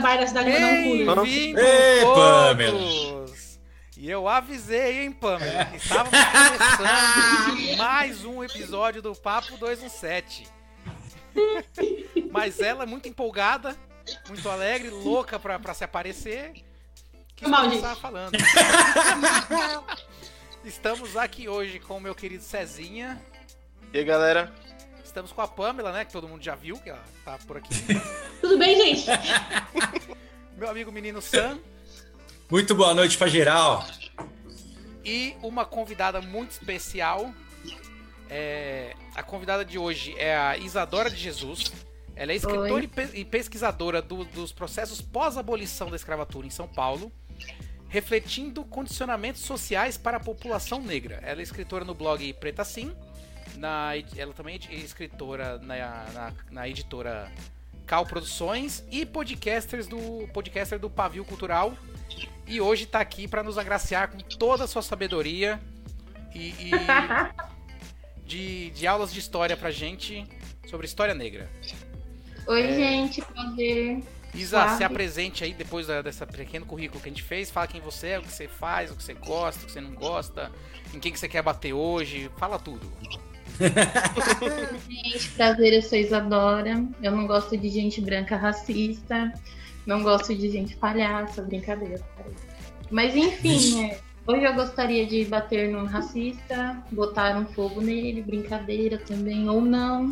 bairro 0.00 0.20
da 0.20 0.26
cidade. 0.26 0.50
Bem-vindos 0.50 1.62
Ei! 1.62 2.04
Pamela. 2.04 2.78
E 3.96 4.08
eu 4.08 4.28
avisei, 4.28 5.02
hein, 5.02 5.12
Pamela? 5.12 5.68
Estávamos 5.74 6.10
começando 6.10 7.74
mais 7.76 8.24
um 8.24 8.44
episódio 8.44 9.02
do 9.02 9.14
Papo 9.14 9.56
217. 9.56 10.46
Mas 12.30 12.60
ela 12.60 12.84
é 12.84 12.86
muito 12.86 13.08
empolgada, 13.08 13.76
muito 14.28 14.48
alegre, 14.48 14.90
louca 14.90 15.38
pra, 15.38 15.58
pra 15.58 15.74
se 15.74 15.82
aparecer. 15.82 16.52
Quis 17.34 17.48
Mal, 17.48 17.68
gente. 17.70 18.00
falando. 18.00 18.32
Estamos 20.64 21.16
aqui 21.16 21.48
hoje 21.48 21.80
com 21.80 21.96
o 21.96 22.00
meu 22.00 22.14
querido 22.14 22.42
Cezinha. 22.42 23.20
E 23.92 23.98
aí, 23.98 24.04
galera? 24.04 24.52
Estamos 25.18 25.32
com 25.32 25.42
a 25.42 25.48
Pamela, 25.48 25.90
né? 25.90 26.04
Que 26.04 26.12
todo 26.12 26.28
mundo 26.28 26.44
já 26.44 26.54
viu, 26.54 26.76
que 26.78 26.90
ela 26.90 27.02
tá 27.24 27.36
por 27.44 27.56
aqui. 27.56 27.70
Tudo 28.40 28.56
bem, 28.56 28.76
gente? 28.94 29.06
Meu 30.56 30.70
amigo 30.70 30.92
menino 30.92 31.20
Sam. 31.20 31.58
Muito 32.48 32.72
boa 32.72 32.94
noite 32.94 33.18
pra 33.18 33.26
geral. 33.26 33.84
E 35.04 35.34
uma 35.42 35.64
convidada 35.64 36.20
muito 36.20 36.52
especial. 36.52 37.32
É, 38.30 38.94
a 39.16 39.22
convidada 39.24 39.64
de 39.64 39.76
hoje 39.76 40.14
é 40.18 40.36
a 40.36 40.56
Isadora 40.56 41.10
de 41.10 41.16
Jesus. 41.16 41.72
Ela 42.14 42.30
é 42.30 42.36
escritora 42.36 42.72
Oi. 42.74 42.84
e 42.84 42.86
pe- 42.86 43.24
pesquisadora 43.24 44.00
do- 44.00 44.24
dos 44.24 44.52
processos 44.52 45.00
pós-abolição 45.00 45.90
da 45.90 45.96
escravatura 45.96 46.46
em 46.46 46.50
São 46.50 46.68
Paulo, 46.68 47.10
refletindo 47.88 48.64
condicionamentos 48.64 49.40
sociais 49.42 49.96
para 49.98 50.18
a 50.18 50.20
população 50.20 50.80
negra. 50.80 51.18
Ela 51.24 51.40
é 51.40 51.42
escritora 51.42 51.84
no 51.84 51.94
blog 51.94 52.32
Preta 52.34 52.64
Sim. 52.64 52.94
Na, 53.56 53.90
ela 54.16 54.32
também 54.32 54.58
é 54.70 54.74
escritora 54.74 55.58
na, 55.58 55.76
na, 56.12 56.32
na 56.50 56.68
editora 56.68 57.30
Cal 57.86 58.04
Produções 58.06 58.84
e 58.90 59.04
podcasters 59.06 59.86
do 59.86 60.28
podcaster 60.32 60.78
do 60.78 60.88
Pavio 60.90 61.24
Cultural. 61.24 61.74
E 62.46 62.60
hoje 62.60 62.86
tá 62.86 63.00
aqui 63.00 63.26
para 63.28 63.42
nos 63.42 63.58
agraciar 63.58 64.10
com 64.10 64.18
toda 64.18 64.64
a 64.64 64.66
sua 64.66 64.82
sabedoria 64.82 65.60
e, 66.34 66.48
e 66.48 66.70
de, 68.24 68.70
de 68.70 68.86
aulas 68.86 69.12
de 69.12 69.18
história 69.18 69.56
pra 69.56 69.70
gente 69.70 70.24
sobre 70.68 70.86
história 70.86 71.14
negra. 71.14 71.50
Oi, 72.46 72.62
É. 72.62 72.74
gente, 72.74 73.22
prazer. 73.22 74.02
Isa, 74.34 74.58
Suave. 74.60 74.76
se 74.76 74.84
apresente 74.84 75.42
aí 75.42 75.54
depois 75.54 75.86
da, 75.86 76.02
dessa 76.02 76.26
pequeno 76.26 76.66
currículo 76.66 77.00
que 77.00 77.08
a 77.08 77.12
gente 77.12 77.22
fez. 77.22 77.50
Fala 77.50 77.66
quem 77.66 77.80
você 77.80 78.08
é, 78.08 78.18
o 78.18 78.22
que 78.22 78.30
você 78.30 78.46
faz, 78.46 78.90
o 78.90 78.94
que 78.96 79.02
você 79.02 79.14
gosta, 79.14 79.62
o 79.62 79.66
que 79.66 79.72
você 79.72 79.80
não 79.80 79.94
gosta, 79.94 80.52
em 80.94 81.00
quem 81.00 81.10
que 81.10 81.18
você 81.18 81.28
quer 81.28 81.42
bater 81.42 81.72
hoje. 81.72 82.30
Fala 82.36 82.58
tudo. 82.58 82.90
Gente, 84.88 85.30
prazer, 85.30 85.72
eu 85.72 85.82
sou 85.82 85.98
Isadora. 85.98 86.84
Eu 87.02 87.12
não 87.12 87.26
gosto 87.26 87.56
de 87.56 87.68
gente 87.68 88.00
branca 88.00 88.36
racista. 88.36 89.32
Não 89.86 90.02
gosto 90.02 90.34
de 90.34 90.50
gente 90.50 90.76
palhaça, 90.76 91.42
brincadeira. 91.42 92.00
Mas 92.90 93.16
enfim, 93.16 93.76
né? 93.76 93.98
Hoje 94.26 94.44
eu 94.44 94.54
gostaria 94.54 95.06
de 95.06 95.24
bater 95.24 95.70
num 95.70 95.86
racista, 95.86 96.82
botar 96.92 97.38
um 97.38 97.46
fogo 97.46 97.80
nele, 97.80 98.20
brincadeira 98.20 98.98
também, 98.98 99.48
ou 99.48 99.62
não. 99.62 100.10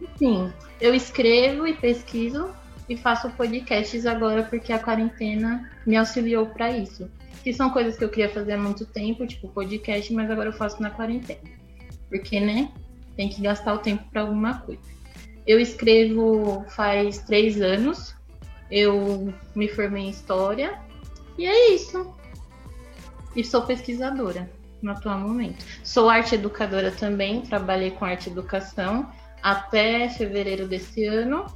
Enfim, 0.00 0.50
eu 0.80 0.94
escrevo 0.94 1.66
e 1.66 1.74
pesquiso 1.74 2.50
e 2.88 2.96
faço 2.96 3.28
podcasts 3.30 4.06
agora 4.06 4.42
porque 4.42 4.72
a 4.72 4.78
quarentena 4.78 5.70
me 5.86 5.96
auxiliou 5.96 6.46
para 6.46 6.70
isso. 6.70 7.10
Que 7.44 7.52
são 7.52 7.68
coisas 7.68 7.96
que 7.98 8.04
eu 8.04 8.08
queria 8.08 8.30
fazer 8.30 8.54
há 8.54 8.58
muito 8.58 8.86
tempo, 8.86 9.26
tipo 9.26 9.48
podcast, 9.48 10.12
mas 10.14 10.30
agora 10.30 10.48
eu 10.48 10.54
faço 10.54 10.80
na 10.80 10.88
quarentena. 10.88 11.55
Porque, 12.08 12.40
né? 12.40 12.70
Tem 13.16 13.28
que 13.28 13.40
gastar 13.40 13.74
o 13.74 13.78
tempo 13.78 14.04
para 14.10 14.22
alguma 14.22 14.58
coisa. 14.60 14.82
Eu 15.46 15.60
escrevo 15.60 16.64
faz 16.70 17.18
três 17.18 17.60
anos. 17.60 18.14
Eu 18.70 19.32
me 19.54 19.68
formei 19.68 20.04
em 20.04 20.10
história. 20.10 20.78
E 21.38 21.46
é 21.46 21.74
isso. 21.74 22.14
E 23.34 23.44
sou 23.44 23.62
pesquisadora 23.62 24.50
no 24.82 24.92
atual 24.92 25.18
momento. 25.18 25.64
Sou 25.84 26.08
arte 26.08 26.34
educadora 26.34 26.90
também. 26.90 27.42
Trabalhei 27.42 27.90
com 27.90 28.04
arte 28.04 28.28
educação 28.28 29.10
até 29.42 30.08
fevereiro 30.08 30.66
desse 30.66 31.04
ano. 31.04 31.46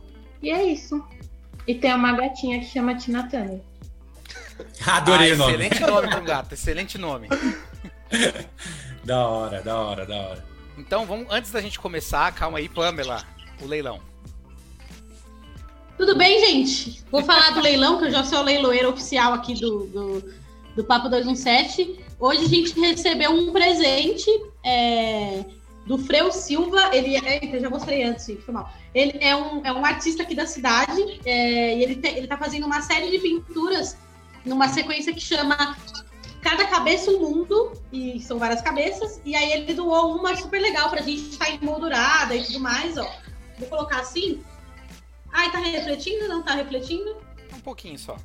E 0.42 0.50
é 0.50 0.62
isso. 0.64 1.04
E 1.66 1.74
tem 1.74 1.94
uma 1.94 2.12
gatinha 2.12 2.60
que 2.60 2.66
chama 2.66 2.94
Tina 2.94 3.28
Turner. 3.28 3.60
Adorei 4.86 5.32
Ah, 5.32 5.34
o 5.34 5.38
nome. 5.38 5.52
Excelente 5.52 5.80
nome 5.80 6.08
para 6.08 6.20
um 6.20 6.24
gato, 6.24 6.52
excelente 6.54 6.98
nome. 6.98 7.28
Da 9.04 9.26
hora, 9.26 9.62
da 9.62 9.78
hora, 9.78 10.06
da 10.06 10.16
hora. 10.16 10.44
Então, 10.80 11.04
vamos, 11.04 11.26
antes 11.30 11.50
da 11.50 11.60
gente 11.60 11.78
começar, 11.78 12.32
calma 12.32 12.56
aí, 12.56 12.66
Pamela, 12.66 13.22
o 13.60 13.66
leilão. 13.66 14.00
Tudo 15.98 16.16
bem, 16.16 16.40
gente? 16.46 17.04
Vou 17.10 17.22
falar 17.22 17.50
do 17.50 17.60
leilão, 17.60 17.98
que 17.98 18.06
eu 18.06 18.10
já 18.10 18.24
sou 18.24 18.38
a 18.38 18.42
leiloeira 18.42 18.88
oficial 18.88 19.34
aqui 19.34 19.52
do, 19.60 19.86
do, 19.88 20.34
do 20.74 20.82
Papo 20.84 21.10
217. 21.10 22.00
Hoje 22.18 22.44
a 22.44 22.48
gente 22.48 22.80
recebeu 22.80 23.30
um 23.30 23.52
presente 23.52 24.30
é, 24.64 25.44
do 25.84 25.98
Freu 25.98 26.32
Silva. 26.32 26.96
Ele 26.96 27.14
é. 27.16 27.54
Eu 27.54 27.60
já 27.60 27.68
mostrei 27.68 28.02
antes, 28.02 28.24
gente, 28.24 28.40
foi 28.40 28.54
mal. 28.54 28.72
Ele 28.94 29.18
é 29.20 29.36
um, 29.36 29.60
é 29.62 29.72
um 29.74 29.84
artista 29.84 30.22
aqui 30.22 30.34
da 30.34 30.46
cidade 30.46 31.20
é, 31.26 31.76
e 31.76 31.82
ele, 31.82 31.96
te, 31.96 32.08
ele 32.08 32.26
tá 32.26 32.38
fazendo 32.38 32.64
uma 32.64 32.80
série 32.80 33.10
de 33.10 33.18
pinturas 33.18 33.98
numa 34.46 34.68
sequência 34.68 35.12
que 35.12 35.20
chama 35.20 35.76
Cada 36.42 36.66
Cabeça 36.66 37.10
um 37.10 37.20
Mundo, 37.20 37.72
e 37.92 38.18
são 38.20 38.38
várias 38.38 38.62
cabeças. 38.62 39.20
E 39.24 39.34
aí 39.36 39.52
ele 39.52 39.74
doou 39.74 40.16
uma 40.16 40.34
super 40.36 40.60
legal 40.60 40.88
pra 40.88 41.02
gente 41.02 41.30
estar 41.30 41.50
emoldurada 41.54 42.34
e 42.34 42.44
tudo 42.44 42.60
mais, 42.60 42.96
ó. 42.96 43.06
Vou 43.58 43.68
colocar 43.68 44.00
assim. 44.00 44.42
Ai, 45.32 45.52
tá 45.52 45.58
refletindo? 45.58 46.28
Não 46.28 46.42
tá 46.42 46.54
refletindo? 46.54 47.16
Um 47.54 47.60
pouquinho 47.60 47.98
só. 47.98 48.16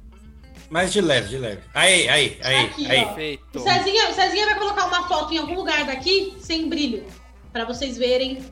Mas 0.70 0.92
de 0.94 1.02
leve, 1.02 1.28
de 1.30 1.38
leve. 1.38 1.62
Aí, 1.74 2.08
aí, 2.10 2.40
aí, 2.42 2.66
Aqui, 2.66 2.90
aí. 2.90 3.02
ó. 3.02 3.06
Perfeito. 3.08 3.44
O 3.54 3.60
Cezinha, 3.60 4.10
o 4.10 4.14
Cezinha 4.14 4.46
vai 4.46 4.58
colocar 4.58 4.86
uma 4.86 5.08
foto 5.08 5.34
em 5.34 5.38
algum 5.38 5.54
lugar 5.56 5.86
daqui 5.86 6.36
sem 6.40 6.68
brilho. 6.70 7.06
Pra 7.52 7.66
vocês 7.66 7.98
verem 7.98 8.38
esse 8.38 8.52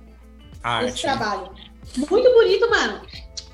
Arte. 0.63 1.01
trabalho. 1.01 1.49
Muito 1.97 2.31
bonito, 2.33 2.69
mano. 2.69 3.01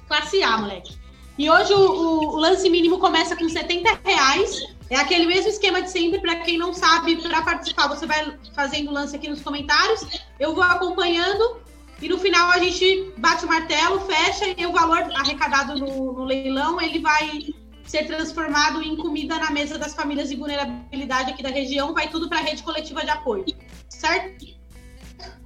Classe 0.08 0.42
A, 0.44 0.58
moleque. 0.58 0.98
E 1.38 1.50
hoje 1.50 1.74
o, 1.74 1.80
o- 1.80 2.28
o 2.34 2.36
lance 2.38 2.70
mínimo 2.70 3.00
começa 3.00 3.36
com 3.36 3.48
70 3.48 4.00
reais. 4.04 4.62
É 4.90 4.96
aquele 4.96 5.26
mesmo 5.26 5.50
esquema 5.50 5.82
de 5.82 5.92
sempre. 5.92 6.20
Pra 6.20 6.38
quem 6.38 6.58
não 6.58 6.74
sabe, 6.74 7.16
pra 7.18 7.42
participar, 7.42 7.88
você 7.88 8.06
vai 8.06 8.38
fazendo 8.54 8.92
lance 8.92 9.16
aqui 9.16 9.30
nos 9.30 9.42
comentários. 9.42 10.06
Eu 10.40 10.54
vou 10.56 10.64
acompanhando. 10.64 11.62
E 12.02 12.08
no 12.08 12.18
final 12.18 12.50
a 12.50 12.58
gente 12.60 13.12
bate 13.18 13.44
o 13.44 13.48
martelo, 13.48 14.00
fecha 14.02 14.46
e 14.58 14.66
o 14.66 14.72
valor 14.72 15.00
arrecadado 15.16 15.76
no, 15.78 16.14
no 16.14 16.24
leilão 16.24 16.80
ele 16.80 17.00
vai 17.00 17.54
ser 17.86 18.06
transformado 18.06 18.82
em 18.82 18.96
comida 18.96 19.38
na 19.38 19.52
mesa 19.52 19.78
das 19.78 19.94
famílias 19.94 20.30
de 20.30 20.36
vulnerabilidade 20.38 21.32
aqui 21.32 21.44
da 21.44 21.50
região. 21.50 21.94
Vai 21.94 22.08
tudo 22.08 22.30
para 22.30 22.40
a 22.40 22.42
rede 22.42 22.64
coletiva 22.64 23.04
de 23.04 23.10
apoio. 23.10 23.46
Certo? 23.90 24.46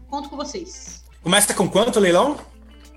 Conto 0.07 0.29
com 0.29 0.35
vocês. 0.35 1.03
Começa 1.23 1.53
com 1.53 1.67
quanto, 1.67 1.99
leilão? 1.99 2.37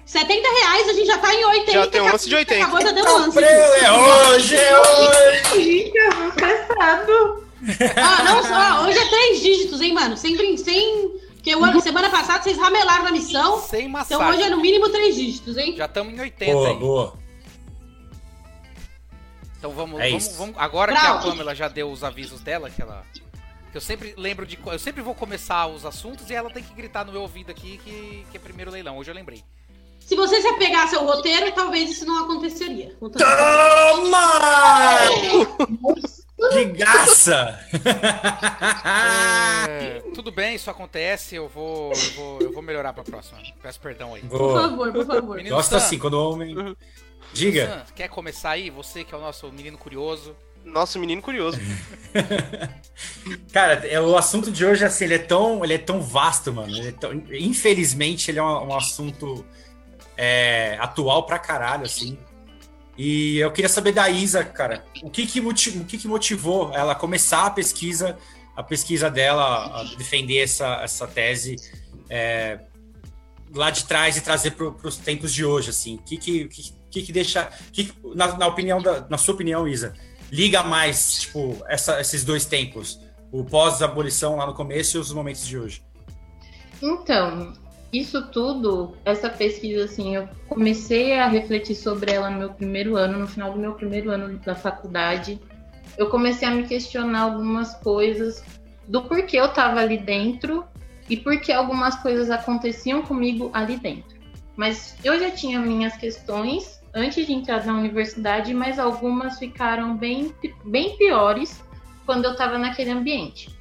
70 0.07 0.49
reais, 0.49 0.89
a 0.89 0.93
gente 0.93 1.07
já 1.07 1.19
tá 1.19 1.35
em 1.35 1.45
80. 1.45 1.73
Já 1.73 1.87
tem 1.89 2.01
um 2.01 2.13
lance 2.13 2.29
de 2.29 2.35
80. 2.37 2.63
Acabou 2.63 2.81
já 2.81 2.93
dando 2.93 3.13
lance. 3.13 3.39
É 3.45 3.93
hoje, 3.93 4.57
é 4.57 4.81
hoje! 4.81 5.65
Gente, 5.65 5.97
eu 5.99 6.13
vou 6.13 6.29
estressado. 6.29 7.47
Ah, 7.97 8.23
não 8.23 8.43
só, 8.45 8.87
hoje 8.87 8.99
é 8.99 9.09
três 9.09 9.41
dígitos, 9.41 9.81
hein, 9.81 9.93
mano? 9.93 10.17
Sem, 10.17 10.57
sem 10.57 11.11
porque 11.35 11.55
o 11.57 11.65
ano, 11.65 11.81
semana 11.81 12.09
passada 12.11 12.43
vocês 12.43 12.57
ramelaram 12.57 13.05
na 13.05 13.13
missão. 13.13 13.61
Sem 13.61 13.81
Então 13.87 13.91
massagem. 13.93 14.27
hoje 14.29 14.43
é 14.43 14.51
no 14.51 14.61
mínimo 14.61 14.89
três 14.91 15.15
dígitos, 15.17 15.57
hein? 15.57 15.75
Já 15.77 15.87
estamos 15.87 16.13
em 16.15 16.21
80 16.21 16.53
Boa, 16.53 16.69
aí. 16.69 16.77
boa. 16.77 17.19
Então 19.59 19.71
vamos, 19.73 20.01
É 20.01 20.09
vamos, 20.11 20.29
vamos- 20.37 20.55
agora 20.59 20.93
que 20.93 20.99
a. 20.99 21.19
Pamela 21.19 21.55
já 21.55 21.67
deu 21.69 21.91
os 21.91 22.05
avisos 22.05 22.41
dela, 22.41 22.71
que 22.71 22.81
ela 22.81 23.05
que 23.73 23.77
eu 23.77 23.81
sempre 23.81 24.15
lembro 24.17 24.47
de, 24.47 24.59
eu 24.67 24.79
sempre 24.79 25.03
vou 25.03 25.15
começar 25.15 25.67
os 25.67 25.85
assuntos 25.85 26.31
e 26.31 26.35
ela 26.35 26.49
tem 26.51 26.63
que 26.63 26.73
gritar 26.75 27.05
no 27.05 27.13
meu 27.13 27.23
ouvido 27.23 27.51
aqui 27.51 27.79
que, 27.85 28.25
que 28.31 28.37
é 28.37 28.41
primeiro 28.41 28.71
leilão. 28.71 28.97
Hoje 28.99 29.11
eu 29.11 29.15
lembrei. 29.15 29.43
Se 30.07 30.15
você 30.15 30.41
se 30.41 30.47
apegasse 30.47 30.95
ao 30.95 31.05
roteiro, 31.05 31.51
talvez 31.53 31.91
isso 31.91 32.07
não 32.07 32.23
aconteceria. 32.23 32.95
Toma! 33.01 33.19
De 36.53 36.65
graça! 36.67 37.59
É, 39.69 40.01
tudo 40.15 40.31
bem, 40.31 40.55
isso 40.55 40.71
acontece. 40.71 41.35
Eu 41.35 41.49
vou, 41.49 41.93
eu 41.93 42.11
vou, 42.15 42.41
eu 42.41 42.53
vou 42.53 42.63
melhorar 42.63 42.93
pra 42.93 43.03
próxima. 43.03 43.41
Peço 43.61 43.81
perdão 43.81 44.15
aí. 44.15 44.23
Por 44.23 44.39
Boa. 44.39 44.63
favor, 44.63 44.93
por 44.93 45.07
favor. 45.07 45.37
Menino 45.39 45.57
Gosta 45.57 45.81
Sam, 45.81 45.85
assim, 45.87 45.99
quando 45.99 46.15
o 46.15 46.31
homem. 46.31 46.77
Diga. 47.33 47.67
Sam, 47.67 47.83
quer 47.97 48.09
começar 48.09 48.51
aí? 48.51 48.71
Você 48.71 49.03
que 49.03 49.13
é 49.13 49.19
o 49.19 49.21
nosso 49.21 49.51
menino 49.51 49.77
curioso. 49.77 50.37
Nosso 50.65 51.01
menino 51.01 51.21
curioso. 51.21 51.59
Cara, 53.53 53.85
é, 53.87 54.01
o 54.01 54.17
assunto 54.17 54.53
de 54.53 54.65
hoje, 54.65 54.85
assim, 54.85 55.05
ele 55.05 55.15
é 55.15 55.19
tão, 55.19 55.65
ele 55.65 55.75
é 55.75 55.79
tão 55.79 56.01
vasto, 56.01 56.53
mano. 56.53 56.69
Ele 56.77 56.89
é 56.89 56.93
tão- 56.93 57.13
infelizmente, 57.33 58.31
ele 58.31 58.39
é 58.39 58.43
um, 58.43 58.69
um 58.69 58.77
assunto 58.77 59.45
é, 60.17 60.77
atual 60.81 61.25
pra 61.25 61.39
caralho, 61.39 61.85
assim. 61.85 62.19
E 62.99 63.39
eu 63.39 63.53
queria 63.53 63.69
saber 63.69 63.93
da 63.93 64.09
Isa, 64.09 64.43
cara, 64.43 64.85
o 65.03 65.11
que 65.11 65.27
que, 65.27 65.41
moti- 65.41 65.79
o 65.79 65.85
que 65.85 65.99
que 65.99 66.09
motivou 66.09 66.73
ela 66.73 66.95
começar 66.95 67.45
a 67.47 67.51
pesquisa, 67.51 68.17
a 68.57 68.63
pesquisa 68.63 69.11
dela, 69.11 69.81
a 69.81 69.85
defender 69.97 70.39
essa, 70.39 70.81
essa 70.83 71.07
tese 71.07 71.57
é, 72.09 72.59
lá 73.55 73.71
de 73.71 73.85
trás 73.85 74.17
e 74.17 74.23
trazer 74.23 74.53
para 74.53 74.67
os 74.89 74.97
tempos 74.97 75.33
de 75.33 75.45
hoje, 75.45 75.69
assim. 75.71 75.97
O 75.97 75.99
que 75.99 76.17
que, 76.17 76.49
que, 76.49 76.73
que, 76.91 77.03
que 77.03 77.13
deixa. 77.13 77.51
Que, 77.71 77.93
na, 78.15 78.37
na, 78.39 78.47
opinião 78.47 78.81
da, 78.81 79.07
na 79.11 79.19
sua 79.19 79.35
opinião, 79.35 79.69
Isa, 79.69 79.93
liga 80.33 80.63
mais, 80.63 81.21
tipo, 81.21 81.63
essa, 81.69 82.01
esses 82.01 82.25
dois 82.25 82.47
tempos? 82.47 82.99
O 83.31 83.45
pós-abolição 83.45 84.37
lá 84.37 84.47
no 84.47 84.55
começo 84.55 84.97
e 84.97 85.01
os 85.01 85.13
momentos 85.13 85.47
de 85.47 85.59
hoje? 85.59 85.83
Então, 86.81 87.53
isso 87.99 88.27
tudo, 88.29 88.97
essa 89.05 89.29
pesquisa, 89.31 89.85
assim, 89.85 90.17
eu 90.17 90.29
comecei 90.49 91.19
a 91.19 91.29
refletir 91.29 91.75
sobre 91.75 92.13
ela 92.13 92.31
no 92.31 92.39
meu 92.39 92.51
primeiro 92.51 92.97
ano, 92.97 93.19
no 93.19 93.27
final 93.27 93.53
do 93.53 93.59
meu 93.59 93.75
primeiro 93.75 94.11
ano 94.11 94.39
da 94.39 94.55
faculdade. 94.55 95.41
Eu 95.97 96.09
comecei 96.09 96.47
a 96.47 96.51
me 96.51 96.65
questionar 96.65 97.21
algumas 97.21 97.75
coisas 97.77 98.45
do 98.89 99.03
porquê 99.03 99.39
eu 99.39 99.47
estava 99.47 99.81
ali 99.81 99.99
dentro 99.99 100.65
e 101.09 101.17
porque 101.17 101.53
algumas 101.53 101.97
coisas 101.97 102.31
aconteciam 102.31 103.03
comigo 103.03 103.51
ali 103.53 103.77
dentro. 103.77 104.17
Mas 104.57 104.97
eu 105.05 105.19
já 105.19 105.31
tinha 105.31 105.61
minhas 105.61 105.97
questões 105.97 106.81
antes 106.95 107.27
de 107.27 107.33
entrar 107.33 107.65
na 107.67 107.75
universidade, 107.75 108.55
mas 108.55 108.79
algumas 108.79 109.39
ficaram 109.39 109.97
bem, 109.97 110.35
bem 110.65 110.97
piores 110.97 111.63
quando 112.05 112.25
eu 112.25 112.33
estava 112.33 112.59
naquele 112.59 112.91
ambiente. 112.91 113.56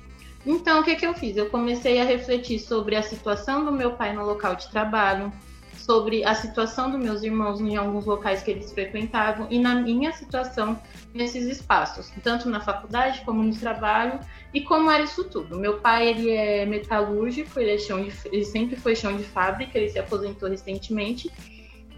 Então, 0.46 0.82
o 0.82 0.84
que, 0.84 0.96
que 0.96 1.06
eu 1.06 1.14
fiz? 1.14 1.36
Eu 1.36 1.50
comecei 1.50 2.00
a 2.00 2.04
refletir 2.04 2.60
sobre 2.60 2.96
a 2.96 3.02
situação 3.02 3.66
do 3.66 3.72
meu 3.72 3.94
pai 3.94 4.14
no 4.14 4.24
local 4.24 4.56
de 4.56 4.70
trabalho, 4.70 5.32
sobre 5.86 6.24
a 6.24 6.34
situação 6.34 6.90
dos 6.90 7.00
meus 7.00 7.24
irmãos 7.24 7.60
em 7.62 7.76
alguns 7.76 8.06
locais 8.06 8.42
que 8.42 8.50
eles 8.50 8.72
frequentavam 8.72 9.48
e 9.52 9.60
na 9.60 9.76
minha 9.76 10.12
situação 10.12 10.80
nesses 11.14 11.46
espaços, 11.46 12.12
tanto 12.24 12.50
na 12.50 12.60
faculdade 12.60 13.22
como 13.24 13.44
no 13.44 13.56
trabalho 13.56 14.20
e 14.54 14.62
como 14.62 14.90
era 14.90 15.04
isso 15.04 15.24
tudo. 15.26 15.58
Meu 15.58 15.78
pai 15.78 16.10
ele 16.10 16.32
é 16.32 16.66
metalúrgico, 16.66 17.60
ele, 17.60 17.72
é 17.72 17.78
chão 17.78 18.04
de, 18.04 18.12
ele 18.26 18.46
sempre 18.46 18.76
foi 18.76 18.96
chão 18.96 19.16
de 19.16 19.24
fábrica, 19.24 19.78
ele 19.78 19.90
se 19.90 20.00
aposentou 20.00 20.50
recentemente 20.50 21.32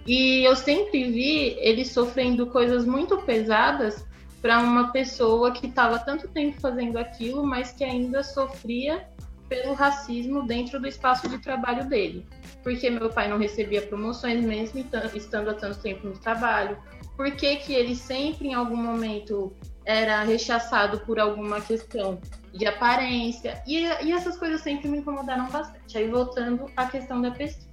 e 0.05 0.43
eu 0.43 0.55
sempre 0.55 1.05
vi 1.05 1.57
ele 1.59 1.85
sofrendo 1.85 2.47
coisas 2.47 2.85
muito 2.85 3.17
pesadas 3.19 4.05
para 4.47 4.61
uma 4.61 4.93
pessoa 4.93 5.51
que 5.51 5.67
estava 5.67 5.99
tanto 5.99 6.25
tempo 6.29 6.61
fazendo 6.61 6.97
aquilo, 6.97 7.45
mas 7.45 7.73
que 7.73 7.83
ainda 7.83 8.23
sofria 8.23 9.05
pelo 9.49 9.73
racismo 9.73 10.47
dentro 10.47 10.79
do 10.79 10.87
espaço 10.87 11.27
de 11.27 11.37
trabalho 11.37 11.89
dele. 11.89 12.25
Porque 12.63 12.89
meu 12.89 13.09
pai 13.09 13.27
não 13.27 13.37
recebia 13.37 13.81
promoções 13.81 14.41
mesmo 14.41 14.85
estando 15.13 15.49
há 15.49 15.53
tanto 15.53 15.79
tempo 15.81 16.07
no 16.07 16.17
trabalho. 16.17 16.77
Por 17.17 17.29
que, 17.31 17.57
que 17.57 17.73
ele 17.73 17.93
sempre, 17.93 18.47
em 18.47 18.53
algum 18.53 18.77
momento, 18.77 19.51
era 19.83 20.23
rechaçado 20.23 21.01
por 21.01 21.19
alguma 21.19 21.59
questão 21.59 22.17
de 22.53 22.65
aparência? 22.65 23.61
E, 23.67 23.79
e 23.79 24.13
essas 24.13 24.37
coisas 24.37 24.61
sempre 24.61 24.87
me 24.87 24.99
incomodaram 24.99 25.49
bastante. 25.49 25.97
Aí, 25.97 26.07
voltando 26.07 26.71
à 26.77 26.85
questão 26.85 27.21
da 27.21 27.31
pesquisa. 27.31 27.66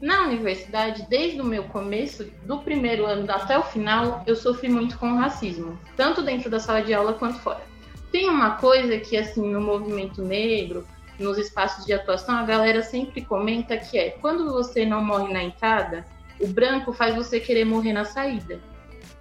Na 0.00 0.24
universidade, 0.24 1.06
desde 1.08 1.40
o 1.40 1.44
meu 1.44 1.64
começo, 1.64 2.24
do 2.44 2.58
primeiro 2.58 3.06
ano 3.06 3.30
até 3.30 3.58
o 3.58 3.62
final, 3.62 4.22
eu 4.26 4.36
sofri 4.36 4.68
muito 4.68 4.98
com 4.98 5.14
racismo, 5.14 5.78
tanto 5.96 6.22
dentro 6.22 6.50
da 6.50 6.58
sala 6.58 6.82
de 6.82 6.92
aula 6.92 7.14
quanto 7.14 7.38
fora. 7.38 7.62
Tem 8.10 8.28
uma 8.28 8.56
coisa 8.56 8.98
que, 8.98 9.16
assim, 9.16 9.50
no 9.50 9.60
movimento 9.60 10.22
negro, 10.22 10.86
nos 11.18 11.38
espaços 11.38 11.84
de 11.86 11.92
atuação, 11.92 12.36
a 12.36 12.42
galera 12.42 12.82
sempre 12.82 13.24
comenta 13.24 13.76
que 13.76 13.96
é 13.98 14.10
quando 14.10 14.52
você 14.52 14.84
não 14.84 15.02
morre 15.02 15.32
na 15.32 15.42
entrada, 15.42 16.04
o 16.40 16.46
branco 16.46 16.92
faz 16.92 17.14
você 17.14 17.38
querer 17.38 17.64
morrer 17.64 17.92
na 17.92 18.04
saída. 18.04 18.60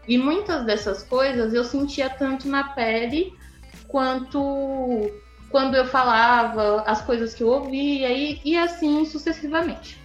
E 0.07 0.17
muitas 0.17 0.65
dessas 0.65 1.03
coisas 1.03 1.53
eu 1.53 1.63
sentia 1.63 2.09
tanto 2.09 2.47
na 2.47 2.69
pele 2.69 3.33
quanto 3.87 5.11
quando 5.49 5.75
eu 5.75 5.85
falava, 5.85 6.81
as 6.81 7.01
coisas 7.03 7.35
que 7.35 7.43
eu 7.43 7.47
ouvia 7.47 8.11
e, 8.11 8.41
e 8.43 8.57
assim 8.57 9.05
sucessivamente. 9.05 10.02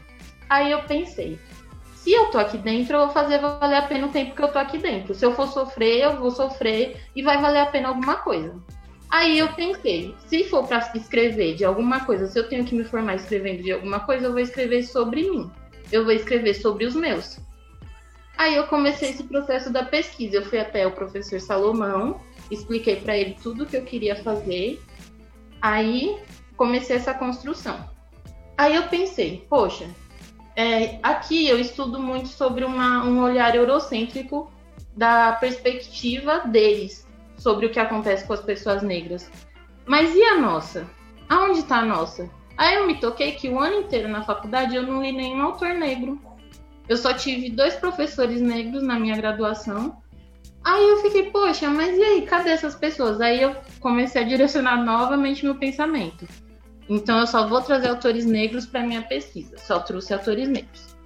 Aí 0.48 0.70
eu 0.70 0.82
pensei, 0.82 1.38
se 1.94 2.12
eu 2.12 2.30
tô 2.30 2.38
aqui 2.38 2.56
dentro, 2.56 2.94
eu 2.94 3.00
vou 3.00 3.10
fazer 3.10 3.38
valer 3.38 3.76
a 3.76 3.82
pena 3.82 4.06
o 4.06 4.10
tempo 4.10 4.34
que 4.34 4.42
eu 4.42 4.48
tô 4.48 4.58
aqui 4.58 4.78
dentro. 4.78 5.14
Se 5.14 5.24
eu 5.26 5.34
for 5.34 5.48
sofrer, 5.48 6.02
eu 6.02 6.16
vou 6.16 6.30
sofrer 6.30 6.96
e 7.14 7.22
vai 7.22 7.40
valer 7.40 7.60
a 7.60 7.66
pena 7.66 7.88
alguma 7.88 8.16
coisa. 8.16 8.54
Aí 9.10 9.38
eu 9.38 9.48
pensei, 9.52 10.14
se 10.26 10.44
for 10.44 10.66
para 10.66 10.90
escrever 10.94 11.54
de 11.54 11.64
alguma 11.64 12.04
coisa, 12.04 12.26
se 12.26 12.38
eu 12.38 12.48
tenho 12.48 12.64
que 12.64 12.74
me 12.74 12.84
formar 12.84 13.16
escrevendo 13.16 13.62
de 13.62 13.72
alguma 13.72 14.00
coisa, 14.00 14.26
eu 14.26 14.32
vou 14.32 14.40
escrever 14.40 14.84
sobre 14.84 15.30
mim. 15.30 15.50
Eu 15.90 16.04
vou 16.04 16.12
escrever 16.12 16.54
sobre 16.54 16.84
os 16.84 16.94
meus. 16.94 17.38
Aí 18.36 18.54
eu 18.54 18.66
comecei 18.66 19.10
esse 19.10 19.24
processo 19.24 19.70
da 19.70 19.84
pesquisa. 19.84 20.36
Eu 20.36 20.44
fui 20.44 20.58
até 20.58 20.86
o 20.86 20.92
professor 20.92 21.40
Salomão, 21.40 22.20
expliquei 22.50 22.96
para 22.96 23.16
ele 23.16 23.36
tudo 23.42 23.64
o 23.64 23.66
que 23.66 23.76
eu 23.76 23.82
queria 23.82 24.14
fazer. 24.16 24.80
Aí 25.60 26.18
comecei 26.56 26.96
essa 26.96 27.14
construção. 27.14 27.88
Aí 28.56 28.74
eu 28.74 28.84
pensei, 28.84 29.46
poxa, 29.48 29.88
é, 30.58 30.98
aqui 31.04 31.48
eu 31.48 31.60
estudo 31.60 32.00
muito 32.00 32.26
sobre 32.26 32.64
uma, 32.64 33.04
um 33.04 33.22
olhar 33.22 33.54
eurocêntrico 33.54 34.50
da 34.96 35.30
perspectiva 35.34 36.40
deles 36.40 37.06
sobre 37.36 37.66
o 37.66 37.70
que 37.70 37.78
acontece 37.78 38.26
com 38.26 38.32
as 38.32 38.40
pessoas 38.40 38.82
negras. 38.82 39.30
Mas 39.86 40.12
e 40.16 40.20
a 40.20 40.36
nossa? 40.36 40.84
Aonde 41.28 41.60
está 41.60 41.76
a 41.78 41.84
nossa? 41.84 42.28
Aí 42.56 42.74
eu 42.74 42.88
me 42.88 42.98
toquei 42.98 43.32
que 43.36 43.48
o 43.48 43.60
ano 43.60 43.82
inteiro 43.82 44.08
na 44.08 44.24
faculdade 44.24 44.74
eu 44.74 44.82
não 44.82 45.00
li 45.00 45.12
nenhum 45.12 45.42
autor 45.42 45.74
negro. 45.74 46.20
Eu 46.88 46.96
só 46.96 47.12
tive 47.12 47.50
dois 47.50 47.76
professores 47.76 48.40
negros 48.40 48.82
na 48.82 48.98
minha 48.98 49.16
graduação. 49.16 50.02
Aí 50.64 50.88
eu 50.88 50.96
fiquei, 51.02 51.30
poxa, 51.30 51.70
mas 51.70 51.96
e 51.96 52.02
aí, 52.02 52.22
cadê 52.22 52.50
essas 52.50 52.74
pessoas? 52.74 53.20
Aí 53.20 53.40
eu 53.40 53.54
comecei 53.78 54.22
a 54.22 54.26
direcionar 54.26 54.84
novamente 54.84 55.44
meu 55.44 55.54
pensamento. 55.54 56.26
Então 56.88 57.18
eu 57.18 57.26
só 57.26 57.46
vou 57.46 57.60
trazer 57.60 57.88
autores 57.88 58.24
negros 58.24 58.66
para 58.66 58.82
minha 58.82 59.02
pesquisa. 59.02 59.56
Só 59.58 59.78
trouxe 59.80 60.14
autores 60.14 60.48
negros. 60.48 60.96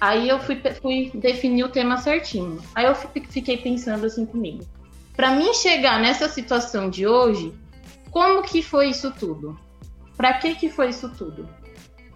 Aí 0.00 0.28
eu 0.28 0.38
fui, 0.38 0.60
fui 0.80 1.10
definir 1.14 1.64
o 1.64 1.68
tema 1.68 1.96
certinho. 1.96 2.58
Aí 2.74 2.86
eu 2.86 2.94
fiquei 2.94 3.56
pensando 3.56 4.06
assim 4.06 4.26
comigo 4.26 4.64
para 5.20 5.32
mim 5.32 5.52
chegar 5.52 6.00
nessa 6.00 6.30
situação 6.30 6.88
de 6.88 7.06
hoje, 7.06 7.52
como 8.10 8.42
que 8.42 8.62
foi 8.62 8.88
isso 8.88 9.10
tudo? 9.10 9.54
Para 10.16 10.32
que 10.32 10.54
que 10.54 10.70
foi 10.70 10.88
isso 10.88 11.10
tudo? 11.10 11.46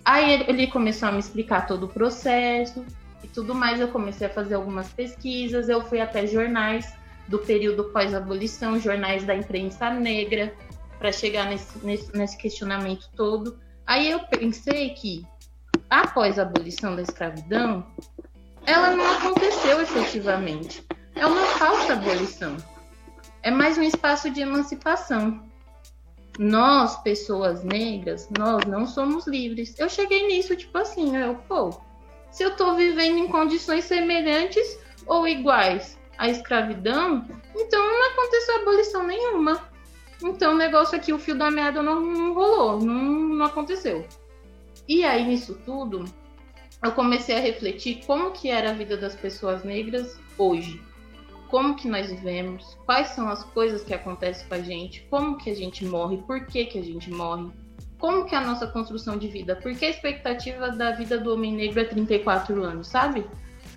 Aí 0.02 0.42
ele 0.48 0.66
começou 0.68 1.10
a 1.10 1.12
me 1.12 1.18
explicar 1.18 1.66
todo 1.66 1.84
o 1.84 1.88
processo 1.88 2.82
e 3.22 3.26
tudo 3.26 3.54
mais. 3.54 3.78
Eu 3.78 3.88
comecei 3.88 4.26
a 4.26 4.30
fazer 4.30 4.54
algumas 4.54 4.88
pesquisas. 4.88 5.68
Eu 5.68 5.82
fui 5.82 6.00
até 6.00 6.26
jornais 6.26 6.94
do 7.28 7.38
período 7.38 7.84
pós-abolição, 7.84 8.80
jornais 8.80 9.22
da 9.24 9.34
imprensa 9.34 9.90
negra, 9.90 10.54
para 11.04 11.12
chegar 11.12 11.50
nesse, 11.50 11.78
nesse, 11.84 12.16
nesse 12.16 12.38
questionamento 12.38 13.10
todo. 13.14 13.60
Aí 13.86 14.10
eu 14.10 14.20
pensei 14.20 14.88
que 14.94 15.22
após 15.90 16.38
a 16.38 16.42
abolição 16.42 16.96
da 16.96 17.02
escravidão, 17.02 17.86
ela 18.64 18.96
não 18.96 19.04
aconteceu 19.12 19.82
efetivamente. 19.82 20.82
É 21.14 21.26
uma 21.26 21.42
falsa 21.58 21.92
abolição 21.92 22.56
é 23.42 23.50
mais 23.50 23.76
um 23.76 23.82
espaço 23.82 24.30
de 24.30 24.40
emancipação. 24.40 25.42
Nós, 26.38 26.96
pessoas 27.02 27.62
negras, 27.62 28.30
nós 28.38 28.64
não 28.64 28.86
somos 28.86 29.26
livres. 29.26 29.78
Eu 29.78 29.90
cheguei 29.90 30.26
nisso, 30.26 30.56
tipo 30.56 30.78
assim, 30.78 31.14
eu, 31.14 31.34
pô, 31.46 31.68
se 32.30 32.42
eu 32.42 32.56
tô 32.56 32.76
vivendo 32.76 33.18
em 33.18 33.28
condições 33.28 33.84
semelhantes 33.84 34.78
ou 35.06 35.28
iguais 35.28 35.98
à 36.16 36.30
escravidão, 36.30 37.28
então 37.54 37.78
não 37.78 38.10
aconteceu 38.10 38.62
abolição 38.62 39.06
nenhuma. 39.06 39.73
Então 40.22 40.54
o 40.54 40.56
negócio 40.56 40.96
aqui, 40.96 41.12
o 41.12 41.18
fio 41.18 41.36
da 41.36 41.50
meada 41.50 41.82
não, 41.82 42.00
não 42.00 42.34
rolou, 42.34 42.80
não, 42.80 42.94
não 42.94 43.46
aconteceu. 43.46 44.06
E 44.88 45.04
aí, 45.04 45.24
nisso 45.26 45.58
tudo, 45.64 46.04
eu 46.82 46.92
comecei 46.92 47.36
a 47.36 47.40
refletir 47.40 48.04
como 48.06 48.32
que 48.32 48.50
era 48.50 48.70
a 48.70 48.74
vida 48.74 48.96
das 48.96 49.14
pessoas 49.14 49.64
negras 49.64 50.18
hoje. 50.36 50.82
Como 51.48 51.76
que 51.76 51.88
nós 51.88 52.10
vivemos, 52.10 52.76
quais 52.84 53.08
são 53.08 53.28
as 53.28 53.44
coisas 53.44 53.84
que 53.84 53.94
acontecem 53.94 54.46
com 54.48 54.54
a 54.54 54.60
gente, 54.60 55.06
como 55.08 55.38
que 55.38 55.50
a 55.50 55.54
gente 55.54 55.84
morre, 55.84 56.18
por 56.26 56.46
que 56.46 56.64
que 56.66 56.78
a 56.78 56.82
gente 56.82 57.10
morre, 57.10 57.50
como 57.98 58.26
que 58.26 58.34
é 58.34 58.38
a 58.38 58.44
nossa 58.44 58.66
construção 58.66 59.16
de 59.16 59.28
vida, 59.28 59.56
por 59.56 59.74
que 59.74 59.84
a 59.84 59.90
expectativa 59.90 60.70
da 60.70 60.90
vida 60.90 61.16
do 61.16 61.32
homem 61.32 61.54
negro 61.54 61.80
é 61.80 61.84
34 61.84 62.62
anos, 62.62 62.88
sabe? 62.88 63.24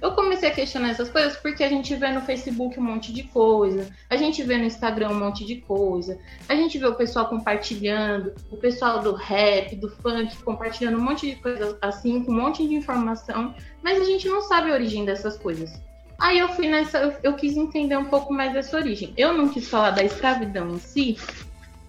Eu 0.01 0.11
comecei 0.11 0.49
a 0.49 0.53
questionar 0.53 0.89
essas 0.89 1.09
coisas 1.09 1.35
porque 1.37 1.63
a 1.63 1.69
gente 1.69 1.95
vê 1.95 2.09
no 2.11 2.21
Facebook 2.21 2.79
um 2.79 2.83
monte 2.83 3.11
de 3.11 3.23
coisa, 3.23 3.89
a 4.09 4.15
gente 4.15 4.43
vê 4.43 4.57
no 4.57 4.65
Instagram 4.65 5.09
um 5.09 5.19
monte 5.19 5.43
de 5.45 5.55
coisa, 5.57 6.19
a 6.47 6.55
gente 6.55 6.77
vê 6.77 6.85
o 6.85 6.95
pessoal 6.95 7.27
compartilhando, 7.27 8.33
o 8.51 8.57
pessoal 8.57 9.01
do 9.01 9.13
rap, 9.13 9.75
do 9.75 9.89
funk 9.89 10.37
compartilhando 10.43 10.97
um 10.97 11.01
monte 11.01 11.31
de 11.31 11.35
coisas 11.37 11.75
assim, 11.81 12.23
com 12.23 12.31
um 12.31 12.35
monte 12.35 12.67
de 12.67 12.75
informação, 12.75 13.55
mas 13.81 13.99
a 13.99 14.05
gente 14.05 14.27
não 14.27 14.41
sabe 14.41 14.69
a 14.69 14.73
origem 14.73 15.03
dessas 15.03 15.37
coisas. 15.37 15.71
Aí 16.19 16.39
eu 16.39 16.49
fui 16.49 16.67
nessa, 16.67 16.99
eu, 16.99 17.13
eu 17.23 17.33
quis 17.33 17.55
entender 17.55 17.95
um 17.97 18.05
pouco 18.05 18.33
mais 18.33 18.51
dessa 18.51 18.75
origem. 18.75 19.13
Eu 19.15 19.33
não 19.33 19.49
quis 19.49 19.67
falar 19.67 19.91
da 19.91 20.03
escravidão 20.03 20.71
em 20.71 20.79
si, 20.79 21.17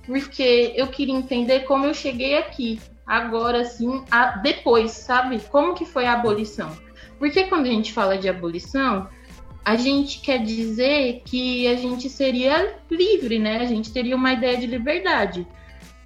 porque 0.06 0.72
eu 0.76 0.86
queria 0.88 1.14
entender 1.14 1.60
como 1.60 1.86
eu 1.86 1.94
cheguei 1.94 2.36
aqui, 2.36 2.78
agora 3.06 3.64
sim, 3.64 4.04
a, 4.10 4.36
depois, 4.38 4.90
sabe? 4.92 5.40
Como 5.50 5.74
que 5.74 5.86
foi 5.86 6.06
a 6.06 6.12
abolição? 6.12 6.87
Porque 7.18 7.44
quando 7.44 7.66
a 7.66 7.70
gente 7.70 7.92
fala 7.92 8.16
de 8.16 8.28
abolição, 8.28 9.08
a 9.64 9.76
gente 9.76 10.20
quer 10.20 10.42
dizer 10.42 11.22
que 11.24 11.66
a 11.66 11.74
gente 11.74 12.08
seria 12.08 12.76
livre, 12.90 13.38
né? 13.38 13.58
A 13.58 13.66
gente 13.66 13.92
teria 13.92 14.16
uma 14.16 14.32
ideia 14.32 14.56
de 14.56 14.66
liberdade. 14.66 15.46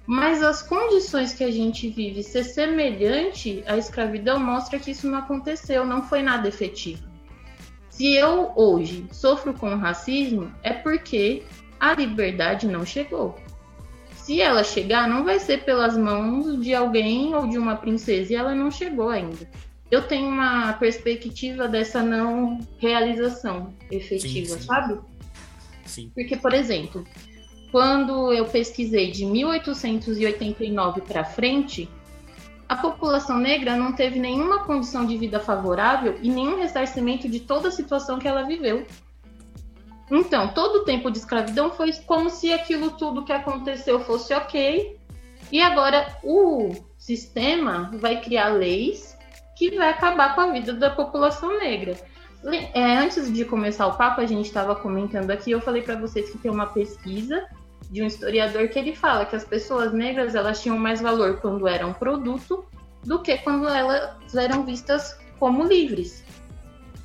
Mas 0.05 0.43
as 0.43 0.61
condições 0.61 1.33
que 1.33 1.43
a 1.43 1.51
gente 1.51 1.87
vive 1.89 2.23
ser 2.23 2.43
semelhante 2.43 3.63
à 3.65 3.77
escravidão 3.77 4.37
mostra 4.37 4.79
que 4.79 4.91
isso 4.91 5.07
não 5.07 5.19
aconteceu, 5.19 5.85
não 5.85 6.03
foi 6.03 6.21
nada 6.21 6.47
efetivo. 6.47 7.07
Se 7.89 8.13
eu 8.13 8.51
hoje 8.55 9.05
sofro 9.11 9.53
com 9.53 9.75
racismo, 9.75 10.51
é 10.61 10.73
porque 10.73 11.43
a 11.79 11.93
liberdade 11.93 12.67
não 12.67 12.85
chegou. 12.85 13.37
Se 14.15 14.41
ela 14.41 14.63
chegar, 14.63 15.07
não 15.07 15.23
vai 15.23 15.39
ser 15.39 15.63
pelas 15.63 15.97
mãos 15.97 16.59
de 16.59 16.73
alguém 16.73 17.35
ou 17.35 17.47
de 17.47 17.57
uma 17.57 17.75
princesa, 17.75 18.33
e 18.33 18.35
ela 18.35 18.55
não 18.55 18.71
chegou 18.71 19.09
ainda. 19.09 19.49
Eu 19.93 20.01
tenho 20.01 20.27
uma 20.27 20.73
perspectiva 20.73 21.67
dessa 21.67 22.01
não 22.01 22.57
realização 22.79 23.71
efetiva, 23.91 24.55
Sim, 24.55 24.59
sim. 24.59 24.65
sabe? 24.65 24.99
Sim. 25.85 26.11
Porque, 26.15 26.35
por 26.35 26.51
exemplo, 26.51 27.05
quando 27.71 28.33
eu 28.33 28.43
pesquisei 28.45 29.11
de 29.11 29.23
1889 29.23 31.01
para 31.01 31.23
frente, 31.23 31.87
a 32.67 32.75
população 32.75 33.37
negra 33.37 33.75
não 33.75 33.93
teve 33.93 34.17
nenhuma 34.17 34.63
condição 34.63 35.05
de 35.05 35.15
vida 35.15 35.39
favorável 35.39 36.17
e 36.23 36.27
nenhum 36.27 36.57
ressarcimento 36.57 37.29
de 37.29 37.41
toda 37.41 37.67
a 37.67 37.71
situação 37.71 38.17
que 38.17 38.27
ela 38.27 38.41
viveu. 38.41 38.87
Então, 40.09 40.55
todo 40.55 40.77
o 40.77 40.85
tempo 40.85 41.11
de 41.11 41.19
escravidão 41.19 41.69
foi 41.69 41.93
como 42.07 42.31
se 42.31 42.51
aquilo 42.51 42.89
tudo 42.97 43.23
que 43.23 43.31
aconteceu 43.31 43.99
fosse 43.99 44.33
ok. 44.33 44.97
E 45.51 45.61
agora 45.61 46.17
o 46.23 46.71
sistema 46.97 47.91
vai 47.93 48.19
criar 48.21 48.49
leis 48.49 49.12
que 49.69 49.77
vai 49.77 49.89
acabar 49.89 50.35
com 50.35 50.41
a 50.41 50.51
vida 50.51 50.73
da 50.73 50.89
população 50.89 51.57
negra. 51.59 51.95
É, 52.73 52.97
antes 52.97 53.31
de 53.31 53.45
começar 53.45 53.87
o 53.87 53.95
papo, 53.95 54.19
a 54.19 54.25
gente 54.25 54.47
estava 54.47 54.75
comentando 54.75 55.31
aqui, 55.31 55.51
eu 55.51 55.61
falei 55.61 55.81
para 55.81 55.95
vocês 55.95 56.29
que 56.29 56.37
tem 56.37 56.51
uma 56.51 56.67
pesquisa 56.67 57.47
de 57.89 58.01
um 58.01 58.05
historiador 58.05 58.67
que 58.67 58.77
ele 58.77 58.95
fala 58.95 59.25
que 59.25 59.35
as 59.35 59.45
pessoas 59.45 59.93
negras 59.93 60.35
elas 60.35 60.61
tinham 60.61 60.77
mais 60.77 60.99
valor 60.99 61.37
quando 61.37 61.67
eram 61.67 61.93
produto 61.93 62.65
do 63.03 63.21
que 63.21 63.37
quando 63.37 63.67
elas 63.67 64.35
eram 64.35 64.65
vistas 64.65 65.17
como 65.39 65.63
livres. 65.63 66.23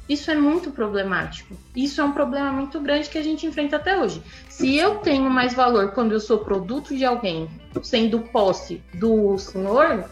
Isso 0.08 0.30
é 0.30 0.34
muito 0.34 0.70
problemático. 0.70 1.54
Isso 1.76 2.00
é 2.00 2.04
um 2.04 2.12
problema 2.12 2.50
muito 2.50 2.80
grande 2.80 3.10
que 3.10 3.18
a 3.18 3.22
gente 3.22 3.46
enfrenta 3.46 3.76
até 3.76 3.98
hoje. 3.98 4.22
Se 4.48 4.76
eu 4.76 4.96
tenho 4.96 5.28
mais 5.30 5.54
valor 5.54 5.92
quando 5.92 6.12
eu 6.12 6.20
sou 6.20 6.38
produto 6.38 6.96
de 6.96 7.04
alguém, 7.04 7.48
sendo 7.82 8.20
posse 8.20 8.82
do 8.94 9.36
senhor, 9.36 10.08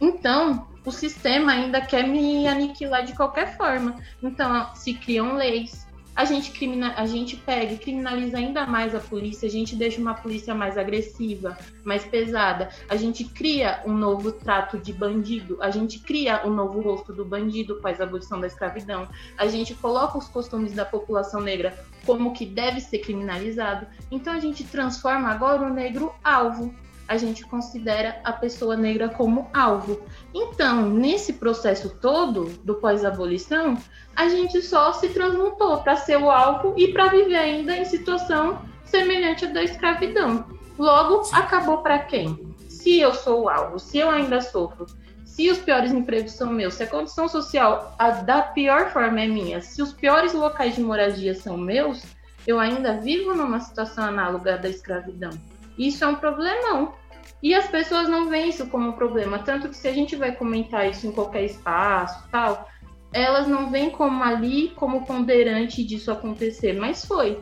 então 0.00 0.66
o 0.86 0.92
sistema 0.92 1.52
ainda 1.52 1.80
quer 1.80 2.06
me 2.06 2.46
aniquilar 2.46 3.04
de 3.04 3.12
qualquer 3.12 3.56
forma. 3.56 4.00
Então 4.22 4.74
se 4.74 4.94
criam 4.94 5.34
leis, 5.34 5.86
a 6.16 6.24
gente, 6.24 6.50
crimina, 6.50 6.94
a 6.96 7.04
gente 7.04 7.36
pega 7.36 7.74
e 7.74 7.78
criminaliza 7.78 8.38
ainda 8.38 8.66
mais 8.66 8.94
a 8.94 9.00
polícia, 9.00 9.46
a 9.46 9.50
gente 9.50 9.76
deixa 9.76 10.00
uma 10.00 10.14
polícia 10.14 10.54
mais 10.54 10.78
agressiva, 10.78 11.58
mais 11.84 12.06
pesada, 12.06 12.70
a 12.88 12.96
gente 12.96 13.22
cria 13.22 13.82
um 13.84 13.92
novo 13.92 14.32
trato 14.32 14.78
de 14.78 14.94
bandido, 14.94 15.58
a 15.60 15.70
gente 15.70 15.98
cria 15.98 16.40
um 16.46 16.50
novo 16.50 16.80
rosto 16.80 17.12
do 17.12 17.22
bandido 17.22 17.78
com 17.82 17.88
a 17.88 17.90
abolição 17.90 18.40
da 18.40 18.46
escravidão, 18.46 19.06
a 19.36 19.46
gente 19.46 19.74
coloca 19.74 20.16
os 20.16 20.26
costumes 20.26 20.72
da 20.72 20.86
população 20.86 21.42
negra 21.42 21.78
como 22.06 22.32
que 22.32 22.46
deve 22.46 22.80
ser 22.80 23.00
criminalizado, 23.00 23.86
então 24.10 24.32
a 24.32 24.40
gente 24.40 24.64
transforma 24.64 25.28
agora 25.28 25.66
o 25.66 25.74
negro 25.74 26.14
alvo. 26.24 26.74
A 27.08 27.16
gente 27.16 27.44
considera 27.44 28.20
a 28.24 28.32
pessoa 28.32 28.76
negra 28.76 29.08
como 29.08 29.48
alvo. 29.54 30.00
Então, 30.34 30.88
nesse 30.90 31.34
processo 31.34 31.90
todo 32.00 32.46
do 32.64 32.74
pós-abolição, 32.74 33.76
a 34.14 34.28
gente 34.28 34.60
só 34.60 34.92
se 34.92 35.08
transmutou 35.10 35.78
para 35.78 35.96
ser 35.96 36.16
o 36.16 36.30
alvo 36.30 36.74
e 36.76 36.88
para 36.88 37.08
viver 37.08 37.36
ainda 37.36 37.76
em 37.76 37.84
situação 37.84 38.60
semelhante 38.84 39.44
à 39.44 39.48
da 39.48 39.62
escravidão. 39.62 40.46
Logo, 40.78 41.28
acabou 41.32 41.78
para 41.78 42.00
quem? 42.00 42.54
Se 42.68 42.98
eu 43.00 43.14
sou 43.14 43.44
o 43.44 43.48
alvo, 43.48 43.78
se 43.78 43.98
eu 43.98 44.10
ainda 44.10 44.40
sofro, 44.40 44.86
se 45.24 45.50
os 45.50 45.58
piores 45.58 45.92
empregos 45.92 46.32
são 46.32 46.50
meus, 46.50 46.74
se 46.74 46.82
a 46.82 46.86
condição 46.86 47.28
social 47.28 47.94
a 47.98 48.10
da 48.10 48.40
pior 48.42 48.90
forma 48.90 49.20
é 49.20 49.26
minha, 49.26 49.60
se 49.60 49.82
os 49.82 49.92
piores 49.92 50.32
locais 50.32 50.76
de 50.76 50.80
moradia 50.80 51.34
são 51.34 51.58
meus, 51.58 52.04
eu 52.46 52.58
ainda 52.58 52.96
vivo 52.96 53.34
numa 53.34 53.60
situação 53.60 54.04
análoga 54.04 54.56
da 54.56 54.68
escravidão. 54.68 55.30
Isso 55.78 56.04
é 56.04 56.06
um 56.06 56.16
problemão. 56.16 56.94
E 57.42 57.54
as 57.54 57.66
pessoas 57.68 58.08
não 58.08 58.28
veem 58.28 58.48
isso 58.48 58.66
como 58.66 58.88
um 58.88 58.92
problema. 58.92 59.38
Tanto 59.38 59.68
que 59.68 59.76
se 59.76 59.86
a 59.88 59.92
gente 59.92 60.16
vai 60.16 60.32
comentar 60.32 60.88
isso 60.88 61.06
em 61.06 61.12
qualquer 61.12 61.44
espaço 61.44 62.26
tal, 62.30 62.68
elas 63.12 63.46
não 63.46 63.70
veem 63.70 63.90
como 63.90 64.22
ali 64.22 64.72
como 64.76 65.04
ponderante 65.04 65.84
disso 65.84 66.10
acontecer, 66.10 66.72
mas 66.74 67.04
foi. 67.04 67.38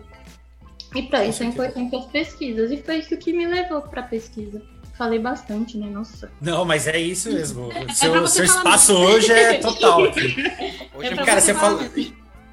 E 0.95 1.03
para 1.03 1.25
isso 1.25 1.43
é 1.43 1.47
importante 1.47 1.97
as 1.97 2.07
pesquisas. 2.07 2.71
E 2.71 2.76
foi 2.76 2.99
isso 2.99 3.17
que 3.17 3.33
me 3.33 3.47
levou 3.47 3.83
para 3.83 4.03
a 4.03 4.05
pesquisa. 4.05 4.62
Falei 4.97 5.19
bastante, 5.19 5.76
né? 5.76 5.88
Nossa. 5.88 6.31
Não, 6.41 6.64
mas 6.64 6.87
é 6.87 6.99
isso 6.99 7.33
mesmo. 7.33 7.69
pra 7.75 7.93
Seu, 7.95 8.26
seu 8.29 8.45
espaço 8.45 8.95
hoje 8.95 9.33
é 9.33 9.59
total 9.59 10.05
aqui. 10.05 10.37
Hoje 10.95 11.09
É 11.09 11.12
é 11.12 11.14
pra 11.17 11.25
Cara, 11.25 11.41
você 11.41 11.53
falou, 11.53 11.81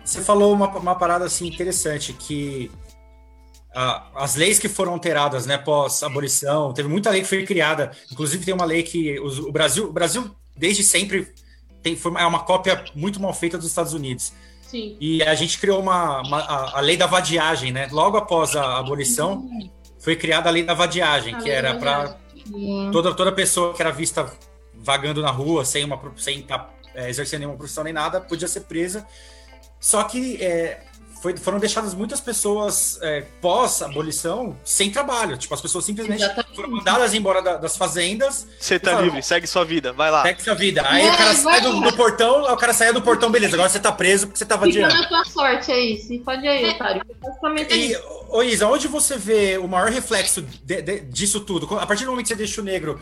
você 0.03 0.21
falou 0.21 0.53
uma, 0.53 0.67
uma 0.69 0.95
parada 0.95 1.25
assim 1.25 1.47
interessante, 1.47 2.11
que 2.13 2.71
ah, 3.75 4.07
as 4.15 4.35
leis 4.35 4.59
que 4.59 4.67
foram 4.69 4.93
alteradas, 4.93 5.45
né, 5.45 5.57
pós 5.57 6.01
abolição, 6.03 6.73
teve 6.73 6.89
muita 6.89 7.09
lei 7.09 7.21
que 7.21 7.27
foi 7.27 7.45
criada. 7.45 7.91
Inclusive 8.11 8.43
tem 8.45 8.53
uma 8.53 8.65
lei 8.65 8.83
que 8.83 9.19
os- 9.19 9.39
o 9.39 9.51
Brasil, 9.51 9.89
o 9.89 9.93
Brasil 9.93 10.35
desde 10.55 10.83
sempre 10.83 11.33
tem, 11.81 11.95
foi, 11.95 12.13
é 12.19 12.25
uma 12.25 12.43
cópia 12.43 12.83
muito 12.93 13.19
mal 13.21 13.33
feita 13.33 13.57
dos 13.57 13.67
Estados 13.67 13.93
Unidos. 13.93 14.33
Sim. 14.61 14.95
E 14.99 15.21
a 15.23 15.35
gente 15.35 15.57
criou 15.59 15.79
uma, 15.81 16.21
uma- 16.21 16.39
a, 16.41 16.77
a 16.77 16.81
lei 16.81 16.95
da 16.95 17.05
vadiagem, 17.07 17.71
né? 17.71 17.87
Logo 17.91 18.15
após 18.17 18.55
a 18.55 18.77
abolição, 18.77 19.49
foi 19.99 20.15
criada 20.15 20.47
a 20.49 20.51
lei 20.51 20.63
da 20.63 20.73
vadiagem, 20.73 21.35
A 21.35 21.37
que 21.39 21.49
era 21.49 21.75
para 21.75 22.17
E- 22.35 22.89
toda, 22.91 23.13
toda 23.13 23.31
pessoa 23.31 23.73
que 23.73 23.81
era 23.81 23.91
vista 23.91 24.31
vagando 24.75 25.21
na 25.21 25.29
rua 25.29 25.63
sem 25.65 25.83
uma 25.83 25.99
sem 26.17 26.39
estar 26.39 26.73
exercendo 26.95 27.39
nenhuma 27.41 27.57
profissão 27.57 27.83
nem 27.83 27.93
nada 27.93 28.19
podia 28.21 28.47
ser 28.47 28.61
presa. 28.61 29.05
Só 29.79 30.03
que 30.03 30.41
é, 30.43 30.83
foi- 31.21 31.37
foram 31.37 31.59
deixadas 31.59 31.93
muitas 31.93 32.19
pessoas 32.19 32.97
é, 33.01 33.21
pós 33.41 33.81
abolição 33.81 34.57
sem 34.63 34.89
trabalho. 34.89 35.37
Tipo, 35.37 35.53
as 35.53 35.61
pessoas 35.61 35.85
simplesmente 35.85 36.23
Exatamente. 36.23 36.55
foram 36.55 36.69
mandadas 36.71 37.13
embora 37.13 37.41
da- 37.41 37.57
das 37.57 37.77
fazendas, 37.77 38.47
Você 38.59 38.79
tá 38.79 38.91
Fala. 38.91 39.03
livre, 39.03 39.21
segue 39.23 39.45
sua 39.47 39.63
vida, 39.63 39.93
vai 39.93 40.09
lá. 40.11 40.23
segue 40.23 40.41
sua 40.43 40.55
vida. 40.55 40.81
Aí 40.87 41.03
Vai, 41.05 41.13
o 41.13 41.17
cara 41.17 41.33
sai 41.35 41.61
do, 41.61 41.79
do 41.79 41.93
portão, 41.93 42.41
o 42.43 42.57
cara 42.57 42.73
saia 42.73 42.91
do 42.93 43.01
portão, 43.01 43.29
beleza, 43.29 43.55
agora 43.55 43.69
você 43.69 43.79
tá 43.79 43.91
preso 43.91 44.27
porque 44.27 44.39
você 44.39 44.45
tá 44.45 44.55
Fica 44.55 44.65
vadiando. 44.65 44.93
na 44.93 45.07
tua 45.07 45.23
sorte 45.25 45.71
aí. 45.71 45.97
Se 45.97 46.17
pode 46.19 46.47
aí, 46.47 46.65
otário. 46.71 47.01
É 47.69 47.75
E, 47.75 47.91
isso. 47.91 48.01
ô 48.29 48.41
Isa, 48.43 48.67
onde 48.67 48.87
você 48.87 49.17
vê 49.17 49.57
o 49.57 49.67
maior 49.67 49.89
reflexo 49.91 50.41
de- 50.41 50.81
de- 50.81 50.99
disso 51.01 51.39
tudo? 51.41 51.77
A 51.77 51.85
partir 51.85 52.05
do 52.05 52.11
momento 52.11 52.23
que 52.25 52.29
você 52.29 52.35
deixa 52.35 52.61
o 52.61 52.63
negro 52.63 52.99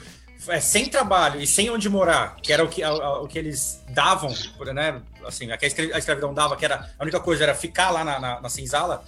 é, 0.47 0.59
sem 0.59 0.85
trabalho 0.89 1.41
e 1.41 1.45
sem 1.47 1.69
onde 1.69 1.89
morar, 1.89 2.35
que 2.41 2.51
era 2.53 2.63
o 2.63 2.67
que, 2.69 2.81
a- 2.81 2.89
a- 2.89 3.21
o 3.21 3.27
que 3.27 3.37
eles 3.37 3.83
davam, 3.89 4.33
né? 4.73 5.01
Assim, 5.25 5.51
a 5.51 5.57
que 5.57 5.65
a 5.65 5.67
escra- 5.67 5.95
a 5.95 5.99
escravidão 5.99 6.33
dava, 6.33 6.55
que 6.55 6.63
era 6.65 6.89
a 6.97 7.03
única 7.03 7.19
coisa 7.19 7.43
era 7.43 7.53
ficar 7.55 7.89
lá 7.91 8.03
na, 8.03 8.19
na, 8.19 8.41
na 8.41 8.49
senzala. 8.49 9.03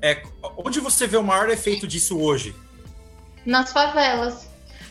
É, 0.00 0.22
onde 0.56 0.78
você 0.80 1.06
vê 1.06 1.16
o 1.16 1.22
maior 1.24 1.48
efeito 1.50 1.86
disso 1.86 2.20
hoje? 2.20 2.54
nas 3.46 3.72
favelas. 3.72 4.46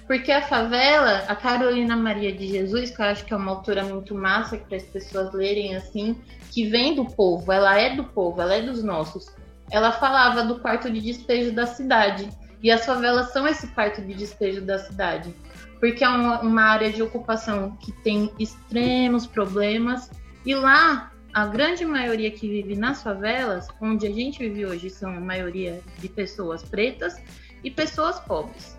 Porque 0.08 0.32
a 0.32 0.42
favela, 0.42 1.26
a 1.28 1.36
Carolina 1.36 1.96
Maria 1.96 2.32
de 2.34 2.48
Jesus, 2.48 2.90
que 2.90 3.00
eu 3.02 3.06
acho 3.06 3.26
que 3.26 3.34
é 3.34 3.38
uma 3.38 3.52
autora 3.52 3.84
muito 3.84 4.16
massa 4.16 4.58
para 4.58 4.78
as 4.78 4.84
pessoas 4.84 5.34
lerem 5.34 5.76
assim, 5.76 6.20
que 6.50 6.68
vem 6.70 6.96
do 6.96 7.06
povo, 7.06 7.52
ela 7.52 7.78
é 7.80 7.96
do 7.96 8.04
povo, 8.06 8.42
ela 8.42 8.56
é 8.56 8.62
dos 8.62 8.82
nossos. 8.84 9.28
Ela 9.70 9.92
falava 9.92 10.44
do 10.44 10.60
quarto 10.60 10.90
de 10.90 11.00
despejo 11.02 11.52
da 11.52 11.68
cidade. 11.68 12.30
E 12.64 12.72
as 12.72 12.86
favelas 12.86 13.32
são 13.32 13.46
esse 13.48 13.68
quarto 13.68 14.02
de 14.02 14.14
despejo 14.14 14.62
da 14.62 14.80
cidade. 14.80 15.36
Porque 15.80 16.04
é 16.04 16.10
uma, 16.10 16.42
uma 16.42 16.64
área 16.64 16.92
de 16.92 17.02
ocupação 17.02 17.78
que 17.80 17.92
tem 17.92 18.32
extremos 18.40 19.28
problemas. 19.28 20.10
E 20.46 20.56
lá, 20.56 21.12
a 21.34 21.46
grande 21.46 21.86
maioria 21.86 22.32
que 22.32 22.48
vive 22.48 22.76
nas 22.76 23.04
favelas, 23.04 23.68
onde 23.82 24.08
a 24.08 24.12
gente 24.12 24.40
vive 24.40 24.66
hoje, 24.66 24.90
são 24.90 25.16
a 25.16 25.20
maioria 25.20 25.82
de 26.00 26.10
pessoas 26.10 26.64
pretas 26.64 27.22
e 27.64 27.70
pessoas 27.70 28.20
pobres. 28.20 28.78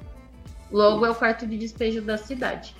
Logo 0.70 1.06
é 1.06 1.10
o 1.10 1.14
quarto 1.14 1.46
de 1.46 1.56
despejo 1.56 2.02
da 2.02 2.18
cidade. 2.18 2.74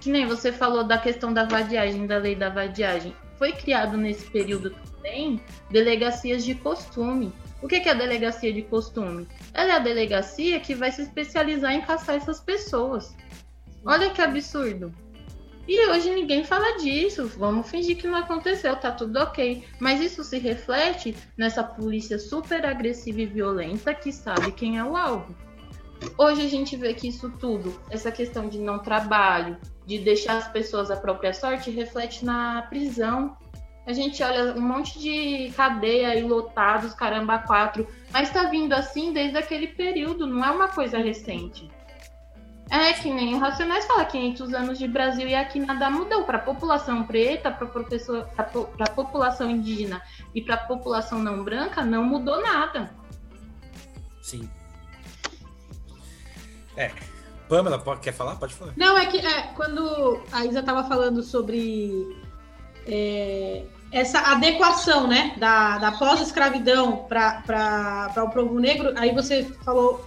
Que 0.00 0.10
nem 0.10 0.26
você 0.26 0.52
falou 0.52 0.84
da 0.84 0.98
questão 0.98 1.32
da 1.32 1.44
vadiagem, 1.44 2.06
da 2.06 2.18
lei 2.18 2.34
da 2.34 2.50
vadiagem. 2.50 3.14
Foi 3.38 3.52
criado 3.52 3.96
nesse 3.96 4.30
período 4.30 4.70
também 4.70 5.40
delegacias 5.70 6.44
de 6.44 6.54
costume. 6.54 7.32
O 7.62 7.68
que 7.68 7.76
é 7.76 7.90
a 7.90 7.94
delegacia 7.94 8.52
de 8.52 8.62
costume? 8.62 9.26
Ela 9.54 9.72
é 9.72 9.76
a 9.76 9.78
delegacia 9.78 10.60
que 10.60 10.74
vai 10.74 10.92
se 10.92 11.02
especializar 11.02 11.72
em 11.72 11.80
caçar 11.80 12.16
essas 12.16 12.40
pessoas. 12.40 13.16
Olha 13.84 14.10
que 14.10 14.22
absurdo. 14.22 14.92
E 15.66 15.86
hoje 15.88 16.10
ninguém 16.10 16.44
fala 16.44 16.78
disso. 16.78 17.26
Vamos 17.38 17.70
fingir 17.70 17.96
que 17.96 18.06
não 18.06 18.18
aconteceu, 18.18 18.76
tá 18.76 18.90
tudo 18.90 19.18
ok. 19.18 19.64
Mas 19.80 20.00
isso 20.00 20.22
se 20.22 20.38
reflete 20.38 21.16
nessa 21.36 21.62
polícia 21.62 22.18
super 22.18 22.64
agressiva 22.66 23.22
e 23.22 23.26
violenta 23.26 23.94
que 23.94 24.12
sabe 24.12 24.52
quem 24.52 24.78
é 24.78 24.84
o 24.84 24.96
alvo. 24.96 25.34
Hoje 26.18 26.42
a 26.42 26.48
gente 26.48 26.76
vê 26.76 26.92
que 26.92 27.08
isso 27.08 27.30
tudo, 27.38 27.80
essa 27.90 28.12
questão 28.12 28.48
de 28.48 28.58
não 28.58 28.78
trabalho, 28.78 29.56
de 29.86 29.98
deixar 29.98 30.36
as 30.36 30.48
pessoas 30.48 30.90
à 30.90 30.96
própria 30.96 31.32
sorte, 31.32 31.70
reflete 31.70 32.24
na 32.24 32.62
prisão. 32.62 33.36
A 33.86 33.92
gente 33.92 34.22
olha 34.22 34.54
um 34.54 34.60
monte 34.60 34.98
de 34.98 35.50
cadeia 35.56 36.08
aí 36.08 36.22
lotados, 36.22 36.94
caramba, 36.94 37.38
quatro, 37.38 37.86
mas 38.12 38.30
tá 38.30 38.44
vindo 38.44 38.72
assim 38.72 39.12
desde 39.12 39.36
aquele 39.36 39.68
período, 39.68 40.26
não 40.26 40.44
é 40.44 40.50
uma 40.50 40.68
coisa 40.68 40.98
recente. 40.98 41.70
É 42.70 42.92
que 42.94 43.10
nem 43.10 43.34
o 43.34 43.38
Racionais 43.38 43.84
fala, 43.86 44.04
500 44.04 44.54
anos 44.54 44.78
de 44.78 44.88
Brasil 44.88 45.28
e 45.28 45.34
aqui 45.34 45.60
nada 45.60 45.90
mudou. 45.90 46.24
Para 46.24 46.38
a 46.38 46.40
população 46.40 47.04
preta, 47.04 47.50
para 47.50 47.66
a 48.80 48.90
população 48.90 49.50
indígena 49.50 50.02
e 50.34 50.40
para 50.40 50.54
a 50.54 50.58
população 50.58 51.18
não 51.18 51.44
branca, 51.44 51.84
não 51.84 52.04
mudou 52.04 52.42
nada. 52.42 52.90
Sim. 54.22 54.48
É. 56.76 56.90
Pamela, 57.48 57.78
pode, 57.78 58.00
quer 58.00 58.12
falar? 58.12 58.36
Pode 58.36 58.54
falar. 58.54 58.72
Não, 58.76 58.96
é 58.96 59.06
que 59.06 59.18
é, 59.18 59.42
quando 59.54 60.22
a 60.32 60.44
Isa 60.44 60.60
estava 60.60 60.84
falando 60.84 61.22
sobre 61.22 61.92
é, 62.86 63.64
essa 63.92 64.18
adequação 64.32 65.06
né, 65.06 65.34
da, 65.36 65.78
da 65.78 65.92
pós-escravidão 65.92 67.06
para 67.06 68.12
o 68.16 68.30
povo 68.30 68.58
negro, 68.58 68.92
aí 68.96 69.14
você 69.14 69.44
falou 69.64 70.04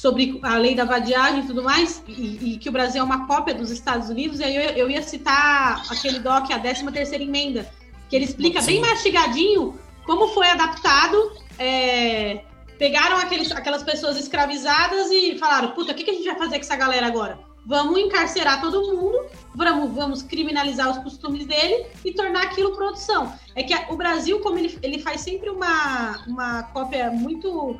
sobre 0.00 0.40
a 0.42 0.56
lei 0.56 0.74
da 0.74 0.86
vadiagem 0.86 1.40
e 1.40 1.46
tudo 1.46 1.62
mais, 1.62 2.02
e, 2.08 2.54
e, 2.54 2.56
que 2.56 2.70
o 2.70 2.72
Brasil 2.72 3.02
é 3.02 3.04
uma 3.04 3.26
cópia 3.26 3.54
dos 3.54 3.70
Estados 3.70 4.08
Unidos, 4.08 4.40
e 4.40 4.44
aí 4.44 4.56
eu, 4.56 4.62
eu 4.62 4.90
ia 4.90 5.02
citar 5.02 5.82
aquele 5.90 6.20
DOC, 6.20 6.54
a 6.54 6.58
13 6.58 6.90
terceira 6.90 7.22
emenda, 7.22 7.70
que 8.08 8.16
ele 8.16 8.24
explica 8.24 8.62
Sim. 8.62 8.80
bem 8.80 8.80
mastigadinho 8.80 9.78
como 10.06 10.28
foi 10.28 10.48
adaptado, 10.48 11.32
é, 11.58 12.42
pegaram 12.78 13.18
aqueles, 13.18 13.52
aquelas 13.52 13.82
pessoas 13.82 14.16
escravizadas 14.16 15.10
e 15.10 15.36
falaram, 15.38 15.72
puta, 15.72 15.92
o 15.92 15.94
que, 15.94 16.02
que 16.02 16.10
a 16.10 16.14
gente 16.14 16.24
vai 16.24 16.38
fazer 16.38 16.54
com 16.56 16.62
essa 16.62 16.76
galera 16.76 17.06
agora? 17.06 17.38
Vamos 17.66 17.98
encarcerar 17.98 18.58
todo 18.62 18.80
mundo, 18.96 19.26
vamos, 19.54 19.92
vamos 19.92 20.22
criminalizar 20.22 20.90
os 20.90 20.96
costumes 20.96 21.44
dele 21.44 21.84
e 22.02 22.10
tornar 22.12 22.44
aquilo 22.44 22.74
produção. 22.74 23.34
É 23.54 23.62
que 23.62 23.74
o 23.92 23.96
Brasil, 23.96 24.40
como 24.40 24.58
ele, 24.58 24.78
ele 24.82 24.98
faz 24.98 25.20
sempre 25.20 25.50
uma, 25.50 26.24
uma 26.26 26.62
cópia 26.62 27.10
muito 27.10 27.78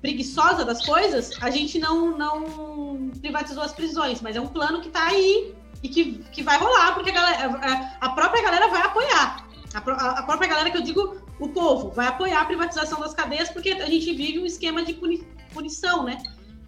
preguiçosa 0.00 0.64
das 0.64 0.84
coisas, 0.84 1.30
a 1.40 1.50
gente 1.50 1.78
não, 1.78 2.16
não 2.16 3.10
privatizou 3.20 3.62
as 3.62 3.72
prisões, 3.72 4.20
mas 4.20 4.36
é 4.36 4.40
um 4.40 4.46
plano 4.46 4.80
que 4.80 4.88
está 4.88 5.06
aí 5.06 5.54
e 5.82 5.88
que, 5.88 6.12
que 6.32 6.42
vai 6.42 6.58
rolar, 6.58 6.94
porque 6.94 7.10
a, 7.10 7.14
galera, 7.14 7.96
a 8.00 8.08
própria 8.10 8.42
galera 8.42 8.68
vai 8.68 8.82
apoiar. 8.82 9.46
A, 9.74 9.78
a, 9.78 10.22
própria 10.22 10.48
galera 10.48 10.70
que 10.70 10.76
eu 10.76 10.82
digo, 10.82 11.16
o 11.38 11.48
povo, 11.48 11.90
vai 11.90 12.06
apoiar 12.06 12.40
a 12.40 12.44
privatização 12.44 12.98
das 13.00 13.14
cadeias, 13.14 13.50
porque 13.50 13.70
a 13.70 13.86
gente 13.86 14.12
vive 14.12 14.38
um 14.38 14.46
esquema 14.46 14.82
de 14.82 14.94
puni, 14.94 15.18
punição, 15.52 16.04
né? 16.04 16.18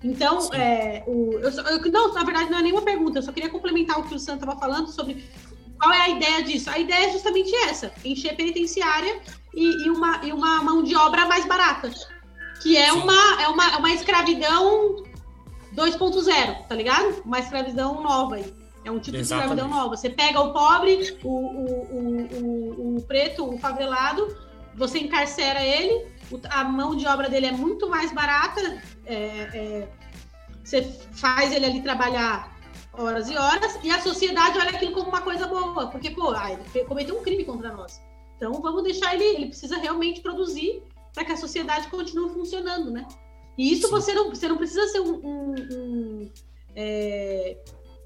Então, 0.05 0.53
é, 0.53 1.03
o, 1.07 1.33
eu, 1.35 1.51
eu, 1.51 1.93
não, 1.93 2.13
na 2.13 2.25
verdade, 2.25 2.51
não 2.51 2.59
é 2.59 2.63
nenhuma 2.63 2.83
pergunta, 2.83 3.19
eu 3.19 3.23
só 3.23 3.33
queria 3.33 3.49
complementar 3.51 3.99
o 3.99 4.05
que 4.05 4.15
o 4.15 4.19
Sam 4.19 4.35
estava 4.35 4.59
falando 4.59 4.89
sobre 4.89 5.25
qual 5.81 5.93
é 5.93 6.03
a 6.03 6.09
ideia 6.09 6.43
disso. 6.43 6.71
A 6.71 6.79
ideia 6.79 7.09
é 7.09 7.13
justamente 7.13 7.55
essa: 7.55 7.93
encher 8.05 8.37
penitenciária 8.37 9.21
e, 9.55 9.87
e, 9.87 9.91
uma, 9.91 10.21
e 10.25 10.33
uma 10.33 10.63
mão 10.63 10.83
de 10.83 10.95
obra 10.97 11.27
mais 11.27 11.47
barata 11.47 11.91
que 12.63 12.77
é 12.77 12.93
uma, 12.93 13.43
é 13.43 13.49
uma, 13.49 13.75
é 13.75 13.77
uma 13.77 13.91
escravidão 13.91 15.03
2.0, 15.75 16.67
tá 16.69 16.75
ligado? 16.75 17.23
Uma 17.25 17.41
escravidão 17.41 18.01
nova 18.01 18.37
aí. 18.37 18.55
É 18.85 18.91
um 18.91 18.99
tipo 18.99 19.17
Exatamente. 19.17 19.19
de 19.19 19.55
escravidão 19.55 19.69
nova. 19.69 19.97
Você 19.97 20.09
pega 20.09 20.41
o 20.41 20.53
pobre, 20.53 21.19
o, 21.25 21.29
o, 21.29 22.95
o, 22.95 22.97
o, 22.97 23.03
preto, 23.03 23.49
o 23.49 23.59
favelado, 23.59 24.37
você 24.77 25.01
encarcera 25.01 25.61
ele, 25.63 26.07
a 26.51 26.65
mão 26.65 26.95
de 26.95 27.07
obra 27.07 27.29
dele 27.29 27.47
é 27.47 27.53
muito 27.53 27.89
mais 27.89 28.13
barata, 28.13 28.83
é, 29.07 29.17
é, 29.17 29.89
você 30.65 30.83
faz 31.13 31.53
ele 31.53 31.67
ali 31.67 31.83
trabalhar 31.83 32.57
horas 32.93 33.29
e 33.29 33.37
horas, 33.37 33.79
e 33.83 33.91
a 33.91 34.01
sociedade 34.01 34.59
olha 34.59 34.71
aquilo 34.71 34.93
como 34.93 35.09
uma 35.09 35.21
coisa 35.21 35.47
boa, 35.47 35.89
porque, 35.89 36.11
pô, 36.11 36.35
ele 36.75 36.85
cometeu 36.85 37.19
um 37.19 37.23
crime 37.23 37.45
contra 37.45 37.73
nós. 37.73 38.01
Então 38.37 38.53
vamos 38.61 38.83
deixar 38.83 39.15
ele, 39.15 39.25
ele 39.25 39.47
precisa 39.47 39.79
realmente 39.79 40.21
produzir 40.21 40.83
para 41.13 41.25
que 41.25 41.33
a 41.33 41.37
sociedade 41.37 41.89
continue 41.89 42.31
funcionando, 42.31 42.91
né? 42.91 43.07
E 43.57 43.73
isso 43.73 43.91
você 43.91 44.15
não, 44.15 44.31
você 44.31 44.49
não 44.49 44.57
precisa 44.57 44.87
ser 44.89 45.01
um. 45.01 45.15
um, 45.23 45.55
um 45.73 46.31
é, 46.75 47.59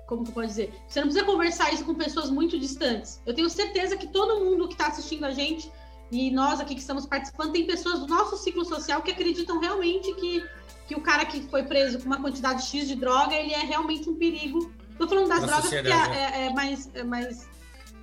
como 0.06 0.25
que 0.25 0.32
pode 0.32 0.48
dizer? 0.48 0.72
Você 0.88 1.00
não 1.00 1.08
precisa 1.08 1.26
conversar 1.26 1.72
isso 1.72 1.84
com 1.84 1.94
pessoas 1.94 2.30
muito 2.30 2.58
distantes. 2.58 3.20
Eu 3.26 3.34
tenho 3.34 3.48
certeza 3.50 3.96
que 3.96 4.06
todo 4.06 4.44
mundo 4.44 4.68
que 4.68 4.75
está 4.75 4.88
assistindo 4.88 5.25
a 5.25 5.30
gente 5.32 5.70
e 6.10 6.30
nós 6.30 6.60
aqui 6.60 6.75
que 6.75 6.80
estamos 6.80 7.06
participando 7.06 7.52
tem 7.52 7.66
pessoas 7.66 8.00
do 8.00 8.06
nosso 8.06 8.36
ciclo 8.36 8.64
social 8.64 9.02
que 9.02 9.10
acreditam 9.10 9.58
realmente 9.58 10.14
que, 10.14 10.44
que 10.86 10.94
o 10.94 11.00
cara 11.00 11.25
que 11.25 11.42
foi 11.49 11.64
preso 11.64 11.99
com 11.99 12.06
uma 12.06 12.21
quantidade 12.21 12.64
X 12.64 12.86
de 12.86 12.95
droga 12.95 13.34
ele 13.34 13.52
é 13.52 13.64
realmente 13.64 14.08
um 14.08 14.14
perigo. 14.14 14.73
Tô 14.97 15.08
falando 15.08 15.28
das 15.28 15.40
Na 15.40 15.47
drogas 15.47 15.71
porque 15.71 15.88
é, 15.88 15.90
é, 15.90 16.47
é, 16.47 16.52
mais, 16.52 16.88
é 16.95 17.02
mais 17.02 17.49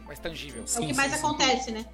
mais 0.06 0.20
tangível. 0.20 0.64
É 0.64 0.68
sim, 0.68 0.84
o 0.84 0.88
que 0.88 0.94
mais 0.94 1.12
sim, 1.12 1.18
acontece, 1.18 1.66
sim. 1.66 1.72
né? 1.72 1.86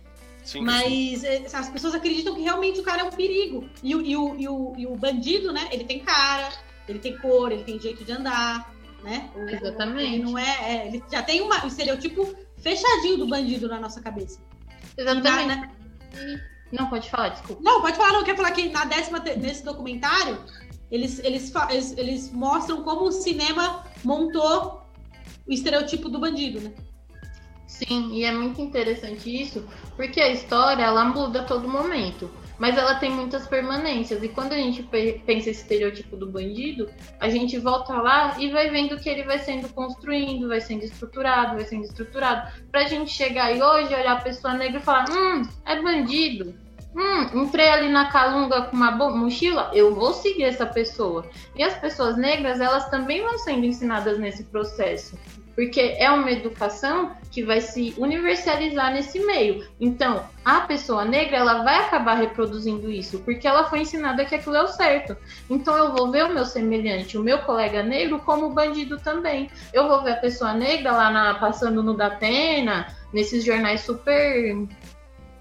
Sim, 0.43 0.61
Mas 0.61 1.21
sim. 1.21 1.25
É, 1.25 1.45
as 1.53 1.69
pessoas 1.69 1.93
acreditam 1.93 2.33
que 2.33 2.41
realmente 2.41 2.79
o 2.79 2.83
cara 2.83 3.01
é 3.01 3.03
um 3.03 3.11
perigo. 3.11 3.69
E, 3.83 3.95
o, 3.95 4.01
e, 4.01 4.15
o, 4.15 4.35
e, 4.35 4.47
o, 4.47 4.73
e 4.77 4.87
o 4.87 4.95
bandido, 4.95 5.51
né? 5.51 5.67
Ele 5.71 5.83
tem 5.83 5.99
cara, 5.99 6.51
ele 6.87 6.99
tem 6.99 7.17
cor, 7.17 7.51
ele 7.51 7.63
tem 7.63 7.79
jeito 7.79 8.03
de 8.03 8.11
andar, 8.11 8.73
né? 9.03 9.29
Exatamente. 9.35 10.13
Ele 10.13 10.23
não 10.23 10.37
é, 10.37 10.75
é, 10.75 10.87
ele 10.87 11.03
já 11.11 11.21
tem 11.21 11.41
uma, 11.41 11.63
um 11.63 11.67
estereotipo 11.67 12.33
fechadinho 12.57 13.17
do 13.17 13.27
bandido 13.27 13.67
na 13.67 13.79
nossa 13.79 14.01
cabeça. 14.01 14.39
Exatamente. 14.97 15.47
né? 15.47 15.71
Não, 16.71 16.89
pode 16.89 17.09
falar, 17.09 17.29
desculpa. 17.29 17.61
Não, 17.63 17.81
pode 17.81 17.97
falar, 17.97 18.13
não. 18.13 18.23
Quer 18.23 18.35
falar 18.35 18.51
que 18.51 18.69
na 18.69 18.85
décima, 18.85 19.19
nesse 19.19 19.63
documentário, 19.63 20.43
eles, 20.91 21.19
eles, 21.19 21.51
eles, 21.69 21.97
eles 21.97 22.31
mostram 22.31 22.83
como 22.83 23.05
o 23.05 23.11
cinema 23.11 23.85
montou 24.03 24.83
o 25.47 25.51
estereotipo 25.51 26.09
do 26.09 26.19
bandido, 26.19 26.61
né? 26.61 26.73
Sim, 27.69 28.09
e 28.13 28.25
é 28.25 28.31
muito 28.31 28.59
interessante 28.59 29.29
isso, 29.29 29.63
porque 29.95 30.19
a 30.19 30.31
história 30.31 30.83
ela 30.83 31.05
muda 31.05 31.41
a 31.41 31.43
todo 31.43 31.69
momento, 31.69 32.29
mas 32.57 32.75
ela 32.75 32.95
tem 32.95 33.11
muitas 33.11 33.47
permanências. 33.47 34.23
E 34.23 34.27
quando 34.27 34.53
a 34.53 34.55
gente 34.55 34.81
pensa 34.81 35.51
esse 35.51 35.61
estereotipo 35.61 36.17
do 36.17 36.27
bandido, 36.27 36.89
a 37.19 37.29
gente 37.29 37.59
volta 37.59 37.93
lá 37.93 38.35
e 38.39 38.49
vai 38.49 38.71
vendo 38.71 38.97
que 38.97 39.07
ele 39.07 39.23
vai 39.23 39.37
sendo 39.37 39.69
construindo, 39.69 40.47
vai 40.47 40.59
sendo 40.59 40.83
estruturado, 40.83 41.57
vai 41.57 41.63
sendo 41.63 41.83
estruturado, 41.83 42.51
pra 42.71 42.85
gente 42.85 43.11
chegar 43.11 43.55
e 43.55 43.61
hoje 43.61 43.93
olhar 43.93 44.13
a 44.13 44.21
pessoa 44.21 44.55
negra 44.55 44.79
e 44.79 44.83
falar: 44.83 45.05
hum, 45.11 45.47
é 45.63 45.79
bandido. 45.79 46.55
Hum, 46.95 47.43
entrei 47.43 47.69
ali 47.69 47.89
na 47.89 48.11
calunga 48.11 48.63
com 48.63 48.75
uma 48.75 48.91
mochila, 48.91 49.69
eu 49.75 49.93
vou 49.93 50.11
seguir 50.11 50.45
essa 50.45 50.65
pessoa. 50.65 51.29
E 51.55 51.61
as 51.61 51.77
pessoas 51.77 52.17
negras, 52.17 52.59
elas 52.59 52.89
também 52.89 53.21
vão 53.21 53.37
sendo 53.37 53.63
ensinadas 53.63 54.17
nesse 54.17 54.43
processo 54.45 55.15
porque 55.59 55.97
é 55.97 56.09
uma 56.09 56.31
educação 56.31 57.11
que 57.31 57.43
vai 57.43 57.61
se 57.61 57.93
universalizar 57.97 58.91
nesse 58.91 59.19
meio. 59.19 59.67
Então, 59.79 60.25
a 60.43 60.61
pessoa 60.61 61.05
negra, 61.05 61.37
ela 61.37 61.63
vai 61.63 61.75
acabar 61.75 62.15
reproduzindo 62.15 62.89
isso, 62.89 63.19
porque 63.19 63.47
ela 63.47 63.69
foi 63.69 63.81
ensinada 63.81 64.25
que 64.25 64.35
aquilo 64.35 64.55
é 64.55 64.63
o 64.63 64.67
certo. 64.67 65.15
Então, 65.49 65.77
eu 65.77 65.93
vou 65.93 66.09
ver 66.09 66.25
o 66.25 66.33
meu 66.33 66.45
semelhante, 66.45 67.17
o 67.17 67.23
meu 67.23 67.39
colega 67.39 67.83
negro, 67.83 68.19
como 68.19 68.53
bandido 68.53 68.97
também. 68.99 69.49
Eu 69.71 69.87
vou 69.87 70.03
ver 70.03 70.13
a 70.13 70.17
pessoa 70.17 70.53
negra 70.53 70.91
lá 70.91 71.11
na, 71.11 71.35
passando 71.35 71.83
no 71.83 71.95
Datena, 71.95 72.87
nesses 73.13 73.43
jornais 73.43 73.81
super. 73.81 74.55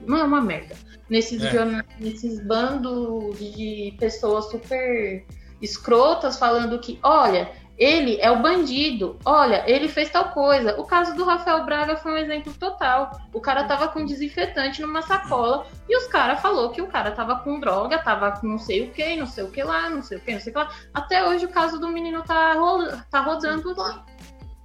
Não 0.00 0.18
é 0.18 0.24
uma 0.24 0.40
merda. 0.40 0.76
Nesses, 1.08 1.42
é. 1.42 1.50
jornais, 1.50 1.86
nesses 1.98 2.44
bandos 2.46 3.38
de 3.38 3.94
pessoas 3.98 4.50
super 4.50 5.24
escrotas 5.60 6.38
falando 6.38 6.78
que, 6.78 6.98
olha, 7.02 7.50
ele 7.78 8.18
é 8.20 8.30
o 8.30 8.42
bandido. 8.42 9.18
Olha, 9.24 9.62
ele 9.66 9.88
fez 9.88 10.10
tal 10.10 10.30
coisa. 10.30 10.78
O 10.80 10.84
caso 10.84 11.14
do 11.14 11.24
Rafael 11.24 11.64
Braga 11.64 11.96
foi 11.96 12.12
um 12.12 12.16
exemplo 12.16 12.52
total. 12.54 13.20
O 13.32 13.40
cara 13.40 13.64
tava 13.64 13.88
com 13.88 14.04
desinfetante 14.04 14.82
numa 14.82 15.00
sacola 15.00 15.66
e 15.88 15.96
os 15.96 16.08
caras 16.08 16.40
falou 16.40 16.70
que 16.70 16.82
o 16.82 16.88
cara 16.88 17.12
tava 17.12 17.36
com 17.36 17.60
droga, 17.60 17.98
tava 17.98 18.32
com 18.32 18.48
não 18.48 18.58
sei 18.58 18.88
o 18.88 18.90
que, 18.90 19.16
não 19.16 19.26
sei 19.26 19.44
o 19.44 19.50
que 19.50 19.62
lá, 19.62 19.88
não 19.88 20.02
sei 20.02 20.18
o 20.18 20.20
que, 20.20 20.32
não 20.32 20.40
sei 20.40 20.50
o 20.50 20.54
que 20.54 20.60
lá. 20.60 20.70
Até 20.92 21.24
hoje 21.24 21.46
o 21.46 21.50
caso 21.50 21.78
do 21.78 21.88
menino 21.88 22.22
tá, 22.24 22.54
ro 22.54 22.88
tá 23.10 23.20
rodando 23.20 23.72
lá. 23.76 24.04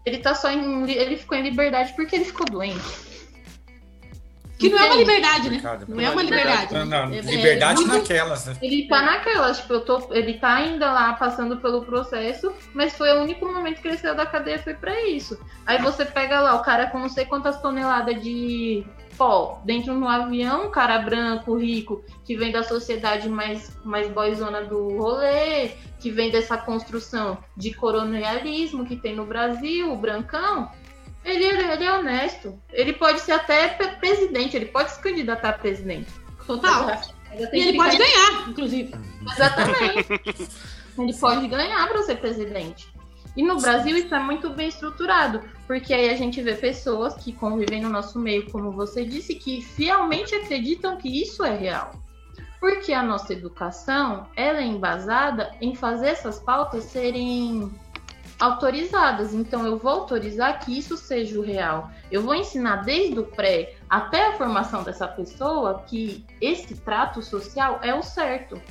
Ele 0.05 0.17
tá 0.17 0.33
só 0.33 0.49
em, 0.49 0.89
ele 0.89 1.15
ficou 1.15 1.37
em 1.37 1.43
liberdade 1.43 1.93
porque 1.93 2.15
ele 2.15 2.25
ficou 2.25 2.45
doente. 2.45 3.12
Que 4.57 4.69
não 4.69 4.79
é 4.79 4.85
uma 4.85 4.95
liberdade, 4.95 5.49
né? 5.49 5.61
Não 5.87 5.99
é 5.99 6.09
uma 6.09 6.23
liberdade. 6.23 6.73
Não, 6.73 6.85
não. 6.85 7.13
É, 7.13 7.21
liberdade 7.21 7.83
é, 7.83 7.87
naquelas, 7.87 8.45
né? 8.45 8.55
Ele 8.61 8.87
tá 8.87 9.01
naquelas, 9.01 9.57
tipo, 9.59 9.73
eu 9.73 9.81
tô, 9.81 10.13
ele 10.13 10.35
tá 10.35 10.55
ainda 10.55 10.91
lá 10.91 11.13
passando 11.13 11.57
pelo 11.57 11.83
processo, 11.83 12.53
mas 12.73 12.93
foi 12.95 13.11
o 13.13 13.21
único 13.21 13.45
momento 13.45 13.81
que 13.81 13.87
ele 13.87 13.97
saiu 13.97 14.15
da 14.15 14.25
cadeia 14.25 14.59
foi 14.59 14.73
para 14.73 15.07
isso. 15.07 15.39
Aí 15.65 15.81
você 15.81 16.05
pega 16.05 16.39
lá 16.39 16.55
o 16.55 16.61
cara 16.61 16.87
com 16.87 16.99
não 16.99 17.09
sei 17.09 17.25
quantas 17.25 17.59
toneladas 17.61 18.21
de 18.21 18.85
pó 19.17 19.61
dentro 19.63 19.93
de 19.93 19.99
um 19.99 20.07
avião, 20.07 20.67
um 20.67 20.71
cara 20.71 20.99
branco, 20.99 21.57
rico, 21.57 22.03
que 22.23 22.35
vem 22.35 22.51
da 22.51 22.63
sociedade 22.63 23.29
mais, 23.29 23.75
mais 23.83 24.09
boizona 24.09 24.63
do 24.63 24.97
rolê, 24.97 25.71
que 25.99 26.11
vem 26.11 26.31
dessa 26.31 26.57
construção 26.57 27.37
de 27.55 27.73
colonialismo 27.73 28.85
que 28.85 28.95
tem 28.95 29.15
no 29.15 29.25
Brasil, 29.25 29.91
o 29.91 29.97
brancão, 29.97 30.69
ele, 31.23 31.45
ele 31.45 31.83
é 31.83 31.93
honesto. 31.93 32.59
Ele 32.71 32.93
pode 32.93 33.21
ser 33.21 33.33
até 33.33 33.69
presidente, 33.69 34.55
ele 34.55 34.65
pode 34.65 34.91
se 34.91 35.01
candidatar 35.01 35.49
a 35.49 35.53
presidente. 35.53 36.11
Total. 36.45 37.01
E 37.33 37.43
ele 37.59 37.77
pode 37.77 37.97
ganhar, 37.97 38.49
inclusive. 38.49 38.93
Exatamente. 39.31 40.41
ele 40.97 41.13
pode 41.13 41.47
ganhar 41.47 41.87
para 41.87 42.03
ser 42.03 42.15
presidente. 42.15 42.93
E 43.35 43.41
no 43.41 43.59
Brasil 43.59 43.97
isso 43.97 44.13
é 44.13 44.19
muito 44.19 44.51
bem 44.51 44.67
estruturado, 44.67 45.41
porque 45.65 45.91
aí 45.93 46.09
a 46.09 46.15
gente 46.15 46.39
vê 46.41 46.53
pessoas 46.53 47.15
que 47.15 47.33
convivem 47.33 47.81
no 47.81 47.89
nosso 47.89 48.19
meio, 48.19 48.49
como 48.51 48.71
você 48.71 49.03
disse, 49.03 49.33
que 49.33 49.59
fielmente 49.61 50.35
acreditam 50.35 50.97
que 50.97 51.09
isso 51.21 51.43
é 51.43 51.57
real. 51.57 51.91
Porque 52.59 52.93
a 52.93 53.01
nossa 53.01 53.33
educação, 53.33 54.27
ela 54.35 54.59
é 54.59 54.65
embasada 54.65 55.51
em 55.59 55.73
fazer 55.73 56.09
essas 56.09 56.39
pautas 56.39 56.83
serem 56.85 57.71
autorizadas. 58.43 59.33
Então, 59.33 59.65
eu 59.65 59.77
vou 59.77 59.91
autorizar 59.91 60.59
que 60.59 60.77
isso 60.77 60.97
seja 60.97 61.39
o 61.39 61.41
real. 61.41 61.89
Eu 62.11 62.21
vou 62.21 62.35
ensinar 62.35 62.77
desde 62.83 63.17
o 63.17 63.23
pré 63.23 63.75
até 63.89 64.27
a 64.27 64.33
formação 64.33 64.83
dessa 64.83 65.07
pessoa 65.07 65.83
que 65.87 66.25
esse 66.41 66.75
trato 66.75 67.21
social 67.21 67.79
é 67.81 67.95
o 67.95 68.03
certo. 68.03 68.61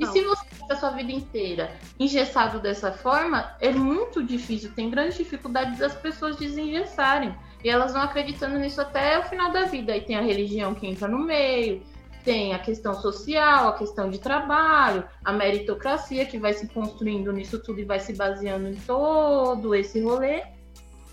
E 0.00 0.06
se 0.06 0.22
você 0.22 0.44
fica 0.46 0.74
a 0.74 0.76
sua 0.76 0.90
vida 0.90 1.12
inteira 1.12 1.76
engessado 2.00 2.58
dessa 2.58 2.90
forma, 2.90 3.54
é 3.60 3.70
muito 3.70 4.22
difícil, 4.22 4.72
tem 4.74 4.90
grande 4.90 5.16
dificuldade 5.16 5.78
das 5.78 5.94
pessoas 5.94 6.36
desengessarem. 6.36 7.36
E 7.62 7.68
elas 7.68 7.92
vão 7.92 8.02
acreditando 8.02 8.58
nisso 8.58 8.80
até 8.80 9.18
o 9.18 9.24
final 9.24 9.52
da 9.52 9.64
vida. 9.64 9.92
Aí 9.92 10.00
tem 10.00 10.16
a 10.16 10.22
religião 10.22 10.74
que 10.74 10.86
entra 10.86 11.06
no 11.06 11.18
meio, 11.18 11.82
tem 12.26 12.52
a 12.52 12.58
questão 12.58 12.92
social, 13.00 13.68
a 13.68 13.72
questão 13.74 14.10
de 14.10 14.18
trabalho, 14.18 15.04
a 15.24 15.32
meritocracia 15.32 16.26
que 16.26 16.36
vai 16.38 16.52
se 16.52 16.66
construindo 16.66 17.32
nisso 17.32 17.60
tudo 17.60 17.80
e 17.80 17.84
vai 17.84 18.00
se 18.00 18.12
baseando 18.12 18.68
em 18.68 18.74
todo 18.74 19.72
esse 19.76 20.00
rolê. 20.00 20.42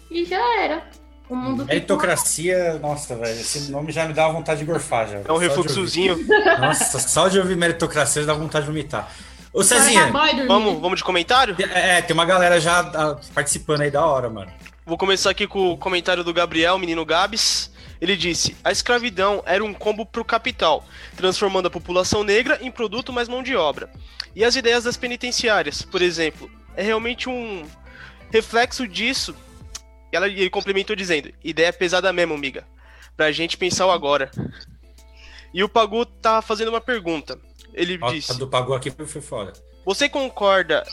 E 0.10 0.26
já 0.26 0.62
era. 0.62 0.84
O 1.30 1.36
mundo 1.36 1.66
Meritocracia, 1.66 2.80
nossa, 2.80 3.16
velho, 3.16 3.40
esse 3.40 3.72
nome 3.72 3.92
já 3.92 4.06
me 4.06 4.14
dá 4.14 4.28
vontade 4.28 4.62
de 4.62 4.66
gorfar 4.66 5.08
já. 5.08 5.22
É 5.24 5.32
um 5.32 5.38
refluxozinho. 5.38 6.18
Nossa, 6.60 7.00
só 7.00 7.28
de 7.28 7.40
ouvir 7.40 7.56
meritocracia 7.56 8.24
já 8.24 8.28
dá 8.28 8.34
vontade 8.34 8.66
de 8.66 8.72
vomitar. 8.72 9.10
Ô 9.54 9.62
Cezinha, 9.64 10.12
Vamos, 10.48 10.82
vamos 10.82 10.98
de 10.98 11.04
comentário? 11.04 11.56
é, 11.74 12.02
tem 12.02 12.14
uma 12.14 12.26
galera 12.26 12.60
já 12.60 12.80
ah, 12.80 13.20
participando 13.36 13.82
aí 13.82 13.92
da 13.92 14.04
hora, 14.04 14.30
mano. 14.30 14.52
Vou 14.84 14.98
começar 14.98 15.30
aqui 15.30 15.46
com 15.48 15.72
o 15.72 15.78
comentário 15.78 16.24
do 16.24 16.34
Gabriel, 16.34 16.78
menino 16.80 17.06
Gabs. 17.06 17.72
Ele 18.04 18.18
disse: 18.18 18.54
A 18.66 18.70
escravidão 18.70 19.42
era 19.46 19.64
um 19.64 19.74
combo 19.74 20.06
pro 20.06 20.26
capital, 20.26 20.84
transformando 21.16 21.68
a 21.68 21.72
população 21.72 22.22
negra 22.22 22.60
em 22.62 22.70
produto 22.70 23.14
mais 23.14 23.30
mão 23.30 23.42
de 23.42 23.56
obra. 23.56 23.90
E 24.36 24.44
as 24.44 24.58
ideias 24.58 24.84
das 24.84 24.98
penitenciárias, 24.98 25.84
por 25.84 26.02
exemplo, 26.02 26.52
é 26.76 26.84
realmente 26.84 27.30
um 27.30 27.66
reflexo 28.30 28.86
disso. 28.86 29.34
E 30.12 30.18
ela- 30.18 30.28
ele 30.28 30.50
complementou 30.50 30.98
dizendo: 30.98 31.32
Ideia 31.42 31.72
pesada 31.72 32.12
mesmo, 32.12 32.34
amiga. 32.34 32.68
Pra 33.16 33.32
gente 33.32 33.56
pensar 33.56 33.86
o 33.88 33.92
agora. 33.92 34.30
E 35.54 35.64
o 35.64 35.70
Pagu 35.70 36.06
tá 36.06 36.42
fazendo 36.42 36.68
uma 36.70 36.82
pergunta. 36.82 37.40
Ele 37.74 37.98
Ó, 38.02 38.12
disse: 38.12 38.38
do 38.38 38.50
pagou 38.50 38.76
aqui 38.76 38.92
foi 38.92 39.22
foda. 39.22 39.54
Você 39.86 40.10
concorda 40.10 40.84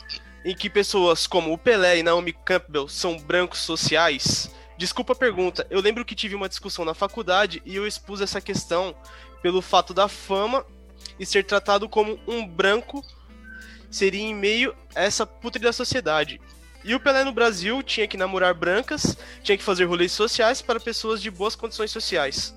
em 0.44 0.54
que 0.54 0.70
pessoas 0.70 1.26
como 1.26 1.52
o 1.52 1.58
Pelé 1.58 1.98
e 1.98 2.02
Naomi 2.04 2.32
Campbell 2.32 2.86
são 2.88 3.18
brancos 3.18 3.58
sociais? 3.58 4.48
Desculpa 4.80 5.12
a 5.12 5.16
pergunta, 5.16 5.66
eu 5.68 5.78
lembro 5.78 6.06
que 6.06 6.14
tive 6.14 6.34
uma 6.34 6.48
discussão 6.48 6.86
na 6.86 6.94
faculdade 6.94 7.60
e 7.66 7.76
eu 7.76 7.86
expus 7.86 8.22
essa 8.22 8.40
questão 8.40 8.94
pelo 9.42 9.60
fato 9.60 9.92
da 9.92 10.08
fama 10.08 10.64
e 11.18 11.26
ser 11.26 11.44
tratado 11.44 11.86
como 11.86 12.18
um 12.26 12.48
branco 12.48 13.04
seria 13.90 14.22
em 14.22 14.34
meio 14.34 14.74
a 14.94 15.02
essa 15.02 15.26
putre 15.26 15.62
da 15.62 15.70
sociedade. 15.70 16.40
E 16.82 16.94
o 16.94 16.98
Pelé 17.00 17.24
no 17.24 17.30
Brasil 17.32 17.82
tinha 17.82 18.08
que 18.08 18.16
namorar 18.16 18.54
brancas, 18.54 19.18
tinha 19.42 19.58
que 19.58 19.62
fazer 19.62 19.84
rolês 19.84 20.12
sociais 20.12 20.62
para 20.62 20.80
pessoas 20.80 21.20
de 21.20 21.30
boas 21.30 21.54
condições 21.54 21.90
sociais. 21.90 22.56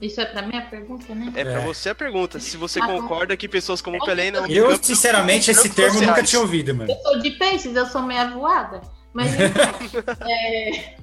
Isso 0.00 0.20
é 0.20 0.26
pra 0.26 0.42
mim 0.42 0.56
a 0.56 0.62
pergunta, 0.62 1.12
né? 1.12 1.32
É, 1.34 1.42
pra 1.42 1.54
É. 1.54 1.64
você 1.64 1.88
a 1.88 1.94
pergunta, 1.94 2.38
se 2.38 2.56
você 2.56 2.78
Ah, 2.80 2.86
bom. 2.86 3.00
concorda 3.00 3.36
que 3.36 3.48
pessoas 3.48 3.82
como 3.82 3.96
o 3.96 4.04
Pelé 4.04 4.30
Naomi 4.30 4.54
Eu, 4.54 4.80
sinceramente, 4.80 5.50
esse 5.50 5.70
termo 5.70 6.00
eu 6.00 6.06
nunca 6.06 6.22
tinha 6.22 6.40
ouvido, 6.40 6.72
mano. 6.72 6.88
Eu 6.92 7.02
sou 7.02 7.18
de 7.18 7.32
peixes, 7.32 7.74
eu 7.74 7.86
sou 7.86 8.00
meia 8.02 8.30
voada. 8.30 8.80
Mas 9.16 9.32
enfim, 9.40 9.96
é, 10.28 10.94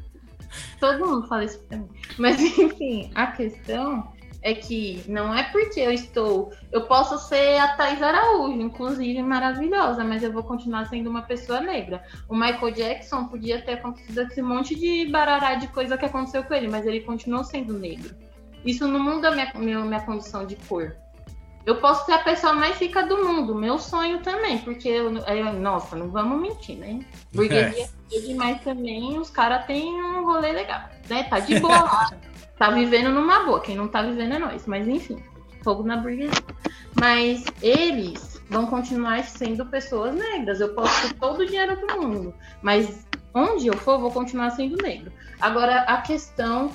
todo 0.79 1.03
mundo 1.03 1.27
fala 1.27 1.45
isso 1.45 1.57
pra 1.61 1.79
mim. 1.79 1.89
Mas 2.19 2.39
enfim, 2.39 3.11
a 3.15 3.25
questão 3.27 4.07
é 4.43 4.53
que 4.53 5.03
não 5.07 5.33
é 5.33 5.41
porque 5.45 5.79
eu 5.79 5.91
estou. 5.91 6.53
Eu 6.71 6.81
posso 6.85 7.17
ser 7.27 7.57
a 7.57 7.75
Thais 7.75 8.03
Araújo, 8.03 8.61
inclusive 8.61 9.19
maravilhosa, 9.23 10.03
mas 10.03 10.21
eu 10.21 10.31
vou 10.31 10.43
continuar 10.43 10.85
sendo 10.85 11.09
uma 11.09 11.23
pessoa 11.23 11.59
negra. 11.59 12.03
O 12.29 12.35
Michael 12.35 12.71
Jackson 12.71 13.25
podia 13.25 13.59
ter 13.63 13.73
acontecido 13.73 14.21
esse 14.21 14.43
monte 14.43 14.75
de 14.75 15.09
barará 15.09 15.55
de 15.55 15.67
coisa 15.69 15.97
que 15.97 16.05
aconteceu 16.05 16.43
com 16.43 16.53
ele, 16.53 16.67
mas 16.67 16.85
ele 16.85 17.01
continuou 17.01 17.43
sendo 17.43 17.79
negro. 17.79 18.15
Isso 18.63 18.87
não 18.87 18.99
muda 18.99 19.29
a 19.29 19.31
minha, 19.31 19.51
minha, 19.55 19.79
minha 19.79 20.01
condição 20.01 20.45
de 20.45 20.55
cor. 20.55 20.95
Eu 21.65 21.77
posso 21.77 22.05
ser 22.05 22.11
a 22.13 22.19
pessoa 22.19 22.53
mais 22.53 22.77
rica 22.77 23.03
do 23.05 23.23
mundo, 23.23 23.55
meu 23.55 23.79
sonho 23.79 24.19
também, 24.21 24.57
porque 24.57 24.89
eu, 24.89 25.15
eu- 25.17 25.53
nossa, 25.53 25.95
não 25.95 26.09
vamos 26.09 26.41
mentir, 26.41 26.77
né? 26.77 26.99
Burguesia 27.33 27.87
é 28.11 28.19
demais 28.19 28.61
também, 28.61 29.17
os 29.17 29.29
caras 29.29 29.65
têm 29.65 29.93
um 30.01 30.25
rolê 30.25 30.51
legal, 30.51 30.81
né? 31.09 31.23
Tá 31.23 31.39
de 31.39 31.57
boa 31.59 31.73
lá, 31.83 32.11
tá 32.59 32.69
vivendo 32.69 33.11
numa 33.11 33.45
boa, 33.45 33.61
quem 33.61 33.77
não 33.77 33.87
tá 33.87 34.01
vivendo 34.01 34.33
é 34.35 34.39
nós, 34.39 34.67
mas 34.67 34.87
enfim, 34.87 35.23
fogo 35.63 35.83
na 35.83 35.95
burguesia. 35.97 36.43
Mas 36.99 37.45
eles 37.61 38.41
vão 38.49 38.67
continuar 38.67 39.23
sendo 39.23 39.65
pessoas 39.65 40.13
negras, 40.13 40.59
eu 40.59 40.73
posso 40.75 41.07
ter 41.07 41.13
todo 41.15 41.39
o 41.39 41.45
dinheiro 41.45 41.79
do 41.79 42.01
mundo, 42.01 42.33
mas 42.61 43.07
onde 43.33 43.67
eu 43.67 43.77
for, 43.77 43.97
vou 43.99 44.11
continuar 44.11 44.49
sendo 44.51 44.75
negro. 44.83 45.11
Agora, 45.39 45.81
a 45.83 46.01
questão 46.01 46.71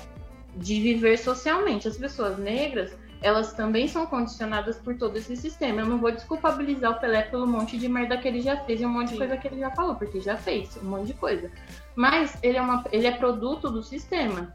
de 0.57 0.81
viver 0.81 1.19
socialmente, 1.19 1.87
as 1.87 1.97
pessoas 1.97 2.37
negras, 2.39 2.97
elas 3.21 3.53
também 3.53 3.89
são 3.89 4.07
condicionadas 4.07 4.79
por 4.79 4.97
todo 4.97 5.17
esse 5.17 5.37
sistema. 5.37 5.81
Eu 5.81 5.87
não 5.87 5.99
vou 5.99 6.13
desculpabilizar 6.13 6.93
o 6.93 7.01
Pelé 7.01 7.23
pelo 7.23 7.47
monte 7.47 7.79
de 7.79 7.89
merda 7.89 8.17
que 8.17 8.29
ele 8.29 8.41
já 8.41 8.57
fez 8.59 8.81
e 8.81 8.87
um 8.87 8.91
monte 8.91 9.09
de 9.09 9.13
Sim. 9.13 9.19
coisa 9.19 9.37
que 9.37 9.49
ele 9.49 9.61
já 9.61 9.71
falou, 9.71 9.97
porque 9.97 10.21
já 10.21 10.37
fez 10.37 10.77
um 10.83 10.89
monte 10.89 11.09
de 11.09 11.15
coisa. 11.15 11.51
Mas 11.97 12.39
ele 12.43 12.59
é, 12.59 12.63
uma, 12.63 12.85
ele 12.93 13.07
é 13.07 13.13
produto 13.13 13.71
do 13.71 13.83
sistema. 13.83 14.55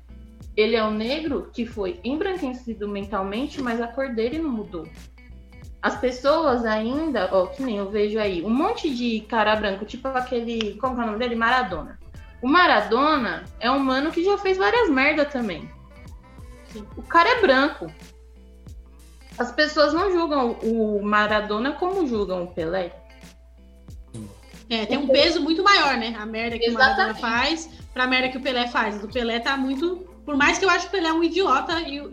Ele 0.56 0.76
é 0.76 0.84
o 0.84 0.91
negro 0.91 1.49
que 1.52 1.65
foi 1.65 1.99
embranquecido 2.04 2.88
mentalmente, 2.88 3.62
mas 3.62 3.82
a 3.82 3.88
cor 3.88 4.10
dele 4.10 4.39
não 4.39 4.52
mudou. 4.52 4.88
As 5.82 5.97
pessoas 5.99 6.63
ainda, 6.63 7.28
ó, 7.34 7.47
que 7.47 7.62
nem 7.62 7.78
eu 7.78 7.89
vejo 7.89 8.17
aí, 8.17 8.41
um 8.41 8.49
monte 8.49 8.93
de 8.93 9.21
cara 9.21 9.56
branco, 9.56 9.84
tipo 9.84 10.08
aquele, 10.08 10.78
como 10.78 10.95
que 10.95 11.02
é 11.02 11.04
o 11.04 11.08
nome 11.08 11.19
dele? 11.19 11.36
Maradona. 11.36 11.99
O 12.41 12.47
Maradona 12.47 13.43
é 13.60 13.69
um 13.69 13.80
mano 13.80 14.12
que 14.12 14.23
já 14.23 14.38
fez 14.38 14.58
várias 14.58 14.89
merda 14.89 15.26
também. 15.26 15.69
O 16.95 17.04
cara 17.04 17.38
é 17.38 17.41
branco. 17.41 17.91
As 19.38 19.52
pessoas 19.52 19.93
não 19.93 20.12
julgam 20.12 20.52
o 20.63 21.02
Maradona 21.04 21.72
como 21.74 22.08
julgam 22.08 22.43
o 22.43 22.48
Pelé. 22.48 22.93
É, 24.69 24.86
tem 24.86 24.98
um 24.98 25.08
peso 25.08 25.41
muito 25.41 25.63
maior, 25.63 25.98
né? 25.98 26.15
A 26.17 26.26
merda 26.26 26.58
que 26.58 26.69
o 26.69 26.74
Maradona 26.74 27.10
Exatamente. 27.12 27.22
faz 27.22 27.69
pra 27.93 28.08
merda 28.08 28.30
que 28.30 28.38
o 28.38 28.41
Pelé 28.41 28.67
faz. 28.67 29.04
O 29.04 29.08
Pelé 29.08 29.39
tá 29.39 29.58
muito. 29.58 29.98
Por 30.26 30.36
mais 30.38 30.58
que 30.58 30.65
eu 30.65 30.69
acho 30.69 30.89
que 30.89 30.96
o 30.96 31.00
Pelé 31.00 31.10
é 31.10 31.13
um 31.13 31.24
idiota 31.24 31.80
e, 31.82 32.00
o- 32.02 32.12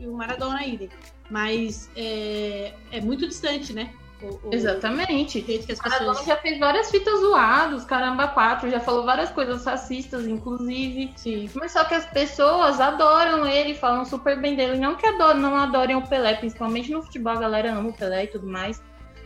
e 0.00 0.02
e 0.04 0.06
o 0.08 0.12
Maradona 0.14 0.64
idem. 0.64 0.88
Mas 1.30 1.90
é, 1.94 2.72
é 2.90 3.00
muito 3.00 3.28
distante, 3.28 3.72
né? 3.72 3.92
O, 4.22 4.48
o 4.48 4.54
Exatamente. 4.54 5.44
Maradona 5.82 6.10
pessoas. 6.10 6.26
já 6.26 6.36
fez 6.36 6.58
várias 6.58 6.90
fitas 6.90 7.20
zoadas, 7.20 7.84
caramba, 7.84 8.28
quatro, 8.28 8.70
já 8.70 8.80
falou 8.80 9.04
várias 9.04 9.30
coisas 9.30 9.64
racistas, 9.64 10.26
inclusive. 10.26 11.12
Sim. 11.16 11.48
Mas 11.54 11.72
só 11.72 11.84
que 11.84 11.94
as 11.94 12.06
pessoas 12.06 12.80
adoram 12.80 13.46
ele, 13.46 13.74
falam 13.74 14.04
super 14.04 14.40
bem 14.40 14.54
dele. 14.54 14.78
Não 14.78 14.94
que 14.94 15.06
adoram, 15.06 15.40
não 15.40 15.56
adorem 15.56 15.96
o 15.96 16.06
Pelé, 16.06 16.34
principalmente 16.34 16.90
no 16.90 17.02
futebol, 17.02 17.32
a 17.32 17.40
galera 17.40 17.72
ama 17.72 17.88
o 17.88 17.92
Pelé 17.92 18.24
e 18.24 18.28
tudo 18.28 18.46
mais. 18.46 18.82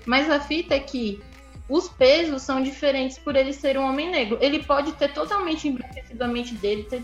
Mas 0.07 0.31
a 0.31 0.39
fita 0.39 0.75
é 0.75 0.81
que 0.81 1.23
os 1.69 1.89
pesos 1.89 2.43
são 2.43 2.63
diferentes 2.63 3.19
por 3.19 3.37
ele 3.37 3.53
ser 3.53 3.79
um 3.79 3.85
homem 3.85 4.11
negro. 4.11 4.39
Ele 4.41 4.63
pode 4.63 4.93
ter 4.93 5.13
totalmente 5.13 5.67
embranquecido 5.67 6.23
a 6.23 6.29
mente 6.29 6.55
dele, 6.55 6.85
ter, 6.85 7.03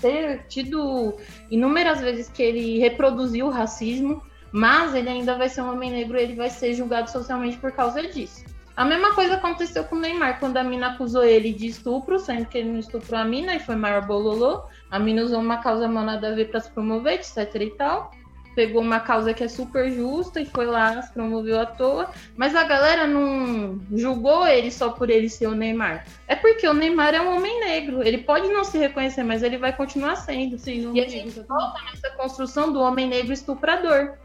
ter 0.00 0.46
tido 0.48 1.14
inúmeras 1.50 2.00
vezes 2.00 2.28
que 2.28 2.42
ele 2.42 2.78
reproduziu 2.78 3.46
o 3.46 3.50
racismo, 3.50 4.22
mas 4.52 4.94
ele 4.94 5.08
ainda 5.08 5.36
vai 5.36 5.48
ser 5.48 5.62
um 5.62 5.72
homem 5.72 5.90
negro 5.90 6.16
e 6.16 6.22
ele 6.22 6.34
vai 6.34 6.50
ser 6.50 6.74
julgado 6.74 7.10
socialmente 7.10 7.56
por 7.58 7.72
causa 7.72 8.02
disso. 8.02 8.44
A 8.76 8.84
mesma 8.84 9.14
coisa 9.14 9.36
aconteceu 9.36 9.84
com 9.84 9.96
o 9.96 9.98
Neymar, 9.98 10.38
quando 10.38 10.58
a 10.58 10.62
mina 10.62 10.88
acusou 10.88 11.24
ele 11.24 11.50
de 11.50 11.66
estupro, 11.66 12.18
sendo 12.18 12.44
que 12.44 12.58
ele 12.58 12.68
não 12.70 12.78
estuprou 12.78 13.18
a 13.18 13.24
mina 13.24 13.54
e 13.54 13.58
foi 13.58 13.74
maior 13.74 14.04
bololô. 14.06 14.64
A 14.90 14.98
mina 14.98 15.22
usou 15.22 15.40
uma 15.40 15.56
causa 15.62 15.88
mal 15.88 16.04
nada 16.04 16.28
a 16.28 16.34
ver 16.34 16.50
pra 16.50 16.60
se 16.60 16.70
promover, 16.70 17.14
etc 17.14 17.54
e 17.54 17.70
tal. 17.70 18.10
Pegou 18.54 18.82
uma 18.82 19.00
causa 19.00 19.32
que 19.32 19.42
é 19.42 19.48
super 19.48 19.90
justa 19.90 20.42
e 20.42 20.46
foi 20.46 20.66
lá, 20.66 21.00
se 21.00 21.10
promoveu 21.12 21.58
à 21.58 21.64
toa. 21.64 22.10
Mas 22.36 22.54
a 22.54 22.64
galera 22.64 23.06
não 23.06 23.80
julgou 23.94 24.46
ele 24.46 24.70
só 24.70 24.90
por 24.90 25.08
ele 25.08 25.30
ser 25.30 25.46
o 25.46 25.54
Neymar. 25.54 26.06
É 26.28 26.36
porque 26.36 26.68
o 26.68 26.74
Neymar 26.74 27.14
é 27.14 27.20
um 27.20 27.34
homem 27.34 27.60
negro. 27.60 28.02
Ele 28.02 28.18
pode 28.18 28.48
não 28.48 28.62
se 28.62 28.76
reconhecer, 28.76 29.22
mas 29.22 29.42
ele 29.42 29.56
vai 29.56 29.74
continuar 29.74 30.16
sendo. 30.16 30.58
Sim, 30.58 30.92
E 30.94 31.00
a 31.00 31.08
gente 31.08 31.40
volta 31.40 31.80
nessa 31.84 32.10
construção 32.10 32.70
do 32.70 32.80
homem 32.80 33.06
negro 33.06 33.32
estuprador. 33.32 34.16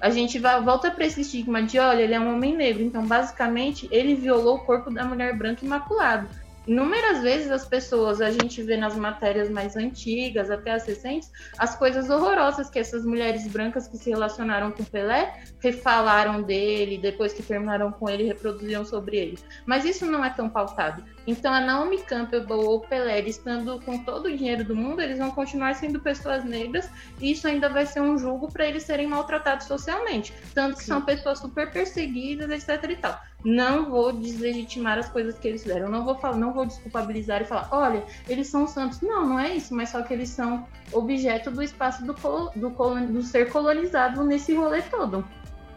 A 0.00 0.10
gente 0.10 0.38
vai, 0.38 0.60
volta 0.62 0.90
para 0.90 1.04
esse 1.04 1.20
estigma 1.20 1.62
de, 1.62 1.78
olha, 1.78 2.02
ele 2.02 2.14
é 2.14 2.20
um 2.20 2.34
homem 2.34 2.56
negro. 2.56 2.82
Então, 2.82 3.06
basicamente, 3.06 3.88
ele 3.90 4.14
violou 4.14 4.56
o 4.56 4.64
corpo 4.64 4.90
da 4.90 5.04
mulher 5.04 5.36
branca 5.36 5.64
imaculado. 5.64 6.28
Inúmeras 6.66 7.22
vezes 7.22 7.50
as 7.50 7.66
pessoas, 7.66 8.20
a 8.20 8.30
gente 8.30 8.62
vê 8.62 8.76
nas 8.76 8.94
matérias 8.94 9.48
mais 9.48 9.76
antigas, 9.76 10.50
até 10.50 10.72
as 10.72 10.86
recentes, 10.86 11.30
as 11.58 11.74
coisas 11.76 12.10
horrorosas 12.10 12.68
que 12.68 12.78
essas 12.78 13.04
mulheres 13.04 13.46
brancas 13.48 13.88
que 13.88 13.96
se 13.96 14.10
relacionaram 14.10 14.70
com 14.70 14.84
Pelé 14.84 15.42
refalaram 15.60 16.42
dele, 16.42 16.98
depois 16.98 17.32
que 17.32 17.42
terminaram 17.42 17.90
com 17.90 18.08
ele, 18.08 18.24
reproduziam 18.24 18.84
sobre 18.84 19.16
ele. 19.16 19.38
Mas 19.64 19.84
isso 19.84 20.04
não 20.04 20.24
é 20.24 20.30
tão 20.30 20.48
pautado. 20.48 21.02
Então 21.26 21.52
a 21.52 21.60
Naomi 21.60 21.98
Campbell 22.02 22.58
ou 22.58 22.76
o 22.76 22.80
Pelé, 22.80 23.20
estando 23.20 23.80
com 23.80 23.98
todo 24.04 24.26
o 24.26 24.36
dinheiro 24.36 24.64
do 24.64 24.76
mundo, 24.76 25.00
eles 25.00 25.18
vão 25.18 25.30
continuar 25.30 25.74
sendo 25.74 26.00
pessoas 26.00 26.44
negras 26.44 26.90
e 27.20 27.32
isso 27.32 27.48
ainda 27.48 27.68
vai 27.68 27.86
ser 27.86 28.00
um 28.00 28.18
julgo 28.18 28.52
para 28.52 28.66
eles 28.66 28.82
serem 28.82 29.06
maltratados 29.06 29.66
socialmente. 29.66 30.32
Tanto 30.54 30.76
que 30.76 30.82
Sim. 30.82 30.88
são 30.88 31.02
pessoas 31.02 31.38
super 31.38 31.70
perseguidas, 31.70 32.50
etc 32.50 32.90
e 32.90 32.96
tal. 32.96 33.20
Não 33.44 33.90
vou 33.90 34.12
deslegitimar 34.12 34.98
as 34.98 35.08
coisas 35.08 35.38
que 35.38 35.48
eles 35.48 35.62
fizeram. 35.62 35.88
não 35.88 36.04
vou 36.04 36.14
falar, 36.16 36.36
não 36.36 36.52
vou 36.52 36.66
desculpabilizar 36.66 37.40
e 37.40 37.46
falar, 37.46 37.68
olha, 37.70 38.04
eles 38.28 38.48
são 38.48 38.66
santos. 38.66 39.00
Não, 39.00 39.26
não 39.26 39.38
é 39.38 39.54
isso, 39.54 39.74
mas 39.74 39.88
só 39.88 40.02
que 40.02 40.12
eles 40.12 40.28
são 40.28 40.66
objeto 40.92 41.50
do 41.50 41.62
espaço 41.62 42.04
do, 42.04 42.12
do, 42.54 42.70
do 43.06 43.22
ser 43.22 43.50
colonizado 43.50 44.22
nesse 44.24 44.54
rolê 44.54 44.82
todo. 44.82 45.24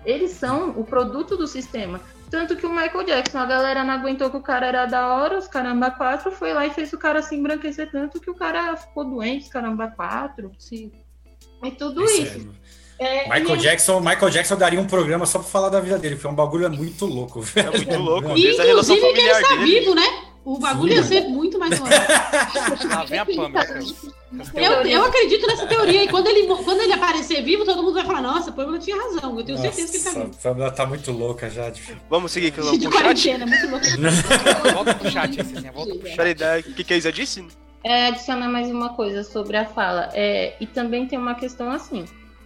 Eles 0.06 0.32
são 0.32 0.72
o 0.72 0.84
produto 0.84 1.38
do 1.38 1.48
sistema. 1.48 2.02
Tanto 2.30 2.56
que 2.56 2.66
o 2.66 2.70
Michael 2.70 3.06
Jackson, 3.06 3.38
a 3.38 3.46
galera 3.46 3.84
não 3.84 3.94
aguentou 3.94 4.30
que 4.30 4.38
o 4.38 4.42
cara 4.42 4.66
era 4.66 4.86
da 4.86 5.14
hora, 5.14 5.38
os 5.38 5.48
caramba 5.48 5.92
quatro, 5.92 6.32
foi 6.32 6.52
lá 6.52 6.66
e 6.66 6.72
fez 6.72 6.92
o 6.92 6.98
cara 6.98 7.22
se 7.22 7.36
embranquecer 7.36 7.92
tanto 7.92 8.20
que 8.20 8.30
o 8.30 8.34
cara 8.34 8.76
ficou 8.76 9.06
doente, 9.06 9.50
caramba 9.50 9.88
quatro. 9.88 10.52
Sim. 10.58 10.92
E 11.64 11.72
tudo 11.72 12.04
isso. 12.04 12.40
isso. 12.40 12.83
É, 13.00 13.24
Michael, 13.28 13.58
Jackson, 13.58 14.00
Michael 14.00 14.30
Jackson 14.30 14.56
daria 14.56 14.80
um 14.80 14.86
programa 14.86 15.26
só 15.26 15.40
pra 15.40 15.48
falar 15.48 15.70
da 15.70 15.80
vida 15.80 15.98
dele, 15.98 16.16
foi 16.16 16.32
um 16.32 16.36
bagulho 16.36 16.70
muito 16.72 17.06
louco. 17.06 17.42
Velho. 17.42 17.70
É 17.70 17.78
muito 17.78 17.98
louco. 17.98 18.30
Inclusive 18.30 19.14
que 19.14 19.20
ele 19.20 19.30
está 19.30 19.56
dele. 19.56 19.66
vivo, 19.66 19.96
né? 19.96 20.24
O 20.46 20.60
bagulho 20.60 20.92
Sim, 20.92 20.98
ia 20.98 21.04
ser 21.04 21.22
muito 21.30 21.58
mais 21.58 21.80
longe. 21.80 21.94
Lá 22.90 23.06
vem 23.06 23.20
a 23.20 23.26
Pamela. 23.26 23.66
Eu, 24.54 24.72
eu 24.86 25.06
acredito 25.06 25.48
nessa 25.48 25.66
teoria. 25.66 26.04
E 26.04 26.08
quando 26.10 26.28
ele, 26.28 26.48
quando 26.48 26.82
ele 26.82 26.92
aparecer 26.92 27.42
vivo, 27.44 27.64
todo 27.64 27.82
mundo 27.82 27.94
vai 27.94 28.06
falar: 28.06 28.22
Nossa, 28.22 28.50
a 28.50 28.54
Pamela 28.54 28.78
tinha 28.78 28.98
razão. 28.98 29.40
Eu 29.40 29.46
tenho 29.46 29.58
Nossa, 29.58 29.72
certeza 29.72 29.92
que 29.92 29.98
ele 29.98 30.04
tá 30.04 30.20
vivo. 30.20 30.38
A 30.38 30.44
Pamela 30.44 30.72
tá 30.72 30.86
muito 30.86 31.12
louca 31.14 31.50
já. 31.50 31.72
Vamos 32.10 32.34
seguir 32.34 32.48
aqui 32.48 32.60
no 32.60 32.78
de 32.78 32.90
quarentena, 32.90 33.46
muito 33.46 33.70
louca. 33.70 33.88
volta 34.74 34.96
pro 34.96 35.10
chat, 35.10 35.40
assim, 35.40 35.72
volta 35.74 35.96
pro 35.96 36.10
chat. 36.10 36.70
O 36.70 36.74
que, 36.74 36.84
que 36.84 36.94
a 36.94 36.98
Isa 36.98 37.12
disse? 37.12 37.48
É, 37.82 38.08
adicionar 38.08 38.50
mais 38.50 38.70
uma 38.70 38.90
coisa 38.90 39.24
sobre 39.24 39.56
a 39.56 39.66
fala. 39.66 40.10
É, 40.14 40.56
e 40.60 40.68
também 40.68 41.08
tem 41.08 41.18
uma 41.18 41.36
questão 41.36 41.72
assim. 41.72 42.04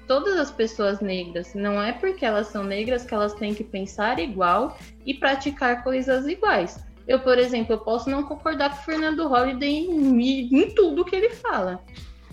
Todas 0.07 0.37
as 0.37 0.49
pessoas 0.49 1.01
negras, 1.01 1.53
não 1.53 1.81
é 1.81 1.91
porque 1.91 2.25
elas 2.25 2.47
são 2.47 2.63
negras 2.63 3.03
que 3.03 3.13
elas 3.13 3.33
têm 3.33 3.53
que 3.53 3.63
pensar 3.63 4.19
igual 4.19 4.77
e 5.05 5.13
praticar 5.13 5.83
coisas 5.83 6.25
iguais 6.25 6.87
eu, 7.07 7.19
por 7.19 7.37
exemplo, 7.39 7.73
eu 7.73 7.79
posso 7.79 8.09
não 8.09 8.23
concordar 8.23 8.69
com 8.69 8.81
o 8.81 8.83
Fernando 8.83 9.27
Holliday 9.27 9.69
em, 9.69 10.61
em 10.61 10.75
tudo 10.75 11.05
que 11.05 11.15
ele 11.15 11.29
fala. 11.29 11.81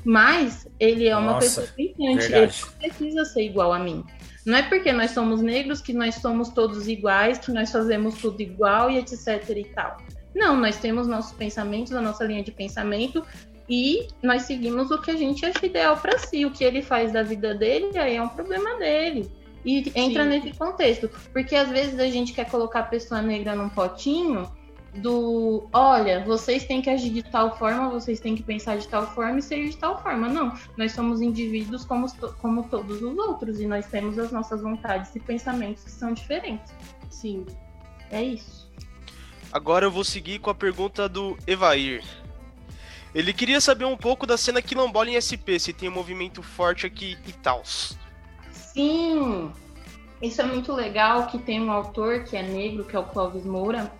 Mas 0.04 0.68
ele 0.78 1.06
é 1.06 1.16
uma 1.16 1.32
Nossa, 1.34 1.62
pessoa 1.62 1.66
pensante, 1.68 2.32
ele 2.32 2.52
precisa 2.78 3.24
ser 3.24 3.44
igual 3.44 3.72
a 3.72 3.78
mim. 3.78 4.04
Não 4.44 4.58
é 4.58 4.62
porque 4.62 4.92
nós 4.92 5.12
somos 5.12 5.40
negros 5.40 5.80
que 5.80 5.94
nós 5.94 6.16
somos 6.16 6.50
todos 6.50 6.88
iguais, 6.88 7.38
que 7.38 7.50
nós 7.52 7.70
fazemos 7.70 8.16
tudo 8.16 8.42
igual 8.42 8.90
e 8.90 8.98
etc 8.98 9.48
e 9.56 9.64
tal. 9.64 9.96
Não, 10.34 10.56
nós 10.56 10.76
temos 10.76 11.06
nossos 11.06 11.32
pensamentos, 11.32 11.92
a 11.92 12.02
nossa 12.02 12.24
linha 12.24 12.42
de 12.42 12.50
pensamento 12.50 13.24
e 13.68 14.08
nós 14.22 14.42
seguimos 14.42 14.90
o 14.90 15.00
que 15.00 15.10
a 15.10 15.16
gente 15.16 15.44
acha 15.44 15.64
ideal 15.64 15.96
para 15.96 16.18
si. 16.18 16.44
O 16.44 16.50
que 16.50 16.64
ele 16.64 16.82
faz 16.82 17.12
da 17.12 17.22
vida 17.22 17.54
dele 17.54 17.96
aí 17.98 18.16
é 18.16 18.22
um 18.22 18.28
problema 18.28 18.76
dele. 18.76 19.30
E 19.64 19.90
entra 19.94 20.24
Sim. 20.24 20.28
nesse 20.28 20.52
contexto. 20.52 21.08
Porque 21.32 21.56
às 21.56 21.70
vezes 21.70 21.98
a 21.98 22.06
gente 22.06 22.32
quer 22.32 22.48
colocar 22.50 22.80
a 22.80 22.84
pessoa 22.84 23.22
negra 23.22 23.54
num 23.54 23.68
potinho 23.68 24.50
do 24.96 25.68
olha, 25.72 26.24
vocês 26.24 26.64
têm 26.64 26.80
que 26.80 26.88
agir 26.88 27.10
de 27.10 27.22
tal 27.24 27.58
forma, 27.58 27.88
vocês 27.88 28.20
têm 28.20 28.36
que 28.36 28.42
pensar 28.42 28.78
de 28.78 28.86
tal 28.86 29.12
forma 29.12 29.38
e 29.38 29.42
ser 29.42 29.68
de 29.68 29.76
tal 29.76 30.00
forma. 30.00 30.28
Não, 30.28 30.52
nós 30.76 30.92
somos 30.92 31.20
indivíduos 31.20 31.84
como, 31.84 32.06
como 32.40 32.68
todos 32.68 33.02
os 33.02 33.18
outros 33.18 33.60
e 33.60 33.66
nós 33.66 33.86
temos 33.86 34.18
as 34.18 34.30
nossas 34.30 34.60
vontades 34.60 35.14
e 35.16 35.20
pensamentos 35.20 35.82
que 35.82 35.90
são 35.90 36.12
diferentes. 36.12 36.72
Sim, 37.10 37.44
é 38.10 38.22
isso. 38.22 38.70
Agora 39.52 39.86
eu 39.86 39.90
vou 39.90 40.04
seguir 40.04 40.38
com 40.38 40.50
a 40.50 40.54
pergunta 40.54 41.08
do 41.08 41.36
Evair. 41.46 42.04
Ele 43.14 43.32
queria 43.32 43.60
saber 43.60 43.84
um 43.84 43.96
pouco 43.96 44.26
da 44.26 44.36
cena 44.36 44.60
quilombola 44.60 45.10
em 45.10 45.20
SP, 45.20 45.56
se 45.58 45.72
tem 45.72 45.88
um 45.88 45.92
movimento 45.92 46.42
forte 46.42 46.84
aqui 46.84 47.16
e 47.26 47.32
tal. 47.32 47.62
Sim, 48.50 49.52
isso 50.20 50.42
é 50.42 50.44
muito 50.44 50.72
legal 50.72 51.28
que 51.28 51.38
tem 51.38 51.60
um 51.60 51.70
autor 51.70 52.24
que 52.24 52.36
é 52.36 52.42
negro, 52.42 52.84
que 52.84 52.96
é 52.96 52.98
o 52.98 53.04
Clóvis 53.04 53.44
Moura, 53.44 53.92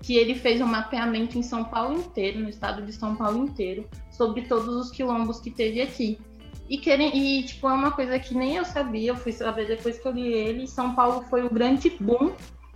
que 0.00 0.16
ele 0.16 0.34
fez 0.34 0.60
um 0.60 0.66
mapeamento 0.66 1.38
em 1.38 1.42
São 1.42 1.64
Paulo 1.64 1.98
inteiro, 1.98 2.40
no 2.40 2.48
estado 2.48 2.84
de 2.86 2.92
São 2.92 3.14
Paulo 3.14 3.44
inteiro, 3.44 3.86
sobre 4.10 4.42
todos 4.42 4.74
os 4.74 4.90
quilombos 4.90 5.38
que 5.40 5.50
teve 5.50 5.82
aqui. 5.82 6.18
E, 6.68 6.78
querem, 6.78 7.14
e 7.14 7.42
tipo, 7.42 7.68
é 7.68 7.72
uma 7.74 7.90
coisa 7.90 8.18
que 8.18 8.34
nem 8.34 8.56
eu 8.56 8.64
sabia, 8.64 9.10
eu 9.10 9.16
fui 9.16 9.32
saber 9.32 9.66
depois 9.66 9.98
que 9.98 10.08
eu 10.08 10.12
li 10.12 10.32
ele. 10.32 10.66
São 10.66 10.94
Paulo 10.94 11.24
foi 11.28 11.44
o 11.44 11.50
grande 11.50 11.90
boom 12.00 12.32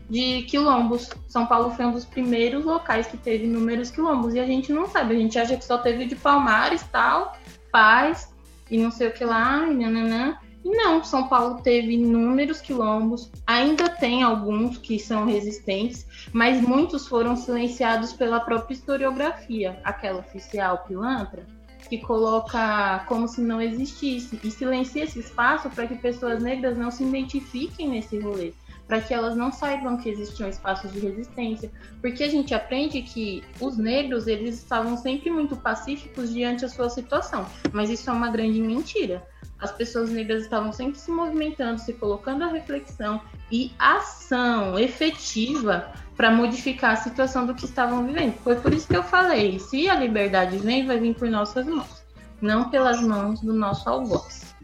de 0.09 0.43
quilombos. 0.43 1.11
São 1.29 1.47
Paulo 1.47 1.71
foi 1.71 1.85
um 1.87 1.93
dos 1.93 2.05
primeiros 2.05 2.65
locais 2.65 3.07
que 3.07 3.17
teve 3.17 3.45
inúmeros 3.45 3.91
quilombos. 3.91 4.35
E 4.35 4.41
a 4.41 4.47
gente 4.47 4.73
não 4.73 4.87
sabe, 4.87 5.15
a 5.15 5.19
gente 5.19 5.39
acha 5.39 5.57
que 5.57 5.65
só 5.65 5.79
teve 5.79 6.07
de 6.07 6.17
Palmares, 6.17 6.83
tal, 6.91 7.37
Paz, 7.71 8.33
e 8.71 8.79
não 8.79 8.91
sei 8.91 9.09
o 9.09 9.13
que 9.13 9.25
lá, 9.25 9.67
e 9.69 9.75
nananã. 9.75 10.39
E 10.65 10.71
não, 10.71 11.03
São 11.05 11.29
Paulo 11.29 11.61
teve 11.63 11.95
inúmeros 11.95 12.61
quilombos, 12.61 13.31
ainda 13.47 13.89
tem 13.89 14.25
alguns 14.25 14.79
que 14.79 14.99
são 14.99 15.25
resistentes, 15.25 16.05
mas 16.33 16.61
muitos 16.61 17.07
foram 17.07 17.37
silenciados 17.37 18.13
pela 18.13 18.41
própria 18.41 18.75
historiografia, 18.75 19.79
aquela 19.85 20.19
oficial 20.19 20.79
pilantra, 20.79 21.47
que 21.89 21.99
coloca 21.99 23.05
como 23.07 23.29
se 23.29 23.41
não 23.41 23.63
existisse 23.63 24.41
e 24.43 24.51
silencia 24.51 25.05
esse 25.05 25.21
espaço 25.21 25.71
para 25.71 25.87
que 25.87 25.95
pessoas 25.95 26.43
negras 26.43 26.77
não 26.77 26.91
se 26.91 27.05
identifiquem 27.05 27.89
nesse 27.89 28.19
rolê 28.19 28.53
para 28.87 29.01
que 29.01 29.13
elas 29.13 29.37
não 29.37 29.51
saibam 29.51 29.97
que 29.97 30.09
existiam 30.09 30.49
espaços 30.49 30.93
de 30.93 31.01
resistência, 31.01 31.71
porque 32.01 32.23
a 32.23 32.29
gente 32.29 32.55
aprende 32.55 33.03
que 33.03 33.43
os 33.61 33.77
negros 33.77 34.27
eles 34.27 34.57
estavam 34.57 34.97
sempre 34.97 35.31
muito 35.31 35.57
pacíficos 35.57 36.33
diante 36.33 36.63
da 36.63 36.69
sua 36.69 36.89
situação, 36.89 37.47
mas 37.73 37.91
isso 37.91 38.09
é 38.09 38.13
uma 38.13 38.31
grande 38.31 38.61
mentira. 38.61 39.27
As 39.59 39.73
pessoas 39.73 40.11
negras 40.11 40.43
estavam 40.43 40.71
sempre 40.71 40.99
se 40.99 41.11
movimentando, 41.11 41.81
se 41.81 41.95
colocando 41.95 42.45
a 42.45 42.49
reflexão 42.49 43.21
e 43.51 43.73
ação 43.79 44.79
efetiva 44.79 45.93
para 46.15 46.31
modificar 46.31 46.93
a 46.93 46.97
situação 46.97 47.47
do 47.47 47.55
que 47.55 47.65
estavam 47.65 48.07
vivendo. 48.07 48.35
Foi 48.43 48.57
por 48.57 48.73
isso 48.73 48.87
que 48.87 48.97
eu 48.97 49.03
falei: 49.03 49.59
se 49.59 49.89
a 49.89 49.95
liberdade 49.95 50.59
vem, 50.59 50.87
vai 50.87 50.99
vir 50.99 51.15
por 51.15 51.29
nossas 51.31 51.67
mãos, 51.67 52.05
não 52.41 52.69
pelas 52.69 53.01
mãos 53.01 53.41
do 53.41 53.55
nosso 53.55 53.89
algoz. 53.89 54.55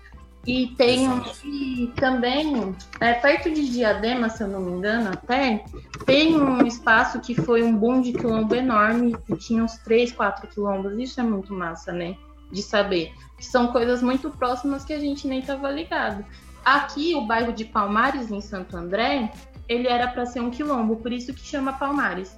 E 0.46 0.68
tem 0.76 1.09
e 1.44 1.92
também, 1.96 2.74
é, 3.00 3.12
perto 3.14 3.50
de 3.50 3.70
Diadema, 3.70 4.28
se 4.28 4.42
eu 4.42 4.48
não 4.48 4.61
me 4.61 4.72
engano, 4.72 5.11
até, 5.11 5.64
tem 6.05 6.35
um 6.35 6.66
espaço 6.66 7.20
que 7.20 7.35
foi 7.35 7.62
um 7.62 7.76
boom 7.76 8.00
de 8.00 8.12
quilombo 8.12 8.55
enorme, 8.55 9.16
que 9.24 9.37
tinha 9.37 9.62
uns 9.62 9.76
3, 9.78 10.11
4 10.12 10.48
quilombos. 10.48 10.98
Isso 10.98 11.20
é 11.20 11.22
muito 11.22 11.55
massa, 11.55 11.92
né? 11.92 12.16
De 12.50 12.61
saber. 12.61 13.12
Que 13.37 13.44
são 13.44 13.68
coisas 13.68 14.02
muito 14.02 14.31
próximas 14.31 14.85
que 14.85 14.92
a 14.92 14.98
gente 14.98 15.28
nem 15.28 15.38
estava 15.38 15.70
ligado. 15.70 16.24
Aqui, 16.64 17.14
o 17.14 17.24
bairro 17.24 17.52
de 17.52 17.64
Palmares, 17.64 18.31
em 18.31 18.40
Santo 18.40 18.76
André, 18.76 19.33
ele 19.68 19.87
era 19.87 20.09
para 20.09 20.26
ser 20.26 20.40
um 20.40 20.50
quilombo, 20.50 20.96
por 20.96 21.12
isso 21.12 21.33
que 21.33 21.40
chama 21.40 21.72
Palmares. 21.72 22.37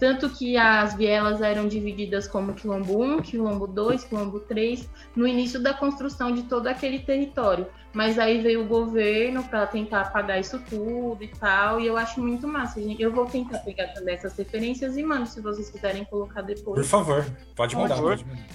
Tanto 0.00 0.30
que 0.30 0.56
as 0.56 0.94
vielas 0.94 1.42
eram 1.42 1.68
divididas 1.68 2.26
como 2.26 2.54
quilombo 2.54 3.04
1, 3.04 3.20
quilombo 3.20 3.66
2, 3.66 4.04
quilombo 4.04 4.40
3, 4.40 4.88
no 5.14 5.26
início 5.26 5.62
da 5.62 5.74
construção 5.74 6.32
de 6.32 6.44
todo 6.44 6.68
aquele 6.68 7.00
território. 7.00 7.66
Mas 7.92 8.18
aí 8.18 8.40
veio 8.40 8.62
o 8.62 8.66
governo 8.66 9.44
para 9.44 9.66
tentar 9.66 10.00
apagar 10.00 10.40
isso 10.40 10.58
tudo 10.70 11.22
e 11.22 11.28
tal, 11.28 11.78
e 11.78 11.86
eu 11.86 11.98
acho 11.98 12.18
muito 12.18 12.48
massa. 12.48 12.80
Gente. 12.80 13.02
Eu 13.02 13.12
vou 13.12 13.26
tentar 13.26 13.58
pegar 13.58 13.88
também 13.88 14.14
essas 14.14 14.34
referências 14.34 14.96
e, 14.96 15.02
mano, 15.02 15.26
se 15.26 15.38
vocês 15.42 15.68
quiserem 15.68 16.02
colocar 16.06 16.40
depois. 16.40 16.80
Por 16.80 16.88
favor, 16.88 17.26
pode 17.54 17.76
mandar. 17.76 17.98
Pode 17.98 18.24
mandar. 18.24 18.46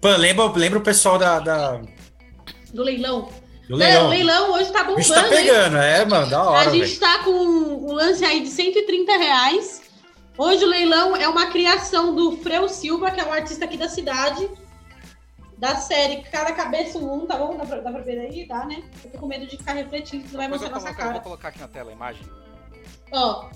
Pô, 0.00 0.08
lembra, 0.16 0.46
lembra 0.56 0.78
o 0.78 0.82
pessoal 0.82 1.18
da, 1.18 1.38
da... 1.38 1.82
Do 2.72 2.82
leilão. 2.82 3.28
Do 3.68 3.76
leilão. 3.76 4.06
o 4.06 4.08
leilão 4.08 4.52
hoje 4.54 4.72
tá 4.72 4.84
bombando. 4.84 5.00
A 5.00 5.02
gente 5.02 5.14
tá 5.14 5.28
pegando, 5.28 5.76
hein? 5.76 5.82
é, 5.82 6.04
mano, 6.06 6.30
da 6.30 6.42
hora. 6.42 6.70
A 6.70 6.72
gente 6.72 6.98
véio. 6.98 7.00
tá 7.00 7.18
com 7.24 7.30
um 7.30 7.92
lance 7.92 8.24
aí 8.24 8.40
de 8.40 8.48
130 8.48 9.12
reais. 9.18 9.87
Hoje 10.38 10.64
o 10.64 10.68
leilão 10.68 11.16
é 11.16 11.28
uma 11.28 11.46
criação 11.50 12.14
do 12.14 12.36
Freu 12.36 12.68
Silva, 12.68 13.10
que 13.10 13.20
é 13.20 13.24
um 13.24 13.32
artista 13.32 13.64
aqui 13.64 13.76
da 13.76 13.88
cidade, 13.88 14.48
da 15.58 15.74
série 15.74 16.22
Cada 16.30 16.52
Cabeça 16.52 16.96
um, 16.96 17.26
tá 17.26 17.36
bom? 17.36 17.56
Dá 17.56 17.66
pra, 17.66 17.80
dá 17.80 17.90
pra 17.90 18.02
ver 18.02 18.20
aí? 18.20 18.46
Dá, 18.46 18.64
né? 18.64 18.84
Eu 19.04 19.10
tô 19.10 19.18
com 19.18 19.26
medo 19.26 19.48
de 19.48 19.56
ficar 19.56 19.72
refletindo, 19.72 20.24
não 20.30 20.36
vai 20.36 20.46
mostrar 20.46 20.70
nossa 20.70 20.94
cara. 20.94 21.08
Eu 21.08 21.12
vou 21.14 21.22
colocar 21.22 21.48
aqui 21.48 21.58
na 21.58 21.66
tela 21.66 21.90
a 21.90 21.92
imagem. 21.92 22.24
Ó, 23.10 23.48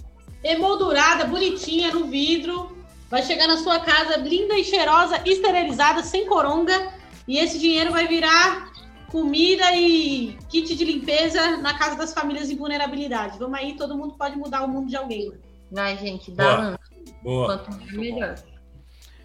emoldurada, 0.42 1.24
bonitinha, 1.24 1.92
no 1.92 2.06
vidro. 2.06 2.76
Vai 3.08 3.22
chegar 3.22 3.46
na 3.46 3.58
sua 3.58 3.78
casa 3.78 4.16
linda 4.16 4.58
e 4.58 4.64
cheirosa, 4.64 5.22
esterilizada, 5.24 6.02
sem 6.02 6.26
coronga. 6.26 6.92
E 7.28 7.38
esse 7.38 7.60
dinheiro 7.60 7.92
vai 7.92 8.08
virar 8.08 8.72
comida 9.08 9.70
e 9.72 10.36
kit 10.48 10.74
de 10.74 10.84
limpeza 10.84 11.58
na 11.58 11.78
casa 11.78 11.94
das 11.94 12.12
famílias 12.12 12.50
em 12.50 12.56
vulnerabilidade. 12.56 13.38
Vamos 13.38 13.56
aí, 13.56 13.76
todo 13.76 13.96
mundo 13.96 14.14
pode 14.14 14.36
mudar 14.36 14.64
o 14.64 14.68
mundo 14.68 14.88
de 14.88 14.96
alguém. 14.96 15.32
Vai, 15.72 15.96
gente, 15.96 16.30
dá 16.30 16.56
Boa. 16.56 16.80
Boa. 17.22 17.58
Quanto 17.58 17.76
mais 17.78 17.92
melhor. 17.92 18.34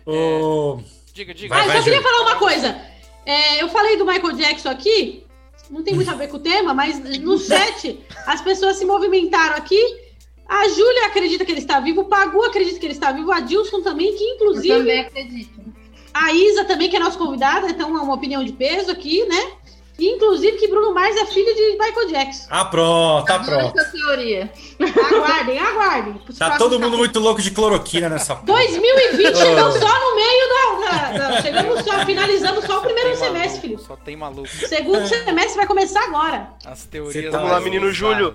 Oh... 0.06 0.80
Diga, 1.18 1.34
diga. 1.34 1.56
Ah, 1.56 1.66
vai, 1.66 1.78
só 1.78 1.84
queria 1.84 2.02
falar 2.02 2.22
uma 2.22 2.36
coisa. 2.36 2.80
É, 3.26 3.62
eu 3.62 3.70
falei 3.70 3.98
do 3.98 4.06
Michael 4.06 4.34
Jackson 4.34 4.70
aqui, 4.70 5.26
não 5.70 5.82
tem 5.82 5.96
muito 5.96 6.12
a 6.12 6.14
ver 6.14 6.28
com 6.28 6.38
o 6.38 6.40
tema, 6.40 6.76
mas 6.76 7.00
no 7.20 7.38
chat 7.42 8.00
as 8.28 8.40
pessoas 8.42 8.78
se 8.78 8.86
movimentaram 8.86 9.56
aqui. 9.58 9.80
A 10.48 10.70
Júlia 10.70 11.08
acredita 11.08 11.44
que 11.44 11.52
ele 11.52 11.60
está 11.60 11.80
vivo, 11.80 12.02
o 12.02 12.06
Pagu 12.06 12.44
acredita 12.44 12.80
que 12.80 12.86
ele 12.86 12.94
está 12.94 13.12
vivo, 13.12 13.32
a 13.32 13.40
Dilson 13.40 13.82
também, 13.82 14.16
que 14.16 14.24
inclusive. 14.24 14.70
Eu 14.70 14.78
também 14.80 15.00
acredito. 15.02 15.62
A 16.14 16.32
Isa 16.32 16.66
também, 16.66 16.90
que 16.90 16.96
é 16.96 17.00
nossa 17.00 17.18
convidada, 17.18 17.68
então 17.70 17.98
é 17.98 18.02
uma 18.02 18.14
opinião 18.14 18.44
de 18.44 18.54
peso 18.54 18.92
aqui, 18.92 19.26
né? 19.26 19.52
Inclusive 20.00 20.58
que 20.58 20.68
Bruno 20.68 20.94
Mars 20.94 21.16
é 21.16 21.26
filho 21.26 21.56
de 21.56 21.72
Michael 21.78 22.08
Jackson. 22.10 22.48
Ah, 22.52 22.66
pronto, 22.66 23.26
tá 23.26 23.40
pronto. 23.40 23.80
Essa 23.80 23.92
teoria. 23.92 24.52
Aguardem, 24.80 25.58
aguardem. 25.60 26.22
Tá 26.38 26.58
todo 26.58 26.80
mundo 26.80 26.98
muito 26.98 27.20
louco 27.20 27.42
de 27.42 27.50
cloroquina 27.52 28.08
nessa 28.08 28.36
porra. 28.36 28.60
2020 28.60 29.28
Oh. 29.28 29.36
chegamos 29.36 29.76
só 29.76 30.00
no 30.00 30.16
meio 30.16 30.50
da. 30.50 30.68
da- 30.78 31.18
da- 31.30 31.42
chegamos 31.42 31.84
só, 31.84 32.06
finalizando 32.06 32.62
só 32.66 32.78
o 32.80 32.82
primeiro 32.82 33.10
Tem 33.10 33.18
semestre, 33.18 33.42
maluco, 33.50 33.62
Felipe. 33.62 33.82
Só 33.84 33.96
tem 33.96 34.16
maluco. 34.16 34.44
O 34.48 34.68
segundo 34.68 35.08
semestre 35.08 35.56
vai 35.56 35.66
começar 35.68 36.04
agora. 36.04 36.50
As 36.66 36.86
teorias. 36.86 37.14
Você 37.14 37.32
tá- 37.32 37.38
Vamos 37.38 37.52
lá, 37.52 37.60
menino 37.60 37.92
Júlio. 37.92 38.34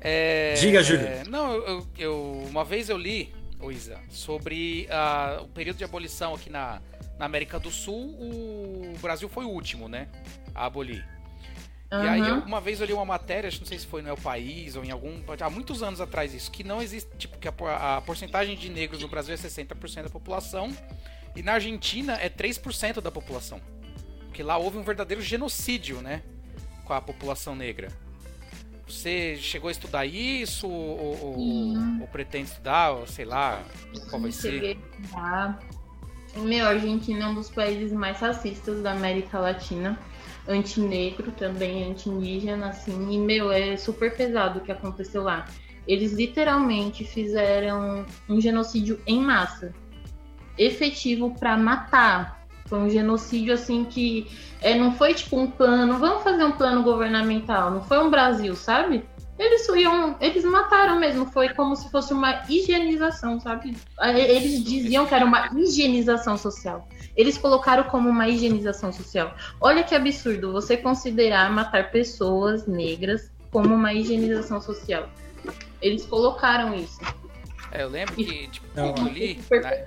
É, 0.00 0.54
Diga, 0.54 0.82
Júlio. 0.82 1.06
é, 1.06 1.22
não, 1.28 1.54
eu, 1.54 1.86
eu- 1.98 2.44
uma 2.50 2.64
vez 2.64 2.88
eu 2.88 2.98
li, 2.98 3.32
Isa, 3.70 3.96
sobre 4.10 4.88
ah, 4.90 5.38
o 5.42 5.46
período 5.48 5.76
de 5.76 5.84
abolição 5.84 6.34
aqui 6.34 6.50
na, 6.50 6.80
na 7.18 7.24
América 7.26 7.58
do 7.58 7.70
Sul. 7.70 8.16
O 8.20 8.98
Brasil 9.00 9.28
foi 9.28 9.44
o 9.44 9.48
último, 9.48 9.88
né? 9.88 10.08
A 10.54 10.66
abolir. 10.66 11.06
E 11.90 11.94
aí, 12.08 12.20
eu- 12.28 12.38
uma 12.40 12.58
vez 12.60 12.80
eu 12.80 12.86
li 12.86 12.92
uma 12.94 13.04
matéria, 13.04 13.48
acho 13.48 13.58
que 13.58 13.64
não 13.64 13.68
sei 13.68 13.78
se 13.78 13.86
foi 13.86 14.00
no 14.00 14.08
El 14.08 14.16
País 14.16 14.76
ou 14.76 14.84
em 14.84 14.90
algum. 14.90 15.22
Há 15.40 15.50
muitos 15.50 15.82
anos 15.82 16.00
atrás 16.00 16.32
isso, 16.32 16.50
que 16.50 16.64
não 16.64 16.80
existe. 16.80 17.10
Tipo, 17.18 17.36
que 17.38 17.46
a, 17.46 17.96
a 17.96 18.00
porcentagem 18.00 18.56
de 18.56 18.70
negros 18.70 19.02
no 19.02 19.08
Brasil 19.08 19.34
é 19.34 19.36
60% 19.36 20.04
da 20.04 20.08
população. 20.10 20.74
E 21.36 21.42
na 21.42 21.52
Argentina 21.52 22.14
é 22.14 22.28
3% 22.30 23.00
da 23.02 23.10
população. 23.10 23.60
Porque 24.26 24.42
lá 24.42 24.56
houve 24.56 24.78
um 24.78 24.82
verdadeiro 24.82 25.20
genocídio, 25.22 26.00
né? 26.00 26.22
Com 26.86 26.94
a 26.94 27.00
população 27.02 27.54
negra. 27.54 27.88
Você 28.86 29.36
chegou 29.36 29.68
a 29.68 29.72
estudar 29.72 30.04
isso? 30.06 30.66
Ou, 30.68 30.98
ou- 31.24 31.38
ou 32.00 32.06
pretende 32.08 32.48
estudar? 32.50 32.90
Ou 32.92 33.06
sei 33.06 33.24
lá, 33.24 33.62
qual 34.10 34.20
vai 34.20 34.32
ser? 34.32 34.52
Cheguei 34.52 34.72
a 34.72 35.00
estudar. 35.02 35.58
Meu, 36.36 36.66
a 36.66 36.70
Argentina 36.70 37.24
é 37.24 37.28
um 37.28 37.34
dos 37.34 37.50
países 37.50 37.92
mais 37.92 38.18
racistas 38.20 38.82
da 38.82 38.92
América 38.92 39.38
Latina. 39.38 39.98
Antinegro 40.48 41.30
também, 41.32 41.90
anti-indígena, 41.90 42.68
assim. 42.68 43.12
E, 43.12 43.18
meu, 43.18 43.52
é 43.52 43.76
super 43.76 44.16
pesado 44.16 44.58
o 44.58 44.62
que 44.62 44.72
aconteceu 44.72 45.22
lá. 45.22 45.46
Eles 45.86 46.12
literalmente 46.12 47.04
fizeram 47.04 48.04
um 48.28 48.40
genocídio 48.40 49.00
em 49.06 49.20
massa. 49.20 49.72
Efetivo 50.58 51.34
pra 51.38 51.56
matar. 51.56 52.42
Foi 52.66 52.78
um 52.78 52.88
genocídio, 52.88 53.52
assim, 53.52 53.84
que 53.84 54.26
é, 54.60 54.74
não 54.74 54.92
foi 54.92 55.14
tipo 55.14 55.38
um 55.38 55.50
plano, 55.50 55.98
vamos 55.98 56.22
fazer 56.22 56.44
um 56.44 56.52
plano 56.52 56.82
governamental. 56.82 57.70
Não 57.70 57.82
foi 57.82 57.98
um 57.98 58.10
Brasil, 58.10 58.56
sabe? 58.56 59.04
Eles 59.38 59.66
iam, 59.68 60.16
eles 60.20 60.44
mataram 60.44 61.00
mesmo, 61.00 61.26
foi 61.26 61.48
como 61.50 61.74
se 61.74 61.90
fosse 61.90 62.12
uma 62.12 62.44
higienização, 62.48 63.40
sabe? 63.40 63.74
Eles 64.00 64.62
diziam 64.62 65.06
que 65.06 65.14
era 65.14 65.24
uma 65.24 65.50
higienização 65.56 66.36
social. 66.36 66.86
Eles 67.16 67.38
colocaram 67.38 67.84
como 67.84 68.08
uma 68.08 68.28
higienização 68.28 68.92
social. 68.92 69.34
Olha 69.60 69.82
que 69.82 69.94
absurdo 69.94 70.52
você 70.52 70.76
considerar 70.76 71.50
matar 71.50 71.90
pessoas 71.90 72.66
negras 72.66 73.30
como 73.50 73.74
uma 73.74 73.92
higienização 73.92 74.60
social. 74.60 75.08
Eles 75.80 76.06
colocaram 76.06 76.74
isso. 76.74 77.00
É, 77.72 77.82
eu 77.82 77.88
lembro 77.88 78.14
que, 78.14 78.48
tipo, 78.48 78.66
Não, 78.74 78.94
eu 78.94 79.04
li. 79.04 79.40
Né. 79.50 79.86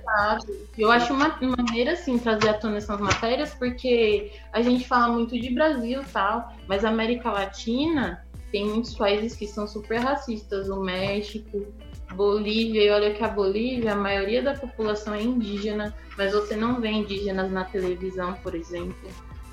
Eu 0.76 0.90
acho 0.90 1.14
uma 1.14 1.38
maneira, 1.40 1.92
assim, 1.92 2.18
trazer 2.18 2.48
à 2.48 2.54
tona 2.54 2.78
essas 2.78 3.00
matérias, 3.00 3.54
porque 3.54 4.32
a 4.52 4.60
gente 4.60 4.86
fala 4.86 5.08
muito 5.08 5.40
de 5.40 5.54
Brasil 5.54 6.02
e 6.02 6.06
tal, 6.06 6.52
mas 6.66 6.84
a 6.84 6.88
América 6.88 7.30
Latina 7.30 8.25
tem 8.50 8.66
muitos 8.66 8.94
países 8.94 9.34
que 9.34 9.46
são 9.46 9.66
super 9.66 9.98
racistas. 9.98 10.68
O 10.68 10.80
México, 10.80 11.66
Bolívia, 12.14 12.84
e 12.84 12.90
olha 12.90 13.14
que 13.14 13.22
a 13.22 13.28
Bolívia, 13.28 13.92
a 13.92 13.96
maioria 13.96 14.42
da 14.42 14.54
população 14.54 15.14
é 15.14 15.22
indígena, 15.22 15.94
mas 16.16 16.32
você 16.32 16.56
não 16.56 16.80
vê 16.80 16.90
indígenas 16.90 17.50
na 17.50 17.64
televisão, 17.64 18.34
por 18.42 18.54
exemplo. 18.54 19.08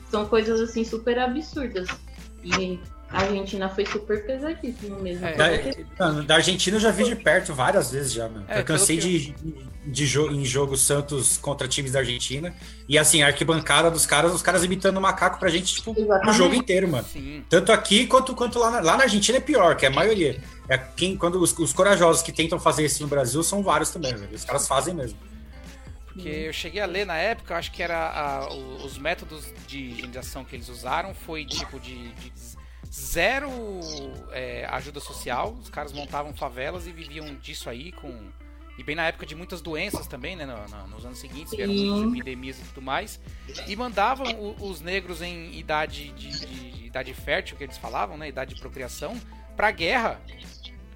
São 0.09 0.25
coisas, 0.25 0.61
assim, 0.61 0.83
super 0.83 1.17
absurdas. 1.19 1.87
E 2.43 2.79
a 3.13 3.21
Argentina 3.21 3.69
foi 3.69 3.85
super 3.85 4.25
pesadíssimo 4.25 4.99
mesmo. 4.99 5.25
É, 5.25 5.35
Da, 5.97 6.05
mano, 6.07 6.23
da 6.23 6.35
Argentina 6.35 6.75
eu 6.77 6.81
já 6.81 6.91
vi 6.91 7.03
de 7.03 7.15
perto 7.15 7.53
várias 7.53 7.91
vezes 7.91 8.11
já, 8.13 8.27
mano. 8.27 8.45
É, 8.47 8.59
eu 8.59 8.63
cansei 8.65 8.97
de, 8.97 9.33
de 9.85 10.05
jo 10.05 10.31
em 10.31 10.43
jogo 10.43 10.75
Santos 10.75 11.37
contra 11.37 11.67
times 11.67 11.91
da 11.91 11.99
Argentina. 11.99 12.53
E 12.89 12.97
assim, 12.97 13.21
a 13.21 13.27
arquibancada 13.27 13.91
dos 13.91 14.05
caras, 14.05 14.33
os 14.33 14.41
caras 14.41 14.63
imitando 14.63 14.99
macaco 14.99 15.39
pra 15.39 15.49
gente, 15.49 15.75
tipo, 15.75 15.91
o 15.91 15.99
Exatamente. 15.99 16.37
jogo 16.37 16.55
inteiro, 16.55 16.87
mano. 16.87 17.05
Sim. 17.11 17.43
Tanto 17.49 17.71
aqui 17.71 18.07
quanto, 18.07 18.33
quanto 18.35 18.57
lá, 18.59 18.71
na, 18.71 18.79
lá 18.81 18.97
na 18.97 19.03
Argentina 19.03 19.37
é 19.37 19.41
pior, 19.41 19.75
que 19.77 19.85
é 19.85 19.89
a 19.89 19.91
maioria. 19.91 20.41
É 20.67 20.77
quem, 20.77 21.15
quando 21.15 21.39
os, 21.41 21.57
os 21.59 21.71
corajosos 21.73 22.21
que 22.23 22.31
tentam 22.31 22.59
fazer 22.59 22.85
isso 22.85 23.01
no 23.03 23.07
Brasil 23.09 23.43
são 23.43 23.61
vários 23.61 23.89
também, 23.91 24.15
velho. 24.15 24.33
Os 24.33 24.43
caras 24.45 24.67
fazem 24.67 24.93
mesmo. 24.93 25.17
Porque 26.07 26.29
eu 26.29 26.53
cheguei 26.53 26.79
a 26.79 26.85
ler 26.85 27.07
na 27.07 27.15
época, 27.17 27.55
acho 27.57 27.71
que 27.71 27.81
era 27.81 27.97
a- 27.97 28.53
o- 28.53 28.85
os 28.85 28.99
métodos 28.99 29.45
de 29.67 29.79
higienização 29.79 30.45
que 30.45 30.55
eles 30.55 30.69
usaram 30.69 31.11
foi 31.15 31.43
tipo 31.43 31.79
de, 31.79 32.09
de 32.13 32.31
zero 32.93 33.51
é, 34.31 34.65
ajuda 34.69 34.99
social. 34.99 35.51
Os 35.61 35.69
caras 35.69 35.91
montavam 35.91 36.33
favelas 36.33 36.85
e 36.87 36.91
viviam 36.91 37.33
disso 37.35 37.69
aí 37.69 37.91
com 37.91 38.29
e 38.77 38.83
bem 38.83 38.95
na 38.95 39.05
época 39.05 39.25
de 39.25 39.35
muitas 39.35 39.61
doenças 39.61 40.07
também, 40.07 40.35
né? 40.35 40.45
no- 40.47 40.67
no- 40.67 40.87
nos 40.87 41.05
anos 41.05 41.19
seguintes, 41.19 41.53
vieram 41.55 41.71
muitas 41.73 42.11
epidemias 42.11 42.57
e 42.59 42.63
tudo 42.63 42.81
mais. 42.81 43.19
E 43.67 43.75
mandavam 43.75 44.25
o- 44.33 44.67
os 44.67 44.81
negros 44.81 45.21
em 45.21 45.53
idade 45.57 46.09
de, 46.13 46.29
de- 46.45 46.85
idade 46.87 47.13
fértil, 47.13 47.55
que 47.55 47.63
eles 47.63 47.77
falavam, 47.77 48.17
né? 48.17 48.27
Idade 48.29 48.55
de 48.55 48.59
procriação, 48.61 49.15
pra 49.55 49.69
guerra. 49.69 50.19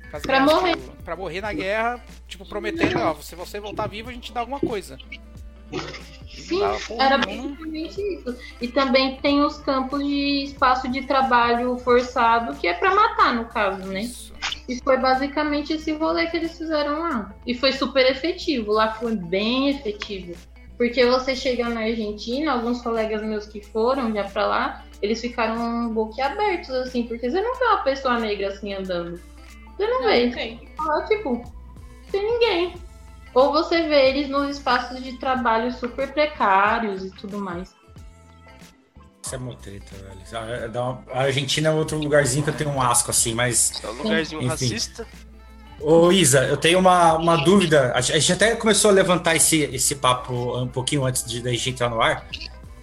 Pra 0.09 0.19
tipo, 0.19 0.55
morrer. 0.55 0.77
Pra 1.03 1.15
morrer 1.15 1.41
na 1.41 1.53
guerra, 1.53 2.03
tipo, 2.27 2.45
prometendo, 2.47 2.97
ó, 2.99 3.13
se 3.21 3.35
você 3.35 3.59
voltar 3.59 3.85
vivo, 3.87 4.09
a 4.09 4.13
gente 4.13 4.31
dá 4.33 4.39
alguma 4.39 4.59
coisa. 4.59 4.97
Sim, 6.27 6.61
era 6.97 7.17
mano. 7.17 7.49
basicamente 7.49 8.01
isso. 8.01 8.37
E 8.61 8.67
também 8.67 9.17
tem 9.17 9.41
os 9.41 9.57
campos 9.57 10.03
de 10.03 10.43
espaço 10.43 10.89
de 10.89 11.01
trabalho 11.05 11.77
forçado, 11.79 12.55
que 12.55 12.67
é 12.67 12.73
pra 12.73 12.95
matar, 12.95 13.35
no 13.35 13.45
caso, 13.45 13.85
né? 13.85 14.01
Isso. 14.01 14.33
E 14.69 14.81
foi 14.83 14.97
basicamente 14.97 15.73
esse 15.73 15.91
rolê 15.93 16.27
que 16.27 16.37
eles 16.37 16.57
fizeram 16.57 16.99
lá. 16.99 17.33
E 17.45 17.53
foi 17.53 17.73
super 17.73 18.09
efetivo, 18.09 18.71
lá 18.71 18.93
foi 18.93 19.15
bem 19.15 19.69
efetivo. 19.69 20.33
Porque 20.77 21.05
você 21.05 21.35
chega 21.35 21.67
na 21.69 21.81
Argentina, 21.81 22.51
alguns 22.51 22.81
colegas 22.81 23.23
meus 23.23 23.47
que 23.47 23.61
foram 23.61 24.13
já 24.13 24.25
pra 24.25 24.45
lá, 24.45 24.85
eles 25.01 25.19
ficaram 25.19 25.89
boquiabertos, 25.89 26.69
assim, 26.69 27.03
porque 27.03 27.29
você 27.29 27.41
não 27.41 27.55
vê 27.57 27.65
uma 27.65 27.83
pessoa 27.83 28.19
negra 28.19 28.49
assim 28.49 28.73
andando. 28.73 29.19
Você 29.75 29.87
não, 29.87 30.03
vê. 30.03 30.27
Ok. 30.27 30.69
Lá, 30.79 31.05
tipo, 31.05 31.43
tem 32.11 32.23
ninguém. 32.23 32.73
Ou 33.37 33.51
você 33.51 33.83
vê 33.87 34.09
eles 34.09 34.29
nos 34.29 34.49
espaços 34.57 35.03
de 35.03 35.13
trabalho 35.19 35.71
super 35.71 36.11
precários 36.11 37.05
e 37.05 37.11
tudo 37.11 37.37
mais. 37.37 37.71
Isso 39.23 39.35
é 39.35 39.37
muito 39.37 39.59
treta, 39.59 39.91
velho. 39.95 40.79
A- 40.79 41.19
A 41.19 41.21
Argentina 41.25 41.69
é 41.69 41.71
outro 41.71 41.99
lugarzinho 41.99 42.43
que 42.43 42.49
eu 42.49 42.55
tenho 42.55 42.71
um 42.71 42.81
asco, 42.81 43.11
assim, 43.11 43.35
mas. 43.35 43.79
É 43.83 43.87
um 43.89 43.91
lugarzinho 43.91 44.39
Enfim. 44.41 44.47
racista. 44.49 45.05
Ô, 45.79 46.11
Isa, 46.11 46.45
eu 46.45 46.57
tenho 46.57 46.79
uma, 46.79 47.13
uma 47.13 47.35
dúvida. 47.35 47.91
A 47.93 48.01
gente 48.01 48.33
até 48.33 48.55
começou 48.55 48.89
a 48.89 48.93
levantar 48.95 49.35
esse, 49.35 49.61
esse 49.65 49.93
papo 49.93 50.57
um 50.59 50.67
pouquinho 50.67 51.05
antes 51.05 51.23
de 51.23 51.39
da 51.39 51.51
gente 51.51 51.69
entrar 51.69 51.89
no 51.91 52.01
ar, 52.01 52.25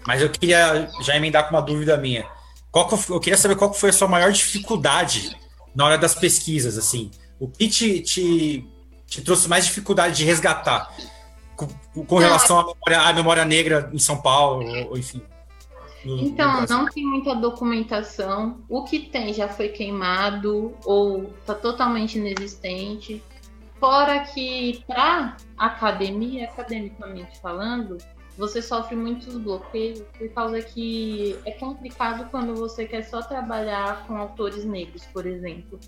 mas 0.06 0.22
eu 0.22 0.30
queria 0.30 0.88
já 1.00 1.16
emendar 1.16 1.48
com 1.48 1.56
uma 1.56 1.62
dúvida 1.62 1.96
minha. 1.96 2.24
Qual 2.70 2.86
que 2.86 2.94
eu, 2.94 3.16
eu 3.16 3.18
queria 3.20 3.36
saber 3.36 3.56
qual 3.56 3.72
que 3.72 3.80
foi 3.80 3.90
a 3.90 3.92
sua 3.92 4.06
maior 4.06 4.30
dificuldade 4.30 5.36
na 5.74 5.84
hora 5.84 5.98
das 5.98 6.14
pesquisas, 6.14 6.78
assim. 6.78 7.10
O 7.40 7.48
que 7.48 7.68
te, 7.68 8.00
te, 8.00 8.64
te 9.06 9.22
trouxe 9.22 9.48
mais 9.48 9.64
dificuldade 9.66 10.16
de 10.16 10.24
resgatar 10.24 10.92
com, 11.56 11.66
com 12.04 12.16
relação 12.18 12.58
à 12.58 12.62
memória, 12.66 13.00
à 13.00 13.12
memória 13.12 13.44
negra 13.44 13.90
em 13.92 13.98
São 13.98 14.20
Paulo, 14.20 14.64
ou, 14.90 14.98
enfim. 14.98 15.22
no- 16.04 16.16
no 16.16 16.22
Então, 16.22 16.56
Brasil? 16.56 16.76
não 16.76 16.86
tem 16.86 17.04
muita 17.06 17.34
documentação. 17.34 18.58
O 18.68 18.84
que 18.84 18.98
tem 19.00 19.32
já 19.32 19.48
foi 19.48 19.68
queimado 19.68 20.74
ou 20.84 21.30
está 21.40 21.54
totalmente 21.54 22.18
inexistente. 22.18 23.22
Fora 23.80 24.20
que, 24.20 24.82
para 24.86 25.36
academia, 25.58 26.44
academicamente 26.46 27.38
falando, 27.40 27.98
você 28.36 28.60
sofre 28.62 28.96
muitos 28.96 29.36
bloqueios 29.36 30.00
por 30.18 30.28
causa 30.30 30.60
que 30.60 31.36
é 31.44 31.52
complicado 31.52 32.28
quando 32.30 32.54
você 32.54 32.84
quer 32.86 33.02
só 33.02 33.22
trabalhar 33.22 34.06
com 34.06 34.16
autores 34.16 34.64
negros, 34.64 35.04
por 35.12 35.24
exemplo. 35.26 35.78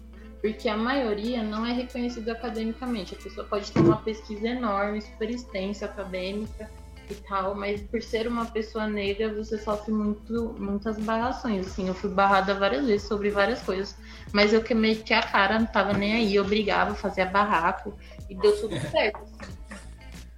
Porque 0.41 0.69
a 0.69 0.77
maioria 0.77 1.43
não 1.43 1.65
é 1.65 1.73
reconhecido 1.73 2.29
academicamente. 2.31 3.15
A 3.15 3.19
pessoa 3.19 3.47
pode 3.47 3.71
ter 3.73 3.81
uma 3.81 3.97
pesquisa 3.97 4.49
enorme, 4.49 5.01
super 5.01 5.31
extensa, 5.31 5.87
acadêmica, 5.87 6.71
e 7.11 7.15
tal, 7.15 7.55
mas 7.55 7.81
por 7.83 8.03
ser 8.03 8.27
uma 8.27 8.47
pessoa 8.47 8.87
negra, 8.87 9.33
você 9.33 9.59
sofre 9.59 9.93
muito, 9.93 10.55
muitas 10.59 10.99
barrações. 10.99 11.67
Assim, 11.67 11.89
eu 11.89 11.95
fui 11.95 12.11
barrada 12.11 12.55
várias 12.55 12.87
vezes 12.87 13.07
sobre 13.07 13.31
várias 13.31 13.63
coisas, 13.63 13.97
mas 14.33 14.53
eu 14.53 14.63
que 14.63 14.75
meti 14.75 15.15
a 15.15 15.23
cara, 15.23 15.59
não 15.59 15.67
tava 15.67 15.93
nem 15.93 16.15
aí, 16.15 16.35
eu 16.35 16.45
brigava, 16.45 16.95
fazia 16.95 17.27
barraco 17.27 17.97
e 18.29 18.35
deu 18.35 18.61
tudo 18.61 18.79
certo. 18.91 19.19
assim. 19.23 19.53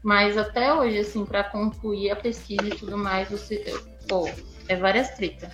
Mas 0.03 0.37
até 0.37 0.73
hoje, 0.73 0.99
assim, 0.99 1.25
para 1.25 1.45
concluir 1.45 2.11
a 2.11 2.17
pesquisa 2.17 2.67
e 2.67 2.77
tudo 2.77 2.97
mais, 2.97 3.29
você, 3.31 3.65
pô, 4.09 4.29
é 4.69 4.77
várias 4.77 5.11
tretas. 5.11 5.53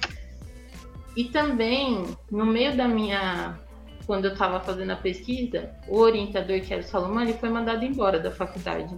E 1.17 1.25
também, 1.25 2.05
no 2.31 2.45
meio 2.45 2.77
da 2.77 2.89
minha 2.89 3.59
quando 4.07 4.27
eu 4.27 4.33
estava 4.33 4.61
fazendo 4.61 4.91
a 4.91 4.97
pesquisa, 4.97 5.71
o 5.89 5.99
orientador, 5.99 6.61
que 6.61 6.73
era 6.73 6.83
o 6.83 6.87
Salomão, 6.87 7.23
ele 7.23 7.35
foi 7.35 7.49
mandado 7.49 7.85
embora 7.85 8.19
da 8.19 8.31
faculdade. 8.31 8.95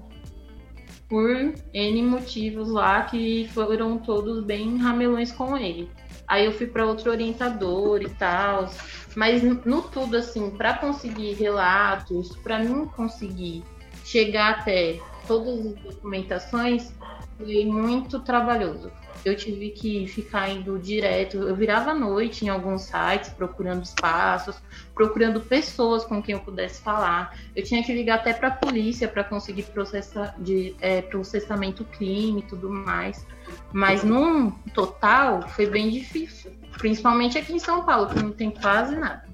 Por 1.09 1.55
N 1.73 2.03
motivos 2.03 2.69
lá 2.69 3.03
que 3.03 3.49
foram 3.55 3.99
todos 3.99 4.45
bem 4.45 4.77
ramelões 4.79 5.31
com 5.31 5.57
ele. 5.57 5.89
Aí 6.27 6.45
eu 6.45 6.53
fui 6.53 6.67
para 6.67 6.85
outro 6.85 7.11
orientador 7.11 8.03
e 8.03 8.09
tal. 8.11 8.69
Mas 9.15 9.43
no 9.43 9.83
tudo, 9.83 10.17
assim, 10.17 10.51
para 10.51 10.75
conseguir 10.75 11.35
relatos, 11.35 12.35
para 12.37 12.59
mim 12.59 12.87
conseguir 12.87 13.63
chegar 14.05 14.59
até 14.59 14.99
todas 15.29 15.67
as 15.67 15.75
documentações, 15.77 16.93
foi 17.39 17.65
muito 17.65 18.21
trabalhoso 18.21 18.91
eu 19.29 19.37
tive 19.37 19.71
que 19.71 20.07
ficar 20.07 20.49
indo 20.49 20.79
direto. 20.79 21.37
Eu 21.39 21.57
virava 21.57 21.91
à 21.91 21.95
noite 21.95 22.45
em 22.45 22.49
alguns 22.49 22.83
sites 22.83 23.29
procurando 23.31 23.83
espaços, 23.83 24.57
procurando 24.95 25.41
pessoas 25.41 26.05
com 26.05 26.23
quem 26.23 26.35
eu 26.35 26.41
pudesse 26.41 26.81
falar. 26.81 27.37
Eu 27.55 27.65
tinha 27.65 27.83
que 27.83 27.93
ligar 27.93 28.21
até 28.21 28.33
para 28.33 28.49
a 28.49 28.51
polícia 28.53 29.09
para 29.09 29.25
conseguir 29.25 29.65
processar 29.65 30.35
de 30.39 30.77
é, 30.81 31.03
processamento 31.03 31.85
crime 31.85 32.39
e 32.41 32.43
tudo 32.45 32.71
mais. 32.71 33.27
Mas 33.73 34.05
num 34.05 34.53
total 34.73 35.43
foi 35.49 35.67
bem 35.67 35.91
difícil, 35.91 36.53
principalmente 36.79 37.37
aqui 37.37 37.53
em 37.53 37.59
São 37.59 37.85
Paulo, 37.85 38.09
que 38.09 38.23
não 38.23 38.31
tem 38.31 38.51
quase 38.51 38.95
nada. 38.95 39.25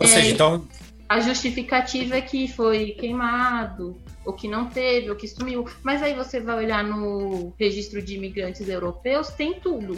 Ou 0.00 0.06
seja, 0.08 0.26
é, 0.26 0.30
então 0.30 0.66
a 1.08 1.20
justificativa 1.20 2.16
é 2.16 2.20
que 2.20 2.48
foi 2.48 2.90
queimado, 2.98 3.96
ou 4.24 4.32
que 4.32 4.48
não 4.48 4.66
teve, 4.66 5.10
ou 5.10 5.16
que 5.16 5.28
sumiu. 5.28 5.68
Mas 5.82 6.02
aí 6.02 6.14
você 6.14 6.40
vai 6.40 6.56
olhar 6.64 6.82
no 6.82 7.52
registro 7.58 8.02
de 8.02 8.16
imigrantes 8.16 8.68
europeus, 8.68 9.28
tem 9.28 9.60
tudo. 9.60 9.96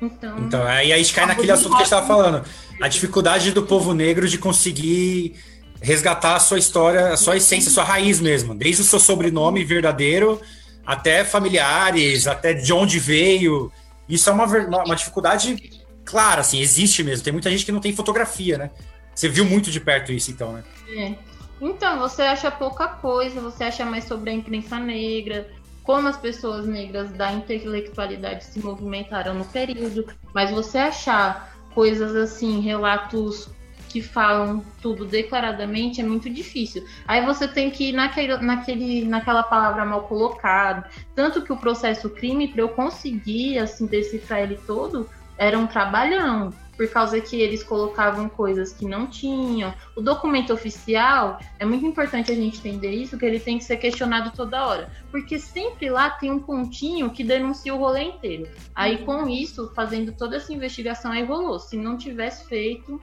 Então, 0.00 0.38
então 0.38 0.62
aí 0.64 0.92
a 0.92 0.96
gente 0.96 1.12
cai 1.12 1.26
naquele 1.26 1.50
assunto 1.50 1.70
que 1.70 1.74
a 1.74 1.78
gente 1.78 1.86
estava 1.86 2.06
falando. 2.06 2.44
A 2.80 2.88
dificuldade 2.88 3.52
do 3.52 3.62
povo 3.64 3.92
negro 3.92 4.28
de 4.28 4.38
conseguir 4.38 5.34
resgatar 5.80 6.36
a 6.36 6.40
sua 6.40 6.58
história, 6.58 7.12
a 7.12 7.16
sua 7.16 7.36
essência, 7.36 7.68
a 7.68 7.72
sua 7.72 7.84
raiz 7.84 8.20
mesmo. 8.20 8.54
Desde 8.54 8.82
o 8.82 8.84
seu 8.84 9.00
sobrenome 9.00 9.64
verdadeiro 9.64 10.40
até 10.86 11.24
familiares, 11.24 12.26
até 12.26 12.54
de 12.54 12.72
onde 12.72 12.98
veio. 12.98 13.70
Isso 14.08 14.30
é 14.30 14.32
uma, 14.32 14.46
uma 14.46 14.96
dificuldade 14.96 15.78
clara, 16.04 16.40
assim, 16.40 16.60
existe 16.60 17.02
mesmo. 17.02 17.22
Tem 17.22 17.32
muita 17.32 17.50
gente 17.50 17.64
que 17.64 17.72
não 17.72 17.80
tem 17.80 17.92
fotografia, 17.92 18.56
né? 18.56 18.70
Você 19.14 19.28
viu 19.28 19.44
muito 19.44 19.70
de 19.70 19.80
perto 19.80 20.12
isso, 20.12 20.30
então, 20.30 20.52
né? 20.52 20.62
É. 20.96 21.14
Então, 21.60 21.98
você 21.98 22.22
acha 22.22 22.50
pouca 22.50 22.88
coisa, 22.88 23.40
você 23.40 23.64
acha 23.64 23.84
mais 23.84 24.04
sobre 24.04 24.30
a 24.30 24.32
imprensa 24.32 24.78
negra, 24.78 25.48
como 25.82 26.06
as 26.06 26.16
pessoas 26.16 26.66
negras 26.66 27.10
da 27.12 27.32
intelectualidade 27.32 28.44
se 28.44 28.60
movimentaram 28.60 29.34
no 29.34 29.44
período, 29.46 30.06
mas 30.34 30.50
você 30.50 30.78
achar 30.78 31.52
coisas 31.74 32.14
assim, 32.14 32.60
relatos 32.60 33.50
que 33.88 34.02
falam 34.02 34.62
tudo 34.82 35.06
declaradamente 35.06 36.00
é 36.00 36.04
muito 36.04 36.28
difícil. 36.28 36.84
Aí 37.06 37.24
você 37.24 37.48
tem 37.48 37.70
que 37.70 37.88
ir 37.88 37.92
naquele, 37.92 38.36
naquele, 38.36 39.04
naquela 39.06 39.42
palavra 39.42 39.84
mal 39.84 40.02
colocada. 40.02 40.88
Tanto 41.14 41.42
que 41.42 41.52
o 41.52 41.56
processo 41.56 42.10
crime, 42.10 42.48
para 42.48 42.60
eu 42.60 42.68
conseguir 42.68 43.58
assim, 43.58 43.86
decifrar 43.86 44.40
ele 44.40 44.60
todo, 44.66 45.08
era 45.38 45.58
um 45.58 45.66
trabalhão 45.66 46.52
por 46.78 46.88
causa 46.88 47.20
que 47.20 47.40
eles 47.40 47.64
colocavam 47.64 48.28
coisas 48.28 48.72
que 48.72 48.86
não 48.86 49.08
tinham. 49.08 49.74
O 49.96 50.00
documento 50.00 50.52
oficial, 50.52 51.40
é 51.58 51.64
muito 51.64 51.84
importante 51.84 52.30
a 52.30 52.34
gente 52.36 52.58
entender 52.58 52.92
isso, 52.92 53.18
que 53.18 53.26
ele 53.26 53.40
tem 53.40 53.58
que 53.58 53.64
ser 53.64 53.78
questionado 53.78 54.30
toda 54.30 54.64
hora. 54.64 54.88
Porque 55.10 55.40
sempre 55.40 55.90
lá 55.90 56.08
tem 56.08 56.30
um 56.30 56.38
pontinho 56.38 57.10
que 57.10 57.24
denuncia 57.24 57.74
o 57.74 57.78
rolê 57.78 58.04
inteiro. 58.04 58.48
Aí, 58.76 58.98
com 58.98 59.28
isso, 59.28 59.72
fazendo 59.74 60.12
toda 60.12 60.36
essa 60.36 60.52
investigação, 60.52 61.10
aí 61.10 61.24
rolou. 61.24 61.58
Se 61.58 61.76
não 61.76 61.98
tivesse 61.98 62.46
feito, 62.46 63.00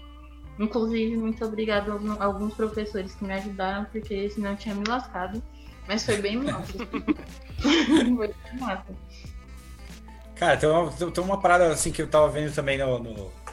inclusive, 0.57 1.17
muito 1.17 1.43
obrigado 1.43 1.91
a 2.17 2.23
alguns 2.23 2.53
professores 2.53 3.13
que 3.13 3.25
me 3.25 3.33
ajudaram, 3.33 3.83
porque 3.91 4.29
senão 4.29 4.55
tinha 4.55 4.73
me 4.73 4.85
lascado. 4.87 5.43
Mas 5.85 6.05
foi 6.05 6.17
bem 6.21 6.37
massa. 6.37 6.77
foi 7.59 8.27
bem 8.27 8.35
massa. 8.57 8.85
Cara, 10.33 10.55
tem 10.55 10.69
uma, 10.69 10.91
tem 10.91 11.23
uma 11.23 11.39
parada 11.41 11.67
assim 11.67 11.91
que 11.91 12.01
eu 12.01 12.07
tava 12.07 12.29
vendo 12.29 12.53
também 12.53 12.77
no, 12.77 12.99
no 12.99 13.44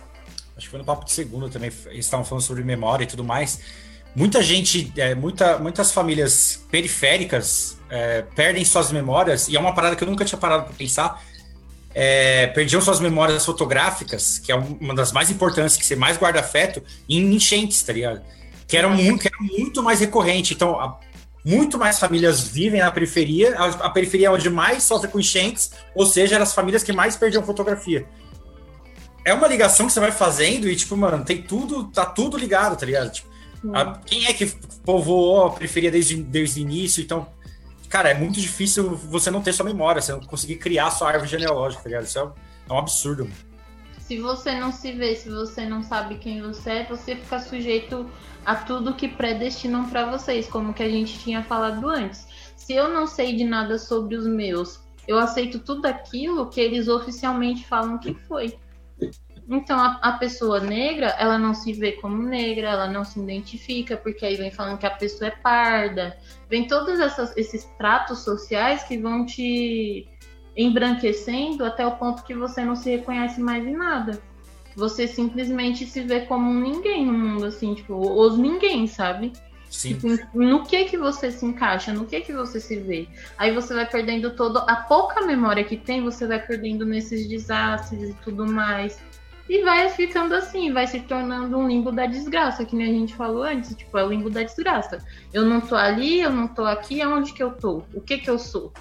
acho 0.62 0.64
que 0.64 0.68
foi 0.68 0.78
no 0.78 0.84
papo 0.84 1.04
de 1.04 1.12
segunda 1.12 1.48
também, 1.48 1.70
eles 1.86 2.04
estavam 2.04 2.24
falando 2.24 2.42
sobre 2.42 2.62
memória 2.62 3.04
e 3.04 3.06
tudo 3.06 3.24
mais. 3.24 3.60
Muita 4.14 4.42
gente, 4.42 4.92
é, 4.96 5.14
muita, 5.14 5.58
muitas 5.58 5.90
famílias 5.90 6.62
periféricas 6.70 7.78
é, 7.90 8.22
perdem 8.34 8.64
suas 8.64 8.92
memórias, 8.92 9.48
e 9.48 9.56
é 9.56 9.60
uma 9.60 9.74
parada 9.74 9.96
que 9.96 10.04
eu 10.04 10.08
nunca 10.08 10.24
tinha 10.24 10.38
parado 10.38 10.64
para 10.64 10.74
pensar. 10.74 11.22
É, 11.94 12.46
perdiam 12.48 12.80
suas 12.80 13.00
memórias 13.00 13.44
fotográficas, 13.44 14.38
que 14.38 14.52
é 14.52 14.54
uma 14.54 14.94
das 14.94 15.12
mais 15.12 15.30
importantes, 15.30 15.76
que 15.76 15.84
você 15.84 15.96
mais 15.96 16.16
guarda 16.16 16.40
afeto, 16.40 16.82
em 17.08 17.34
enchentes, 17.34 17.82
tá 17.82 17.92
ligado? 17.92 18.22
Que 18.66 18.76
era 18.76 18.88
muito, 18.88 19.20
que 19.20 19.28
era 19.28 19.36
muito 19.40 19.82
mais 19.82 20.00
recorrente. 20.00 20.54
Então, 20.54 20.78
a, 20.78 20.98
muito 21.44 21.78
mais 21.78 21.98
famílias 21.98 22.48
vivem 22.48 22.80
na 22.80 22.90
periferia, 22.90 23.58
a, 23.58 23.66
a 23.86 23.90
periferia 23.90 24.28
é 24.28 24.30
onde 24.30 24.48
mais 24.48 24.84
sofre 24.84 25.08
com 25.08 25.18
enchentes, 25.18 25.72
ou 25.94 26.06
seja, 26.06 26.36
eram 26.36 26.44
as 26.44 26.54
famílias 26.54 26.82
que 26.82 26.92
mais 26.92 27.16
perdiam 27.16 27.42
fotografia 27.42 28.06
é 29.24 29.32
uma 29.32 29.46
ligação 29.46 29.86
que 29.86 29.92
você 29.92 30.00
vai 30.00 30.12
fazendo 30.12 30.68
e, 30.68 30.74
tipo, 30.74 30.96
mano, 30.96 31.24
tem 31.24 31.42
tudo, 31.42 31.84
tá 31.84 32.04
tudo 32.04 32.36
ligado, 32.36 32.76
tá 32.76 32.84
ligado? 32.84 33.10
Tipo, 33.10 33.28
a, 33.72 33.98
quem 33.98 34.26
é 34.26 34.32
que 34.32 34.46
povoou 34.84 35.46
a 35.46 35.50
periferia 35.50 35.90
desde, 35.90 36.16
desde 36.22 36.60
o 36.60 36.62
início? 36.62 37.02
Então, 37.02 37.28
cara, 37.88 38.10
é 38.10 38.14
muito 38.14 38.40
difícil 38.40 38.96
você 38.96 39.30
não 39.30 39.40
ter 39.40 39.52
sua 39.52 39.64
memória, 39.64 40.02
você 40.02 40.12
não 40.12 40.20
conseguir 40.20 40.56
criar 40.56 40.90
sua 40.90 41.08
árvore 41.08 41.30
genealógica, 41.30 41.82
tá 41.82 41.88
ligado? 41.88 42.04
Isso 42.04 42.18
é, 42.18 42.22
é 42.68 42.72
um 42.72 42.78
absurdo. 42.78 43.30
Se 44.00 44.18
você 44.18 44.58
não 44.58 44.72
se 44.72 44.92
vê, 44.92 45.14
se 45.14 45.30
você 45.30 45.64
não 45.64 45.82
sabe 45.82 46.16
quem 46.16 46.42
você 46.42 46.70
é, 46.70 46.84
você 46.84 47.14
fica 47.14 47.38
sujeito 47.38 48.10
a 48.44 48.56
tudo 48.56 48.94
que 48.94 49.08
predestinam 49.08 49.88
para 49.88 50.10
vocês, 50.10 50.48
como 50.48 50.74
que 50.74 50.82
a 50.82 50.88
gente 50.88 51.18
tinha 51.20 51.44
falado 51.44 51.88
antes. 51.88 52.26
Se 52.56 52.74
eu 52.74 52.88
não 52.88 53.06
sei 53.06 53.36
de 53.36 53.44
nada 53.44 53.78
sobre 53.78 54.16
os 54.16 54.26
meus, 54.26 54.80
eu 55.06 55.18
aceito 55.18 55.60
tudo 55.60 55.86
aquilo 55.86 56.48
que 56.48 56.60
eles 56.60 56.88
oficialmente 56.88 57.66
falam 57.66 57.98
que 57.98 58.14
foi. 58.26 58.58
Então 59.48 59.78
a, 59.78 59.98
a, 60.02 60.12
pessoa 60.12 60.60
negra, 60.60 61.08
ela 61.18 61.38
não 61.38 61.52
se 61.52 61.72
vê 61.72 61.92
como 61.92 62.22
negra, 62.22 62.68
ela 62.68 62.88
não 62.88 63.04
se 63.04 63.18
identifica, 63.18 63.96
porque 63.96 64.24
aí 64.24 64.36
vem 64.36 64.50
falando 64.50 64.78
que 64.78 64.86
a 64.86 64.90
pessoa 64.90 65.28
é 65.28 65.30
parda, 65.30 66.16
vem 66.48 66.66
todos 66.66 67.00
essas, 67.00 67.36
esses 67.36 67.64
tratos 67.76 68.20
sociais 68.20 68.84
que 68.84 68.96
vão 68.96 69.26
te 69.26 70.08
embranquecendo 70.56 71.64
até 71.64 71.86
o 71.86 71.96
ponto 71.96 72.24
que 72.24 72.34
você 72.34 72.64
não 72.64 72.76
se 72.76 72.90
reconhece 72.90 73.40
mais 73.40 73.66
em 73.66 73.76
nada. 73.76 74.22
Você 74.76 75.06
simplesmente 75.06 75.84
se 75.84 76.02
vê 76.02 76.20
como 76.20 76.48
um 76.48 76.60
ninguém 76.60 77.04
no 77.04 77.12
mundo, 77.12 77.46
assim, 77.46 77.74
tipo, 77.74 77.94
os 77.94 78.38
ninguém, 78.38 78.86
sabe? 78.86 79.32
Sim. 79.72 79.94
Tipo, 79.94 80.38
no 80.38 80.64
que 80.64 80.84
que 80.84 80.98
você 80.98 81.32
se 81.32 81.46
encaixa, 81.46 81.94
no 81.94 82.04
que 82.04 82.20
que 82.20 82.32
você 82.32 82.60
se 82.60 82.78
vê. 82.78 83.08
Aí 83.38 83.52
você 83.52 83.72
vai 83.72 83.88
perdendo 83.88 84.36
todo 84.36 84.58
a 84.58 84.76
pouca 84.76 85.22
memória 85.22 85.64
que 85.64 85.78
tem, 85.78 86.02
você 86.02 86.26
vai 86.26 86.38
perdendo 86.38 86.84
nesses 86.84 87.26
desastres 87.26 88.10
e 88.10 88.14
tudo 88.22 88.46
mais. 88.46 89.00
E 89.48 89.62
vai 89.62 89.88
ficando 89.88 90.34
assim, 90.34 90.72
vai 90.72 90.86
se 90.86 91.00
tornando 91.00 91.56
um 91.56 91.66
limbo 91.66 91.90
da 91.90 92.04
desgraça, 92.04 92.66
que 92.66 92.76
nem 92.76 92.90
a 92.90 92.92
gente 92.92 93.14
falou 93.14 93.42
antes, 93.42 93.74
tipo, 93.74 93.96
é 93.96 94.04
o 94.04 94.10
limbo 94.10 94.28
da 94.28 94.42
desgraça. 94.42 94.98
Eu 95.32 95.46
não 95.46 95.60
tô 95.60 95.74
ali, 95.74 96.20
eu 96.20 96.30
não 96.30 96.46
tô 96.46 96.64
aqui, 96.64 97.00
aonde 97.00 97.32
que 97.32 97.42
eu 97.42 97.52
tô? 97.52 97.82
O 97.94 98.00
que 98.00 98.18
que 98.18 98.28
eu 98.28 98.38
sou? 98.38 98.72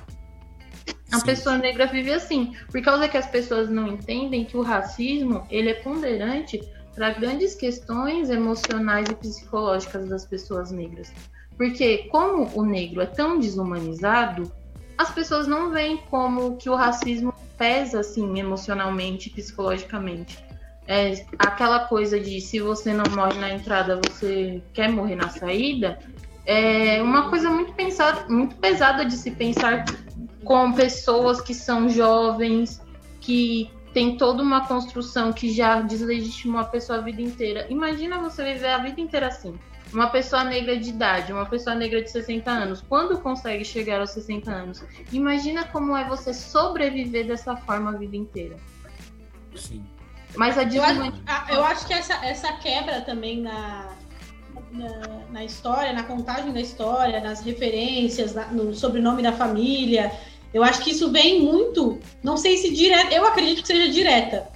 A 1.10 1.20
Sim. 1.20 1.26
pessoa 1.26 1.58
negra 1.58 1.88
vive 1.88 2.12
assim, 2.14 2.54
por 2.70 2.82
causa 2.82 3.08
que 3.08 3.18
as 3.18 3.28
pessoas 3.28 3.70
não 3.70 3.88
entendem 3.88 4.46
que 4.46 4.58
o 4.58 4.62
racismo, 4.62 5.48
ele 5.50 5.70
é 5.70 5.74
ponderante 5.74 6.62
para 6.96 7.12
grandes 7.12 7.56
questões 7.56 8.30
emocionais 8.30 9.08
e 9.10 9.16
psicológicas 9.16 10.10
das 10.10 10.26
pessoas 10.26 10.72
negras. 10.72 11.12
Porque 11.58 12.10
como 12.10 12.50
o 12.58 12.64
negro 12.64 13.02
é 13.02 13.06
tão 13.06 13.40
desumanizado, 13.40 14.52
as 14.98 15.12
pessoas 15.12 15.48
não 15.48 15.72
veem 15.72 15.98
como 16.10 16.58
que 16.58 16.70
o 16.70 16.76
racismo 16.76 17.34
pesa 17.58 18.00
assim 18.00 18.40
emocionalmente, 18.40 19.30
psicologicamente. 19.30 20.38
É 20.88 21.26
aquela 21.38 21.82
coisa 21.82 22.20
de 22.20 22.42
se 22.42 22.60
você 22.60 22.92
não 22.94 23.06
morre 23.16 23.40
na 23.40 23.54
entrada, 23.54 24.00
você 24.04 24.62
quer 24.74 24.90
morrer 24.90 25.16
na 25.16 25.30
saída, 25.30 26.00
é 26.46 27.02
uma 27.02 27.30
coisa 27.30 27.50
muito 27.50 27.74
pensada, 27.74 28.26
muito 28.28 28.56
pesada 28.56 29.06
de 29.06 29.14
se 29.14 29.32
pensar 29.32 29.86
com 30.44 30.74
pessoas 30.74 31.40
que 31.40 31.54
são 31.54 31.88
jovens, 31.88 32.82
que 33.20 33.70
tem 33.94 34.18
toda 34.18 34.42
uma 34.42 34.68
construção 34.68 35.34
que 35.34 35.52
já 35.52 35.82
deslegitimou 35.82 36.62
a 36.62 36.66
pessoa 36.66 37.00
a 37.00 37.02
vida 37.02 37.22
inteira. 37.22 37.68
Imagina 37.70 38.20
você 38.20 38.54
viver 38.54 38.70
a 38.70 38.78
vida 38.78 39.00
inteira 39.02 39.28
assim. 39.28 39.58
Uma 39.92 40.10
pessoa 40.10 40.46
negra 40.46 40.78
de 40.78 40.90
idade, 40.90 41.34
uma 41.34 41.46
pessoa 41.46 41.76
negra 41.76 42.02
de 42.02 42.10
60 42.10 42.50
anos, 42.50 42.82
quando 42.88 43.20
consegue 43.20 43.66
chegar 43.66 44.00
aos 44.00 44.12
60 44.12 44.50
anos? 44.50 44.84
Imagina 45.12 45.66
como 45.66 45.98
é 45.98 46.08
você 46.08 46.34
sobreviver 46.34 47.28
dessa 47.28 47.58
forma 47.58 47.92
a 47.92 47.98
vida 47.98 48.16
inteira. 48.16 48.56
Sim. 49.54 49.84
Mas 50.38 50.58
a 50.58 50.64
eu, 50.64 50.82
acho, 50.82 51.02
eu 51.50 51.64
acho 51.66 51.88
que 51.88 51.94
essa, 51.94 52.26
essa 52.26 52.54
quebra 52.54 53.02
também 53.02 53.42
na, 53.42 53.90
na, 54.72 55.26
na, 55.30 55.44
história, 55.44 55.92
na 55.92 56.04
contagem 56.04 56.54
da 56.54 56.62
história, 56.62 57.20
nas 57.20 57.42
referências, 57.42 58.34
na, 58.34 58.46
no 58.48 58.74
sobrenome 58.74 59.22
da 59.22 59.34
família, 59.34 60.10
eu 60.54 60.64
acho 60.64 60.82
que 60.82 60.92
isso 60.92 61.12
vem 61.12 61.42
muito, 61.42 62.00
não 62.24 62.38
sei 62.38 62.58
se 62.58 62.74
direta, 62.74 63.14
eu 63.14 63.26
acredito 63.26 63.62
que 63.62 63.68
seja 63.68 63.92
direta, 63.92 64.48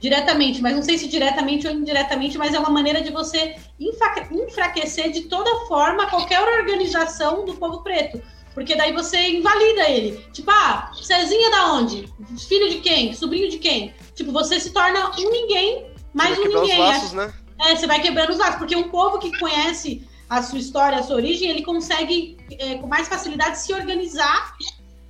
diretamente, 0.00 0.60
mas 0.60 0.74
não 0.74 0.82
sei 0.82 0.98
se 0.98 1.06
diretamente 1.06 1.66
ou 1.66 1.72
indiretamente, 1.72 2.36
mas 2.38 2.54
é 2.54 2.58
uma 2.58 2.70
maneira 2.70 3.02
de 3.02 3.12
você 3.12 3.56
enfraquecer 3.78 5.12
de 5.12 5.22
toda 5.22 5.66
forma 5.66 6.06
qualquer 6.06 6.40
organização 6.40 7.44
do 7.44 7.54
povo 7.54 7.82
preto. 7.82 8.20
Porque 8.54 8.74
daí 8.74 8.92
você 8.92 9.30
invalida 9.30 9.88
ele. 9.88 10.22
Tipo, 10.32 10.50
ah, 10.50 10.90
Cezinha 11.00 11.50
da 11.50 11.72
onde? 11.72 12.06
Filho 12.48 12.68
de 12.68 12.80
quem? 12.80 13.14
Sobrinho 13.14 13.48
de 13.48 13.58
quem? 13.58 13.94
Tipo, 14.14 14.30
você 14.30 14.60
se 14.60 14.70
torna 14.70 15.10
um 15.18 15.30
ninguém, 15.30 15.86
mais 16.12 16.38
um 16.38 16.44
ninguém. 16.44 16.72
Os 16.72 16.78
laços, 16.78 17.12
né? 17.12 17.32
É, 17.60 17.76
você 17.76 17.86
vai 17.86 18.00
quebrando 18.00 18.30
os 18.30 18.38
laços, 18.38 18.56
porque 18.56 18.76
um 18.76 18.90
povo 18.90 19.18
que 19.18 19.38
conhece 19.38 20.06
a 20.28 20.42
sua 20.42 20.58
história, 20.58 20.98
a 20.98 21.02
sua 21.02 21.16
origem, 21.16 21.48
ele 21.48 21.62
consegue 21.62 22.36
é, 22.58 22.74
com 22.74 22.86
mais 22.86 23.08
facilidade 23.08 23.58
se 23.58 23.72
organizar 23.72 24.54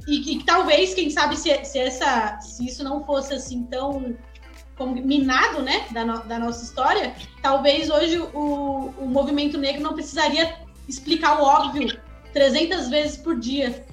e, 0.07 0.37
e 0.37 0.43
talvez, 0.45 0.95
quem 0.95 1.11
sabe, 1.11 1.37
se, 1.37 1.65
se, 1.65 1.79
essa, 1.79 2.39
se 2.41 2.67
isso 2.67 2.83
não 2.83 3.05
fosse 3.05 3.35
assim 3.35 3.65
tão 3.65 4.17
como 4.77 4.95
minado, 4.95 5.63
né, 5.63 5.87
da, 5.91 6.05
no, 6.05 6.25
da 6.25 6.39
nossa 6.39 6.65
história, 6.65 7.15
talvez 7.41 7.91
hoje 7.91 8.19
o, 8.19 8.93
o 8.99 9.07
movimento 9.07 9.59
negro 9.59 9.83
não 9.83 9.95
precisaria 9.95 10.57
explicar 10.89 11.41
o 11.41 11.45
óbvio 11.45 11.99
300 12.33 12.89
vezes 12.89 13.17
por 13.17 13.39
dia. 13.39 13.87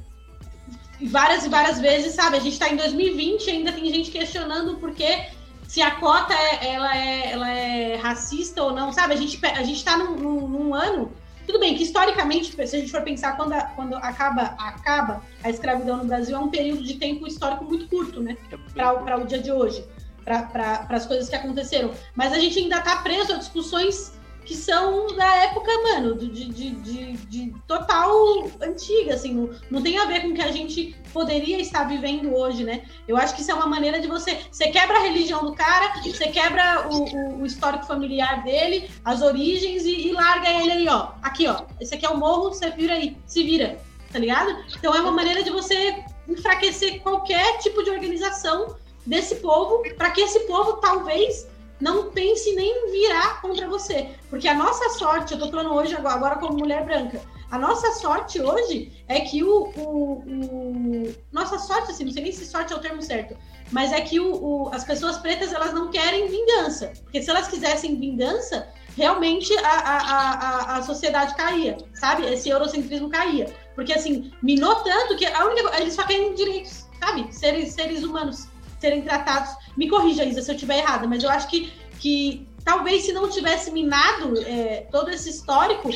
E 0.99 1.07
várias 1.07 1.45
e 1.45 1.49
várias 1.49 1.79
vezes, 1.79 2.13
sabe? 2.13 2.37
A 2.37 2.39
gente 2.39 2.53
está 2.53 2.69
em 2.69 2.75
2020 2.75 3.47
e 3.47 3.51
ainda 3.51 3.71
tem 3.71 3.85
gente 3.85 4.11
questionando 4.11 4.77
por 4.77 4.93
que 4.93 5.27
se 5.67 5.81
a 5.81 5.91
cota 5.91 6.33
é, 6.33 6.73
ela 6.73 6.97
é, 6.97 7.31
ela 7.31 7.49
é 7.51 7.95
racista 7.95 8.63
ou 8.63 8.73
não, 8.73 8.91
sabe? 8.91 9.13
A 9.13 9.17
gente 9.17 9.39
a 9.45 9.63
gente 9.63 9.77
está 9.77 9.97
num, 9.97 10.15
num, 10.15 10.47
num, 10.47 10.73
ano, 10.73 11.11
tudo 11.49 11.59
bem 11.59 11.75
que 11.75 11.81
historicamente, 11.81 12.55
se 12.55 12.75
a 12.75 12.79
gente 12.79 12.91
for 12.91 13.01
pensar 13.01 13.35
quando, 13.35 13.53
a, 13.53 13.61
quando 13.61 13.95
acaba 13.95 14.55
acaba 14.59 15.23
a 15.43 15.49
escravidão 15.49 15.97
no 15.97 16.05
Brasil, 16.05 16.35
é 16.35 16.39
um 16.39 16.49
período 16.49 16.83
de 16.83 16.93
tempo 16.93 17.25
histórico 17.25 17.65
muito 17.65 17.87
curto, 17.87 18.21
né? 18.21 18.37
Para 18.75 19.17
o 19.17 19.25
dia 19.25 19.39
de 19.39 19.51
hoje 19.51 19.83
para 20.23 20.85
as 20.89 21.07
coisas 21.07 21.27
que 21.27 21.35
aconteceram. 21.35 21.91
Mas 22.13 22.33
a 22.33 22.39
gente 22.39 22.59
ainda 22.59 22.77
está 22.77 22.97
preso 22.97 23.33
a 23.33 23.37
discussões 23.37 24.13
que 24.45 24.55
são 24.55 25.07
da 25.15 25.35
época, 25.43 25.71
mano, 25.83 26.15
de, 26.15 26.27
de, 26.27 26.71
de, 26.71 27.11
de, 27.13 27.53
total 27.67 28.49
antiga, 28.61 29.13
assim, 29.13 29.33
não, 29.33 29.49
não 29.69 29.81
tem 29.81 29.97
a 29.99 30.05
ver 30.05 30.21
com 30.21 30.29
o 30.29 30.33
que 30.33 30.41
a 30.41 30.51
gente 30.51 30.95
poderia 31.13 31.59
estar 31.59 31.83
vivendo 31.83 32.35
hoje, 32.35 32.63
né? 32.63 32.83
Eu 33.07 33.15
acho 33.15 33.35
que 33.35 33.41
isso 33.41 33.51
é 33.51 33.53
uma 33.53 33.67
maneira 33.67 33.99
de 33.99 34.07
você. 34.07 34.39
Você 34.51 34.69
quebra 34.69 34.97
a 34.97 35.01
religião 35.01 35.45
do 35.45 35.53
cara, 35.53 35.93
você 36.01 36.27
quebra 36.29 36.87
o, 36.89 37.03
o, 37.03 37.41
o 37.41 37.45
histórico 37.45 37.85
familiar 37.85 38.43
dele, 38.43 38.89
as 39.05 39.21
origens 39.21 39.85
e, 39.85 40.07
e, 40.07 40.11
larga 40.11 40.49
ele 40.49 40.71
aí, 40.71 40.87
ó. 40.87 41.11
Aqui, 41.21 41.47
ó. 41.47 41.63
Esse 41.79 41.95
aqui 41.95 42.05
é 42.05 42.09
o 42.09 42.17
morro, 42.17 42.49
você 42.49 42.69
vira 42.71 42.93
aí, 42.93 43.17
se 43.25 43.43
vira, 43.43 43.79
tá 44.11 44.19
ligado? 44.19 44.63
Então 44.77 44.95
é 44.95 45.01
uma 45.01 45.11
maneira 45.11 45.43
de 45.43 45.49
você 45.51 46.03
enfraquecer 46.27 47.01
qualquer 47.01 47.57
tipo 47.59 47.83
de 47.83 47.89
organização 47.89 48.75
desse 49.05 49.35
povo, 49.35 49.83
para 49.97 50.11
que 50.11 50.21
esse 50.21 50.41
povo 50.41 50.73
talvez 50.73 51.47
não 51.79 52.11
pense 52.11 52.53
nem 52.55 52.69
em 52.69 52.91
virar 52.91 53.41
contra 53.41 53.67
você. 53.67 54.09
Porque 54.29 54.47
a 54.47 54.53
nossa 54.53 54.89
sorte, 54.97 55.33
eu 55.33 55.39
tô 55.39 55.49
falando 55.49 55.73
hoje 55.73 55.95
agora 55.95 56.35
como 56.35 56.57
mulher 56.57 56.85
branca, 56.85 57.21
a 57.51 57.57
nossa 57.57 57.93
sorte 57.93 58.39
hoje 58.39 58.91
é 59.07 59.21
que 59.21 59.43
o, 59.43 59.71
o, 59.75 60.23
o, 60.27 61.15
Nossa 61.31 61.57
sorte, 61.57 61.91
assim, 61.91 62.05
não 62.05 62.11
sei 62.11 62.23
nem 62.23 62.31
se 62.31 62.45
sorte 62.45 62.71
é 62.71 62.75
o 62.75 62.79
termo 62.79 63.01
certo, 63.01 63.35
mas 63.71 63.91
é 63.91 64.01
que 64.01 64.19
o, 64.19 64.35
o, 64.35 64.69
as 64.71 64.83
pessoas 64.83 65.17
pretas 65.17 65.51
elas 65.51 65.73
não 65.73 65.89
querem 65.89 66.27
vingança. 66.27 66.93
Porque 67.03 67.21
se 67.21 67.29
elas 67.29 67.47
quisessem 67.47 67.99
vingança, 67.99 68.67
realmente 68.95 69.51
a, 69.59 69.69
a, 69.69 69.97
a, 69.97 70.77
a 70.77 70.83
sociedade 70.83 71.35
caía, 71.35 71.77
sabe? 71.95 72.31
Esse 72.31 72.49
eurocentrismo 72.49 73.09
caía. 73.09 73.51
Porque 73.73 73.93
assim, 73.93 74.31
minou 74.43 74.75
tanto 74.83 75.17
que 75.17 75.25
a 75.25 75.45
única, 75.45 75.81
eles 75.81 75.95
só 75.95 76.03
querem 76.03 76.35
direitos, 76.35 76.85
sabe? 76.99 77.33
Seres, 77.33 77.73
seres 77.73 78.03
humanos 78.03 78.47
serem 78.79 79.01
tratados. 79.01 79.55
Me 79.75 79.89
corrija, 79.89 80.23
Isa, 80.23 80.41
se 80.41 80.51
eu 80.51 80.55
estiver 80.55 80.79
errada, 80.79 81.07
mas 81.07 81.23
eu 81.23 81.29
acho 81.29 81.47
que, 81.47 81.71
que 81.99 82.47
talvez 82.63 83.03
se 83.03 83.13
não 83.13 83.29
tivesse 83.29 83.71
minado 83.71 84.39
é, 84.41 84.87
todo 84.91 85.09
esse 85.09 85.29
histórico, 85.29 85.89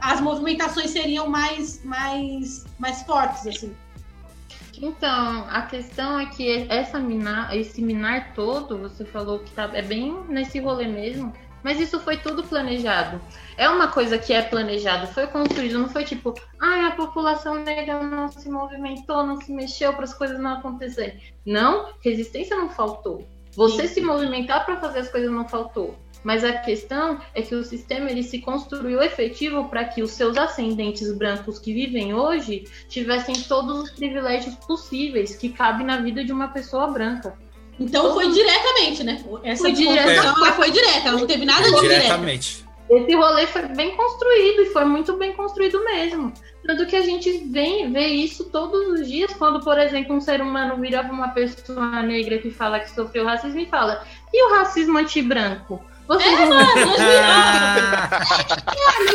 as 0.00 0.20
movimentações 0.20 0.90
seriam 0.90 1.28
mais, 1.28 1.84
mais, 1.84 2.64
mais 2.78 3.02
fortes, 3.02 3.46
assim. 3.46 3.74
Então, 4.80 5.46
a 5.48 5.62
questão 5.62 6.18
é 6.18 6.26
que 6.26 6.66
essa 6.68 6.98
minar, 6.98 7.56
esse 7.56 7.80
minar 7.80 8.34
todo, 8.34 8.76
você 8.78 9.04
falou 9.04 9.38
que 9.38 9.52
tá, 9.52 9.70
é 9.72 9.82
bem 9.82 10.24
nesse 10.28 10.58
rolê 10.58 10.86
mesmo, 10.86 11.32
mas 11.64 11.80
isso 11.80 11.98
foi 11.98 12.18
tudo 12.18 12.44
planejado. 12.44 13.20
É 13.56 13.68
uma 13.68 13.88
coisa 13.88 14.18
que 14.18 14.34
é 14.34 14.42
planejado, 14.42 15.06
foi 15.06 15.26
construído, 15.26 15.78
não 15.78 15.88
foi 15.88 16.04
tipo, 16.04 16.34
ah, 16.60 16.88
a 16.88 16.90
população 16.90 17.54
negra 17.64 18.02
não 18.02 18.28
se 18.28 18.50
movimentou, 18.50 19.26
não 19.26 19.40
se 19.40 19.50
mexeu 19.50 19.94
para 19.94 20.04
as 20.04 20.12
coisas 20.12 20.38
não 20.38 20.52
acontecerem. 20.52 21.18
Não, 21.46 21.94
resistência 22.04 22.54
não 22.54 22.68
faltou. 22.68 23.26
Você 23.56 23.88
Sim. 23.88 23.94
se 23.94 24.00
movimentar 24.02 24.66
para 24.66 24.78
fazer 24.78 25.00
as 25.00 25.08
coisas 25.08 25.30
não 25.30 25.48
faltou. 25.48 25.96
Mas 26.22 26.42
a 26.42 26.52
questão 26.54 27.20
é 27.34 27.42
que 27.42 27.54
o 27.54 27.62
sistema 27.62 28.10
ele 28.10 28.22
se 28.22 28.40
construiu 28.40 29.02
efetivo 29.02 29.68
para 29.68 29.84
que 29.84 30.02
os 30.02 30.10
seus 30.12 30.36
ascendentes 30.38 31.12
brancos 31.12 31.58
que 31.58 31.72
vivem 31.72 32.14
hoje 32.14 32.64
tivessem 32.88 33.34
todos 33.42 33.78
os 33.78 33.90
privilégios 33.90 34.54
possíveis 34.54 35.36
que 35.36 35.50
cabem 35.50 35.86
na 35.86 35.98
vida 35.98 36.24
de 36.24 36.32
uma 36.32 36.48
pessoa 36.48 36.86
branca. 36.88 37.36
Então 37.78 38.14
foi 38.14 38.30
diretamente, 38.30 39.02
né? 39.02 39.22
Essa 39.42 39.62
foi, 39.62 39.72
direto, 39.72 40.54
foi 40.54 40.70
direta, 40.70 41.12
não 41.12 41.26
teve 41.26 41.44
nada 41.44 41.70
de 41.70 41.80
diretamente. 41.80 42.64
Esse 42.88 43.14
rolê 43.14 43.46
foi 43.46 43.62
bem 43.68 43.96
construído 43.96 44.62
e 44.62 44.66
foi 44.66 44.84
muito 44.84 45.16
bem 45.16 45.32
construído 45.32 45.82
mesmo. 45.84 46.32
Tanto 46.66 46.86
que 46.86 46.94
a 46.94 47.00
gente 47.00 47.30
vem 47.50 47.90
ver 47.90 48.08
isso 48.08 48.44
todos 48.50 49.00
os 49.00 49.08
dias, 49.08 49.32
quando, 49.34 49.60
por 49.60 49.78
exemplo, 49.78 50.14
um 50.14 50.20
ser 50.20 50.40
humano 50.40 50.80
vira 50.80 51.00
uma 51.02 51.28
pessoa 51.28 52.02
negra 52.02 52.38
que 52.38 52.50
fala 52.50 52.80
que 52.80 52.90
sofreu 52.90 53.24
racismo 53.24 53.60
e 53.60 53.66
fala: 53.66 54.04
e 54.32 54.44
o 54.44 54.54
racismo 54.56 54.98
anti-branco? 54.98 55.82
Você 56.06 56.22
é, 56.22 56.46
mano, 56.46 56.68
é, 56.98 57.16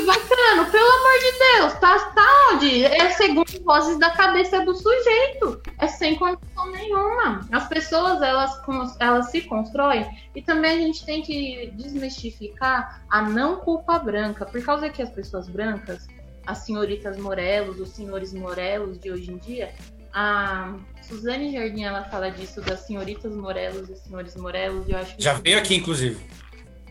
bacana, 0.02 0.66
pelo 0.72 0.90
amor 0.90 1.20
de 1.20 1.32
Deus, 1.38 1.74
tá, 1.74 2.00
tá 2.00 2.50
onde? 2.52 2.84
É 2.84 3.12
segundo 3.12 3.64
vozes 3.64 4.00
da 4.00 4.10
cabeça 4.10 4.66
do 4.66 4.74
sujeito. 4.74 5.62
É 5.78 5.88
sem 5.88 6.16
condição 6.16 6.72
nenhuma. 6.72 7.48
As 7.52 7.68
pessoas, 7.68 8.22
elas, 8.22 8.60
elas 9.00 9.30
se 9.30 9.42
constroem 9.42 10.10
e 10.36 10.42
também 10.42 10.72
a 10.72 10.88
gente 10.88 11.06
tem 11.06 11.22
que 11.22 11.72
desmistificar 11.76 13.04
a 13.10 13.22
não 13.22 13.58
culpa 13.58 14.00
branca. 14.00 14.46
Por 14.46 14.64
causa 14.64 14.90
que 14.90 15.02
as 15.02 15.10
pessoas 15.10 15.48
brancas, 15.48 16.08
as 16.48 16.60
senhoritas 16.60 17.18
Morelos, 17.18 17.80
os 17.80 17.90
senhores 17.90 18.34
Morelos 18.34 19.00
de 19.00 19.12
hoje 19.12 19.32
em 19.32 19.38
dia, 19.38 19.72
a 20.12 20.74
Suzane 21.04 21.52
Jardim 21.52 21.84
ela 21.84 22.04
fala 22.06 22.32
disso 22.32 22.62
das 22.62 22.80
senhoritas 22.82 23.36
Morelos 23.36 23.90
e 23.90 23.96
senhores 23.96 24.36
Morelos. 24.36 24.90
Eu 24.90 24.98
acho 24.98 25.16
Já 25.20 25.34
veio 25.34 25.60
aqui, 25.60 25.76
inclusive. 25.76 26.20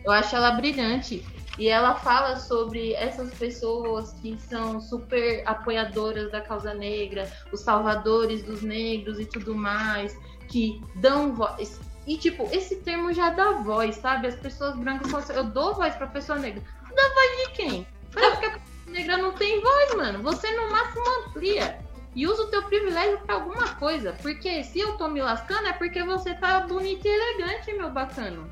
Eu 0.03 0.11
acho 0.11 0.35
ela 0.35 0.51
brilhante. 0.51 1.25
E 1.57 1.67
ela 1.67 1.93
fala 1.93 2.37
sobre 2.37 2.93
essas 2.93 3.33
pessoas 3.33 4.13
que 4.13 4.39
são 4.39 4.79
super 4.79 5.43
apoiadoras 5.45 6.31
da 6.31 6.39
causa 6.39 6.73
negra, 6.73 7.29
os 7.51 7.59
salvadores 7.59 8.41
dos 8.43 8.61
negros 8.61 9.19
e 9.19 9.25
tudo 9.25 9.53
mais, 9.53 10.17
que 10.47 10.81
dão 10.95 11.35
voz. 11.35 11.81
E, 12.07 12.17
tipo, 12.17 12.47
esse 12.51 12.77
termo 12.77 13.13
já 13.13 13.29
dá 13.29 13.51
voz, 13.51 13.97
sabe? 13.97 14.27
As 14.27 14.35
pessoas 14.35 14.75
brancas 14.77 15.11
falam 15.11 15.23
assim, 15.23 15.33
eu 15.33 15.43
dou 15.43 15.75
voz 15.75 15.93
pra 15.95 16.07
pessoa 16.07 16.39
negra. 16.39 16.63
Dá 16.95 17.03
voz 17.13 17.37
de 17.37 17.51
quem? 17.51 17.87
Porque 18.09 18.25
a 18.25 18.51
pessoa 18.51 18.61
negra 18.87 19.17
não 19.17 19.33
tem 19.33 19.61
voz, 19.61 19.95
mano. 19.95 20.23
Você 20.23 20.49
no 20.55 20.71
máximo 20.71 21.03
amplia. 21.27 21.77
E 22.15 22.25
usa 22.25 22.43
o 22.43 22.47
teu 22.47 22.63
privilégio 22.63 23.19
para 23.19 23.35
alguma 23.35 23.75
coisa. 23.75 24.15
Porque 24.21 24.63
se 24.63 24.79
eu 24.79 24.93
tô 24.97 25.07
me 25.09 25.21
lascando 25.21 25.67
é 25.67 25.73
porque 25.73 26.01
você 26.03 26.33
tá 26.33 26.61
bonito 26.61 27.05
e 27.05 27.09
elegante, 27.09 27.73
meu 27.73 27.91
bacano. 27.91 28.49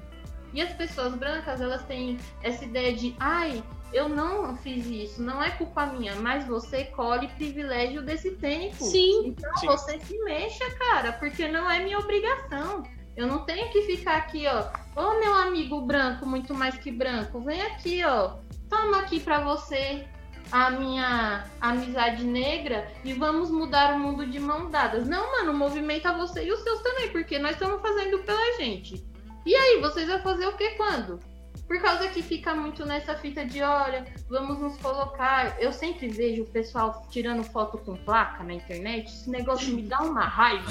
E 0.54 0.62
as 0.62 0.74
pessoas 0.74 1.14
brancas, 1.16 1.62
elas 1.62 1.84
têm 1.84 2.18
essa 2.42 2.64
ideia 2.64 2.94
de, 2.94 3.16
ai, 3.20 3.64
eu 3.94 4.10
não 4.10 4.56
fiz 4.58 4.86
isso, 4.86 5.22
não 5.22 5.42
é 5.42 5.52
culpa 5.52 5.86
minha, 5.86 6.16
mas 6.16 6.46
você 6.46 6.86
colhe 6.86 7.28
privilégio 7.30 8.02
desse 8.02 8.32
tempo. 8.32 8.84
Sim. 8.84 9.28
Então 9.28 9.58
Sim. 9.58 9.68
você 9.68 10.00
se 10.00 10.18
mexa, 10.24 10.70
cara, 10.78 11.14
porque 11.14 11.48
não 11.48 11.70
é 11.70 11.84
minha 11.84 12.00
obrigação. 12.00 12.84
Eu 13.16 13.26
não 13.26 13.46
tenho 13.46 13.72
que 13.72 13.82
ficar 13.84 14.18
aqui, 14.18 14.46
ó. 14.48 14.68
Ô 14.96 15.20
meu 15.20 15.34
amigo 15.34 15.82
branco, 15.82 16.26
muito 16.26 16.54
mais 16.54 16.78
que 16.78 16.92
branco, 16.92 17.40
vem 17.42 17.62
aqui, 17.62 18.04
ó. 18.04 18.38
Toma 18.70 19.00
aqui 19.00 19.20
para 19.20 19.40
você 19.40 20.06
a 20.52 20.70
minha 20.70 21.46
amizade 21.60 22.24
negra 22.24 22.88
e 23.04 23.14
vamos 23.14 23.50
mudar 23.50 23.94
o 23.94 24.00
mundo 24.00 24.26
de 24.26 24.40
mão 24.40 24.70
dadas. 24.70 25.08
Não, 25.08 25.32
mano, 25.32 25.54
movimenta 25.54 26.14
você 26.14 26.46
e 26.46 26.52
os 26.52 26.60
seus 26.62 26.82
também, 26.82 27.10
porque 27.10 27.40
nós 27.40 27.52
estamos 27.52 27.82
fazendo 27.82 28.20
pela 28.20 28.58
gente. 28.58 29.04
E 29.48 29.56
aí, 29.56 29.80
vocês 29.80 30.10
vão 30.10 30.20
fazer 30.20 30.46
o 30.46 30.58
que 30.58 30.72
quando? 30.72 31.22
Por 31.66 31.82
causa 31.82 32.10
que 32.10 32.22
fica 32.22 32.54
muito 32.54 32.86
nessa 32.86 33.16
fita 33.16 33.46
de, 33.46 33.62
olha, 33.62 34.06
vamos 34.30 34.60
nos 34.60 34.76
colocar. 34.76 35.56
Eu 35.58 35.72
sempre 35.72 36.10
vejo 36.10 36.44
o 36.44 36.48
pessoal 36.48 37.08
tirando 37.10 37.46
foto 37.46 37.78
com 37.78 37.96
placa 37.96 38.44
na 38.44 38.56
internet. 38.56 39.08
Esse 39.08 39.30
negócio 39.30 39.74
me 39.74 39.84
dá 39.84 40.02
uma 40.02 40.26
raiva. 40.26 40.70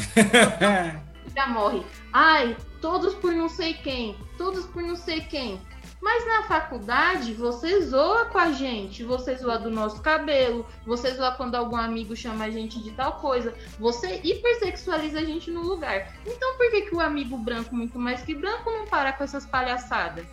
Já 1.35 1.47
morre. 1.47 1.83
Ai, 2.13 2.55
todos 2.83 3.15
por 3.15 3.33
não 3.33 3.49
sei 3.49 3.73
quem. 3.73 4.15
Todos 4.37 4.67
por 4.67 4.83
não 4.83 4.95
sei 4.95 5.23
quem. 5.23 5.59
Mas 6.01 6.27
na 6.27 6.43
faculdade, 6.43 7.33
você 7.35 7.81
zoa 7.81 8.27
com 8.27 8.39
a 8.39 8.53
gente, 8.53 9.03
você 9.03 9.35
zoa 9.37 9.59
do 9.59 9.71
nosso 9.71 10.03
cabelo, 10.03 10.67
você 10.85 11.11
zoa 11.15 11.33
quando 11.33 11.55
algum 11.55 11.77
amigo 11.77 12.15
chama 12.15 12.45
a 12.45 12.51
gente 12.51 12.83
de 12.83 12.91
tal 12.93 13.15
coisa, 13.15 13.55
você 13.79 14.21
hipersexualiza 14.23 15.21
a 15.21 15.25
gente 15.25 15.51
no 15.51 15.63
lugar. 15.63 16.13
Então 16.27 16.57
por 16.57 16.71
que, 16.71 16.83
que 16.83 16.95
o 16.95 17.01
amigo 17.01 17.37
branco, 17.39 17.75
muito 17.75 17.99
mais 17.99 18.23
que 18.23 18.35
branco, 18.35 18.71
não 18.71 18.87
para 18.87 19.13
com 19.13 19.25
essas 19.25 19.47
palhaçadas? 19.47 20.27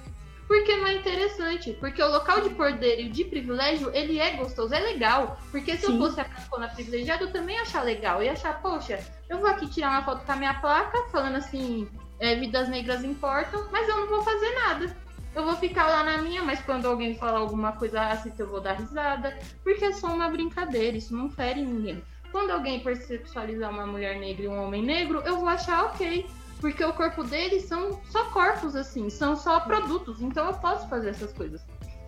Porque 0.47 0.75
não 0.75 0.87
é 0.87 0.95
interessante. 0.95 1.73
Porque 1.79 2.01
o 2.01 2.07
local 2.07 2.41
de 2.41 2.49
poder 2.51 2.99
e 2.99 3.09
de 3.09 3.25
privilégio, 3.25 3.89
ele 3.93 4.19
é 4.19 4.31
gostoso, 4.31 4.73
é 4.73 4.79
legal. 4.79 5.39
Porque 5.51 5.75
se 5.75 5.85
Sim. 5.85 5.93
eu 5.93 5.97
fosse 5.97 6.21
a 6.21 6.25
cafona 6.25 6.67
privilegiada, 6.67 7.23
eu 7.23 7.31
também 7.31 7.55
ia 7.55 7.61
achar 7.61 7.83
legal. 7.83 8.19
Eu 8.19 8.25
ia 8.25 8.33
achar, 8.33 8.61
poxa, 8.61 8.99
eu 9.29 9.39
vou 9.39 9.49
aqui 9.49 9.67
tirar 9.67 9.89
uma 9.89 10.03
foto 10.03 10.25
com 10.25 10.31
a 10.31 10.35
minha 10.35 10.53
placa, 10.55 11.05
falando 11.11 11.37
assim, 11.37 11.87
é, 12.19 12.35
vidas 12.35 12.69
negras 12.69 13.03
importam, 13.03 13.67
mas 13.71 13.87
eu 13.87 13.97
não 13.97 14.07
vou 14.07 14.21
fazer 14.21 14.53
nada. 14.53 14.95
Eu 15.35 15.45
vou 15.45 15.55
ficar 15.55 15.87
lá 15.87 16.03
na 16.03 16.21
minha, 16.21 16.43
mas 16.43 16.61
quando 16.61 16.85
alguém 16.85 17.15
falar 17.15 17.39
alguma 17.39 17.71
coisa 17.71 18.01
racista, 18.01 18.43
eu 18.43 18.49
vou 18.49 18.61
dar 18.61 18.73
risada. 18.73 19.37
Porque 19.63 19.85
é 19.85 19.93
só 19.93 20.07
uma 20.07 20.29
brincadeira, 20.29 20.97
isso 20.97 21.15
não 21.15 21.29
fere 21.29 21.65
ninguém. 21.65 22.03
Quando 22.31 22.51
alguém 22.51 22.79
persexualizar 22.79 23.71
uma 23.71 23.85
mulher 23.85 24.19
negra 24.19 24.45
e 24.45 24.47
um 24.47 24.63
homem 24.63 24.83
negro, 24.83 25.21
eu 25.25 25.37
vou 25.37 25.49
achar 25.49 25.85
ok 25.85 26.25
porque 26.63 26.81
o 26.81 26.93
corpo 26.93 27.25
deles 27.25 27.63
são 27.63 27.99
só 28.05 28.23
corpos, 28.29 28.73
assim, 28.73 29.09
são 29.09 29.35
só 29.35 29.59
produtos. 29.59 30.21
Então 30.21 30.47
eu 30.47 30.53
posso 30.53 30.87
fazer 30.87 31.09
essas 31.09 31.33
coisas. 31.33 31.61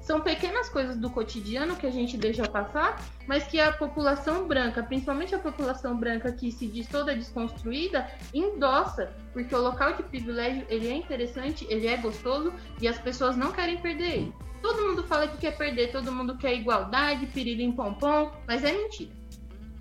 São 0.06 0.22
pequenas 0.22 0.70
coisas 0.70 0.96
do 0.98 1.10
cotidiano 1.10 1.76
que 1.76 1.88
a 1.88 1.90
gente 1.90 2.16
deixa 2.16 2.48
passar, 2.48 3.04
mas 3.26 3.44
que 3.46 3.60
a 3.60 3.72
população 3.72 4.48
branca, 4.48 4.84
principalmente 4.84 5.34
a 5.34 5.40
população 5.40 5.98
branca 5.98 6.32
que 6.32 6.52
se 6.52 6.68
diz 6.68 6.88
toda 6.88 7.16
desconstruída, 7.16 8.08
endossa, 8.32 9.12
porque 9.34 9.56
o 9.56 9.60
local 9.60 9.96
de 9.96 10.04
privilégio 10.04 10.64
ele 10.70 10.88
é 10.90 10.94
interessante, 10.94 11.66
ele 11.72 11.88
é 11.88 11.98
gostoso 11.98 12.54
e 12.80 12.88
as 12.88 13.00
pessoas 13.00 13.36
não 13.36 13.52
querem 13.52 13.78
perder 13.78 14.18
ele. 14.18 14.34
Todo 14.62 14.88
mundo 14.88 15.04
fala 15.06 15.28
que 15.28 15.40
quer 15.40 15.58
perder, 15.58 15.92
todo 15.92 16.12
mundo 16.12 16.38
quer 16.38 16.54
igualdade, 16.54 17.26
pirilim 17.26 17.72
pompom, 17.72 18.32
mas 18.48 18.64
é 18.64 18.74
mentira. 18.74 19.12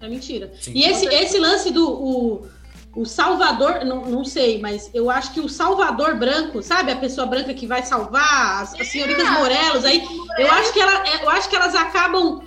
É 0.01 0.09
mentira. 0.09 0.55
Sim. 0.55 0.73
E 0.75 0.85
esse, 0.85 1.05
esse 1.05 1.39
lance 1.39 1.71
do 1.71 1.87
o 1.87 2.49
o 2.97 3.05
Salvador, 3.05 3.85
não, 3.85 4.05
não 4.05 4.25
sei, 4.25 4.61
mas 4.61 4.91
eu 4.95 5.11
acho 5.11 5.33
que 5.33 5.41
o 5.41 5.49
Salvador 5.49 6.15
branco, 6.15 6.63
sabe? 6.63 6.93
A 6.93 6.97
pessoa 6.97 7.27
branca 7.27 7.53
que 7.53 7.67
vai 7.67 7.83
salvar, 7.83 8.63
as, 8.63 8.75
as 8.75 8.89
senhoritas 8.89 9.29
Morelos 9.31 9.85
aí, 9.85 10.07
eu 10.39 10.51
acho 10.51 10.73
que, 10.73 10.81
ela, 10.81 11.05
eu 11.23 11.31
acho 11.31 11.49
que 11.49 11.57
elas 11.57 11.75
acabam. 11.75 12.43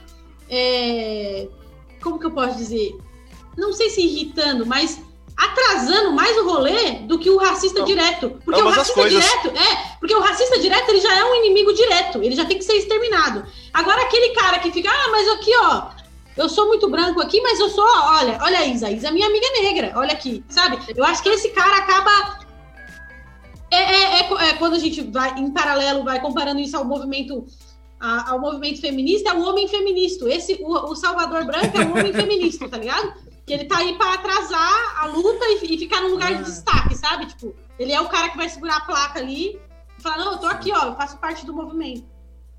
É, 0.50 1.48
como 2.02 2.18
que 2.20 2.26
eu 2.26 2.32
posso 2.32 2.58
dizer? 2.58 2.96
Não 3.58 3.74
sei 3.74 3.90
se 3.90 4.02
irritando, 4.02 4.66
mas 4.66 5.02
atrasando 5.36 6.12
mais 6.14 6.36
o 6.38 6.50
rolê 6.50 6.92
do 7.02 7.20
que 7.20 7.30
o 7.30 7.38
racista 7.38 7.80
não, 7.80 7.86
direto. 7.86 8.42
Porque 8.44 8.62
o 8.62 8.70
racista 8.70 9.08
direto, 9.08 9.48
é, 9.50 9.98
porque 10.00 10.16
o 10.16 10.22
racista 10.22 10.60
direto 10.60 10.90
ele 10.90 11.02
já 11.02 11.16
é 11.16 11.24
um 11.26 11.36
inimigo 11.36 11.74
direto, 11.74 12.24
ele 12.24 12.36
já 12.36 12.46
tem 12.46 12.58
que 12.58 12.64
ser 12.64 12.74
exterminado. 12.74 13.46
Agora 13.74 14.02
aquele 14.02 14.30
cara 14.30 14.60
que 14.60 14.72
fica, 14.72 14.90
ah, 14.90 15.10
mas 15.12 15.28
aqui, 15.30 15.52
ó, 15.58 15.90
eu 16.38 16.48
sou 16.48 16.68
muito 16.68 16.90
branco 16.90 17.20
aqui, 17.20 17.42
mas 17.42 17.60
eu 17.60 17.70
sou, 17.70 17.84
olha, 17.84 18.38
olha 18.42 18.60
a 18.60 18.66
Isa, 18.66 18.92
Isa 18.92 19.08
é 19.08 19.12
minha 19.12 19.28
amiga 19.28 19.48
negra, 19.62 19.94
olha 19.96 20.14
aqui, 20.14 20.44
sabe? 20.48 20.78
Eu 20.96 21.04
acho 21.04 21.24
que 21.24 21.30
esse 21.30 21.50
cara 21.50 21.78
acaba. 21.78 22.40
É, 23.72 23.78
é, 23.78 24.20
é, 24.20 24.50
é 24.50 24.54
quando 24.54 24.76
a 24.76 24.80
gente 24.80 25.02
vai, 25.02 25.38
em 25.38 25.52
paralelo, 25.52 26.04
vai 26.04 26.22
comparando 26.22 26.60
isso 26.60 26.78
ao 26.78 26.86
movimento 26.86 27.46
a, 28.00 28.32
ao 28.32 28.40
movimento 28.40 28.80
feminista, 28.80 29.32
é 29.32 29.34
o 29.34 29.42
homem 29.42 29.68
feminista. 29.68 30.30
Esse, 30.30 30.54
o, 30.62 30.92
o 30.92 30.96
Salvador 30.96 31.46
Branco 31.46 31.76
é 31.76 31.86
o 31.86 31.92
homem 31.92 32.14
feminista, 32.14 32.70
tá 32.70 32.78
ligado? 32.78 33.14
Que 33.46 33.54
ele 33.54 33.66
tá 33.66 33.80
aí 33.80 33.98
para 33.98 34.14
atrasar 34.14 35.04
a 35.04 35.08
luta 35.08 35.46
e, 35.46 35.74
e 35.74 35.78
ficar 35.78 36.02
num 36.02 36.10
lugar 36.10 36.34
de 36.34 36.42
ah. 36.42 36.44
destaque, 36.44 36.96
sabe? 36.96 37.26
Tipo, 37.26 37.56
ele 37.80 37.92
é 37.92 38.00
o 38.00 38.10
cara 38.10 38.30
que 38.30 38.38
vai 38.38 38.48
segurar 38.48 38.78
a 38.78 38.82
placa 38.82 39.20
ali 39.20 39.60
e 39.98 40.02
falar, 40.02 40.18
não, 40.18 40.34
eu 40.34 40.38
tô 40.38 40.48
aqui, 40.48 40.72
ó, 40.72 40.86
eu 40.86 40.96
faço 40.96 41.18
parte 41.18 41.46
do 41.46 41.54
movimento. 41.54 42.06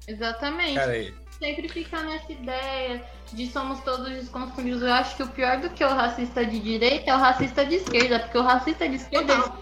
Exatamente. 0.07 0.75
Cara, 0.75 1.15
sempre 1.39 1.69
fica 1.69 2.03
nessa 2.03 2.33
ideia 2.33 3.05
de 3.33 3.47
somos 3.51 3.81
todos 3.81 4.09
desconstruídos. 4.09 4.83
Eu 4.83 4.93
acho 4.93 5.17
que 5.17 5.23
o 5.23 5.29
pior 5.29 5.59
do 5.59 5.71
que 5.71 5.85
o 5.85 5.89
racista 5.89 6.45
de 6.45 6.59
direita 6.59 7.11
é 7.11 7.15
o 7.15 7.19
racista 7.19 7.65
de 7.65 7.77
esquerda, 7.77 8.21
porque 8.21 8.39
o 8.39 8.43
racista 8.43 8.89
de 8.89 8.97
esquerda 8.97 9.53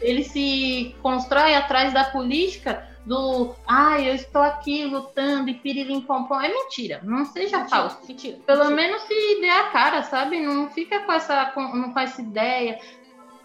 ele, 0.00 0.24
se 0.24 0.94
constrói 1.02 1.54
atrás 1.54 1.92
da 1.92 2.04
política 2.04 2.88
do 3.04 3.54
ah, 3.66 4.00
eu 4.00 4.14
estou 4.14 4.42
aqui 4.42 4.84
lutando 4.84 5.50
e 5.50 5.54
pirilim 5.54 6.00
pompom. 6.02 6.40
É 6.40 6.48
mentira, 6.48 7.00
não 7.02 7.24
seja 7.24 7.58
mentira, 7.58 7.68
falso. 7.68 7.98
Mentira, 8.06 8.38
Pelo 8.46 8.64
mentira. 8.66 8.76
menos 8.76 9.02
se 9.02 9.40
dê 9.40 9.48
a 9.48 9.64
cara, 9.70 10.02
sabe? 10.02 10.40
Não 10.40 10.70
fica 10.70 11.00
com 11.00 11.12
essa, 11.12 11.46
com, 11.46 11.92
com 11.92 12.00
essa 12.00 12.20
ideia. 12.20 12.78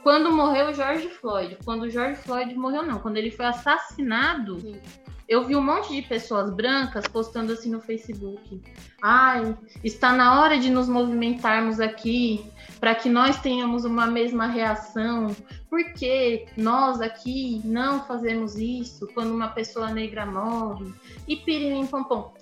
Quando 0.04 0.32
morreu 0.32 0.68
o 0.68 0.74
George 0.74 1.10
Floyd, 1.10 1.58
quando 1.66 1.84
o 1.84 1.90
George 1.90 2.22
Floyd 2.22 2.54
morreu, 2.56 2.84
não, 2.84 3.00
quando 3.00 3.18
ele 3.18 3.32
foi 3.32 3.46
assassinado. 3.46 4.60
Sim 4.60 4.80
eu 5.28 5.46
vi 5.46 5.56
um 5.56 5.64
monte 5.64 5.94
de 5.94 6.02
pessoas 6.02 6.52
brancas 6.52 7.08
postando 7.08 7.52
assim 7.54 7.70
no 7.72 7.82
Facebook. 7.82 8.62
Ai, 9.02 9.58
está 9.84 10.14
na 10.14 10.42
hora 10.42 10.58
de 10.60 10.70
nos 10.70 10.88
movimentarmos 10.88 11.80
aqui 11.80 12.46
para 12.80 12.94
que 12.94 13.10
nós 13.10 13.40
tenhamos 13.42 13.86
uma 13.86 14.06
mesma 14.06 14.48
reação. 14.48 15.36
Porque 15.70 16.46
nós 16.56 17.02
aqui 17.02 17.62
não 17.66 18.06
fazemos 18.06 18.56
isso 18.56 19.08
quando 19.14 19.34
uma 19.34 19.50
pessoa 19.50 19.92
negra 19.92 20.26
morre? 20.26 20.94
E 21.28 21.36
piririm 21.36 21.88
pompom. 21.88 22.34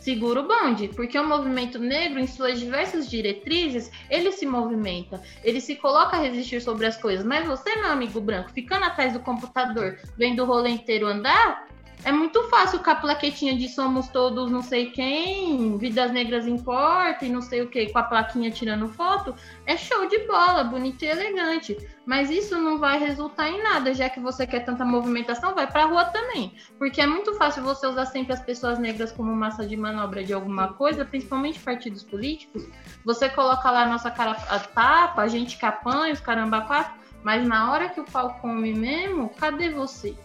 Segura 0.00 0.40
o 0.40 0.48
bonde, 0.48 0.88
porque 0.88 1.18
o 1.18 1.28
movimento 1.28 1.78
negro, 1.78 2.20
em 2.20 2.26
suas 2.26 2.60
diversas 2.60 3.10
diretrizes, 3.10 3.90
ele 4.08 4.30
se 4.32 4.46
movimenta, 4.46 5.20
ele 5.42 5.60
se 5.60 5.74
coloca 5.74 6.16
a 6.16 6.20
resistir 6.20 6.62
sobre 6.62 6.86
as 6.86 6.96
coisas. 6.96 7.26
Mas 7.26 7.46
você, 7.46 7.74
meu 7.76 7.90
amigo 7.90 8.20
branco, 8.20 8.50
ficando 8.52 8.84
atrás 8.84 9.12
do 9.12 9.20
computador, 9.20 9.98
vendo 10.16 10.42
o 10.42 10.46
rolê 10.46 10.70
inteiro 10.70 11.06
andar, 11.06 11.68
é 12.04 12.12
muito 12.12 12.42
fácil 12.44 12.78
com 12.78 12.90
a 12.90 12.94
plaquetinha 12.94 13.56
de 13.56 13.68
somos 13.68 14.08
todos 14.08 14.50
não 14.50 14.62
sei 14.62 14.90
quem, 14.90 15.76
vidas 15.78 16.12
negras 16.12 16.46
importam 16.46 17.28
e 17.28 17.30
não 17.30 17.42
sei 17.42 17.62
o 17.62 17.68
que, 17.68 17.92
com 17.92 17.98
a 17.98 18.02
plaquinha 18.02 18.50
tirando 18.50 18.88
foto. 18.88 19.34
É 19.66 19.76
show 19.76 20.06
de 20.06 20.18
bola, 20.26 20.64
bonito 20.64 21.02
e 21.02 21.08
elegante. 21.08 21.76
Mas 22.06 22.30
isso 22.30 22.58
não 22.58 22.78
vai 22.78 22.98
resultar 22.98 23.48
em 23.50 23.62
nada, 23.62 23.92
já 23.92 24.08
que 24.08 24.20
você 24.20 24.46
quer 24.46 24.64
tanta 24.64 24.84
movimentação, 24.84 25.54
vai 25.54 25.66
pra 25.66 25.84
rua 25.84 26.06
também. 26.06 26.54
Porque 26.78 27.00
é 27.00 27.06
muito 27.06 27.34
fácil 27.34 27.62
você 27.62 27.86
usar 27.86 28.06
sempre 28.06 28.32
as 28.32 28.40
pessoas 28.40 28.78
negras 28.78 29.12
como 29.12 29.34
massa 29.34 29.66
de 29.66 29.76
manobra 29.76 30.24
de 30.24 30.32
alguma 30.32 30.72
coisa, 30.72 31.04
principalmente 31.04 31.58
partidos 31.58 32.02
políticos. 32.02 32.66
Você 33.04 33.28
coloca 33.28 33.70
lá 33.70 33.82
a 33.82 33.88
nossa 33.88 34.10
cara 34.10 34.30
a 34.48 34.58
tapa, 34.58 35.22
a 35.22 35.28
gente 35.28 35.58
que 35.58 35.66
apanha, 35.66 36.14
os 36.14 36.20
caramba 36.20 36.62
quatro, 36.62 36.94
mas 37.22 37.46
na 37.46 37.70
hora 37.70 37.88
que 37.88 38.00
o 38.00 38.04
pau 38.04 38.38
come 38.40 38.72
mesmo, 38.72 39.28
cadê 39.30 39.68
você? 39.70 40.16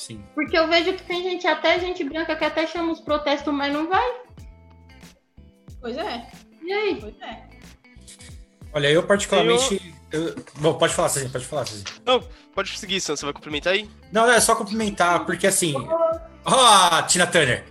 Sim. 0.00 0.24
Porque 0.34 0.56
eu 0.56 0.66
vejo 0.66 0.94
que 0.94 1.02
tem 1.02 1.22
gente, 1.22 1.46
até 1.46 1.78
gente 1.78 2.02
branca, 2.04 2.34
que 2.34 2.42
até 2.42 2.66
chama 2.66 2.90
os 2.90 3.00
protestos, 3.00 3.52
mas 3.52 3.70
não 3.70 3.86
vai. 3.86 4.10
Pois 5.78 5.94
é. 5.94 6.26
E 6.62 6.72
aí? 6.72 6.98
Pois 6.98 7.14
é. 7.20 7.42
Olha, 8.72 8.90
eu 8.90 9.02
particularmente. 9.02 9.94
Eu... 10.10 10.28
Eu... 10.28 10.44
Bom, 10.58 10.72
pode 10.78 10.94
falar, 10.94 11.10
Cezinha, 11.10 11.30
pode 11.30 11.44
falar, 11.44 11.66
Cezinha. 11.66 11.84
Não, 12.06 12.24
pode 12.54 12.78
seguir, 12.78 12.98
Sam, 12.98 13.14
você 13.14 13.26
vai 13.26 13.34
cumprimentar 13.34 13.74
aí? 13.74 13.90
Não, 14.10 14.26
não, 14.26 14.32
é 14.32 14.40
só 14.40 14.56
cumprimentar, 14.56 15.26
porque 15.26 15.46
assim. 15.46 15.74
Ó, 15.76 16.98
oh, 16.98 17.02
Tina 17.02 17.26
Turner! 17.26 17.62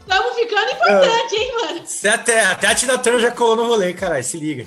Estamos 0.00 0.34
ficando 0.36 0.70
importante, 0.70 1.34
hein, 1.34 1.52
mano? 1.54 1.86
Você 1.86 2.08
até, 2.08 2.44
até 2.44 2.66
a 2.66 2.74
Tina 2.74 2.98
Turner 2.98 3.22
já 3.22 3.30
colou 3.30 3.56
no 3.56 3.66
rolê, 3.68 3.94
caralho, 3.94 4.22
se 4.22 4.36
liga. 4.36 4.66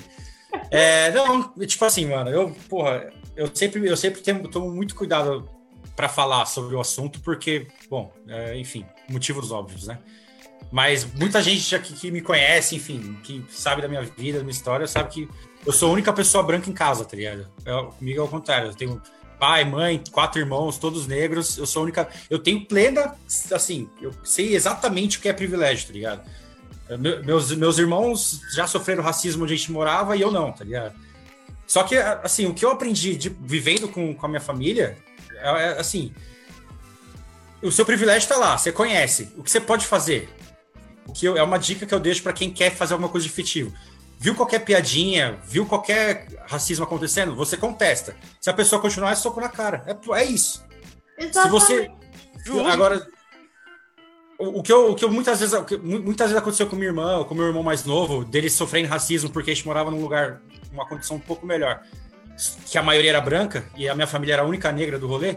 É, 0.68 1.12
não, 1.12 1.52
tipo 1.64 1.84
assim, 1.84 2.06
mano, 2.06 2.28
eu, 2.28 2.50
porra, 2.68 3.12
eu 3.38 3.48
sempre, 3.54 3.88
eu 3.88 3.96
sempre 3.96 4.20
tomo 4.20 4.68
muito 4.70 4.96
cuidado 4.96 5.48
para 5.94 6.08
falar 6.08 6.44
sobre 6.44 6.74
o 6.74 6.80
assunto, 6.80 7.20
porque, 7.20 7.68
bom, 7.88 8.12
é, 8.26 8.58
enfim, 8.58 8.84
motivos 9.08 9.52
óbvios, 9.52 9.86
né? 9.86 9.98
Mas 10.72 11.04
muita 11.14 11.40
gente 11.40 11.60
já 11.60 11.78
que, 11.78 11.92
que, 11.92 12.10
me 12.10 12.20
conhece, 12.20 12.74
enfim, 12.74 13.16
que 13.22 13.44
sabe 13.48 13.80
da 13.80 13.88
minha 13.88 14.02
vida, 14.02 14.38
da 14.38 14.44
minha 14.44 14.52
história, 14.52 14.88
sabe 14.88 15.10
que 15.10 15.28
eu 15.64 15.72
sou 15.72 15.90
a 15.90 15.92
única 15.92 16.12
pessoa 16.12 16.42
branca 16.42 16.68
em 16.68 16.72
casa, 16.72 17.04
tá 17.04 17.16
ligado? 17.16 17.48
Eu, 17.64 17.86
comigo 17.86 18.20
é 18.20 18.22
o 18.22 18.28
contrário. 18.28 18.70
Eu 18.70 18.74
tenho 18.74 19.00
pai, 19.38 19.64
mãe, 19.64 20.02
quatro 20.10 20.40
irmãos, 20.40 20.76
todos 20.76 21.06
negros. 21.06 21.56
Eu 21.56 21.66
sou 21.66 21.80
a 21.80 21.82
única. 21.84 22.08
Eu 22.28 22.40
tenho 22.40 22.66
plena. 22.66 23.14
Assim, 23.52 23.88
eu 24.02 24.12
sei 24.24 24.54
exatamente 24.54 25.18
o 25.18 25.20
que 25.20 25.28
é 25.28 25.32
privilégio, 25.32 25.86
tá 25.86 25.92
ligado? 25.92 26.30
Meus, 27.24 27.52
meus 27.52 27.78
irmãos 27.78 28.40
já 28.52 28.66
sofreram 28.66 29.02
racismo 29.02 29.44
onde 29.44 29.54
a 29.54 29.56
gente 29.56 29.70
morava 29.70 30.16
e 30.16 30.20
eu 30.20 30.30
não, 30.30 30.52
tá 30.52 30.64
ligado? 30.64 30.94
Só 31.68 31.82
que, 31.82 31.96
assim, 31.96 32.46
o 32.46 32.54
que 32.54 32.64
eu 32.64 32.70
aprendi 32.70 33.14
de, 33.14 33.28
vivendo 33.28 33.88
com, 33.88 34.14
com 34.14 34.26
a 34.26 34.28
minha 34.28 34.40
família 34.40 34.96
é, 35.34 35.48
é 35.48 35.68
assim: 35.78 36.12
o 37.62 37.70
seu 37.70 37.84
privilégio 37.84 38.24
está 38.24 38.36
lá, 38.36 38.56
você 38.56 38.72
conhece. 38.72 39.30
O 39.36 39.42
que 39.42 39.50
você 39.50 39.60
pode 39.60 39.86
fazer? 39.86 40.30
O 41.06 41.12
que 41.12 41.26
eu, 41.26 41.36
é 41.36 41.42
uma 41.42 41.58
dica 41.58 41.84
que 41.84 41.94
eu 41.94 42.00
deixo 42.00 42.22
para 42.22 42.32
quem 42.32 42.50
quer 42.50 42.74
fazer 42.74 42.94
alguma 42.94 43.10
coisa 43.10 43.26
de 43.26 43.32
efetivo. 43.32 43.72
Viu 44.18 44.34
qualquer 44.34 44.60
piadinha, 44.60 45.38
viu 45.44 45.66
qualquer 45.66 46.26
racismo 46.48 46.84
acontecendo, 46.84 47.36
você 47.36 47.56
contesta. 47.56 48.16
Se 48.40 48.48
a 48.48 48.54
pessoa 48.54 48.80
continuar, 48.80 49.12
é 49.12 49.14
soco 49.14 49.40
na 49.40 49.48
cara. 49.48 49.84
É, 49.86 50.20
é 50.20 50.24
isso. 50.24 50.64
Exatamente. 51.18 51.66
Se 51.66 52.50
você. 52.50 52.60
Agora, 52.70 53.06
o, 54.38 54.62
que 54.62 54.72
eu, 54.72 54.92
o 54.92 54.94
que 54.94 55.04
eu 55.04 55.10
muitas 55.10 55.38
vezes, 55.38 55.54
muitas 55.82 56.28
vezes 56.28 56.36
aconteceu 56.36 56.66
com 56.66 56.76
minha 56.76 56.88
irmã, 56.88 57.18
ou 57.18 57.26
com 57.26 57.34
meu 57.34 57.46
irmão 57.46 57.62
mais 57.62 57.84
novo, 57.84 58.24
dele 58.24 58.48
sofrendo 58.48 58.88
racismo 58.88 59.28
porque 59.28 59.50
a 59.50 59.54
gente 59.54 59.66
morava 59.66 59.90
num 59.90 60.00
lugar 60.00 60.40
uma 60.72 60.86
condição 60.86 61.16
um 61.16 61.20
pouco 61.20 61.46
melhor, 61.46 61.82
que 62.66 62.78
a 62.78 62.82
maioria 62.82 63.10
era 63.10 63.20
branca 63.20 63.64
e 63.76 63.88
a 63.88 63.94
minha 63.94 64.06
família 64.06 64.34
era 64.34 64.42
a 64.42 64.46
única 64.46 64.70
negra 64.70 64.98
do 64.98 65.06
rolê, 65.06 65.36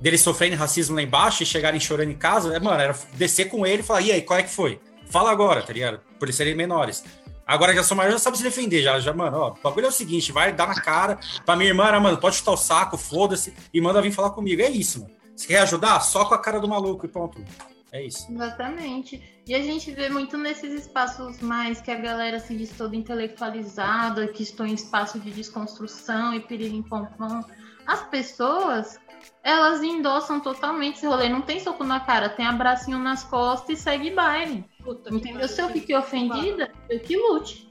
deles 0.00 0.20
sofrendo 0.20 0.56
racismo 0.56 0.96
lá 0.96 1.02
embaixo 1.02 1.42
e 1.42 1.46
chegarem 1.46 1.78
chorando 1.78 2.10
em 2.10 2.16
casa, 2.16 2.56
é, 2.56 2.60
mano, 2.60 2.80
era 2.80 2.94
descer 3.14 3.48
com 3.48 3.66
ele 3.66 3.82
e 3.82 3.84
falar, 3.84 4.00
e 4.00 4.12
aí, 4.12 4.22
qual 4.22 4.38
é 4.38 4.42
que 4.42 4.50
foi? 4.50 4.80
Fala 5.08 5.30
agora, 5.30 5.62
tá 5.62 5.72
ligado? 5.72 6.00
Por 6.18 6.26
eles 6.26 6.36
serem 6.36 6.54
menores. 6.54 7.04
Agora 7.46 7.74
já 7.74 7.82
são 7.82 7.96
maiores, 7.96 8.18
já 8.18 8.24
sabe 8.24 8.38
se 8.38 8.42
defender, 8.42 8.82
já, 8.82 8.98
já, 8.98 9.12
mano, 9.12 9.36
ó, 9.36 9.50
o 9.50 9.58
bagulho 9.62 9.86
é 9.86 9.88
o 9.88 9.92
seguinte, 9.92 10.32
vai 10.32 10.52
dar 10.52 10.68
na 10.68 10.74
cara. 10.74 11.18
Pra 11.44 11.54
minha 11.54 11.70
irmã, 11.70 11.86
era, 11.86 12.00
mano, 12.00 12.18
pode 12.18 12.36
chutar 12.36 12.52
o 12.52 12.56
saco, 12.56 12.96
foda-se, 12.96 13.54
e 13.72 13.80
manda 13.80 14.00
vir 14.00 14.12
falar 14.12 14.30
comigo. 14.30 14.62
É 14.62 14.70
isso, 14.70 15.00
mano. 15.00 15.12
Se 15.36 15.46
quer 15.46 15.58
ajudar, 15.58 16.00
só 16.00 16.24
com 16.24 16.34
a 16.34 16.38
cara 16.38 16.60
do 16.60 16.68
maluco 16.68 17.04
e 17.04 17.08
pronto. 17.08 17.44
É 17.92 18.02
isso. 18.06 18.32
Exatamente. 18.32 19.42
E 19.46 19.54
a 19.54 19.60
gente 19.60 19.90
vê 19.90 20.08
muito 20.08 20.38
nesses 20.38 20.72
espaços 20.72 21.40
mais 21.40 21.80
que 21.80 21.90
a 21.90 21.96
galera 21.96 22.40
se 22.40 22.56
diz 22.56 22.70
toda 22.70 22.96
intelectualizada, 22.96 24.26
que 24.28 24.42
estão 24.42 24.66
em 24.66 24.72
espaço 24.72 25.20
de 25.20 25.30
desconstrução 25.30 26.32
e 26.32 26.40
piririm 26.40 26.82
pom 26.82 27.04
pom. 27.04 27.42
As 27.86 28.02
pessoas, 28.08 28.98
elas 29.42 29.82
endossam 29.82 30.40
totalmente 30.40 30.96
esse 30.96 31.06
rolê. 31.06 31.28
Não 31.28 31.42
tem 31.42 31.60
soco 31.60 31.84
na 31.84 32.00
cara, 32.00 32.30
tem 32.30 32.46
abracinho 32.46 32.98
nas 32.98 33.24
costas 33.24 33.78
e 33.78 33.82
segue 33.82 34.10
baile. 34.10 34.64
Puta, 34.82 35.14
Entendeu? 35.14 35.46
Se 35.46 35.60
eu 35.60 35.68
fiquei 35.68 35.94
ofendida, 35.94 36.72
eu 36.88 36.98
que 36.98 37.14
lute. 37.14 37.68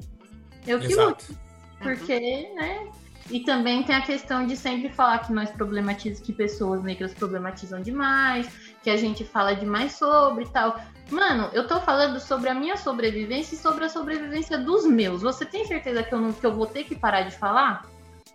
Eu 0.68 0.80
que 0.80 0.92
Exato. 0.92 1.26
lute. 1.32 1.42
Porque, 1.82 2.52
né? 2.54 2.92
E 3.32 3.40
também 3.40 3.82
tem 3.82 3.96
a 3.96 4.02
questão 4.02 4.46
de 4.46 4.58
sempre 4.58 4.90
falar 4.90 5.20
que 5.20 5.32
nós 5.32 5.50
problematizamos, 5.50 6.20
que 6.26 6.34
pessoas 6.34 6.84
negras 6.84 7.14
problematizam 7.14 7.82
demais, 7.82 8.71
que 8.82 8.90
a 8.90 8.98
gente 8.98 9.24
fala 9.24 9.56
demais 9.56 9.94
sobre 9.94 10.46
e 10.46 10.50
tal. 10.50 10.80
Mano, 11.10 11.50
eu 11.54 11.68
tô 11.68 11.80
falando 11.82 12.20
sobre 12.20 12.50
a 12.50 12.54
minha 12.54 12.78
sobrevivência 12.78 13.56
e 13.56 13.58
sobre 13.58 13.86
a 13.86 13.90
sobrevivência 13.90 14.58
dos 14.58 14.86
meus. 14.86 15.22
Você 15.22 15.46
tem 15.46 15.66
certeza 15.66 16.04
que 16.04 16.14
eu, 16.14 16.20
não, 16.20 16.32
que 16.32 16.46
eu 16.46 16.54
vou 16.54 16.66
ter 16.66 16.84
que 16.84 16.96
parar 16.96 17.24
de 17.24 17.36
falar? 17.36 17.86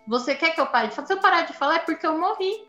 Você 0.06 0.34
quer 0.34 0.54
que 0.54 0.60
eu 0.60 0.66
pare 0.66 0.88
de 0.88 0.94
falar? 0.94 1.06
Se 1.06 1.12
eu 1.12 1.20
parar 1.20 1.42
de 1.42 1.52
falar 1.52 1.76
é 1.76 1.78
porque 1.80 2.06
eu 2.06 2.18
morri. 2.18 2.64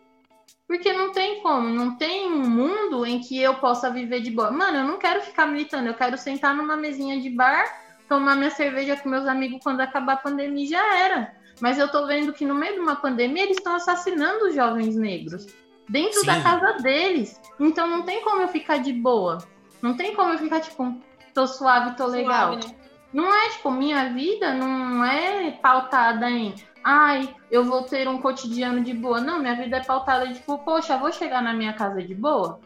Porque 0.67 0.91
não 0.91 1.13
tem 1.13 1.41
como, 1.41 1.69
não 1.69 1.97
tem 1.97 2.29
um 2.29 2.49
mundo 2.49 3.05
em 3.05 3.21
que 3.21 3.41
eu 3.41 3.55
possa 3.55 3.89
viver 3.89 4.21
de 4.21 4.31
boa. 4.31 4.51
Mano, 4.51 4.79
eu 4.79 4.83
não 4.83 4.97
quero 4.97 5.21
ficar 5.21 5.45
militando, 5.45 5.87
eu 5.87 5.93
quero 5.93 6.17
sentar 6.17 6.53
numa 6.53 6.75
mesinha 6.75 7.21
de 7.21 7.29
bar, 7.29 7.65
tomar 8.09 8.35
minha 8.35 8.51
cerveja 8.51 8.97
com 8.97 9.07
meus 9.07 9.25
amigos 9.25 9.61
quando 9.63 9.79
acabar 9.79 10.13
a 10.13 10.17
pandemia 10.17 10.67
já 10.67 10.97
era. 10.97 11.33
Mas 11.61 11.77
eu 11.77 11.89
tô 11.89 12.05
vendo 12.05 12.33
que 12.33 12.45
no 12.45 12.53
meio 12.53 12.73
de 12.73 12.79
uma 12.81 12.97
pandemia 12.97 13.43
eles 13.43 13.57
estão 13.57 13.75
assassinando 13.75 14.45
os 14.45 14.55
jovens 14.55 14.95
negros 14.95 15.47
dentro 15.87 16.21
Sim. 16.21 16.25
da 16.27 16.41
casa 16.41 16.73
deles. 16.81 17.39
Então 17.59 17.87
não 17.87 18.03
tem 18.03 18.21
como 18.23 18.41
eu 18.41 18.47
ficar 18.47 18.77
de 18.77 18.93
boa. 18.93 19.39
Não 19.81 19.95
tem 19.95 20.15
como 20.15 20.33
eu 20.33 20.39
ficar 20.39 20.59
tipo, 20.59 20.95
tô 21.33 21.47
suave, 21.47 21.95
tô 21.95 22.05
legal. 22.07 22.53
Suave, 22.53 22.67
né? 22.67 22.75
Não 23.13 23.33
é, 23.33 23.49
tipo, 23.49 23.71
minha 23.71 24.13
vida 24.13 24.53
não 24.53 25.03
é 25.03 25.51
pautada 25.51 26.29
em 26.29 26.53
ai, 26.83 27.35
eu 27.51 27.65
vou 27.65 27.83
ter 27.83 28.07
um 28.07 28.21
cotidiano 28.21 28.81
de 28.81 28.93
boa. 28.93 29.19
Não, 29.19 29.39
minha 29.39 29.55
vida 29.55 29.77
é 29.77 29.83
pautada, 29.83 30.31
tipo, 30.33 30.57
poxa, 30.59 30.97
vou 30.97 31.11
chegar 31.11 31.41
na 31.41 31.53
minha 31.53 31.73
casa 31.73 32.01
de 32.01 32.15
boa. 32.15 32.59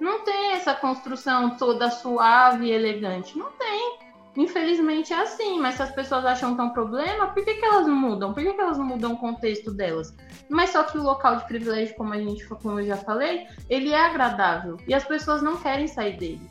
Não 0.00 0.20
tem 0.20 0.52
essa 0.52 0.74
construção 0.74 1.56
toda 1.56 1.90
suave 1.90 2.66
e 2.66 2.72
elegante. 2.72 3.36
Não 3.36 3.50
tem. 3.52 3.98
Infelizmente 4.38 5.12
é 5.12 5.20
assim, 5.20 5.58
mas 5.58 5.74
se 5.74 5.82
as 5.82 5.90
pessoas 5.90 6.24
acham 6.24 6.54
que 6.54 6.60
é 6.60 6.64
um 6.64 6.70
problema, 6.70 7.26
por 7.26 7.44
que, 7.44 7.54
que 7.54 7.64
elas 7.64 7.88
não 7.88 7.96
mudam? 7.96 8.32
Por 8.32 8.40
que, 8.40 8.52
que 8.52 8.60
elas 8.60 8.78
não 8.78 8.86
mudam 8.86 9.14
o 9.14 9.18
contexto 9.18 9.72
delas? 9.72 10.14
Mas 10.48 10.70
só 10.70 10.84
que 10.84 10.96
o 10.96 11.02
local 11.02 11.38
de 11.38 11.44
privilégio, 11.46 11.96
como 11.96 12.14
a 12.14 12.18
gente, 12.18 12.46
como 12.46 12.78
eu 12.78 12.86
já 12.86 12.96
falei, 12.96 13.48
ele 13.68 13.90
é 13.90 14.00
agradável 14.00 14.76
e 14.86 14.94
as 14.94 15.02
pessoas 15.02 15.42
não 15.42 15.56
querem 15.56 15.88
sair 15.88 16.16
dele. 16.16 16.48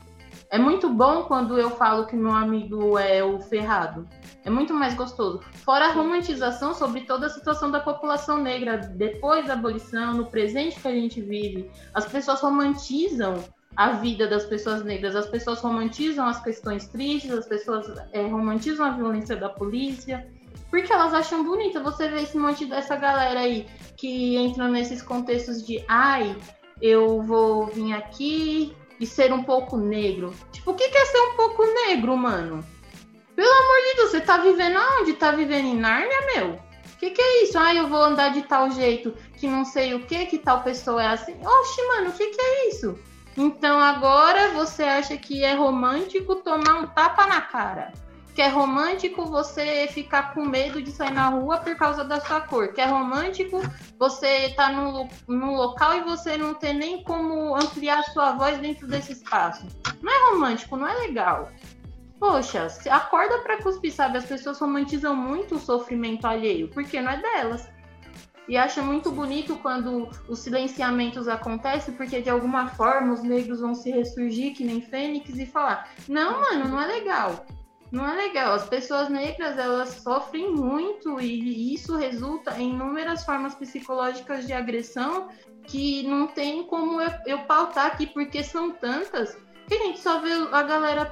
É 0.50 0.60
muito 0.60 0.90
bom 0.90 1.24
quando 1.24 1.58
eu 1.58 1.72
falo 1.72 2.06
que 2.06 2.16
meu 2.16 2.34
amigo 2.34 3.00
é 3.00 3.24
o 3.24 3.40
ferrado. 3.40 4.06
É 4.44 4.50
muito 4.50 4.74
mais 4.74 4.94
gostoso. 4.94 5.40
Fora 5.64 5.86
a 5.86 5.94
romantização 5.94 6.74
sobre 6.74 7.02
toda 7.02 7.28
a 7.28 7.30
situação 7.30 7.72
da 7.72 7.80
população 7.80 8.38
negra 8.38 8.78
depois 8.78 9.48
da 9.48 9.54
abolição, 9.54 10.14
no 10.14 10.26
presente 10.26 10.78
que 10.78 10.88
a 10.90 10.94
gente 10.94 11.22
vive. 11.22 11.72
As 11.94 12.06
pessoas 12.06 12.42
romantizam 12.42 13.44
a 13.78 13.92
vida 13.92 14.26
das 14.26 14.44
pessoas 14.44 14.84
negras, 14.84 15.16
as 15.16 15.28
pessoas 15.28 15.62
romantizam 15.62 16.26
as 16.26 16.42
questões 16.42 16.88
tristes, 16.88 17.32
as 17.32 17.46
pessoas 17.46 17.86
é, 18.12 18.26
romantizam 18.26 18.84
a 18.84 18.90
violência 18.90 19.36
da 19.36 19.50
polícia. 19.50 20.28
Porque 20.72 20.92
elas 20.92 21.14
acham 21.14 21.44
bonita. 21.44 21.80
Você 21.82 22.10
vê 22.10 22.24
esse 22.24 22.36
monte 22.36 22.66
dessa 22.66 22.96
galera 22.96 23.40
aí 23.40 23.68
que 23.96 24.36
entra 24.36 24.68
nesses 24.68 25.04
contextos 25.04 25.66
de 25.66 25.86
ai, 25.88 26.36
eu 26.82 27.22
vou 27.22 27.68
vir 27.68 27.94
aqui 27.94 28.76
e 29.00 29.06
ser 29.06 29.32
um 29.32 29.44
pouco 29.44 29.78
negro. 29.78 30.34
Tipo, 30.52 30.72
o 30.72 30.74
que 30.74 30.84
é 30.84 31.06
ser 31.06 31.20
um 31.20 31.36
pouco 31.36 31.64
negro, 31.64 32.18
mano? 32.18 32.66
Pelo 33.36 33.52
amor 33.52 33.78
de 33.90 33.96
Deus, 33.98 34.10
você 34.10 34.22
tá 34.22 34.38
vivendo 34.40 34.78
aonde? 34.78 35.14
Tá 35.14 35.30
vivendo 35.30 35.66
em 35.66 35.78
Nárnia, 35.78 36.18
meu? 36.34 36.54
O 36.54 37.00
que 37.00 37.12
que 37.12 37.22
é 37.22 37.44
isso? 37.44 37.60
Ah, 37.60 37.76
eu 37.76 37.88
vou 37.88 38.02
andar 38.02 38.30
de 38.30 38.42
tal 38.42 38.72
jeito, 38.72 39.14
que 39.36 39.48
não 39.48 39.64
sei 39.64 39.94
o 39.94 40.04
que, 40.08 40.26
que 40.26 40.40
tal 40.40 40.64
pessoa 40.64 41.04
é 41.04 41.08
assim. 41.10 41.36
Oxe, 41.46 41.88
mano, 41.90 42.10
o 42.10 42.14
que 42.14 42.26
que 42.26 42.42
é 42.42 42.70
isso? 42.70 42.98
Então 43.38 43.80
agora 43.80 44.50
você 44.50 44.84
acha 44.84 45.16
que 45.16 45.44
é 45.44 45.54
romântico 45.54 46.38
tomar 46.38 46.80
um 46.80 46.88
tapa 46.88 47.28
na 47.28 47.40
cara. 47.40 47.94
Que 48.34 48.42
é 48.42 48.48
romântico 48.48 49.26
você 49.26 49.88
ficar 49.92 50.34
com 50.34 50.44
medo 50.46 50.82
de 50.82 50.92
sair 50.92 51.14
na 51.14 51.30
rua 51.30 51.58
por 51.58 51.76
causa 51.76 52.04
da 52.04 52.20
sua 52.20 52.42
cor. 52.42 52.74
Que 52.74 52.82
é 52.82 52.86
romântico 52.86 53.62
você 54.00 54.48
estar 54.48 54.72
num, 54.72 55.08
num 55.28 55.56
local 55.56 55.98
e 55.98 56.02
você 56.02 56.36
não 56.36 56.56
ter 56.56 56.74
nem 56.74 57.04
como 57.04 57.56
ampliar 57.56 58.04
sua 58.06 58.34
voz 58.34 58.58
dentro 58.58 58.88
desse 58.88 59.14
espaço. 59.14 59.68
Não 60.02 60.12
é 60.12 60.32
romântico, 60.32 60.76
não 60.76 60.88
é 60.88 60.94
legal. 60.96 61.52
Poxa, 62.20 62.68
acorda 62.90 63.40
pra 63.40 63.62
cuspir, 63.62 63.94
sabe? 63.94 64.18
As 64.18 64.26
pessoas 64.26 64.60
romantizam 64.60 65.16
muito 65.16 65.56
o 65.56 65.60
sofrimento 65.60 66.26
alheio, 66.26 66.70
porque 66.70 67.00
não 67.00 67.12
é 67.12 67.22
delas. 67.22 67.70
E 68.48 68.56
acha 68.56 68.82
muito 68.82 69.12
bonito 69.12 69.58
quando 69.58 70.10
os 70.28 70.40
silenciamentos 70.40 71.28
acontecem, 71.28 71.94
porque 71.94 72.22
de 72.22 72.30
alguma 72.30 72.70
forma 72.70 73.14
os 73.14 73.22
negros 73.22 73.60
vão 73.60 73.76
se 73.76 73.92
ressurgir 73.92 74.56
que 74.56 74.64
nem 74.64 74.82
fênix 74.82 75.38
e 75.38 75.46
falar: 75.46 75.90
Não, 76.08 76.42
mano, 76.42 76.70
não 76.70 76.82
é 76.82 76.88
legal. 76.88 77.46
Não 77.92 78.06
é 78.06 78.16
legal. 78.16 78.54
As 78.54 78.68
pessoas 78.68 79.10
negras 79.10 79.58
elas 79.58 79.90
sofrem 80.02 80.52
muito 80.54 81.20
e 81.22 81.74
isso 81.74 81.96
resulta 81.96 82.60
em 82.60 82.72
inúmeras 82.72 83.24
formas 83.24 83.56
psicológicas 83.56 84.46
de 84.46 84.54
agressão 84.54 85.30
que 85.64 86.04
não 86.04 86.28
tem 86.28 86.64
como 86.64 87.02
eu, 87.02 87.12
eu 87.26 87.40
pautar 87.40 87.88
aqui, 87.88 88.08
porque 88.08 88.44
são 88.44 88.72
tantas 88.72 89.38
que 89.68 89.74
a 89.74 89.84
gente 89.84 90.00
só 90.00 90.20
vê 90.20 90.32
a 90.52 90.64
galera 90.64 91.12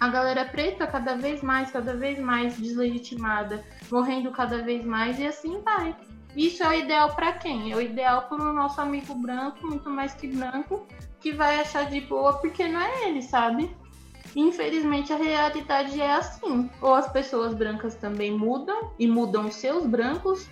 a 0.00 0.08
galera 0.08 0.44
preta 0.44 0.86
cada 0.86 1.14
vez 1.16 1.40
mais, 1.40 1.70
cada 1.70 1.94
vez 1.94 2.18
mais 2.18 2.56
deslegitimada, 2.56 3.64
morrendo 3.90 4.32
cada 4.32 4.58
vez 4.62 4.84
mais 4.84 5.18
e 5.20 5.26
assim 5.26 5.60
vai. 5.62 5.96
Isso 6.36 6.62
é 6.62 6.68
o 6.68 6.72
ideal 6.72 7.14
para 7.14 7.32
quem? 7.32 7.72
É 7.72 7.76
o 7.76 7.80
ideal 7.80 8.22
para 8.22 8.42
o 8.42 8.52
nosso 8.52 8.80
amigo 8.80 9.14
branco, 9.14 9.66
muito 9.66 9.88
mais 9.88 10.14
que 10.14 10.26
branco, 10.26 10.86
que 11.20 11.32
vai 11.32 11.60
achar 11.60 11.88
de 11.88 12.00
boa 12.00 12.34
porque 12.38 12.66
não 12.66 12.80
é 12.80 13.08
ele, 13.08 13.22
sabe? 13.22 13.74
Infelizmente 14.34 15.12
a 15.12 15.16
realidade 15.16 16.00
é 16.00 16.12
assim. 16.12 16.68
Ou 16.80 16.94
as 16.94 17.10
pessoas 17.10 17.54
brancas 17.54 17.94
também 17.94 18.32
mudam 18.32 18.92
e 18.98 19.06
mudam 19.06 19.46
os 19.46 19.54
seus 19.54 19.86
brancos, 19.86 20.48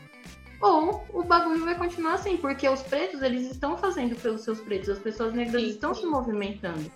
ou 0.60 1.04
o 1.12 1.24
bagulho 1.24 1.64
vai 1.64 1.76
continuar 1.76 2.14
assim, 2.14 2.36
porque 2.36 2.68
os 2.68 2.82
pretos 2.82 3.20
eles 3.20 3.50
estão 3.50 3.76
fazendo 3.76 4.14
pelos 4.14 4.42
seus 4.42 4.60
pretos, 4.60 4.90
as 4.90 4.98
pessoas 5.00 5.34
negras 5.34 5.60
Sim, 5.60 5.68
estão 5.68 5.92
se 5.92 6.06
movimentando 6.06 6.88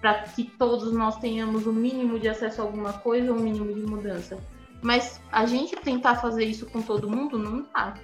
para 0.00 0.22
que 0.22 0.44
todos 0.44 0.92
nós 0.92 1.18
tenhamos 1.18 1.66
o 1.66 1.72
mínimo 1.74 2.18
de 2.18 2.28
acesso 2.28 2.62
a 2.62 2.64
alguma 2.64 2.94
coisa, 2.94 3.32
o 3.32 3.38
mínimo 3.38 3.74
de 3.74 3.82
mudança. 3.82 4.38
Mas 4.82 5.20
a 5.30 5.46
gente 5.46 5.76
tentar 5.76 6.16
fazer 6.16 6.44
isso 6.44 6.66
com 6.66 6.80
todo 6.80 7.08
mundo 7.08 7.38
não 7.38 7.62
dá. 7.74 7.94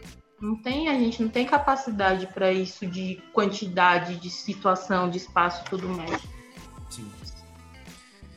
Não 0.41 0.55
tem, 0.55 0.89
a 0.89 0.95
gente 0.95 1.23
não 1.23 1.31
tem 1.31 1.47
capacidade 1.47 2.27
para 2.27 2.53
isso 2.53 2.87
de 2.87 3.23
quantidade, 3.33 4.17
de 4.17 4.29
situação, 4.29 5.09
de 5.09 5.17
espaço 5.17 5.63
e 5.67 5.71
tudo 5.71 5.89
mais. 5.89 6.21
Sim. 6.91 7.11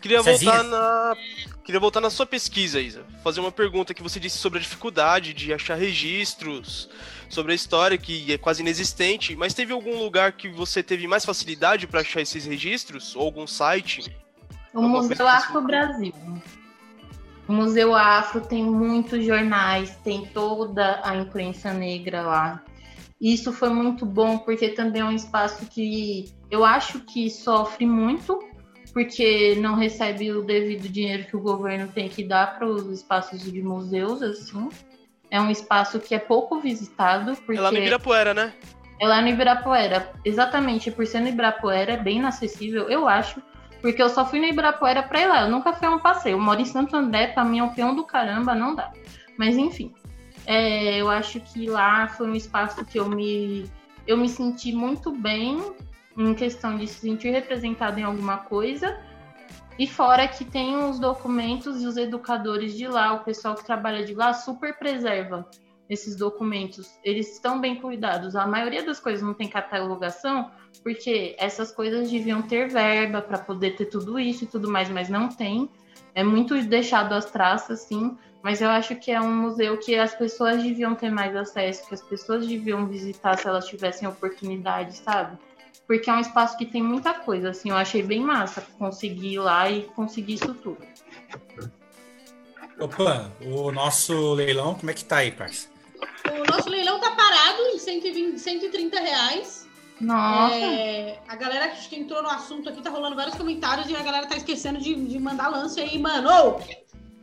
Queria 0.02 0.24
Cezinha? 0.24 0.52
voltar 0.52 0.70
na. 0.70 1.14
Queria 1.64 1.80
voltar 1.80 2.02
na 2.02 2.10
sua 2.10 2.26
pesquisa, 2.26 2.80
Isa. 2.80 3.04
Fazer 3.22 3.42
uma 3.42 3.52
pergunta 3.52 3.94
que 3.94 4.02
você 4.02 4.20
disse 4.20 4.38
sobre 4.38 4.60
a 4.60 4.62
dificuldade 4.62 5.34
de 5.34 5.54
achar 5.54 5.76
registros, 5.76 6.90
sobre 7.30 7.52
a 7.52 7.56
história 7.56 7.98
que 7.98 8.32
é 8.32 8.38
quase 8.38 8.62
inexistente, 8.62 9.36
mas 9.36 9.54
teve 9.54 9.74
algum 9.74 10.00
lugar 10.00 10.32
que 10.32 10.50
você 10.50 10.82
teve 10.82 11.06
mais 11.06 11.26
facilidade 11.26 11.86
para 11.86 12.00
achar 12.00 12.22
esses 12.22 12.46
registros? 12.46 13.16
Ou 13.16 13.24
algum 13.24 13.46
site? 13.46 14.16
O 14.74 14.82
Museu. 14.82 15.28
Afro 15.28 15.62
Brasil. 15.62 16.14
O 17.50 17.52
Museu 17.52 17.96
Afro 17.96 18.42
tem 18.42 18.64
muitos 18.64 19.26
jornais, 19.26 19.96
tem 20.04 20.24
toda 20.28 21.02
a 21.04 21.18
imprensa 21.18 21.74
negra 21.74 22.22
lá. 22.22 22.64
Isso 23.20 23.52
foi 23.52 23.70
muito 23.70 24.06
bom 24.06 24.38
porque 24.38 24.70
também 24.70 25.02
é 25.02 25.06
um 25.06 25.12
espaço 25.12 25.66
que 25.66 26.32
eu 26.52 26.64
acho 26.64 27.00
que 27.00 27.28
sofre 27.28 27.88
muito 27.88 28.40
porque 28.94 29.56
não 29.56 29.74
recebe 29.76 30.32
o 30.32 30.44
devido 30.44 30.88
dinheiro 30.88 31.26
que 31.26 31.36
o 31.36 31.42
governo 31.42 31.88
tem 31.88 32.08
que 32.08 32.24
dar 32.24 32.56
para 32.56 32.68
os 32.68 32.86
espaços 32.92 33.42
de 33.42 33.62
museus, 33.64 34.22
assim. 34.22 34.70
É 35.32 35.42
um 35.42 35.50
espaço 35.50 36.00
que 36.00 36.14
é 36.14 36.20
pouco 36.20 36.60
visitado 36.60 37.36
porque 37.38 37.58
É 37.58 37.62
lá 37.62 37.72
no 37.72 37.78
Ibirapuera, 37.80 38.34
né? 38.34 38.54
é 39.00 39.08
lá 39.08 39.22
no 39.24 39.28
Ibirapuera. 39.28 40.12
Exatamente, 40.24 40.92
por 40.92 41.08
ser 41.08 41.22
no 41.22 41.30
Ibirapuera, 41.30 41.94
é 41.94 41.98
bem 41.98 42.18
inacessível, 42.20 42.90
eu 42.90 43.08
acho. 43.08 43.42
Porque 43.82 44.02
eu 44.02 44.10
só 44.10 44.26
fui 44.26 44.40
no 44.40 44.46
Ibirapuera 44.46 45.04
pra 45.04 45.22
ir 45.22 45.28
lá. 45.28 45.42
Eu 45.44 45.52
nunca 45.52 45.74
fui 45.74 45.88
a 45.88 45.92
um 45.92 46.00
passeio. 46.00 46.34
Eu 46.34 46.40
moro 46.40 46.60
em 46.60 46.66
Santo 46.66 46.96
André, 46.96 47.28
pra 47.28 47.46
mim 47.46 47.60
é 47.60 47.64
um 47.64 47.74
peão 47.74 47.96
do 47.96 48.04
caramba, 48.04 48.54
não 48.54 48.76
dá. 48.76 48.92
Mas 49.38 49.58
enfim. 49.58 49.94
é, 50.46 50.98
eu 50.98 51.10
acho 51.10 51.40
que 51.40 51.70
lá 51.70 52.08
foi 52.08 52.28
um 52.30 52.36
espaço 52.36 52.84
que 52.86 53.00
eu 53.00 53.08
me. 53.10 53.70
eu 54.06 54.18
me 54.18 54.28
senti 54.28 54.72
muito 54.72 55.12
bem 55.12 55.60
em 56.18 56.34
questão 56.34 56.78
de 56.78 56.88
se 56.88 57.00
sentir 57.00 57.30
representado 57.32 58.00
em 58.00 58.04
alguma 58.04 58.38
coisa. 58.38 59.00
E 59.78 59.88
fora 59.88 60.28
que 60.28 60.44
tem 60.44 60.76
os 60.76 61.00
documentos 61.00 61.82
e 61.82 61.88
os 61.88 61.96
educadores 61.96 62.76
de 62.78 62.86
lá, 62.86 63.14
o 63.14 63.24
pessoal 63.24 63.56
que 63.56 63.64
trabalha 63.64 64.04
de 64.04 64.14
lá, 64.14 64.34
super 64.34 64.78
preserva 64.78 65.50
esses 65.90 66.18
documentos. 66.18 67.00
Eles 67.02 67.34
estão 67.34 67.62
bem 67.62 67.78
cuidados. 67.78 68.36
A 68.36 68.46
maioria 68.46 68.86
das 68.86 69.00
coisas 69.00 69.24
não 69.24 69.34
tem 69.34 69.48
catalogação, 69.48 70.52
porque 70.84 71.36
essas 71.38 71.72
coisas 71.72 72.10
deviam 72.10 72.42
ter 72.42 72.70
verba 72.70 73.22
para 73.22 73.38
poder 73.38 73.76
ter 73.76 73.86
tudo 73.86 74.20
isso 74.20 74.44
e 74.44 74.48
tudo 74.48 74.70
mais, 74.70 74.90
mas 74.90 75.10
não 75.10 75.30
tem. 75.30 75.70
É 76.16 76.24
muito 76.24 76.62
deixado 76.64 77.14
às 77.14 77.26
traças, 77.26 77.82
sim. 77.82 78.18
Mas 78.42 78.62
eu 78.62 78.70
acho 78.70 78.96
que 78.96 79.12
é 79.12 79.20
um 79.20 79.36
museu 79.36 79.78
que 79.78 79.96
as 79.96 80.16
pessoas 80.16 80.64
deviam 80.64 80.96
ter 80.96 81.12
mais 81.12 81.36
acesso, 81.36 81.88
que 81.88 81.94
as 81.94 82.02
pessoas 82.02 82.48
deviam 82.48 82.88
visitar 82.88 83.38
se 83.38 83.48
elas 83.48 83.68
tivessem 83.68 84.08
oportunidade, 84.08 84.96
sabe? 84.98 85.38
Porque 85.86 86.10
é 86.10 86.14
um 86.14 86.20
espaço 86.20 86.58
que 86.58 86.66
tem 86.66 86.82
muita 86.82 87.14
coisa, 87.14 87.50
assim, 87.50 87.70
eu 87.70 87.76
achei 87.76 88.02
bem 88.02 88.22
massa 88.22 88.62
conseguir 88.78 89.34
ir 89.34 89.40
lá 89.40 89.70
e 89.70 89.84
conseguir 89.96 90.36
isso 90.36 90.54
tudo. 90.54 90.78
Opa, 92.80 93.30
o 93.42 93.72
nosso 93.72 94.34
leilão, 94.34 94.76
como 94.76 94.90
é 94.90 94.94
que 94.94 95.04
tá 95.04 95.18
aí, 95.18 95.32
parça? 95.32 95.68
O 96.32 96.52
nosso 96.52 96.70
leilão 96.70 97.00
tá 97.00 97.12
parado 97.12 97.62
em 97.74 97.78
120, 97.78 98.38
130 98.38 99.00
reais. 99.02 99.59
Nossa! 100.02 100.56
É, 100.56 101.20
a 101.28 101.36
galera 101.36 101.68
que 101.70 101.96
entrou 101.96 102.24
no 102.24 102.30
assunto 102.30 102.70
aqui 102.70 102.82
tá 102.82 102.90
rolando 102.90 103.16
vários 103.16 103.36
comentários 103.36 103.90
e 103.90 103.96
a 103.96 104.02
galera 104.02 104.28
tá 104.28 104.38
esquecendo 104.38 104.80
de, 104.80 104.96
de 104.96 105.20
mandar 105.20 105.50
lance 105.50 105.80
aí, 105.80 106.00
mano. 106.00 106.30
Ô, 106.30 106.60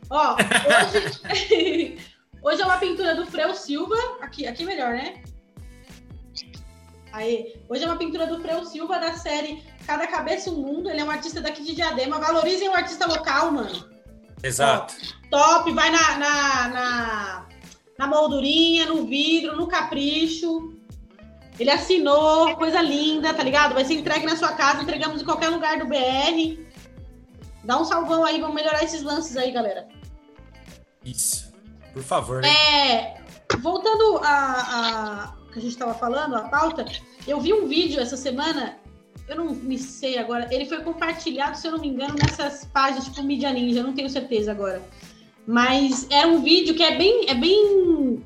Ó, 0.09 0.35
hoje, 0.35 1.97
hoje 2.41 2.61
é 2.61 2.65
uma 2.65 2.77
pintura 2.77 3.15
do 3.15 3.25
Freu 3.25 3.53
Silva. 3.53 3.95
Aqui, 4.21 4.47
aqui 4.47 4.63
melhor, 4.63 4.93
né? 4.93 5.21
Aí, 7.11 7.55
hoje 7.67 7.83
é 7.83 7.87
uma 7.87 7.97
pintura 7.97 8.27
do 8.27 8.39
Freu 8.41 8.63
Silva 8.65 8.99
da 8.99 9.13
série 9.13 9.63
Cada 9.85 10.07
Cabeça 10.07 10.49
um 10.49 10.55
Mundo. 10.55 10.89
Ele 10.89 11.01
é 11.01 11.03
um 11.03 11.11
artista 11.11 11.41
daqui 11.41 11.63
de 11.63 11.75
Diadema. 11.75 12.19
Valorizem 12.19 12.69
o 12.69 12.73
artista 12.73 13.05
local, 13.05 13.51
mano. 13.51 13.89
Exato. 14.43 14.93
Ó, 15.31 15.37
top, 15.37 15.73
vai 15.73 15.89
na, 15.89 16.17
na, 16.17 16.67
na, 16.67 17.47
na 17.97 18.07
moldurinha, 18.07 18.85
no 18.85 19.05
vidro, 19.05 19.57
no 19.57 19.67
capricho. 19.67 20.76
Ele 21.59 21.71
assinou, 21.71 22.55
coisa 22.55 22.81
linda, 22.81 23.33
tá 23.33 23.43
ligado? 23.43 23.73
Vai 23.73 23.83
ser 23.83 23.95
entregue 23.95 24.25
na 24.25 24.35
sua 24.35 24.53
casa, 24.53 24.83
entregamos 24.83 25.21
em 25.21 25.25
qualquer 25.25 25.49
lugar 25.49 25.79
do 25.79 25.85
BR. 25.85 26.59
Dá 27.63 27.79
um 27.79 27.85
salvão 27.85 28.23
aí, 28.23 28.39
vamos 28.39 28.55
melhorar 28.55 28.83
esses 28.83 29.01
lances 29.01 29.35
aí, 29.35 29.51
galera. 29.51 29.87
Isso. 31.03 31.51
Por 31.93 32.03
favor. 32.03 32.41
Né? 32.41 32.49
É, 32.49 33.21
voltando 33.59 34.19
a, 34.23 35.33
a 35.33 35.37
que 35.51 35.59
a 35.59 35.61
gente 35.61 35.71
estava 35.71 35.93
falando, 35.93 36.35
a 36.35 36.41
pauta, 36.41 36.85
eu 37.27 37.39
vi 37.39 37.53
um 37.53 37.67
vídeo 37.67 37.99
essa 37.99 38.15
semana, 38.15 38.77
eu 39.27 39.35
não 39.35 39.45
me 39.53 39.77
sei 39.77 40.17
agora, 40.17 40.47
ele 40.51 40.65
foi 40.65 40.81
compartilhado, 40.83 41.57
se 41.57 41.67
eu 41.67 41.71
não 41.71 41.79
me 41.79 41.87
engano, 41.87 42.15
nessas 42.15 42.65
páginas 42.65 43.05
tipo 43.05 43.23
Media 43.23 43.51
Ninja, 43.51 43.79
eu 43.79 43.83
não 43.83 43.93
tenho 43.93 44.09
certeza 44.09 44.51
agora. 44.51 44.81
Mas 45.47 46.07
era 46.11 46.27
um 46.27 46.43
vídeo 46.43 46.75
que 46.75 46.83
é 46.83 46.97
bem. 46.97 47.29
É 47.29 47.33
bem 47.33 48.21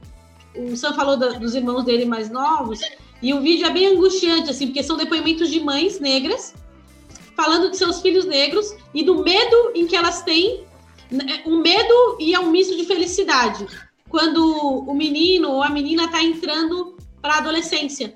o 0.55 0.75
Sam 0.75 0.93
falou 0.93 1.15
da, 1.15 1.29
dos 1.29 1.55
irmãos 1.55 1.83
dele 1.83 2.03
mais 2.03 2.29
novos, 2.29 2.81
e 3.21 3.33
o 3.33 3.41
vídeo 3.41 3.67
é 3.67 3.69
bem 3.69 3.87
angustiante, 3.87 4.49
assim, 4.49 4.67
porque 4.67 4.83
são 4.83 4.97
depoimentos 4.97 5.49
de 5.49 5.59
mães 5.59 5.99
negras 5.99 6.53
falando 7.35 7.71
de 7.71 7.77
seus 7.77 8.01
filhos 8.01 8.25
negros 8.25 8.75
e 8.93 9.03
do 9.03 9.23
medo 9.23 9.71
em 9.73 9.87
que 9.87 9.95
elas 9.95 10.21
têm 10.21 10.63
né, 11.09 11.41
um 11.45 11.59
medo 11.61 12.17
e 12.19 12.33
é 12.33 12.39
um 12.39 12.51
misto 12.51 12.75
de 12.75 12.85
felicidade. 12.85 13.65
Quando 14.09 14.43
o 14.45 14.93
menino 14.93 15.49
ou 15.49 15.63
a 15.63 15.69
menina 15.69 16.05
está 16.05 16.21
entrando 16.21 16.97
para 17.21 17.35
a 17.35 17.37
adolescência. 17.37 18.13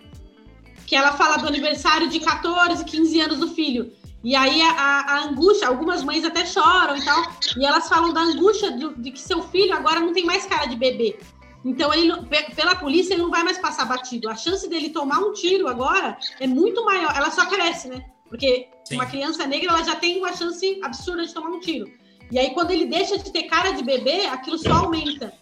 Que 0.86 0.96
ela 0.96 1.14
fala 1.14 1.38
do 1.38 1.48
aniversário 1.48 2.10
de 2.10 2.20
14, 2.20 2.84
15 2.84 3.22
anos 3.22 3.40
do 3.40 3.48
filho. 3.48 3.92
E 4.24 4.36
aí 4.36 4.62
a, 4.62 4.72
a, 4.72 5.24
angústia, 5.26 5.68
algumas 5.68 6.04
mães 6.04 6.26
até 6.26 6.46
choram 6.46 6.98
e 6.98 7.06
tal, 7.06 7.32
e 7.58 7.64
elas 7.64 7.88
falam 7.88 8.12
da 8.12 8.22
angústia 8.22 8.72
de, 8.72 8.96
de, 8.96 9.12
que 9.12 9.20
seu 9.20 9.44
filho 9.44 9.76
agora 9.76 10.00
não 10.00 10.14
tem 10.14 10.26
mais 10.26 10.46
cara 10.48 10.66
de 10.66 10.76
bebê. 10.76 11.20
Então, 11.66 11.92
ele, 11.92 12.14
pela 12.56 12.76
polícia, 12.76 13.16
ele 13.16 13.24
não 13.24 13.32
vai 13.32 13.44
mais 13.44 13.58
passar 13.58 13.86
batido. 13.86 14.30
A 14.30 14.36
chance 14.36 14.70
dele 14.70 14.90
tomar 14.92 15.18
um 15.18 15.34
tiro 15.34 15.68
agora 15.68 16.16
é 16.40 16.46
muito 16.46 16.86
maior. 16.86 17.12
Ela 17.18 17.32
só 17.32 17.48
cresce, 17.48 17.88
né? 17.88 18.06
Porque 18.30 18.70
Sim. 18.84 18.96
uma 18.96 19.08
criança 19.08 19.48
negra 19.48 19.70
ela 19.72 19.84
já 19.84 19.96
tem 19.96 20.20
uma 20.20 20.32
chance 20.36 20.80
absurda 20.84 21.26
de 21.26 21.34
tomar 21.34 21.50
um 21.50 21.60
tiro. 21.60 21.92
E 22.32 22.38
aí, 22.38 22.52
quando 22.52 22.70
ele 22.70 22.86
deixa 22.86 23.18
de 23.18 23.32
ter 23.32 23.44
cara 23.44 23.72
de 23.72 23.84
bebê, 23.84 24.28
aquilo 24.28 24.60
só 24.60 24.74
aumenta. 24.74 25.34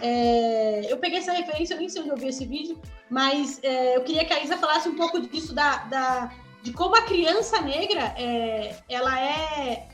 É, 0.00 0.86
eu 0.88 0.96
peguei 0.98 1.18
essa 1.18 1.32
referência, 1.32 1.74
eu 1.74 1.78
nem 1.78 1.88
sei 1.88 2.02
onde 2.02 2.10
eu 2.10 2.16
vi 2.16 2.28
esse 2.28 2.46
vídeo, 2.46 2.80
mas 3.10 3.60
é, 3.62 3.96
eu 3.96 4.02
queria 4.02 4.24
que 4.24 4.32
a 4.32 4.42
Isa 4.42 4.56
falasse 4.56 4.88
um 4.88 4.94
pouco 4.94 5.20
disso, 5.20 5.54
da, 5.54 5.78
da 5.84 6.32
de 6.62 6.72
como 6.72 6.96
a 6.96 7.02
criança 7.02 7.60
negra, 7.60 8.14
é, 8.16 8.76
ela 8.88 9.20
é, 9.20 9.88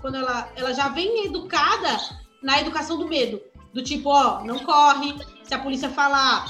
quando 0.00 0.16
ela, 0.16 0.50
ela 0.56 0.72
já 0.72 0.88
vem 0.88 1.26
educada 1.26 1.98
na 2.42 2.60
educação 2.60 2.98
do 2.98 3.06
medo. 3.06 3.40
Do 3.74 3.82
tipo, 3.82 4.08
ó, 4.08 4.42
não 4.44 4.60
corre, 4.60 5.14
se 5.42 5.52
a 5.52 5.58
polícia 5.58 5.90
falar, 5.90 6.46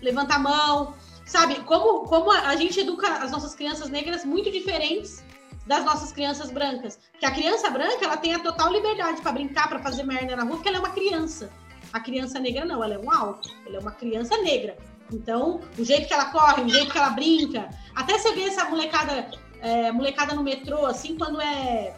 levanta 0.00 0.34
a 0.34 0.38
mão, 0.38 0.94
sabe? 1.26 1.56
Como, 1.60 2.04
como 2.06 2.32
a 2.32 2.56
gente 2.56 2.80
educa 2.80 3.06
as 3.08 3.30
nossas 3.30 3.54
crianças 3.54 3.90
negras 3.90 4.24
muito 4.24 4.50
diferentes 4.50 5.22
das 5.66 5.84
nossas 5.84 6.12
crianças 6.12 6.50
brancas. 6.50 6.98
Porque 7.12 7.26
a 7.26 7.30
criança 7.30 7.70
branca, 7.70 8.04
ela 8.04 8.16
tem 8.16 8.34
a 8.34 8.38
total 8.38 8.72
liberdade 8.72 9.20
para 9.20 9.32
brincar, 9.32 9.68
para 9.68 9.78
fazer 9.80 10.02
merda 10.02 10.34
na 10.34 10.44
rua, 10.44 10.56
porque 10.56 10.68
ela 10.68 10.78
é 10.78 10.80
uma 10.80 10.90
criança. 10.90 11.50
A 11.92 12.00
criança 12.00 12.40
negra 12.40 12.64
não, 12.64 12.82
ela 12.82 12.94
é 12.94 12.98
um 12.98 13.12
alto, 13.12 13.50
ela 13.66 13.76
é 13.76 13.78
uma 13.78 13.92
criança 13.92 14.36
negra. 14.38 14.76
Então, 15.12 15.60
o 15.78 15.84
jeito 15.84 16.08
que 16.08 16.14
ela 16.14 16.26
corre, 16.26 16.62
o 16.62 16.68
jeito 16.68 16.90
que 16.90 16.98
ela 16.98 17.10
brinca, 17.10 17.68
até 17.94 18.18
você 18.18 18.32
vê 18.32 18.44
essa 18.44 18.64
molecada, 18.64 19.30
é, 19.60 19.92
molecada 19.92 20.34
no 20.34 20.42
metrô, 20.42 20.86
assim, 20.86 21.16
quando 21.18 21.38
é, 21.40 21.94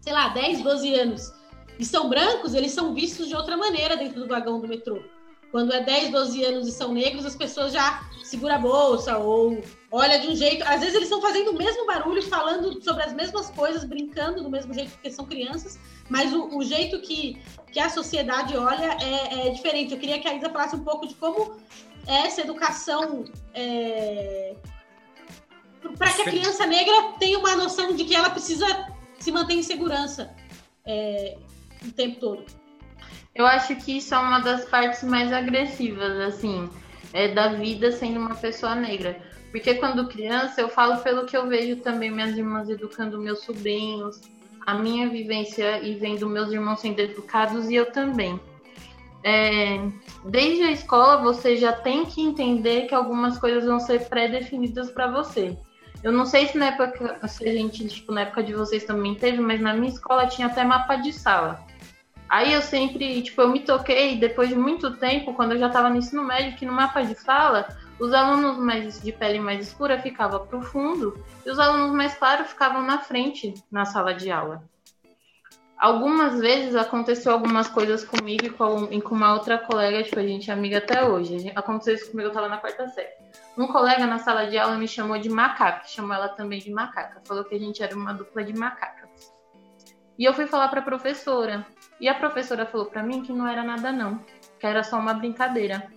sei 0.00 0.12
lá, 0.12 0.28
10, 0.28 0.62
12 0.62 0.94
anos, 0.94 1.32
e 1.78 1.84
são 1.84 2.08
brancos, 2.08 2.54
eles 2.54 2.72
são 2.72 2.94
vistos 2.94 3.28
de 3.28 3.34
outra 3.34 3.56
maneira 3.56 3.96
dentro 3.96 4.20
do 4.20 4.28
vagão 4.28 4.60
do 4.60 4.68
metrô. 4.68 5.02
Quando 5.50 5.72
é 5.72 5.80
10, 5.80 6.10
12 6.10 6.44
anos 6.44 6.68
e 6.68 6.72
são 6.72 6.92
negros, 6.92 7.24
as 7.24 7.36
pessoas 7.36 7.72
já 7.72 8.06
seguram 8.24 8.56
a 8.56 8.58
bolsa 8.58 9.16
ou 9.16 9.62
olha 9.90 10.18
de 10.18 10.28
um 10.28 10.36
jeito. 10.36 10.62
Às 10.64 10.80
vezes 10.80 10.94
eles 10.94 11.08
estão 11.08 11.20
fazendo 11.20 11.52
o 11.52 11.56
mesmo 11.56 11.86
barulho, 11.86 12.22
falando 12.22 12.82
sobre 12.82 13.04
as 13.04 13.12
mesmas 13.12 13.48
coisas, 13.50 13.84
brincando 13.84 14.42
do 14.42 14.50
mesmo 14.50 14.74
jeito, 14.74 14.90
porque 14.92 15.10
são 15.10 15.24
crianças, 15.24 15.78
mas 16.10 16.32
o, 16.32 16.56
o 16.56 16.62
jeito 16.62 17.00
que, 17.00 17.40
que 17.70 17.78
a 17.78 17.88
sociedade 17.88 18.56
olha 18.56 18.96
é, 19.00 19.46
é, 19.46 19.50
diferente. 19.50 19.94
Eu 19.94 20.00
queria 20.00 20.18
que 20.18 20.28
a 20.28 20.34
Isa 20.34 20.50
falasse 20.50 20.74
um 20.74 20.84
pouco 20.84 21.06
de 21.06 21.14
como 21.14 21.56
essa 22.06 22.40
educação. 22.40 23.24
É, 23.54 24.56
para 25.96 26.12
que 26.12 26.22
a 26.22 26.24
criança 26.24 26.66
negra 26.66 27.12
tenha 27.18 27.38
uma 27.38 27.54
noção 27.54 27.94
de 27.94 28.04
que 28.04 28.14
ela 28.14 28.30
precisa 28.30 28.66
se 29.18 29.30
manter 29.30 29.54
em 29.54 29.62
segurança 29.62 30.34
é, 30.84 31.38
o 31.88 31.92
tempo 31.92 32.20
todo. 32.20 32.44
Eu 33.34 33.46
acho 33.46 33.76
que 33.76 33.98
isso 33.98 34.14
é 34.14 34.18
uma 34.18 34.38
das 34.38 34.64
partes 34.64 35.02
mais 35.02 35.32
agressivas, 35.32 36.18
assim, 36.20 36.70
é, 37.12 37.28
da 37.28 37.48
vida 37.48 37.92
sendo 37.92 38.18
uma 38.18 38.34
pessoa 38.34 38.74
negra. 38.74 39.20
Porque 39.50 39.74
quando 39.74 40.08
criança, 40.08 40.60
eu 40.60 40.68
falo 40.68 41.02
pelo 41.02 41.26
que 41.26 41.36
eu 41.36 41.46
vejo 41.46 41.76
também 41.76 42.10
minhas 42.10 42.36
irmãs 42.36 42.68
educando 42.68 43.18
meus 43.18 43.40
sobrinhos, 43.40 44.20
a 44.66 44.74
minha 44.74 45.08
vivência 45.08 45.80
e 45.82 45.94
vendo 45.94 46.28
meus 46.28 46.50
irmãos 46.50 46.80
sendo 46.80 47.00
educados 47.00 47.70
e 47.70 47.74
eu 47.74 47.92
também. 47.92 48.40
É, 49.22 49.80
desde 50.24 50.62
a 50.64 50.70
escola, 50.70 51.22
você 51.22 51.56
já 51.56 51.72
tem 51.72 52.04
que 52.04 52.22
entender 52.22 52.86
que 52.86 52.94
algumas 52.94 53.38
coisas 53.38 53.64
vão 53.64 53.80
ser 53.80 54.08
pré-definidas 54.08 54.90
para 54.90 55.10
você. 55.10 55.56
Eu 56.02 56.12
não 56.12 56.26
sei 56.26 56.46
se 56.46 56.58
na 56.58 56.66
época, 56.66 57.26
se 57.26 57.48
a 57.48 57.52
gente, 57.52 57.86
tipo, 57.88 58.12
na 58.12 58.22
época 58.22 58.42
de 58.42 58.52
vocês 58.52 58.84
também 58.84 59.14
teve, 59.14 59.40
mas 59.40 59.60
na 59.60 59.74
minha 59.74 59.92
escola 59.92 60.26
tinha 60.26 60.46
até 60.46 60.62
mapa 60.62 60.96
de 60.96 61.12
sala. 61.12 61.64
Aí 62.28 62.52
eu 62.52 62.60
sempre, 62.60 63.22
tipo, 63.22 63.40
eu 63.40 63.48
me 63.48 63.60
toquei 63.60 64.18
depois 64.18 64.48
de 64.48 64.56
muito 64.56 64.96
tempo, 64.96 65.34
quando 65.34 65.52
eu 65.52 65.58
já 65.58 65.68
estava 65.68 65.88
no 65.88 65.96
ensino 65.96 66.24
médio, 66.24 66.56
que 66.56 66.66
no 66.66 66.72
mapa 66.72 67.02
de 67.02 67.14
sala, 67.14 67.68
os 68.00 68.12
alunos 68.12 68.58
mais 68.58 69.00
de 69.00 69.12
pele 69.12 69.38
mais 69.38 69.68
escura 69.68 70.00
ficavam 70.00 70.44
para 70.44 70.58
o 70.58 70.62
fundo 70.62 71.24
e 71.44 71.50
os 71.50 71.58
alunos 71.58 71.94
mais 71.94 72.14
claros 72.14 72.48
ficavam 72.48 72.82
na 72.82 72.98
frente 72.98 73.54
na 73.70 73.84
sala 73.84 74.12
de 74.12 74.30
aula. 74.30 74.62
Algumas 75.78 76.40
vezes 76.40 76.74
aconteceu 76.74 77.32
algumas 77.32 77.68
coisas 77.68 78.02
comigo 78.02 78.46
e 78.46 78.50
com, 78.50 78.88
e 78.90 79.00
com 79.00 79.14
uma 79.14 79.34
outra 79.34 79.58
colega, 79.58 80.02
tipo, 80.02 80.18
a 80.18 80.22
gente 80.22 80.50
é 80.50 80.54
amiga 80.54 80.78
até 80.78 81.04
hoje. 81.04 81.52
Aconteceu 81.54 81.94
isso 81.94 82.10
comigo, 82.10 82.28
eu 82.28 82.32
estava 82.32 82.48
na 82.48 82.56
quarta 82.56 82.88
série. 82.88 83.10
Um 83.58 83.66
colega 83.66 84.06
na 84.06 84.18
sala 84.18 84.46
de 84.46 84.56
aula 84.56 84.76
me 84.76 84.88
chamou 84.88 85.18
de 85.18 85.28
macaca, 85.28 85.86
chamou 85.86 86.14
ela 86.14 86.28
também 86.30 86.58
de 86.58 86.70
macaca, 86.70 87.20
falou 87.26 87.44
que 87.44 87.54
a 87.54 87.58
gente 87.58 87.82
era 87.82 87.94
uma 87.94 88.12
dupla 88.12 88.42
de 88.42 88.54
macacas. 88.54 89.34
E 90.18 90.24
eu 90.24 90.32
fui 90.32 90.46
falar 90.46 90.68
para 90.68 90.80
professora. 90.80 91.66
E 92.00 92.08
a 92.08 92.14
professora 92.14 92.66
falou 92.66 92.86
para 92.86 93.02
mim 93.02 93.22
que 93.22 93.32
não 93.32 93.46
era 93.46 93.62
nada 93.62 93.90
não, 93.92 94.20
que 94.58 94.66
era 94.66 94.82
só 94.82 94.98
uma 94.98 95.14
brincadeira. 95.14 95.90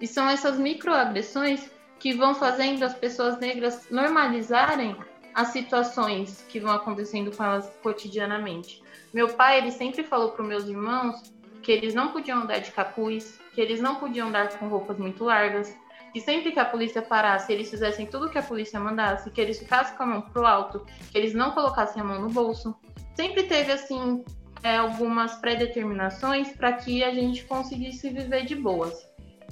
E 0.00 0.06
são 0.06 0.28
essas 0.28 0.58
microagressões 0.58 1.70
que 1.98 2.12
vão 2.12 2.34
fazendo 2.34 2.84
as 2.84 2.94
pessoas 2.94 3.38
negras 3.38 3.88
normalizarem 3.90 4.96
as 5.34 5.48
situações 5.48 6.44
que 6.48 6.60
vão 6.60 6.72
acontecendo 6.72 7.34
com 7.36 7.44
elas 7.44 7.70
cotidianamente. 7.82 8.82
Meu 9.12 9.28
pai, 9.28 9.58
ele 9.58 9.70
sempre 9.70 10.02
falou 10.04 10.32
para 10.32 10.44
meus 10.44 10.64
irmãos 10.64 11.32
que 11.62 11.72
eles 11.72 11.94
não 11.94 12.12
podiam 12.12 12.40
andar 12.40 12.58
de 12.58 12.70
capuz, 12.70 13.38
que 13.54 13.60
eles 13.60 13.80
não 13.80 13.96
podiam 13.96 14.28
andar 14.28 14.48
com 14.58 14.68
roupas 14.68 14.98
muito 14.98 15.24
largas, 15.24 15.76
que 16.12 16.20
sempre 16.20 16.52
que 16.52 16.58
a 16.58 16.64
polícia 16.64 17.02
parasse, 17.02 17.52
eles 17.52 17.70
fizessem 17.70 18.06
tudo 18.06 18.30
que 18.30 18.38
a 18.38 18.42
polícia 18.42 18.80
mandasse, 18.80 19.30
que 19.30 19.40
eles 19.40 19.58
ficassem 19.58 19.96
com 19.96 20.02
a 20.02 20.06
mão 20.06 20.22
pro 20.22 20.46
alto, 20.46 20.86
que 21.10 21.18
eles 21.18 21.34
não 21.34 21.52
colocassem 21.52 22.00
a 22.00 22.04
mão 22.04 22.20
no 22.20 22.28
bolso. 22.28 22.74
Sempre 23.14 23.44
teve, 23.44 23.72
assim, 23.72 24.24
é, 24.62 24.76
algumas 24.76 25.34
pré-determinações 25.36 26.48
para 26.52 26.72
que 26.72 27.04
a 27.04 27.12
gente 27.12 27.44
conseguisse 27.44 28.10
viver 28.10 28.44
de 28.44 28.54
boas, 28.54 29.06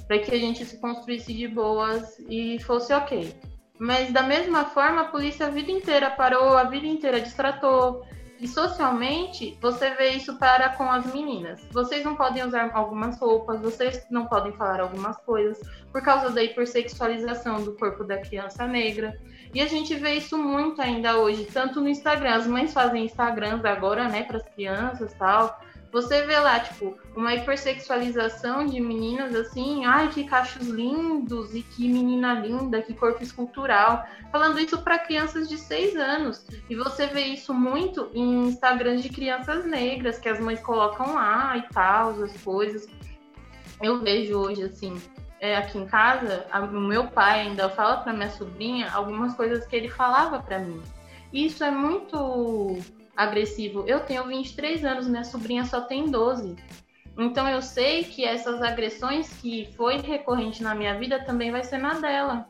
para 0.06 0.18
que 0.18 0.34
a 0.34 0.38
gente 0.38 0.64
se 0.64 0.78
construísse 0.78 1.32
de 1.32 1.48
boas 1.48 2.18
e 2.28 2.58
fosse 2.60 2.92
ok. 2.92 3.34
Mas 3.78 4.12
da 4.12 4.22
mesma 4.22 4.64
forma, 4.64 5.02
a 5.02 5.06
polícia 5.06 5.46
a 5.46 5.50
vida 5.50 5.70
inteira 5.70 6.10
parou, 6.10 6.56
a 6.56 6.64
vida 6.64 6.86
inteira 6.86 7.20
distratou, 7.20 8.04
e 8.38 8.46
socialmente, 8.46 9.58
você 9.62 9.90
vê 9.94 10.10
isso 10.10 10.38
para 10.38 10.68
com 10.70 10.84
as 10.84 11.06
meninas. 11.12 11.60
Vocês 11.70 12.04
não 12.04 12.14
podem 12.14 12.44
usar 12.44 12.70
algumas 12.74 13.18
roupas, 13.18 13.60
vocês 13.60 14.06
não 14.10 14.26
podem 14.26 14.52
falar 14.52 14.80
algumas 14.80 15.16
coisas, 15.18 15.58
por 15.90 16.02
causa 16.02 16.30
da 16.30 16.42
hipersexualização 16.42 17.62
do 17.62 17.74
corpo 17.76 18.04
da 18.04 18.18
criança 18.18 18.66
negra. 18.66 19.18
E 19.56 19.60
a 19.62 19.66
gente 19.66 19.94
vê 19.94 20.16
isso 20.16 20.36
muito 20.36 20.82
ainda 20.82 21.16
hoje, 21.16 21.46
tanto 21.46 21.80
no 21.80 21.88
Instagram. 21.88 22.34
As 22.34 22.46
mães 22.46 22.74
fazem 22.74 23.06
Instagrams 23.06 23.64
agora, 23.64 24.06
né, 24.06 24.22
para 24.22 24.36
as 24.36 24.46
crianças 24.50 25.14
tal. 25.14 25.58
Você 25.90 26.26
vê 26.26 26.38
lá, 26.38 26.60
tipo, 26.60 26.94
uma 27.16 27.34
hipersexualização 27.34 28.66
de 28.66 28.78
meninas 28.78 29.34
assim, 29.34 29.86
ai, 29.86 30.10
que 30.10 30.24
cachos 30.24 30.68
lindos 30.68 31.54
e 31.54 31.62
que 31.62 31.88
menina 31.88 32.34
linda, 32.34 32.82
que 32.82 32.92
corpo 32.92 33.22
escultural, 33.22 34.04
falando 34.30 34.60
isso 34.60 34.76
para 34.82 34.98
crianças 34.98 35.48
de 35.48 35.56
6 35.56 35.96
anos. 35.96 36.44
E 36.68 36.76
você 36.76 37.06
vê 37.06 37.22
isso 37.22 37.54
muito 37.54 38.10
em 38.12 38.48
Instagrams 38.48 39.02
de 39.02 39.08
crianças 39.08 39.64
negras, 39.64 40.18
que 40.18 40.28
as 40.28 40.38
mães 40.38 40.60
colocam 40.60 41.14
lá 41.14 41.56
e 41.56 41.62
tal, 41.72 42.22
as 42.22 42.42
coisas. 42.42 42.86
Eu 43.82 44.02
vejo 44.02 44.36
hoje, 44.36 44.64
assim, 44.64 45.00
é, 45.46 45.56
aqui 45.56 45.78
em 45.78 45.86
casa, 45.86 46.44
a, 46.50 46.60
o 46.60 46.80
meu 46.80 47.06
pai 47.06 47.42
ainda 47.42 47.68
fala 47.68 47.98
para 47.98 48.12
minha 48.12 48.30
sobrinha 48.30 48.90
algumas 48.90 49.34
coisas 49.34 49.64
que 49.66 49.76
ele 49.76 49.88
falava 49.88 50.40
para 50.40 50.58
mim. 50.58 50.82
Isso 51.32 51.62
é 51.62 51.70
muito 51.70 52.78
agressivo. 53.16 53.84
Eu 53.86 54.00
tenho 54.00 54.24
23 54.26 54.84
anos, 54.84 55.06
minha 55.06 55.24
sobrinha 55.24 55.64
só 55.64 55.82
tem 55.82 56.10
12. 56.10 56.56
Então 57.16 57.48
eu 57.48 57.62
sei 57.62 58.04
que 58.04 58.24
essas 58.24 58.60
agressões 58.60 59.32
que 59.40 59.72
foi 59.76 59.98
recorrente 59.98 60.62
na 60.62 60.74
minha 60.74 60.98
vida 60.98 61.24
também 61.24 61.50
vai 61.50 61.62
ser 61.62 61.78
na 61.78 61.94
dela. 61.94 62.48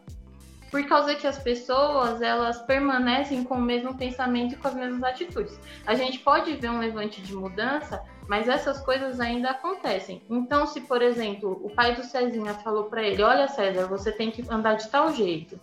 Por 0.70 0.84
causa 0.86 1.14
que 1.14 1.26
as 1.26 1.38
pessoas, 1.38 2.20
elas 2.20 2.60
permanecem 2.62 3.44
com 3.44 3.56
o 3.56 3.62
mesmo 3.62 3.94
pensamento 3.96 4.54
e 4.54 4.56
com 4.56 4.68
as 4.68 4.74
mesmas 4.74 5.02
atitudes. 5.04 5.58
A 5.86 5.94
gente 5.94 6.18
pode 6.18 6.52
ver 6.54 6.70
um 6.70 6.80
levante 6.80 7.20
de 7.20 7.34
mudança, 7.34 8.02
mas 8.28 8.48
essas 8.48 8.78
coisas 8.80 9.20
ainda 9.20 9.50
acontecem. 9.50 10.22
Então, 10.28 10.66
se 10.66 10.80
por 10.80 11.02
exemplo, 11.02 11.60
o 11.62 11.70
pai 11.70 11.94
do 11.94 12.04
Cezinha 12.04 12.54
falou 12.54 12.84
para 12.84 13.02
ele: 13.02 13.22
"Olha, 13.22 13.48
César, 13.48 13.86
você 13.86 14.12
tem 14.12 14.30
que 14.30 14.44
andar 14.50 14.74
de 14.74 14.88
tal 14.88 15.12
jeito". 15.12 15.58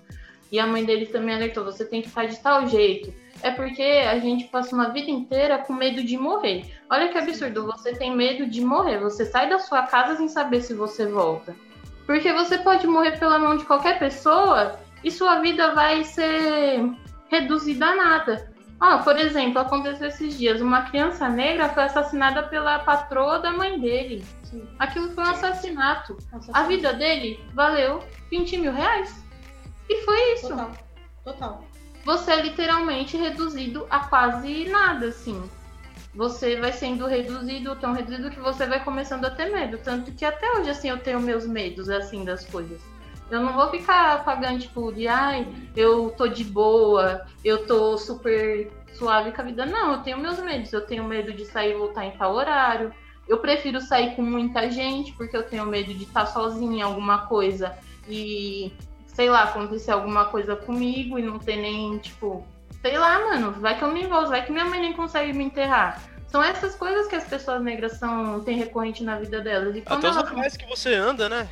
E 0.51 0.59
a 0.59 0.68
mãe 0.68 0.86
dele 0.86 1.05
também 1.07 1.36
alertou: 1.36 1.64
"Você 1.66 1.86
tem 1.86 2.01
que 2.01 2.07
estar 2.07 2.26
de 2.26 2.39
tal 2.39 2.68
jeito" 2.68 3.14
é 3.43 3.51
porque 3.51 3.84
a 3.84 4.18
gente 4.20 4.45
passa 4.45 4.74
uma 4.74 4.89
vida 4.89 5.11
inteira 5.11 5.57
com 5.57 5.74
medo 5.74 6.01
de 6.01 6.18
morrer. 6.18 6.66
Olha 6.89 7.09
que 7.09 7.18
absurdo, 7.18 7.66
você 7.66 7.93
tem 7.93 8.16
medo 8.16 8.47
de 8.47 8.61
morrer. 8.61 8.99
Você 8.99 9.26
sai 9.26 9.49
da 9.49 9.59
sua 9.59 9.84
casa 9.84 10.16
sem 10.16 10.30
saber 10.30 10.61
se 10.61 10.74
você 10.74 11.05
volta. 11.05 11.53
Porque 12.05 12.32
você 12.32 12.57
pode 12.57 12.88
morrer 12.88 13.20
pela 13.20 13.38
mão 13.38 13.57
de 13.57 13.66
qualquer 13.66 13.99
pessoa 13.99 14.80
e 15.03 15.11
sua 15.11 15.39
vida 15.39 15.74
vai 15.74 16.05
ser 16.05 16.89
reduzida 17.30 17.88
a 17.88 17.95
nada. 17.95 18.53
Ah, 18.86 18.97
por 18.97 19.17
exemplo, 19.17 19.59
aconteceu 19.59 20.09
esses 20.09 20.38
dias, 20.38 20.59
uma 20.59 20.81
criança 20.81 21.29
negra 21.29 21.69
foi 21.69 21.84
assassinada 21.84 22.43
pela 22.43 22.79
patroa 22.79 23.39
da 23.39 23.49
mãe 23.49 23.79
dele. 23.79 24.25
Sim. 24.43 24.67
Aquilo 24.77 25.09
foi 25.11 25.23
um 25.23 25.27
assassinato. 25.27 26.17
assassinato. 26.34 26.51
A 26.51 26.63
vida 26.63 26.91
dele 26.91 27.39
valeu 27.53 28.03
20 28.29 28.57
mil 28.57 28.73
reais. 28.73 29.23
E 29.89 30.01
foi 30.01 30.34
isso. 30.34 30.49
Total. 30.49 30.71
Total 31.23 31.63
você 32.05 32.31
é 32.31 32.41
literalmente 32.41 33.15
reduzido 33.15 33.88
a 33.89 33.99
quase 33.99 34.65
nada, 34.65 35.07
assim. 35.07 35.41
Você 36.13 36.59
vai 36.59 36.73
sendo 36.73 37.07
reduzido, 37.07 37.75
tão 37.77 37.93
reduzido 37.93 38.29
que 38.29 38.39
você 38.39 38.67
vai 38.67 38.84
começando 38.84 39.25
a 39.25 39.31
ter 39.31 39.51
medo. 39.51 39.77
Tanto 39.77 40.11
que 40.11 40.25
até 40.25 40.51
hoje, 40.51 40.69
assim, 40.69 40.89
eu 40.89 40.99
tenho 40.99 41.19
meus 41.19 41.47
medos, 41.47 41.89
assim, 41.89 42.23
das 42.23 42.45
coisas. 42.45 42.81
Eu 43.34 43.41
não 43.41 43.53
vou 43.53 43.69
ficar 43.69 44.23
pagando, 44.23 44.59
tipo, 44.59 44.91
de 44.91 45.07
ai, 45.07 45.47
eu 45.75 46.11
tô 46.11 46.27
de 46.27 46.43
boa, 46.43 47.25
eu 47.43 47.65
tô 47.65 47.97
super 47.97 48.71
suave 48.93 49.31
com 49.31 49.41
a 49.41 49.45
vida. 49.45 49.65
Não, 49.65 49.93
eu 49.93 49.97
tenho 50.03 50.19
meus 50.19 50.39
medos. 50.39 50.71
Eu 50.71 50.81
tenho 50.81 51.03
medo 51.03 51.34
de 51.34 51.45
sair 51.45 51.71
e 51.71 51.77
voltar 51.77 52.05
em 52.05 52.11
tal 52.11 52.36
horário. 52.36 52.93
Eu 53.27 53.39
prefiro 53.39 53.81
sair 53.81 54.15
com 54.15 54.21
muita 54.21 54.69
gente, 54.69 55.13
porque 55.13 55.36
eu 55.36 55.43
tenho 55.43 55.65
medo 55.65 55.93
de 55.93 56.03
estar 56.03 56.25
sozinha 56.27 56.79
em 56.79 56.81
alguma 56.81 57.25
coisa 57.25 57.75
e 58.07 58.71
sei 59.07 59.29
lá, 59.29 59.43
acontecer 59.43 59.91
alguma 59.91 60.25
coisa 60.25 60.55
comigo 60.55 61.17
e 61.17 61.21
não 61.21 61.39
ter 61.39 61.55
nem, 61.55 61.97
tipo, 61.99 62.45
sei 62.81 62.97
lá, 62.97 63.19
mano, 63.19 63.51
vai 63.53 63.77
que 63.77 63.84
eu 63.84 63.91
me 63.91 64.03
envolvo, 64.03 64.29
vai 64.29 64.43
que 64.43 64.51
minha 64.51 64.65
mãe 64.65 64.79
nem 64.79 64.93
consegue 64.93 65.34
me 65.34 65.45
enterrar. 65.45 66.01
São 66.27 66.43
essas 66.43 66.75
coisas 66.75 67.07
que 67.07 67.15
as 67.15 67.25
pessoas 67.25 67.61
negras 67.61 67.93
são, 67.93 68.41
têm 68.41 68.57
recorrente 68.57 69.03
na 69.03 69.17
vida 69.17 69.39
delas. 69.39 69.75
E 69.75 69.84
Até 69.86 70.09
os 70.09 70.15
locais 70.15 70.57
que 70.57 70.65
você 70.65 70.95
anda, 70.95 71.29
né? 71.29 71.47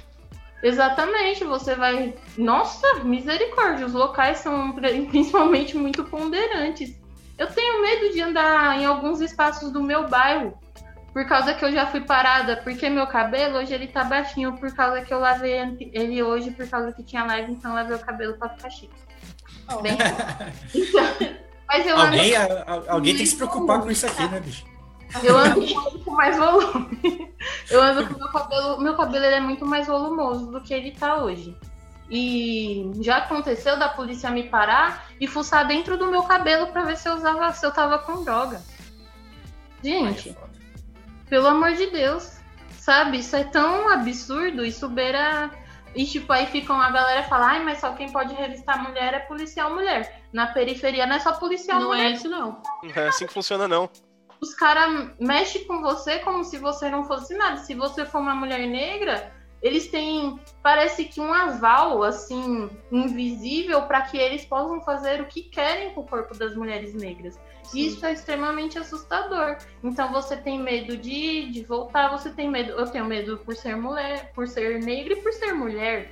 Exatamente, 0.63 1.43
você 1.43 1.75
vai. 1.75 2.13
Nossa, 2.37 3.03
misericórdia, 3.03 3.85
os 3.85 3.93
locais 3.93 4.39
são 4.39 4.73
principalmente 5.09 5.75
muito 5.75 6.03
ponderantes. 6.03 6.95
Eu 7.37 7.47
tenho 7.47 7.81
medo 7.81 8.13
de 8.13 8.21
andar 8.21 8.79
em 8.79 8.85
alguns 8.85 9.19
espaços 9.19 9.71
do 9.71 9.81
meu 9.81 10.07
bairro 10.07 10.57
por 11.13 11.25
causa 11.25 11.53
que 11.53 11.65
eu 11.65 11.71
já 11.71 11.87
fui 11.87 12.01
parada, 12.01 12.57
porque 12.57 12.89
meu 12.89 13.05
cabelo 13.05 13.57
hoje 13.57 13.73
ele 13.73 13.87
tá 13.87 14.03
baixinho, 14.03 14.57
por 14.57 14.73
causa 14.73 15.01
que 15.01 15.13
eu 15.13 15.19
lavei 15.19 15.59
ele 15.91 16.23
hoje, 16.23 16.51
por 16.51 16.67
causa 16.67 16.91
que 16.93 17.03
tinha 17.03 17.25
live, 17.25 17.51
então 17.51 17.71
eu 17.71 17.75
lavei 17.75 17.97
o 17.97 17.99
cabelo 17.99 18.37
pra 18.37 18.49
ficar 18.49 18.69
chique. 18.69 18.93
Oh. 19.69 19.81
Bem, 19.81 19.97
então, 20.73 21.03
mas 21.67 21.85
eu 21.85 21.97
alguém, 21.97 22.35
a, 22.35 22.83
alguém 22.87 23.13
tem 23.13 23.23
que 23.23 23.29
se 23.29 23.35
preocupar 23.35 23.81
com 23.81 23.91
isso 23.91 24.05
aqui, 24.05 24.25
né, 24.27 24.39
bicho? 24.39 24.70
Eu 25.23 25.37
ando 25.37 25.61
com 26.03 26.11
mais 26.11 26.37
volume. 26.37 27.33
Eu 27.69 27.81
ando 27.81 28.07
com 28.07 28.19
meu 28.19 28.29
cabelo. 28.29 28.81
Meu 28.81 28.95
cabelo 28.95 29.25
ele 29.25 29.35
é 29.35 29.39
muito 29.39 29.65
mais 29.65 29.87
volumoso 29.87 30.51
do 30.51 30.61
que 30.61 30.73
ele 30.73 30.91
tá 30.91 31.17
hoje. 31.17 31.57
E 32.09 32.91
já 32.99 33.17
aconteceu 33.17 33.79
da 33.79 33.89
polícia 33.89 34.29
me 34.29 34.43
parar 34.43 35.07
e 35.19 35.27
fuçar 35.27 35.65
dentro 35.65 35.97
do 35.97 36.07
meu 36.07 36.23
cabelo 36.23 36.67
para 36.67 36.83
ver 36.83 36.97
se 36.97 37.07
eu 37.07 37.15
usava, 37.15 37.51
se 37.53 37.65
eu 37.65 37.71
tava 37.71 37.99
com 37.99 38.23
droga. 38.23 38.61
Gente, 39.83 40.35
pelo 41.29 41.47
amor 41.47 41.73
de 41.73 41.87
Deus. 41.87 42.39
Sabe? 42.77 43.19
Isso 43.19 43.35
é 43.35 43.43
tão 43.43 43.89
absurdo, 43.89 44.65
isso 44.65 44.89
beira. 44.89 45.51
E 45.95 46.05
tipo, 46.05 46.33
aí 46.33 46.47
ficam 46.47 46.81
a 46.81 46.89
galera 46.89 47.23
fala, 47.23 47.47
ai, 47.47 47.63
mas 47.63 47.79
só 47.79 47.93
quem 47.93 48.11
pode 48.11 48.33
revistar 48.33 48.81
mulher 48.81 49.13
é 49.13 49.19
policial 49.19 49.73
mulher. 49.73 50.21
Na 50.33 50.47
periferia 50.47 51.05
não 51.05 51.15
é 51.15 51.19
só 51.19 51.33
policial 51.33 51.79
não 51.79 51.89
mulher. 51.89 52.03
Não 52.03 52.09
é 52.09 52.13
isso, 52.13 52.29
não. 52.29 52.61
Não 52.81 52.91
é 52.95 53.07
assim 53.07 53.27
que 53.27 53.33
funciona, 53.33 53.67
não. 53.67 53.89
Os 54.41 54.55
caras 54.55 55.11
mexem 55.19 55.65
com 55.65 55.81
você 55.81 56.17
como 56.19 56.43
se 56.43 56.57
você 56.57 56.89
não 56.89 57.05
fosse 57.05 57.35
nada. 57.35 57.57
Se 57.57 57.75
você 57.75 58.05
for 58.05 58.19
uma 58.19 58.33
mulher 58.33 58.67
negra, 58.67 59.31
eles 59.61 59.87
têm, 59.89 60.39
parece 60.63 61.05
que 61.05 61.21
um 61.21 61.31
aval, 61.31 62.01
assim, 62.01 62.67
invisível 62.91 63.83
para 63.83 64.01
que 64.01 64.17
eles 64.17 64.43
possam 64.43 64.81
fazer 64.81 65.21
o 65.21 65.27
que 65.27 65.43
querem 65.43 65.93
com 65.93 66.01
o 66.01 66.07
corpo 66.07 66.35
das 66.35 66.55
mulheres 66.55 66.95
negras. 66.95 67.39
Sim. 67.65 67.81
Isso 67.81 68.03
é 68.03 68.13
extremamente 68.13 68.79
assustador. 68.79 69.57
Então 69.83 70.11
você 70.11 70.35
tem 70.35 70.59
medo 70.59 70.97
de, 70.97 71.51
de 71.51 71.63
voltar, 71.63 72.09
você 72.09 72.31
tem 72.31 72.49
medo. 72.49 72.71
Eu 72.71 72.87
tenho 72.87 73.05
medo 73.05 73.37
por 73.37 73.55
ser 73.55 73.75
mulher, 73.77 74.31
por 74.33 74.47
ser 74.47 74.81
negra 74.81 75.13
e 75.13 75.21
por 75.21 75.31
ser 75.33 75.53
mulher. 75.53 76.09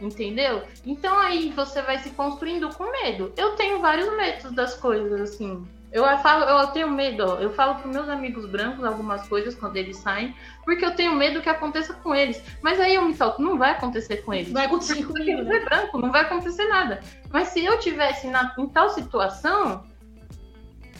Entendeu? 0.00 0.62
Então 0.86 1.18
aí 1.18 1.50
você 1.50 1.82
vai 1.82 1.98
se 1.98 2.10
construindo 2.10 2.68
com 2.72 2.88
medo. 2.90 3.32
Eu 3.36 3.56
tenho 3.56 3.80
vários 3.80 4.16
medos 4.16 4.52
das 4.52 4.76
coisas, 4.76 5.20
assim. 5.20 5.66
Eu 5.94 6.04
falo, 6.18 6.42
eu 6.42 6.66
tenho 6.72 6.90
medo, 6.90 7.22
eu 7.22 7.52
falo 7.52 7.76
para 7.76 7.86
meus 7.88 8.08
amigos 8.08 8.46
brancos 8.46 8.84
algumas 8.84 9.28
coisas 9.28 9.54
quando 9.54 9.76
eles 9.76 9.96
saem, 9.98 10.34
porque 10.64 10.84
eu 10.84 10.92
tenho 10.96 11.14
medo 11.14 11.40
que 11.40 11.48
aconteça 11.48 11.94
com 11.94 12.12
eles. 12.12 12.42
Mas 12.60 12.80
aí 12.80 12.96
eu 12.96 13.02
me 13.02 13.14
toco, 13.14 13.40
não 13.40 13.56
vai 13.56 13.70
acontecer 13.70 14.16
com 14.16 14.34
eles. 14.34 14.50
Vai 14.50 14.66
acontecer 14.66 15.04
com 15.04 15.16
eles. 15.16 15.46
é 15.46 15.60
branco, 15.60 15.98
não 15.98 16.10
vai 16.10 16.22
acontecer 16.22 16.66
nada. 16.66 16.98
Mas 17.30 17.48
se 17.48 17.64
eu 17.64 17.78
tivesse 17.78 18.26
na, 18.26 18.52
em 18.58 18.68
tal 18.70 18.90
situação, 18.90 19.84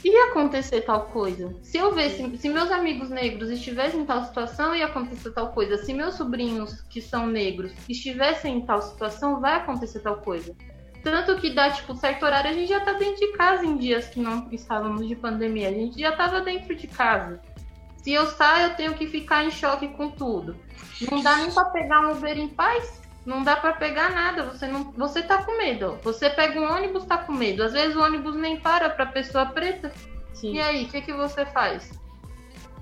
ia 0.05 0.27
acontecer 0.27 0.83
tal 0.83 1.07
coisa. 1.07 1.53
Se 1.61 1.77
eu 1.77 1.93
vesse, 1.93 2.37
se 2.37 2.49
meus 2.49 2.71
amigos 2.71 3.11
negros 3.11 3.51
estivessem 3.51 4.03
em 4.03 4.07
tal 4.07 4.23
situação, 4.23 4.77
ia 4.77 4.87
acontecer 4.87 5.33
tal 5.33 5.49
coisa. 5.49 5.77
Se 5.77 5.93
meus 5.93 6.15
sobrinhos 6.15 6.83
que 6.83 7.01
são 7.01 7.27
negros 7.27 7.73
estivessem 7.89 8.59
em 8.59 8.65
tal 8.65 8.81
situação, 8.81 9.41
vai 9.41 9.57
acontecer 9.57 9.99
tal 9.99 10.19
coisa. 10.19 10.55
Tanto 11.05 11.37
que 11.37 11.51
dá, 11.51 11.71
tipo, 11.71 11.95
certo 11.95 12.25
horário, 12.25 12.51
a 12.51 12.55
gente 12.55 12.71
já 12.71 12.81
tá 12.81 12.95
dentro 12.95 13.17
de 13.17 13.37
casa 13.37 13.63
em 13.63 13.77
dias 13.77 14.09
que 14.09 14.19
não 14.19 14.49
estávamos 14.51 15.07
de 15.07 15.15
pandemia. 15.15 15.69
A 15.69 15.73
gente 15.73 16.01
já 16.01 16.13
tava 16.13 16.41
dentro 16.41 16.75
de 16.75 16.87
casa. 16.87 17.43
Se 17.99 18.11
eu 18.11 18.27
saio, 18.27 18.69
eu 18.69 18.75
tenho 18.75 18.95
que 18.95 19.07
ficar 19.07 19.45
em 19.45 19.51
choque 19.51 19.89
com 19.89 20.11
tudo. 20.11 20.57
Não 21.11 21.23
dá 21.23 21.37
nem 21.37 21.53
pra 21.53 21.67
pegar 21.67 22.01
um 22.01 22.13
Uber 22.13 22.39
em 22.39 22.49
paz. 22.49 23.03
Não 23.27 23.45
dá 23.45 23.55
para 23.55 23.75
pegar 23.75 24.13
nada. 24.13 24.45
Você 24.45 24.67
não, 24.67 24.93
você 24.93 25.23
tá 25.23 25.43
com 25.43 25.59
medo. 25.59 25.99
Você 26.03 26.31
pega 26.31 26.59
um 26.59 26.73
ônibus, 26.73 27.05
tá 27.05 27.19
com 27.19 27.33
medo. 27.33 27.63
Às 27.63 27.75
vezes 27.75 27.95
o 27.95 28.03
ônibus 28.03 28.35
nem 28.35 28.59
para 28.59 28.89
pra 28.89 29.05
pessoa 29.05 29.45
preta. 29.45 29.93
Sim. 30.33 30.55
E 30.55 30.61
aí, 30.61 30.85
o 30.85 30.89
que, 30.89 31.03
que 31.03 31.13
você 31.13 31.45
faz? 31.45 31.91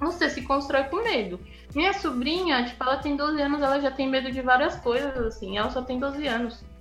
Você 0.00 0.30
se 0.30 0.42
constrói 0.42 0.84
com 0.84 1.02
medo. 1.02 1.40
Minha 1.74 1.92
sobrinha, 1.92 2.64
tipo, 2.66 2.82
ela 2.84 2.98
tem 2.98 3.16
12 3.16 3.40
anos, 3.40 3.62
ela 3.62 3.80
já 3.80 3.90
tem 3.90 4.08
medo 4.08 4.30
de 4.30 4.40
várias 4.42 4.76
coisas, 4.76 5.16
assim. 5.18 5.58
Ela 5.58 5.70
só 5.70 5.82
tem 5.82 5.98
12 5.98 6.26
anos. 6.26 6.71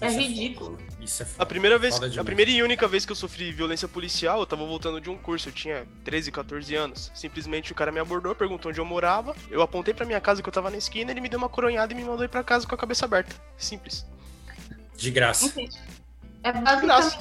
É 0.00 0.08
Isso 0.08 0.18
ridículo. 0.18 0.70
foda. 0.70 0.82
Isso 1.00 1.22
é 1.22 1.26
A 1.38 1.46
primeira 1.46 1.78
vez, 1.78 1.98
Foda 1.98 2.20
a 2.20 2.24
primeira 2.24 2.50
e 2.50 2.62
única 2.62 2.86
vez 2.86 3.04
que 3.04 3.12
eu 3.12 3.16
sofri 3.16 3.52
violência 3.52 3.88
policial, 3.88 4.40
eu 4.40 4.46
tava 4.46 4.64
voltando 4.64 5.00
de 5.00 5.10
um 5.10 5.16
curso, 5.16 5.48
eu 5.48 5.52
tinha 5.52 5.86
13, 6.04 6.30
14 6.30 6.74
anos. 6.74 7.10
Simplesmente 7.14 7.72
o 7.72 7.74
cara 7.74 7.90
me 7.90 7.98
abordou, 7.98 8.34
perguntou 8.34 8.70
onde 8.70 8.80
eu 8.80 8.84
morava, 8.84 9.34
eu 9.50 9.62
apontei 9.62 9.94
pra 9.94 10.06
minha 10.06 10.20
casa 10.20 10.42
que 10.42 10.48
eu 10.48 10.52
tava 10.52 10.70
na 10.70 10.76
esquina, 10.76 11.10
ele 11.10 11.20
me 11.20 11.28
deu 11.28 11.38
uma 11.38 11.48
coronhada 11.48 11.92
e 11.92 11.96
me 11.96 12.04
mandou 12.04 12.24
ir 12.24 12.28
pra 12.28 12.44
casa 12.44 12.66
com 12.66 12.74
a 12.74 12.78
cabeça 12.78 13.04
aberta. 13.04 13.34
Simples. 13.56 14.06
De 14.96 15.10
graça. 15.10 15.52
É 16.42 16.52
basicamente 16.52 17.18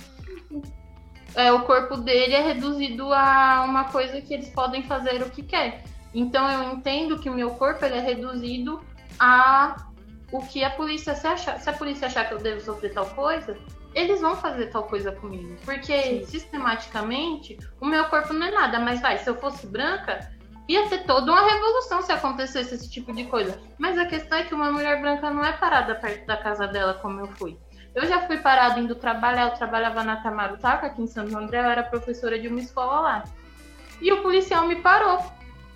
é, 1.37 1.51
o 1.51 1.61
corpo 1.61 1.97
dele 1.97 2.33
é 2.33 2.41
reduzido 2.41 3.13
a 3.13 3.63
uma 3.63 3.83
coisa 3.85 4.19
que 4.19 4.33
eles 4.33 4.49
podem 4.49 4.81
fazer 4.81 5.21
o 5.21 5.29
que 5.29 5.43
quer. 5.43 5.83
Então 6.11 6.49
eu 6.49 6.73
entendo 6.73 7.19
que 7.19 7.29
o 7.29 7.33
meu 7.33 7.51
corpo 7.51 7.85
ele 7.85 7.93
é 7.93 7.99
reduzido 7.99 8.81
a 9.19 9.86
o 10.31 10.39
que 10.39 10.63
a 10.63 10.69
polícia 10.69 11.15
se 11.15 11.27
achar. 11.27 11.59
Se 11.59 11.69
a 11.69 11.73
polícia 11.73 12.07
achar 12.07 12.27
que 12.27 12.33
eu 12.33 12.39
devo 12.39 12.61
sofrer 12.61 12.93
tal 12.93 13.05
coisa, 13.07 13.57
eles 13.93 14.21
vão 14.21 14.35
fazer 14.35 14.67
tal 14.67 14.83
coisa 14.83 15.11
comigo. 15.11 15.55
Porque 15.63 16.25
sistematicamente 16.25 17.57
o 17.79 17.85
meu 17.85 18.05
corpo 18.05 18.33
não 18.33 18.47
é 18.47 18.51
nada. 18.51 18.79
Mas 18.79 19.01
vai, 19.01 19.17
se 19.17 19.29
eu 19.29 19.35
fosse 19.35 19.65
branca, 19.67 20.31
ia 20.67 20.87
ter 20.89 21.05
toda 21.05 21.31
uma 21.31 21.49
revolução 21.49 22.01
se 22.01 22.11
acontecesse 22.11 22.75
esse 22.75 22.89
tipo 22.89 23.13
de 23.13 23.23
coisa. 23.25 23.59
Mas 23.77 23.97
a 23.97 24.05
questão 24.05 24.37
é 24.37 24.43
que 24.43 24.53
uma 24.53 24.71
mulher 24.71 25.01
branca 25.01 25.29
não 25.29 25.43
é 25.43 25.53
parada 25.53 25.95
perto 25.95 26.25
da 26.25 26.37
casa 26.37 26.67
dela 26.67 26.95
como 26.95 27.21
eu 27.21 27.27
fui. 27.27 27.57
Eu 27.95 28.05
já 28.05 28.27
fui 28.27 28.37
parada 28.37 28.79
indo 28.79 28.93
trabalhar, 28.93 29.45
eu 29.49 29.57
trabalhava 29.57 30.03
na 30.03 30.17
Tamarutaca, 30.17 30.85
aqui 30.85 31.01
em 31.01 31.07
Santo 31.07 31.35
André, 31.35 31.59
eu 31.59 31.65
era 31.65 31.81
professora 31.81 32.37
de 32.37 32.47
uma 32.47 32.59
escola 32.59 32.99
lá. 32.99 33.23
E 33.99 34.11
o 34.11 34.21
policial 34.21 34.67
me 34.67 34.75
parou. 34.75 35.19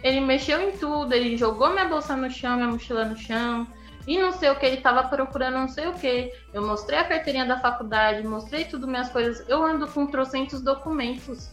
Ele 0.03 0.19
mexeu 0.19 0.61
em 0.61 0.71
tudo, 0.77 1.13
ele 1.13 1.35
jogou 1.37 1.71
minha 1.71 1.85
bolsa 1.85 2.15
no 2.15 2.29
chão, 2.29 2.57
minha 2.57 2.67
mochila 2.67 3.05
no 3.05 3.17
chão, 3.17 3.65
e 4.07 4.17
não 4.17 4.31
sei 4.31 4.49
o 4.49 4.55
que, 4.55 4.65
ele 4.65 4.77
tava 4.77 5.03
procurando 5.03 5.55
não 5.55 5.67
sei 5.67 5.87
o 5.87 5.93
que. 5.93 6.33
Eu 6.53 6.65
mostrei 6.65 6.99
a 6.99 7.03
carteirinha 7.03 7.45
da 7.45 7.59
faculdade, 7.59 8.27
mostrei 8.27 8.65
tudo 8.65 8.87
minhas 8.87 9.09
coisas. 9.09 9.47
Eu 9.47 9.63
ando 9.63 9.87
com 9.87 10.07
trocentos 10.07 10.61
documentos. 10.61 11.51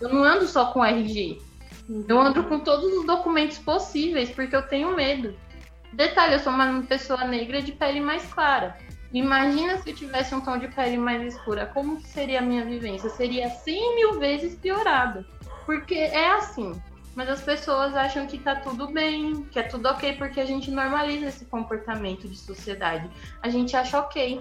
Eu 0.00 0.08
não 0.08 0.24
ando 0.24 0.46
só 0.46 0.66
com 0.66 0.84
RG. 0.84 1.40
Eu 2.08 2.20
ando 2.20 2.42
com 2.44 2.58
todos 2.60 2.92
os 2.92 3.06
documentos 3.06 3.58
possíveis, 3.58 4.30
porque 4.30 4.56
eu 4.56 4.66
tenho 4.66 4.96
medo. 4.96 5.34
Detalhe, 5.92 6.34
eu 6.34 6.40
sou 6.40 6.52
uma 6.52 6.82
pessoa 6.82 7.24
negra 7.24 7.62
de 7.62 7.72
pele 7.72 8.00
mais 8.00 8.24
clara. 8.32 8.76
Imagina 9.12 9.78
se 9.78 9.90
eu 9.90 9.94
tivesse 9.94 10.34
um 10.34 10.40
tom 10.40 10.58
de 10.58 10.66
pele 10.66 10.98
mais 10.98 11.22
escura. 11.22 11.66
Como 11.66 12.00
seria 12.00 12.40
a 12.40 12.42
minha 12.42 12.64
vivência? 12.64 13.08
Seria 13.10 13.48
100 13.48 13.94
mil 13.94 14.18
vezes 14.18 14.56
piorada. 14.56 15.24
Porque 15.64 15.94
é 15.94 16.32
assim. 16.32 16.72
Mas 17.14 17.28
as 17.28 17.40
pessoas 17.40 17.94
acham 17.94 18.26
que 18.26 18.38
tá 18.38 18.56
tudo 18.56 18.88
bem, 18.88 19.44
que 19.44 19.58
é 19.58 19.62
tudo 19.62 19.88
ok, 19.88 20.14
porque 20.14 20.40
a 20.40 20.44
gente 20.44 20.70
normaliza 20.70 21.26
esse 21.26 21.44
comportamento 21.44 22.28
de 22.28 22.36
sociedade. 22.36 23.08
A 23.42 23.48
gente 23.48 23.76
acha 23.76 23.98
ok. 23.98 24.40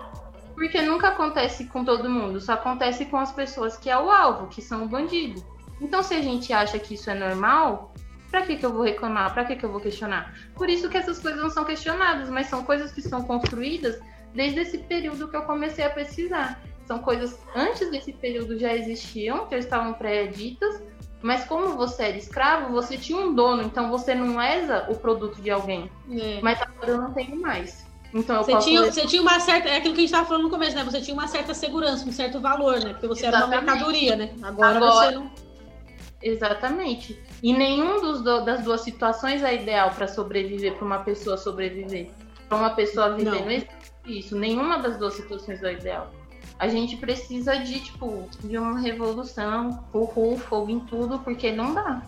Porque 0.56 0.82
nunca 0.82 1.10
acontece 1.10 1.66
com 1.66 1.84
todo 1.84 2.10
mundo, 2.10 2.40
só 2.40 2.54
acontece 2.54 3.06
com 3.06 3.18
as 3.18 3.32
pessoas 3.32 3.76
que 3.76 3.90
é 3.90 3.98
o 3.98 4.10
alvo, 4.10 4.48
que 4.48 4.62
são 4.62 4.84
o 4.84 4.88
bandido. 4.88 5.44
Então, 5.82 6.04
se 6.04 6.14
a 6.14 6.22
gente 6.22 6.54
acha 6.54 6.78
que 6.78 6.94
isso 6.94 7.10
é 7.10 7.16
normal, 7.16 7.92
pra 8.30 8.44
que, 8.44 8.58
que 8.58 8.66
eu 8.66 8.72
vou 8.72 8.84
reclamar? 8.84 9.34
Pra 9.34 9.46
que, 9.46 9.56
que 9.56 9.64
eu 9.64 9.72
vou 9.72 9.82
questionar? 9.82 10.34
Por 10.56 10.70
isso 10.70 10.90
que 10.90 10.98
essas 10.98 11.20
coisas 11.20 11.42
não 11.42 11.50
são 11.50 11.66
questionadas, 11.66 12.30
mas 12.30 12.48
são 12.48 12.64
coisas 12.64 12.92
que 12.92 13.02
são 13.02 13.24
construídas 13.24 14.00
desde 14.34 14.60
esse 14.60 14.78
período 14.78 15.28
que 15.28 15.36
eu 15.36 15.44
comecei 15.44 15.84
a 15.84 15.90
pesquisar. 15.90 16.62
São 16.86 17.00
coisas 17.00 17.40
antes 17.56 17.90
desse 17.92 18.14
período 18.14 18.58
já 18.58 18.76
existiam, 18.76 19.48
já 19.50 19.58
estavam 19.58 19.94
pré-ditas, 19.94 20.82
mas 21.24 21.46
como 21.46 21.70
você 21.78 22.04
era 22.04 22.18
escravo, 22.18 22.72
você 22.74 22.98
tinha 22.98 23.18
um 23.18 23.34
dono, 23.34 23.64
então 23.64 23.90
você 23.90 24.14
não 24.14 24.38
lesa 24.38 24.86
o 24.90 24.96
produto 24.96 25.42
de 25.42 25.50
alguém. 25.50 25.90
É. 26.12 26.40
Mas 26.42 26.62
agora 26.62 26.92
eu 26.92 26.98
não 27.02 27.14
tenho 27.14 27.36
mais. 27.42 27.86
Então 28.14 28.36
eu 28.36 28.44
Você 28.44 28.52
posso 28.52 28.68
tinha, 28.68 28.82
você 28.84 29.08
tinha 29.08 29.22
uma 29.24 29.40
certa. 29.40 29.70
É 29.70 29.78
aquilo 29.78 29.96
que 29.96 30.02
a 30.02 30.04
gente 30.04 30.12
estava 30.12 30.28
falando 30.28 30.44
no 30.44 30.50
começo, 30.52 30.76
né? 30.76 30.84
Você 30.84 31.02
tinha 31.02 31.16
uma 31.16 31.28
certa 31.28 31.52
segurança, 31.56 32.08
um 32.08 32.12
certo 32.12 32.40
valor, 32.40 32.80
né? 32.80 32.92
Porque 32.92 33.08
você 33.08 33.26
era 33.26 33.38
uma 33.38 33.46
Exatamente. 33.48 33.72
mercadoria, 33.72 34.16
né? 34.16 34.36
Agora, 34.44 34.78
Agora- 34.78 34.92
você 34.94 35.12
não. 35.16 35.32
Exatamente. 36.22 37.20
E 37.42 37.54
nenhum 37.54 38.00
dos 38.02 38.22
do- 38.22 38.42
das 38.46 38.64
duas 38.64 38.82
situações 38.82 39.44
é 39.44 39.56
ideal 39.56 39.92
para 39.92 40.08
sobreviver, 40.08 40.76
para 40.76 40.86
uma 40.86 41.00
pessoa 41.00 41.38
sobreviver. 41.38 42.12
Para 42.48 42.58
uma 42.58 42.70
pessoa 42.70 43.10
viver, 43.16 43.32
Não. 43.32 43.40
não. 43.42 43.52
existe 43.52 43.70
isso. 44.06 44.38
Nenhuma 44.38 44.78
das 44.78 44.98
duas 44.98 45.16
situações 45.16 45.62
é 45.64 45.74
ideal. 45.74 46.12
A 46.60 46.68
gente 46.68 46.98
precisa 46.98 47.58
de, 47.58 47.80
tipo, 47.80 48.30
de 48.44 48.58
uma 48.58 48.80
revolução, 48.80 49.84
uhul, 49.94 50.38
fogo 50.38 50.70
em 50.70 50.80
tudo, 50.80 51.20
porque 51.20 51.52
não 51.52 51.74
dá. 51.74 52.02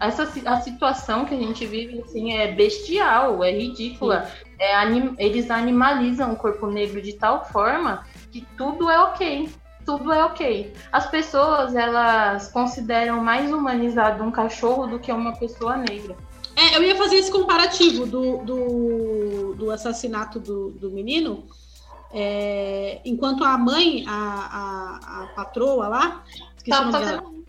Essa 0.00 0.22
a 0.46 0.60
situação 0.60 1.26
que 1.26 1.34
a 1.34 1.38
gente 1.38 1.66
vive, 1.66 2.00
assim, 2.00 2.32
é 2.32 2.52
bestial, 2.52 3.44
é 3.44 3.52
ridícula. 3.52 4.30
É 4.58 4.74
anim- 4.74 5.14
eles 5.18 5.50
animalizam 5.50 6.32
o 6.32 6.36
corpo 6.36 6.66
negro 6.68 7.02
de 7.02 7.12
tal 7.12 7.44
forma 7.44 8.06
que 8.32 8.46
tudo 8.56 8.88
é 8.88 8.98
ok. 8.98 9.50
Tudo 9.84 10.12
é 10.12 10.24
ok. 10.24 10.72
As 10.90 11.10
pessoas, 11.10 11.74
elas 11.74 12.50
consideram 12.50 13.22
mais 13.22 13.52
humanizado 13.52 14.22
um 14.24 14.30
cachorro 14.30 14.86
do 14.86 14.98
que 14.98 15.12
uma 15.12 15.36
pessoa 15.36 15.76
negra. 15.76 16.16
É, 16.56 16.76
eu 16.76 16.82
ia 16.82 16.96
fazer 16.96 17.16
esse 17.16 17.30
comparativo 17.30 18.06
do, 18.06 18.38
do, 18.38 19.54
do 19.54 19.70
assassinato 19.70 20.40
do, 20.40 20.70
do 20.70 20.90
menino. 20.90 21.44
É, 22.12 23.00
enquanto 23.04 23.44
a 23.44 23.56
mãe, 23.56 24.04
a, 24.06 24.12
a, 24.12 25.22
a 25.22 25.26
patroa 25.28 25.88
lá, 25.88 26.24
Tava 26.68 26.92
fazendo 26.92 27.44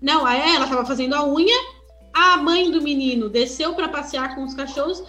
Não, 0.00 0.26
a 0.26 0.34
ela 0.34 0.64
estava 0.64 0.84
fazendo 0.84 1.14
a 1.14 1.24
unha. 1.24 1.56
A 2.12 2.36
mãe 2.36 2.70
do 2.70 2.82
menino 2.82 3.28
desceu 3.30 3.74
para 3.74 3.88
passear 3.88 4.34
com 4.34 4.44
os 4.44 4.52
cachorros. 4.54 5.02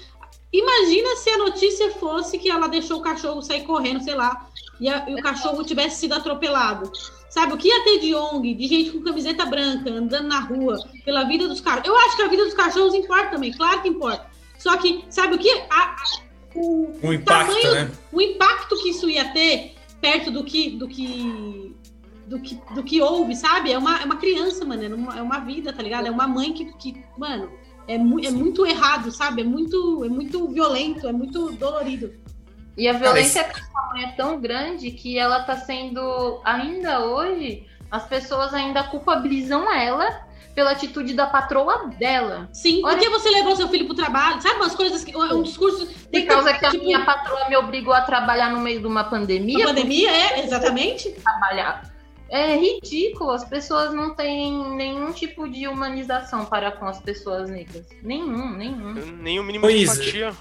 Imagina 0.51 1.15
se 1.17 1.29
a 1.31 1.37
notícia 1.39 1.91
fosse 1.95 2.37
que 2.37 2.49
ela 2.49 2.67
deixou 2.67 2.99
o 2.99 3.01
cachorro 3.01 3.41
sair 3.41 3.63
correndo, 3.65 4.03
sei 4.03 4.15
lá, 4.15 4.47
e, 4.79 4.87
a- 4.87 5.09
e 5.09 5.15
o 5.15 5.21
cachorro 5.21 5.63
tivesse 5.63 5.99
sido 6.01 6.13
atropelado. 6.13 6.91
Sabe, 7.29 7.53
o 7.53 7.57
que 7.57 7.67
ia 7.67 7.83
ter 7.83 7.99
de 7.99 8.13
ONG, 8.13 8.53
de 8.53 8.67
gente 8.67 8.91
com 8.91 9.01
camiseta 9.03 9.43
branca, 9.45 9.89
andando 9.89 10.27
na 10.27 10.39
rua, 10.39 10.77
pela 11.03 11.23
vida 11.23 11.47
dos 11.47 11.59
cachorros? 11.59 11.87
Eu 11.87 11.97
acho 11.97 12.15
que 12.15 12.21
a 12.21 12.27
vida 12.27 12.45
dos 12.45 12.53
cachorros 12.53 12.93
importa 12.93 13.31
também, 13.31 13.51
claro 13.51 13.81
que 13.81 13.89
importa. 13.89 14.29
Só 14.59 14.77
que, 14.77 15.03
sabe 15.09 15.35
o 15.35 15.39
que? 15.39 15.49
A- 15.51 15.95
a- 15.95 16.03
o, 16.56 16.91
Um 17.04 17.14
impacto, 17.14 17.47
tamanho- 17.62 17.76
né? 17.76 17.91
o 18.12 18.22
impacto 18.22 18.82
que 18.82 18.89
isso 18.89 19.10
ia 19.10 19.30
ter 19.34 19.76
perto 20.01 20.32
do 20.32 20.43
que 20.43 20.72
do 20.72 20.88
que 20.88 21.76
do 22.26 22.39
que, 22.39 22.56
do 22.74 22.84
que 22.84 23.01
houve, 23.01 23.36
sabe? 23.36 23.72
É 23.72 23.78
uma, 23.78 24.01
é 24.01 24.06
uma 24.06 24.16
criança, 24.16 24.64
mano, 24.66 24.84
é 24.84 24.88
uma, 24.88 25.18
é 25.20 25.22
uma 25.22 25.39
vida, 25.39 25.74
tá 25.74 25.84
ligado? 25.84 26.08
É 26.08 26.12
uma 26.12 26.26
mãe 26.26 26.54
que, 26.54 26.66
que 26.78 27.04
mano, 27.18 27.51
é, 27.88 27.97
mu 27.97 28.20
é 28.20 28.32
muito 28.32 28.66
errado, 28.66 29.12
sabe? 29.12 29.41
É 29.41 29.43
muito, 29.43 30.04
é 30.06 30.10
muito 30.10 30.47
violento, 30.47 31.08
é 31.08 31.12
muito 31.12 31.51
dolorido. 31.51 32.14
E 32.78 32.88
a 32.88 32.93
violência 32.93 33.43
com 33.43 33.78
a 33.78 33.93
mãe 33.93 34.04
é 34.06 34.12
tão 34.14 34.39
grande 34.39 34.89
que 34.91 35.18
ela 35.18 35.43
tá 35.43 35.58
sendo, 35.58 36.41
ainda 36.43 37.06
hoje, 37.06 37.68
as 37.91 38.08
pessoas 38.08 38.54
ainda 38.54 38.84
culpabilizam 38.84 39.72
ela 39.72 40.26
pela 40.54 40.72
atitude 40.72 41.14
da 41.14 41.26
patroa 41.26 41.89
dela. 41.99 42.49
Sim, 42.54 42.82
Olha- 42.84 42.95
por 42.95 43.04
que 43.04 43.10
você 43.10 43.30
levou 43.30 43.56
seu 43.56 43.68
filho 43.70 43.86
pro 43.86 43.95
trabalho? 43.95 44.41
Sabe 44.41 44.56
umas 44.56 44.76
coisas 44.76 45.04
que. 45.04 45.16
Um 45.16 45.41
discurso. 45.41 45.88
Por 45.88 46.26
causa 46.26 46.54
que 46.54 46.66
a 46.66 46.72
tipo, 46.72 46.84
minha 46.84 47.04
patroa 47.06 47.49
me 47.49 47.56
obrigou 47.58 47.93
a 47.93 48.01
trabalhar 48.01 48.51
no 48.51 48.60
meio 48.60 48.80
de 48.80 48.88
uma 48.88 49.04
pandemia. 49.04 49.66
a 49.66 49.68
pandemia, 49.68 50.12
é, 50.12 50.43
exatamente. 50.43 51.10
trabalhar. 51.12 51.93
É 52.30 52.56
ridículo, 52.56 53.30
as 53.30 53.43
pessoas 53.43 53.93
não 53.93 54.16
têm 54.16 54.76
nenhum 54.76 55.12
tipo 55.12 55.47
de 55.47 55.68
humanização 55.68 56.45
para 56.45 56.72
com 56.72 56.86
as 56.86 56.99
pessoas 56.99 57.47
negras. 57.47 57.86
Nenhum, 58.01 58.49
nenhum. 58.51 58.93
Nem 59.22 59.39
o 59.39 59.43
mínimo 59.43 59.68
de 59.68 59.84
empatia. 59.84 60.34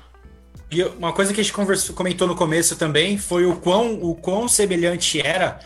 E 0.71 0.83
uma 0.83 1.13
coisa 1.13 1.35
que 1.35 1.41
a 1.41 1.45
gente 1.45 1.53
conversou, 1.53 1.95
comentou 1.95 2.27
no 2.27 2.35
começo 2.35 2.77
também 2.77 3.19
foi 3.19 3.45
o 3.45 3.57
quão, 3.57 4.03
o 4.03 4.15
quão 4.15 4.49
semelhante 4.49 5.21
era 5.21 5.61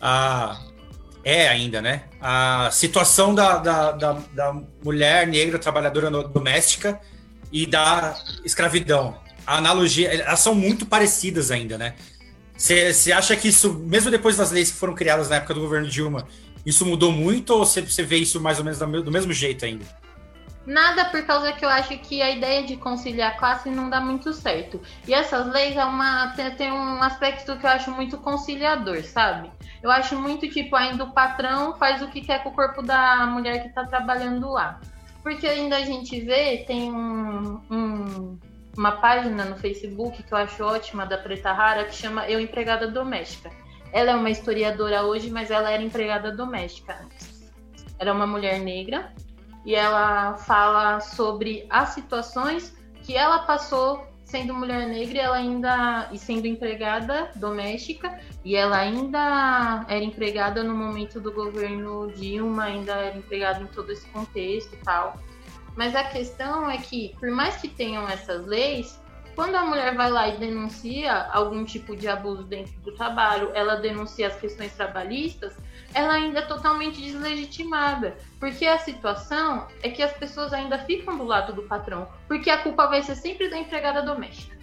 a. 0.00 0.58
É 1.28 1.48
ainda, 1.48 1.82
né? 1.82 2.04
A 2.20 2.70
situação 2.70 3.34
da, 3.34 3.58
da, 3.58 3.90
da, 3.90 4.12
da 4.32 4.62
mulher 4.84 5.26
negra 5.26 5.58
trabalhadora 5.58 6.08
doméstica 6.08 7.00
e 7.50 7.66
da 7.66 8.16
escravidão. 8.44 9.16
A 9.44 9.56
analogia, 9.56 10.08
elas 10.08 10.38
são 10.38 10.54
muito 10.54 10.86
parecidas 10.86 11.50
ainda, 11.50 11.76
né? 11.76 11.94
Você 12.56 13.10
acha 13.12 13.34
que 13.34 13.48
isso, 13.48 13.72
mesmo 13.74 14.08
depois 14.08 14.36
das 14.36 14.52
leis 14.52 14.70
que 14.70 14.76
foram 14.78 14.94
criadas 14.94 15.28
na 15.28 15.36
época 15.36 15.52
do 15.52 15.60
governo 15.60 15.88
Dilma, 15.88 16.28
isso 16.64 16.86
mudou 16.86 17.10
muito 17.10 17.50
ou 17.50 17.66
você 17.66 17.82
vê 18.04 18.18
isso 18.18 18.40
mais 18.40 18.58
ou 18.58 18.64
menos 18.64 18.78
do 18.78 18.86
me- 18.86 19.02
do 19.02 19.10
mesmo 19.10 19.32
jeito 19.32 19.64
ainda? 19.64 19.84
Nada 20.66 21.04
por 21.04 21.24
causa 21.24 21.52
que 21.52 21.64
eu 21.64 21.68
acho 21.68 21.96
que 21.98 22.20
a 22.20 22.30
ideia 22.30 22.64
de 22.64 22.76
conciliar 22.76 23.36
classe 23.38 23.70
não 23.70 23.88
dá 23.88 24.00
muito 24.00 24.32
certo. 24.32 24.80
E 25.06 25.14
essas 25.14 25.46
leis 25.52 25.76
é 25.76 25.84
uma, 25.84 26.34
tem, 26.56 26.72
um 26.72 27.00
aspecto 27.02 27.56
que 27.56 27.64
eu 27.64 27.70
acho 27.70 27.92
muito 27.92 28.18
conciliador, 28.18 29.02
sabe? 29.04 29.48
Eu 29.80 29.92
acho 29.92 30.18
muito 30.18 30.48
tipo, 30.50 30.74
ainda 30.74 31.04
o 31.04 31.12
patrão 31.12 31.76
faz 31.76 32.02
o 32.02 32.08
que 32.08 32.20
quer 32.20 32.42
com 32.42 32.48
o 32.48 32.52
corpo 32.52 32.82
da 32.82 33.26
mulher 33.26 33.62
que 33.62 33.68
tá 33.68 33.84
trabalhando 33.84 34.50
lá. 34.50 34.80
Porque 35.22 35.46
ainda 35.46 35.76
a 35.76 35.82
gente 35.84 36.20
vê, 36.20 36.64
tem 36.66 36.90
um, 36.92 37.60
um- 37.70 38.38
uma 38.76 38.92
página 38.92 39.44
no 39.44 39.56
Facebook 39.56 40.20
que 40.22 40.32
eu 40.32 40.38
acho 40.38 40.64
ótima 40.64 41.06
da 41.06 41.16
Preta 41.16 41.52
Rara 41.52 41.84
que 41.84 41.94
chama 41.94 42.28
Eu 42.28 42.40
Empregada 42.40 42.88
Doméstica. 42.88 43.50
Ela 43.92 44.10
é 44.10 44.14
uma 44.16 44.30
historiadora 44.30 45.04
hoje, 45.04 45.30
mas 45.30 45.50
ela 45.50 45.70
era 45.70 45.82
empregada 45.82 46.30
doméstica 46.32 46.98
antes. 47.02 47.50
Ela 47.98 48.10
é 48.10 48.12
uma 48.12 48.26
mulher 48.26 48.58
negra 48.60 49.12
e 49.66 49.74
ela 49.74 50.36
fala 50.38 51.00
sobre 51.00 51.66
as 51.68 51.90
situações 51.90 52.74
que 53.02 53.16
ela 53.16 53.40
passou 53.40 54.06
sendo 54.24 54.54
mulher 54.54 54.86
negra, 54.88 55.18
ela 55.18 55.36
ainda 55.36 56.08
e 56.12 56.18
sendo 56.18 56.46
empregada 56.46 57.30
doméstica, 57.36 58.18
e 58.44 58.56
ela 58.56 58.78
ainda 58.78 59.84
era 59.88 60.04
empregada 60.04 60.62
no 60.62 60.74
momento 60.74 61.20
do 61.20 61.32
governo 61.32 62.10
Dilma, 62.12 62.64
ainda 62.64 62.92
era 62.92 63.16
empregada 63.16 63.62
em 63.62 63.66
todo 63.66 63.92
esse 63.92 64.06
contexto 64.08 64.72
e 64.72 64.78
tal. 64.78 65.16
Mas 65.76 65.94
a 65.94 66.04
questão 66.04 66.70
é 66.70 66.78
que, 66.78 67.14
por 67.20 67.30
mais 67.30 67.56
que 67.56 67.68
tenham 67.68 68.08
essas 68.08 68.44
leis, 68.46 69.00
quando 69.34 69.54
a 69.54 69.64
mulher 69.64 69.94
vai 69.94 70.10
lá 70.10 70.28
e 70.28 70.38
denuncia 70.38 71.26
algum 71.32 71.64
tipo 71.64 71.94
de 71.94 72.08
abuso 72.08 72.42
dentro 72.42 72.72
do 72.80 72.92
trabalho, 72.92 73.50
ela 73.54 73.76
denuncia 73.76 74.28
as 74.28 74.36
questões 74.36 74.72
trabalhistas, 74.74 75.56
ela 75.96 76.12
ainda 76.12 76.40
é 76.40 76.42
totalmente 76.42 77.00
deslegitimada. 77.00 78.18
Porque 78.38 78.66
a 78.66 78.78
situação 78.78 79.66
é 79.82 79.88
que 79.88 80.02
as 80.02 80.12
pessoas 80.12 80.52
ainda 80.52 80.78
ficam 80.80 81.16
do 81.16 81.24
lado 81.24 81.54
do 81.54 81.62
patrão. 81.62 82.06
Porque 82.28 82.50
a 82.50 82.58
culpa 82.58 82.86
vai 82.86 83.02
ser 83.02 83.14
sempre 83.14 83.48
da 83.48 83.56
empregada 83.56 84.02
doméstica. 84.02 84.54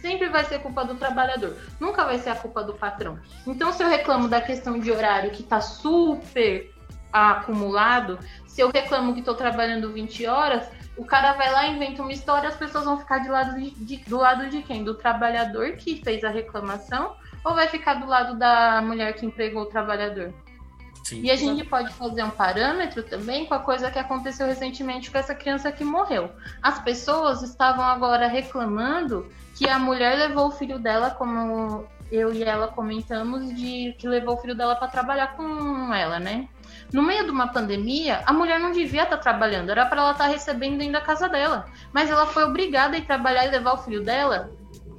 Sempre 0.00 0.30
vai 0.30 0.42
ser 0.44 0.60
culpa 0.60 0.82
do 0.82 0.94
trabalhador. 0.94 1.54
Nunca 1.78 2.06
vai 2.06 2.18
ser 2.18 2.30
a 2.30 2.34
culpa 2.34 2.64
do 2.64 2.72
patrão. 2.72 3.18
Então, 3.46 3.74
se 3.74 3.82
eu 3.82 3.88
reclamo 3.90 4.26
da 4.26 4.40
questão 4.40 4.78
de 4.78 4.90
horário 4.90 5.32
que 5.32 5.42
está 5.42 5.60
super 5.60 6.72
acumulado, 7.12 8.18
se 8.46 8.62
eu 8.62 8.70
reclamo 8.70 9.12
que 9.12 9.20
estou 9.20 9.34
trabalhando 9.34 9.92
20 9.92 10.26
horas, 10.26 10.66
o 10.96 11.04
cara 11.04 11.34
vai 11.34 11.52
lá, 11.52 11.66
inventa 11.66 12.00
uma 12.00 12.12
história, 12.12 12.48
as 12.48 12.56
pessoas 12.56 12.84
vão 12.84 12.98
ficar 12.98 13.18
de 13.18 13.28
lado 13.28 13.54
de, 13.54 13.70
de, 13.70 13.96
do 14.08 14.16
lado 14.16 14.48
de 14.48 14.62
quem? 14.62 14.82
Do 14.82 14.94
trabalhador 14.94 15.72
que 15.72 16.02
fez 16.02 16.24
a 16.24 16.30
reclamação 16.30 17.16
ou 17.44 17.54
vai 17.54 17.68
ficar 17.68 17.94
do 17.94 18.06
lado 18.06 18.38
da 18.38 18.80
mulher 18.80 19.12
que 19.14 19.26
empregou 19.26 19.62
o 19.62 19.66
trabalhador? 19.66 20.32
Sim. 21.04 21.20
E 21.22 21.30
a 21.30 21.36
gente 21.36 21.62
pode 21.64 21.92
fazer 21.92 22.22
um 22.22 22.30
parâmetro 22.30 23.02
também 23.02 23.44
com 23.44 23.52
a 23.52 23.58
coisa 23.58 23.90
que 23.90 23.98
aconteceu 23.98 24.46
recentemente 24.46 25.10
com 25.10 25.18
essa 25.18 25.34
criança 25.34 25.70
que 25.70 25.84
morreu. 25.84 26.30
As 26.62 26.80
pessoas 26.80 27.42
estavam 27.42 27.84
agora 27.84 28.26
reclamando 28.26 29.28
que 29.54 29.68
a 29.68 29.78
mulher 29.78 30.16
levou 30.16 30.48
o 30.48 30.50
filho 30.50 30.78
dela, 30.78 31.10
como 31.10 31.86
eu 32.10 32.32
e 32.32 32.42
ela 32.42 32.68
comentamos, 32.68 33.54
de 33.54 33.94
que 33.98 34.08
levou 34.08 34.34
o 34.34 34.38
filho 34.38 34.54
dela 34.54 34.74
para 34.76 34.88
trabalhar 34.88 35.36
com 35.36 35.92
ela, 35.92 36.18
né? 36.18 36.48
No 36.90 37.02
meio 37.02 37.24
de 37.24 37.30
uma 37.30 37.48
pandemia, 37.48 38.22
a 38.24 38.32
mulher 38.32 38.58
não 38.58 38.72
devia 38.72 39.02
estar 39.02 39.18
tá 39.18 39.22
trabalhando, 39.22 39.70
era 39.70 39.84
para 39.84 40.00
ela 40.00 40.12
estar 40.12 40.24
tá 40.24 40.30
recebendo 40.30 40.78
dentro 40.78 40.94
da 40.94 41.02
casa 41.02 41.28
dela. 41.28 41.66
Mas 41.92 42.10
ela 42.10 42.26
foi 42.26 42.44
obrigada 42.44 42.96
a 42.96 42.98
ir 42.98 43.04
trabalhar 43.04 43.44
e 43.44 43.50
levar 43.50 43.74
o 43.74 43.78
filho 43.78 44.02
dela. 44.02 44.50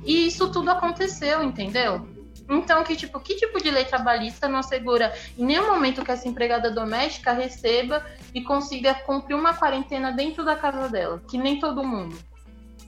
E 0.06 0.28
isso 0.28 0.52
tudo 0.52 0.70
aconteceu, 0.70 1.42
entendeu? 1.42 2.15
Então, 2.50 2.84
que 2.84 2.96
tipo, 2.96 3.20
que 3.20 3.36
tipo 3.36 3.62
de 3.62 3.72
lei 3.72 3.86
trabalhista 3.86 4.48
não 4.48 4.60
assegura 4.60 5.14
em 5.38 5.46
nenhum 5.46 5.68
momento 5.68 6.04
que 6.04 6.12
essa 6.12 6.28
empregada 6.28 6.70
doméstica 6.70 7.32
receba 7.32 8.06
e 8.34 8.42
consiga 8.42 8.94
cumprir 8.94 9.36
uma 9.36 9.54
quarentena 9.54 10.12
dentro 10.12 10.46
da 10.46 10.56
casa 10.56 10.88
dela, 10.88 11.22
que 11.28 11.38
nem 11.38 11.60
todo 11.60 11.84
mundo? 11.84 12.16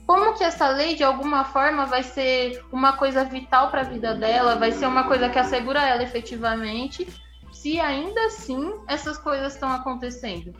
Como 0.06 0.32
que 0.34 0.44
essa 0.44 0.68
lei, 0.68 0.94
de 0.94 1.04
alguma 1.04 1.44
forma, 1.44 1.84
vai 1.84 2.02
ser 2.02 2.64
uma 2.72 2.94
coisa 2.94 3.24
vital 3.24 3.70
para 3.70 3.82
a 3.82 3.84
vida 3.84 4.14
dela, 4.14 4.54
vai 4.54 4.72
ser 4.72 4.86
uma 4.86 5.04
coisa 5.04 5.28
que 5.28 5.38
assegura 5.38 5.82
ela 5.86 6.02
efetivamente, 6.02 7.06
se 7.52 7.78
ainda 7.78 8.26
assim 8.26 8.72
essas 8.86 9.18
coisas 9.18 9.52
estão 9.52 9.70
acontecendo. 9.70 10.54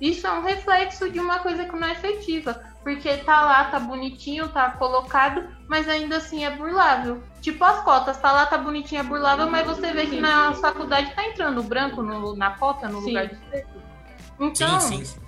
Isso 0.00 0.26
é 0.26 0.32
um 0.32 0.42
reflexo 0.42 1.10
de 1.10 1.20
uma 1.20 1.38
coisa 1.38 1.64
que 1.64 1.76
não 1.76 1.86
é 1.86 1.92
efetiva, 1.92 2.60
porque 2.82 3.16
tá 3.18 3.40
lá, 3.40 3.64
tá 3.64 3.80
bonitinho, 3.80 4.48
tá 4.48 4.70
colocado, 4.70 5.48
mas 5.68 5.88
ainda 5.88 6.16
assim 6.16 6.44
é 6.44 6.50
burlável. 6.50 7.22
Tipo 7.40 7.64
as 7.64 7.82
cotas, 7.82 8.18
tá 8.18 8.32
lá, 8.32 8.46
tá 8.46 8.58
bonitinho, 8.58 9.00
é 9.00 9.04
burlável, 9.04 9.50
mas 9.50 9.66
você 9.66 9.92
vê 9.92 10.06
que 10.06 10.20
na 10.20 10.52
faculdade 10.54 11.14
tá 11.14 11.24
entrando 11.24 11.62
branco 11.62 12.02
no, 12.02 12.36
na 12.36 12.52
cota, 12.52 12.88
no 12.88 13.00
sim. 13.00 13.08
lugar 13.08 13.28
de 13.28 13.36
preto. 13.36 13.82
Então, 14.40 14.80
sim, 14.80 15.04
sim. 15.04 15.20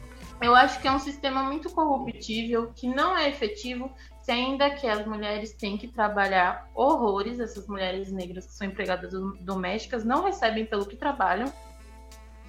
eu 0.42 0.54
acho 0.54 0.80
que 0.80 0.88
é 0.88 0.92
um 0.92 0.98
sistema 0.98 1.42
muito 1.42 1.70
corruptível, 1.70 2.72
que 2.74 2.88
não 2.88 3.16
é 3.16 3.28
efetivo, 3.28 3.90
se 4.20 4.32
ainda 4.32 4.68
que 4.70 4.88
as 4.88 5.06
mulheres 5.06 5.52
têm 5.52 5.78
que 5.78 5.86
trabalhar 5.86 6.68
horrores, 6.74 7.38
essas 7.38 7.68
mulheres 7.68 8.10
negras 8.10 8.46
que 8.46 8.52
são 8.54 8.66
empregadas 8.66 9.12
domésticas 9.40 10.04
não 10.04 10.24
recebem 10.24 10.66
pelo 10.66 10.84
que 10.84 10.96
trabalham 10.96 11.52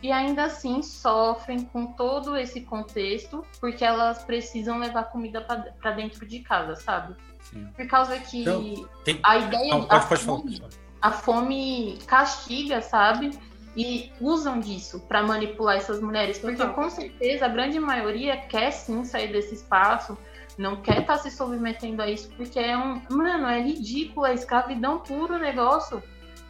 e 0.01 0.11
ainda 0.11 0.45
assim 0.45 0.81
sofrem 0.81 1.63
com 1.65 1.87
todo 1.87 2.37
esse 2.37 2.61
contexto 2.61 3.43
porque 3.59 3.83
elas 3.83 4.23
precisam 4.23 4.77
levar 4.77 5.05
comida 5.05 5.41
para 5.41 5.91
dentro 5.91 6.25
de 6.25 6.39
casa, 6.39 6.75
sabe? 6.75 7.15
Sim. 7.41 7.67
Por 7.75 7.87
causa 7.87 8.19
que 8.19 8.41
então, 8.41 8.87
tem... 9.03 9.19
a 9.23 9.37
ideia 9.37 9.69
não, 9.69 9.85
pode, 9.85 10.03
a, 10.03 10.07
pode 10.07 10.21
fome, 10.21 10.61
a 11.01 11.11
fome 11.11 11.99
castiga, 12.05 12.81
sabe? 12.81 13.31
E 13.75 14.11
usam 14.19 14.59
disso 14.59 14.99
para 15.07 15.21
manipular 15.21 15.77
essas 15.77 16.01
mulheres, 16.01 16.39
porque 16.39 16.65
com 16.65 16.89
certeza 16.89 17.45
a 17.45 17.49
grande 17.49 17.79
maioria 17.79 18.35
quer 18.35 18.71
sim 18.71 19.05
sair 19.05 19.31
desse 19.31 19.53
espaço, 19.53 20.17
não 20.57 20.81
quer 20.81 21.01
estar 21.01 21.17
tá 21.17 21.19
se 21.19 21.29
submetendo 21.29 22.01
a 22.01 22.09
isso, 22.09 22.29
porque 22.35 22.59
é 22.59 22.75
um. 22.75 23.01
Mano, 23.11 23.45
é 23.47 23.61
ridículo, 23.61 24.25
é 24.25 24.33
escravidão 24.33 24.99
puro 24.99 25.35
o 25.35 25.39
negócio. 25.39 26.01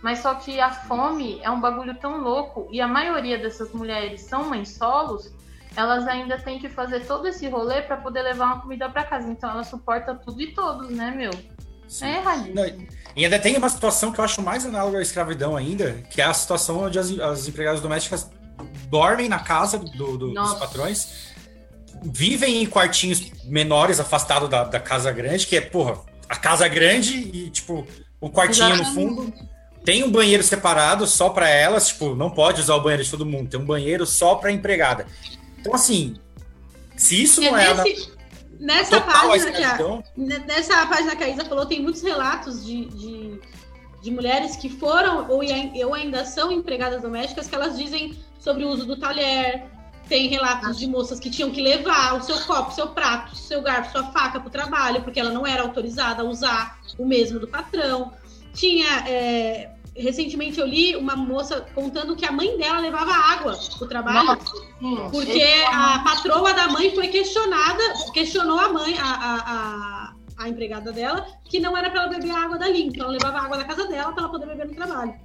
Mas 0.01 0.19
só 0.19 0.35
que 0.35 0.59
a 0.59 0.69
fome 0.69 1.39
é 1.41 1.49
um 1.49 1.59
bagulho 1.59 1.95
tão 1.95 2.21
louco, 2.21 2.67
e 2.71 2.79
a 2.79 2.87
maioria 2.87 3.37
dessas 3.37 3.71
mulheres 3.71 4.21
são 4.21 4.49
mães 4.49 4.69
solos, 4.69 5.31
elas 5.75 6.07
ainda 6.07 6.37
têm 6.37 6.59
que 6.59 6.69
fazer 6.69 7.05
todo 7.05 7.27
esse 7.27 7.47
rolê 7.47 7.81
para 7.81 7.97
poder 7.97 8.21
levar 8.21 8.45
uma 8.45 8.61
comida 8.61 8.89
para 8.89 9.03
casa. 9.03 9.29
Então 9.29 9.49
ela 9.49 9.63
suporta 9.63 10.15
tudo 10.15 10.41
e 10.41 10.53
todos, 10.53 10.89
né, 10.89 11.11
meu? 11.11 11.31
Sim. 11.87 12.05
É 12.05 12.17
erradíssimo. 12.17 12.87
E 13.15 13.23
ainda 13.23 13.39
tem 13.39 13.57
uma 13.57 13.69
situação 13.69 14.11
que 14.11 14.19
eu 14.19 14.25
acho 14.25 14.41
mais 14.41 14.65
análoga 14.65 14.99
à 14.99 15.01
escravidão 15.01 15.55
ainda, 15.55 15.93
que 16.09 16.21
é 16.21 16.25
a 16.25 16.33
situação 16.33 16.83
onde 16.83 16.99
as, 16.99 17.11
as 17.19 17.47
empregadas 17.47 17.81
domésticas 17.81 18.29
dormem 18.89 19.29
na 19.29 19.39
casa 19.39 19.77
do, 19.77 20.17
do, 20.17 20.33
dos 20.33 20.53
patrões 20.55 21.35
vivem 22.03 22.61
em 22.61 22.65
quartinhos 22.65 23.31
menores, 23.43 23.99
afastados 23.99 24.49
da, 24.49 24.63
da, 24.63 24.79
casa 24.79 25.11
grande, 25.11 25.47
que 25.47 25.55
é, 25.55 25.61
porra, 25.61 25.99
a 26.29 26.35
casa 26.35 26.67
grande 26.67 27.17
e, 27.17 27.49
tipo, 27.49 27.87
o 28.19 28.29
quartinho 28.29 28.73
Exatamente. 28.73 28.89
no 28.89 28.93
fundo. 28.93 29.56
Tem 29.87 30.03
um 30.03 30.11
banheiro 30.11 30.43
separado 30.43 31.07
só 31.07 31.29
para 31.29 31.49
elas, 31.49 31.87
tipo, 31.87 32.13
não 32.13 32.29
pode 32.29 32.59
usar 32.59 32.75
o 32.75 32.81
banheiro 32.81 33.05
de 33.05 33.09
todo 33.09 33.25
mundo, 33.25 33.49
tem 33.49 33.57
um 33.57 33.65
banheiro 33.65 34.05
só 34.05 34.35
para 34.35 34.51
empregada. 34.51 35.07
Então, 35.57 35.73
assim, 35.73 36.17
se 36.97 37.23
isso 37.23 37.41
é 37.41 37.49
não 37.49 37.57
é. 37.57 37.73
Nesse, 37.73 38.11
na, 38.59 38.75
nessa, 38.75 38.99
página 38.99 39.49
que 39.49 39.63
a, 39.63 39.77
nessa 40.45 40.85
página 40.87 41.15
que 41.15 41.23
a 41.23 41.29
Isa 41.29 41.45
falou, 41.45 41.65
tem 41.65 41.81
muitos 41.81 42.01
relatos 42.01 42.65
de, 42.65 42.83
de, 42.83 43.39
de 44.01 44.11
mulheres 44.11 44.57
que 44.57 44.67
foram 44.67 45.25
ou, 45.29 45.39
ou 45.85 45.93
ainda 45.93 46.25
são 46.25 46.51
empregadas 46.51 47.01
domésticas 47.01 47.47
que 47.47 47.55
elas 47.55 47.77
dizem 47.77 48.13
sobre 48.41 48.65
o 48.65 48.67
uso 48.67 48.85
do 48.85 48.99
talher, 48.99 49.67
tem 50.09 50.27
relatos 50.27 50.77
de 50.77 50.85
moças 50.85 51.17
que 51.17 51.29
tinham 51.29 51.49
que 51.49 51.61
levar 51.61 52.17
o 52.17 52.21
seu 52.21 52.37
copo, 52.41 52.73
seu 52.73 52.89
prato, 52.89 53.37
seu 53.37 53.61
garfo, 53.61 53.93
sua 53.93 54.11
faca 54.11 54.37
para 54.37 54.49
o 54.49 54.51
trabalho, 54.51 55.01
porque 55.03 55.17
ela 55.17 55.31
não 55.31 55.47
era 55.47 55.63
autorizada 55.63 56.23
a 56.23 56.25
usar 56.25 56.77
o 56.97 57.05
mesmo 57.05 57.39
do 57.39 57.47
patrão. 57.47 58.11
Tinha. 58.53 59.07
É, 59.07 59.76
recentemente 59.97 60.59
eu 60.59 60.65
li 60.65 60.95
uma 60.95 61.15
moça 61.15 61.65
contando 61.73 62.15
que 62.15 62.25
a 62.25 62.31
mãe 62.31 62.57
dela 62.57 62.79
levava 62.79 63.11
água 63.11 63.57
para 63.77 63.85
o 63.85 63.87
trabalho, 63.87 64.39
Nossa, 64.79 65.09
porque 65.11 65.43
a 65.71 65.99
patroa 65.99 66.53
da 66.53 66.67
mãe 66.67 66.93
foi 66.93 67.07
questionada, 67.07 67.83
questionou 68.13 68.59
a 68.59 68.69
mãe, 68.69 68.97
a, 68.97 69.03
a, 69.03 69.35
a, 69.53 70.13
a 70.37 70.49
empregada 70.49 70.91
dela, 70.91 71.27
que 71.45 71.59
não 71.59 71.75
era 71.75 71.89
para 71.89 72.03
ela 72.03 72.09
beber 72.09 72.31
água 72.31 72.57
dali, 72.57 72.83
então 72.83 73.05
ela 73.05 73.13
levava 73.13 73.39
água 73.39 73.57
da 73.57 73.63
casa 73.63 73.87
dela 73.87 74.11
para 74.11 74.23
ela 74.23 74.31
poder 74.31 74.45
beber 74.45 74.67
no 74.67 74.75
trabalho. 74.75 75.15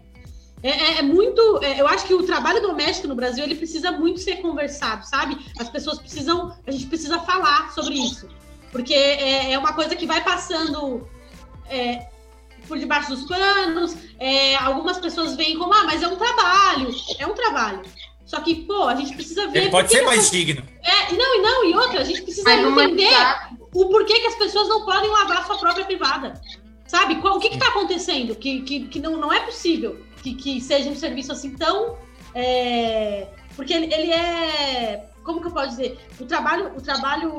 É, 0.63 0.71
é, 0.71 0.99
é 0.99 1.03
muito. 1.03 1.61
É, 1.63 1.81
eu 1.81 1.89
acho 1.89 2.07
que 2.07 2.15
o 2.15 2.25
trabalho 2.25 2.63
doméstico 2.63 3.09
no 3.09 3.17
Brasil 3.17 3.43
ele 3.43 3.57
precisa 3.57 3.91
muito 3.91 4.21
ser 4.21 4.37
conversado, 4.37 5.05
sabe? 5.05 5.37
As 5.59 5.69
pessoas 5.69 5.99
precisam. 5.99 6.57
A 6.67 6.71
gente 6.71 6.87
precisa 6.87 7.19
falar 7.19 7.73
sobre 7.73 7.95
isso. 7.95 8.29
Porque 8.71 8.95
é, 8.95 9.53
é 9.53 9.59
uma 9.59 9.73
coisa 9.75 9.97
que 9.97 10.07
vai 10.07 10.23
passando 10.23 11.07
é, 11.69 12.07
por 12.67 12.79
debaixo 12.79 13.11
dos 13.11 13.25
panos. 13.25 13.97
É, 14.19 14.57
algumas 14.57 14.99
pessoas 14.99 15.37
veem 15.37 15.59
como, 15.59 15.73
ah, 15.73 15.85
mas 15.85 16.03
é 16.03 16.09
um 16.09 16.17
trabalho. 16.17 16.95
É 17.19 17.27
um 17.27 17.35
trabalho. 17.35 17.83
Só 18.25 18.41
que, 18.41 18.55
pô, 18.55 18.85
a 18.85 18.95
gente 18.95 19.15
precisa 19.15 19.49
ver. 19.49 19.63
Ele 19.63 19.71
pode 19.71 19.91
ser 19.91 20.03
mais 20.03 20.31
digno. 20.31 20.63
É, 20.83 21.13
não, 21.13 21.39
e 21.39 21.43
não, 21.43 21.65
e 21.65 21.75
outra, 21.75 22.01
a 22.01 22.05
gente 22.05 22.23
precisa 22.23 22.53
entender 22.55 23.15
o 23.75 23.89
porquê 23.89 24.21
que 24.21 24.27
as 24.27 24.37
pessoas 24.37 24.69
não 24.69 24.85
podem 24.85 25.11
lavar 25.11 25.47
sua 25.47 25.59
própria 25.59 25.85
privada. 25.85 26.41
Sabe? 26.87 27.15
O 27.15 27.39
que 27.39 27.49
está 27.49 27.69
acontecendo? 27.69 28.35
Que, 28.35 28.61
que, 28.63 28.81
que 28.87 29.01
não, 29.01 29.17
não 29.17 29.33
é 29.33 29.41
possível 29.41 29.99
que, 30.23 30.35
que 30.35 30.61
seja 30.61 30.89
um 30.89 30.95
serviço 30.95 31.33
assim 31.33 31.51
tão. 31.57 31.97
É, 32.35 33.29
porque 33.57 33.73
ele, 33.75 33.93
ele, 33.93 34.13
é. 34.13 35.09
Como 35.25 35.41
que 35.41 35.49
eu 35.49 35.53
posso 35.53 35.71
dizer? 35.71 35.99
O 36.19 36.27
trabalho, 36.27 36.73
o 36.77 36.81
trabalho 36.81 37.31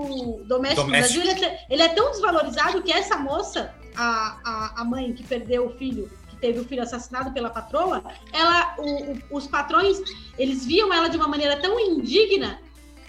doméstico, 0.46 0.48
doméstico. 0.48 0.84
no 0.84 0.90
Brasil 0.90 1.22
ele 1.22 1.46
é, 1.46 1.66
ele 1.70 1.82
é, 1.82 1.90
tão 1.90 2.12
desvalorizado 2.12 2.82
que 2.82 2.92
essa 2.92 3.18
moça, 3.18 3.74
a, 3.96 4.38
a, 4.44 4.82
a 4.82 4.84
mãe 4.84 5.14
que 5.14 5.24
perdeu 5.24 5.68
o 5.68 5.78
filho, 5.78 6.10
que 6.30 6.36
teve 6.38 6.60
o 6.60 6.66
filho 6.66 6.84
assassinado 6.84 7.32
pela 7.32 7.50
patroa, 7.50 8.04
ela, 8.32 8.76
o, 8.78 9.14
o, 9.14 9.18
os 9.32 9.48
patrões, 9.48 10.00
eles 10.38 10.66
viam 10.66 10.94
ela 10.94 11.10
de 11.10 11.18
uma 11.18 11.28
maneira 11.28 11.62
tão 11.62 11.80
indigna 11.80 12.60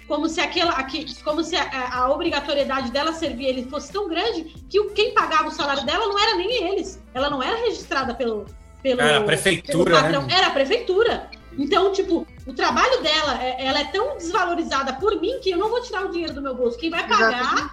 como 0.06 0.28
se 0.28 0.40
aquela 0.40 0.86
como 1.24 1.42
se 1.42 1.56
a, 1.56 1.94
a, 1.94 2.10
obrigatoriedade 2.10 2.90
dela 2.90 3.12
servir 3.12 3.46
ele 3.46 3.64
fosse 3.70 3.90
tão 3.90 4.06
grande 4.08 4.54
que 4.68 4.78
o, 4.78 4.90
quem 4.90 5.14
pagava 5.14 5.48
o 5.48 5.50
salário 5.50 5.84
dela 5.86 6.06
não 6.06 6.18
era 6.18 6.36
nem 6.36 6.72
eles. 6.72 7.02
Ela 7.14 7.30
não 7.30 7.42
era 7.42 7.56
registrada 7.56 8.14
pelo, 8.14 8.46
pelo, 8.82 9.00
era 9.00 9.18
a 9.18 9.24
prefeitura, 9.24 10.02
né? 10.26 10.34
Era 10.36 10.46
a 10.48 10.50
prefeitura. 10.50 11.30
Então, 11.56 11.92
tipo, 11.92 12.26
o 12.46 12.52
trabalho 12.52 13.02
dela, 13.02 13.42
é- 13.42 13.64
ela 13.64 13.80
é 13.80 13.84
tão 13.84 14.16
desvalorizada 14.16 14.92
por 14.94 15.20
mim 15.20 15.38
que 15.40 15.50
eu 15.50 15.58
não 15.58 15.68
vou 15.68 15.80
tirar 15.80 16.04
o 16.04 16.10
dinheiro 16.10 16.34
do 16.34 16.42
meu 16.42 16.54
bolso. 16.54 16.76
Quem 16.78 16.90
vai 16.90 17.06
pagar 17.06 17.72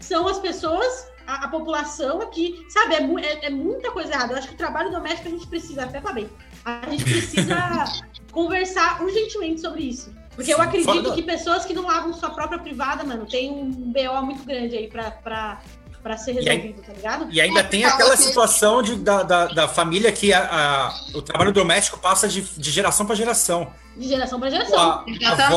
são 0.00 0.26
as 0.28 0.38
pessoas, 0.38 1.08
a, 1.30 1.44
a 1.44 1.48
população 1.48 2.20
aqui, 2.22 2.64
sabe? 2.68 2.94
É, 2.94 3.00
mu- 3.00 3.18
é- 3.18 3.46
é 3.46 3.50
muita 3.50 3.90
coisa 3.90 4.12
errada. 4.12 4.32
Eu 4.32 4.38
acho 4.38 4.48
que 4.48 4.54
o 4.54 4.56
trabalho 4.58 4.90
doméstico 4.90 5.28
a 5.28 5.30
gente 5.30 5.46
precisa, 5.46 5.84
até 5.84 6.00
tá 6.00 6.12
bem. 6.12 6.28
A 6.64 6.88
gente 6.90 7.04
precisa 7.04 7.84
conversar 8.32 9.02
urgentemente 9.02 9.60
sobre 9.60 9.82
isso. 9.82 10.12
Porque 10.34 10.52
eu 10.54 10.60
acredito 10.60 11.02
fora- 11.02 11.14
que 11.14 11.22
pessoas 11.22 11.64
que 11.64 11.74
não 11.74 11.86
lavam 11.86 12.12
sua 12.14 12.30
própria 12.30 12.58
privada, 12.58 13.04
mano, 13.04 13.26
tem 13.26 13.50
um 13.50 13.70
BO 13.70 14.22
muito 14.24 14.44
grande 14.44 14.76
aí 14.76 14.86
pra, 14.88 15.10
pra, 15.10 15.60
pra 16.02 16.16
ser 16.16 16.34
E 16.34 16.38
aí- 16.38 16.56
resolvido, 16.58 16.82
tá 16.86 16.92
ligado? 16.92 17.28
E 17.30 17.40
ainda 17.40 17.62
tem 17.64 17.84
aquela 17.84 18.16
situação 18.16 18.80
de, 18.82 18.96
da, 18.96 19.22
da, 19.22 19.46
da 19.48 19.68
família 19.68 20.10
que 20.12 20.32
a, 20.32 20.40
a- 20.40 20.94
o 21.14 21.20
trabalho 21.20 21.52
doméstico 21.52 21.98
passa 21.98 22.26
de, 22.28 22.40
de 22.42 22.70
geração 22.70 23.04
para 23.04 23.14
geração. 23.16 23.70
De 23.96 24.06
geração 24.08 24.38
pra 24.38 24.48
A, 24.48 24.50
geração. 24.52 24.78
a 24.78 24.92
avó, 24.94 25.04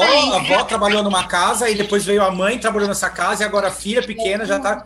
Exatamente. 0.04 0.32
a 0.52 0.56
avó 0.56 0.64
trabalhou 0.66 1.04
numa 1.04 1.28
casa 1.28 1.70
e 1.70 1.76
depois 1.76 2.04
veio 2.04 2.24
a 2.24 2.32
mãe 2.32 2.58
trabalhou 2.58 2.88
nessa 2.90 3.10
casa 3.10 3.44
e 3.44 3.46
agora 3.46 3.68
a 3.68 3.72
filha 3.72 4.02
pequena 4.02 4.44
já 4.44 4.60
tá. 4.60 4.86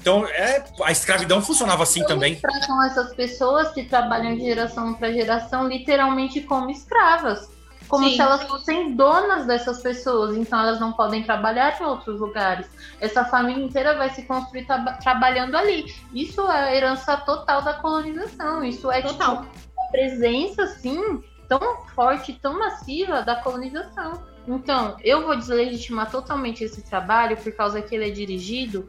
Então, 0.00 0.24
é, 0.26 0.64
a 0.84 0.92
escravidão 0.92 1.42
funcionava 1.42 1.82
assim 1.82 2.04
também. 2.04 2.36
tratam 2.36 2.82
essas 2.84 3.14
pessoas 3.14 3.70
que 3.72 3.84
trabalham 3.84 4.34
de 4.36 4.42
geração 4.44 4.94
para 4.94 5.12
geração 5.12 5.66
literalmente 5.66 6.40
como 6.40 6.70
escravas. 6.70 7.50
Como 7.88 8.04
Sim. 8.06 8.16
se 8.16 8.20
elas 8.20 8.42
fossem 8.42 8.94
donas 8.94 9.46
dessas 9.46 9.80
pessoas, 9.80 10.36
então 10.36 10.60
elas 10.60 10.78
não 10.78 10.92
podem 10.92 11.22
trabalhar 11.22 11.80
em 11.80 11.84
outros 11.84 12.20
lugares. 12.20 12.66
Essa 13.00 13.24
família 13.24 13.64
inteira 13.64 13.96
vai 13.96 14.10
se 14.10 14.22
construir 14.24 14.66
traba- 14.66 14.92
trabalhando 14.92 15.56
ali. 15.56 15.86
Isso 16.12 16.42
é 16.50 16.64
a 16.64 16.74
herança 16.74 17.16
total 17.16 17.62
da 17.62 17.72
colonização. 17.74 18.62
Isso 18.62 18.90
é 18.90 19.00
Total. 19.00 19.38
tipo, 19.42 19.48
a 19.80 19.90
presença, 19.90 20.64
assim, 20.64 21.22
tão 21.48 21.60
forte, 21.94 22.34
tão 22.34 22.58
massiva 22.58 23.22
da 23.22 23.36
colonização. 23.36 24.22
Então, 24.46 24.96
eu 25.02 25.24
vou 25.26 25.34
deslegitimar 25.34 26.10
totalmente 26.10 26.62
esse 26.64 26.82
trabalho 26.82 27.38
por 27.38 27.52
causa 27.52 27.80
que 27.80 27.94
ele 27.94 28.08
é 28.08 28.10
dirigido 28.10 28.86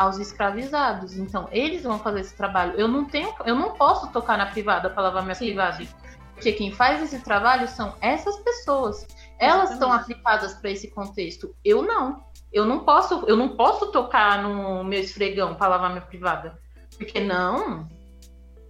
aos 0.00 0.18
escravizados. 0.18 1.14
Então, 1.18 1.46
eles 1.52 1.82
vão 1.82 1.98
fazer 1.98 2.20
esse 2.20 2.34
trabalho. 2.34 2.72
Eu 2.80 2.88
não 2.88 3.04
tenho, 3.04 3.34
eu 3.44 3.54
não 3.54 3.74
posso 3.74 4.10
tocar 4.10 4.38
na 4.38 4.46
privada 4.46 4.88
para 4.88 5.02
lavar 5.02 5.22
minha 5.22 5.34
Sim. 5.34 5.44
privada. 5.44 5.86
Porque 6.32 6.52
quem 6.52 6.72
faz 6.72 7.02
esse 7.02 7.22
trabalho 7.22 7.68
são 7.68 7.94
essas 8.00 8.38
pessoas. 8.38 9.06
Elas 9.38 9.72
estão 9.72 9.92
aplicadas 9.92 10.54
para 10.54 10.70
esse 10.70 10.88
contexto. 10.90 11.54
Eu 11.62 11.82
não. 11.82 12.24
Eu 12.50 12.64
não 12.64 12.80
posso, 12.80 13.24
eu 13.26 13.36
não 13.36 13.50
posso 13.50 13.92
tocar 13.92 14.42
no 14.42 14.82
meu 14.82 15.00
esfregão 15.00 15.54
para 15.54 15.68
lavar 15.68 15.90
minha 15.90 16.00
privada. 16.00 16.58
Porque 16.96 17.20
não. 17.20 17.86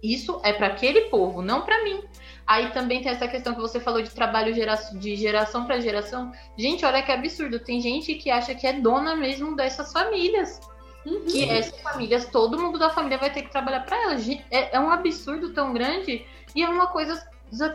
Isso 0.03 0.41
é 0.43 0.51
para 0.51 0.67
aquele 0.67 1.01
povo, 1.09 1.41
não 1.41 1.61
para 1.61 1.81
mim. 1.85 2.03
Aí 2.45 2.71
também 2.71 3.01
tem 3.01 3.09
essa 3.09 3.27
questão 3.29 3.55
que 3.55 3.61
você 3.61 3.79
falou 3.79 4.01
de 4.01 4.09
trabalho 4.09 4.53
gera- 4.53 4.75
de 4.75 5.15
geração 5.15 5.65
para 5.65 5.79
geração. 5.79 6.33
Gente, 6.57 6.83
olha 6.83 7.01
que 7.01 7.11
absurdo. 7.11 7.57
Tem 7.57 7.79
gente 7.79 8.15
que 8.15 8.29
acha 8.29 8.53
que 8.53 8.67
é 8.67 8.73
dona 8.73 9.15
mesmo 9.15 9.55
dessas 9.55 9.93
famílias. 9.93 10.59
Uhum. 11.05 11.25
Que 11.25 11.49
essas 11.49 11.79
famílias, 11.81 12.25
todo 12.25 12.59
mundo 12.59 12.77
da 12.77 12.89
família 12.89 13.17
vai 13.17 13.31
ter 13.31 13.43
que 13.43 13.51
trabalhar 13.51 13.81
para 13.81 13.97
elas. 14.03 14.27
É, 14.51 14.75
é 14.75 14.79
um 14.79 14.89
absurdo 14.89 15.53
tão 15.53 15.73
grande 15.73 16.25
e 16.55 16.63
é 16.63 16.69
uma 16.69 16.87
coisa 16.87 17.27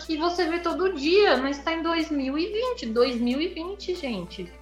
que 0.07 0.16
você 0.16 0.47
vê 0.47 0.61
todo 0.61 0.94
dia, 0.94 1.36
mas 1.36 1.59
está 1.59 1.73
em 1.73 1.82
2020. 1.82 2.86
2020, 2.86 3.94
gente. 3.94 4.53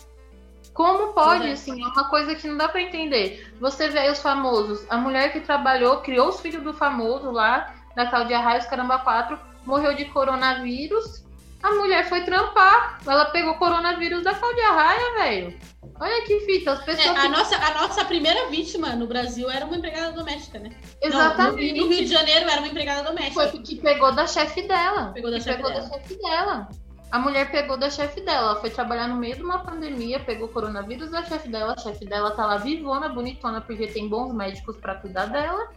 Como 0.72 1.12
pode, 1.12 1.46
é. 1.46 1.52
assim, 1.52 1.80
é 1.80 1.86
uma 1.86 2.08
coisa 2.08 2.34
que 2.34 2.48
não 2.48 2.56
dá 2.56 2.68
para 2.68 2.82
entender. 2.82 3.54
Você 3.60 3.88
vê 3.88 4.00
aí 4.00 4.10
os 4.10 4.18
famosos, 4.18 4.84
a 4.90 4.96
mulher 4.96 5.32
que 5.32 5.40
trabalhou, 5.40 5.98
criou 5.98 6.28
os 6.28 6.40
filhos 6.40 6.64
do 6.64 6.74
famoso 6.74 7.30
lá, 7.30 7.74
da 7.94 8.06
Cláudia 8.06 8.40
Raia, 8.40 8.58
os 8.58 8.66
caramba 8.66 8.98
4, 8.98 9.38
morreu 9.64 9.94
de 9.94 10.06
coronavírus. 10.06 11.23
A 11.64 11.74
mulher 11.76 12.06
foi 12.10 12.22
trampar, 12.24 12.98
ela 13.06 13.24
pegou 13.30 13.54
coronavírus 13.54 14.22
da 14.22 14.34
Cláudia 14.34 14.70
Raia, 14.70 15.14
velho. 15.14 15.58
Olha 15.98 16.22
que 16.26 16.40
fita, 16.40 16.72
as 16.72 16.80
É, 16.80 16.84
pessoas. 16.84 17.16
a, 17.16 17.28
nossa, 17.30 17.56
a 17.56 17.70
nossa 17.80 18.04
primeira 18.04 18.50
vítima 18.50 18.90
no 18.94 19.06
Brasil 19.06 19.50
era 19.50 19.64
uma 19.64 19.74
empregada 19.74 20.12
doméstica, 20.12 20.58
né? 20.58 20.76
Exatamente. 21.00 21.72
Não, 21.72 21.78
no, 21.78 21.86
no 21.88 21.94
Rio 21.94 22.04
de 22.04 22.12
Janeiro 22.12 22.50
era 22.50 22.58
uma 22.60 22.68
empregada 22.68 23.02
doméstica. 23.02 23.48
Foi 23.48 23.60
que 23.62 23.76
pegou 23.76 24.12
da 24.12 24.26
chefe 24.26 24.60
dela. 24.68 25.12
Pegou 25.14 25.30
da 25.30 25.40
chefe 25.40 25.62
dela. 25.62 25.80
da 25.80 25.88
chefe 25.88 26.18
dela. 26.18 26.68
A 27.10 27.18
mulher 27.18 27.50
pegou 27.50 27.78
da 27.78 27.88
chefe 27.88 28.20
dela. 28.20 28.50
Ela 28.50 28.60
foi 28.60 28.68
trabalhar 28.68 29.08
no 29.08 29.16
meio 29.16 29.36
de 29.36 29.42
uma 29.42 29.60
pandemia, 29.60 30.20
pegou 30.20 30.48
coronavírus 30.48 31.10
da 31.10 31.22
chefe 31.24 31.48
dela. 31.48 31.72
A 31.78 31.80
chefe 31.80 32.04
dela 32.04 32.32
tá 32.32 32.44
lá 32.44 32.58
vivona, 32.58 33.08
bonitona, 33.08 33.62
porque 33.62 33.86
tem 33.86 34.06
bons 34.06 34.34
médicos 34.34 34.76
pra 34.76 34.96
cuidar 34.96 35.26
dela. 35.26 35.70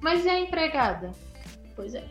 Mas 0.00 0.24
e 0.24 0.28
a 0.28 0.40
empregada? 0.40 1.12
Pois 1.76 1.94
é. 1.94 2.04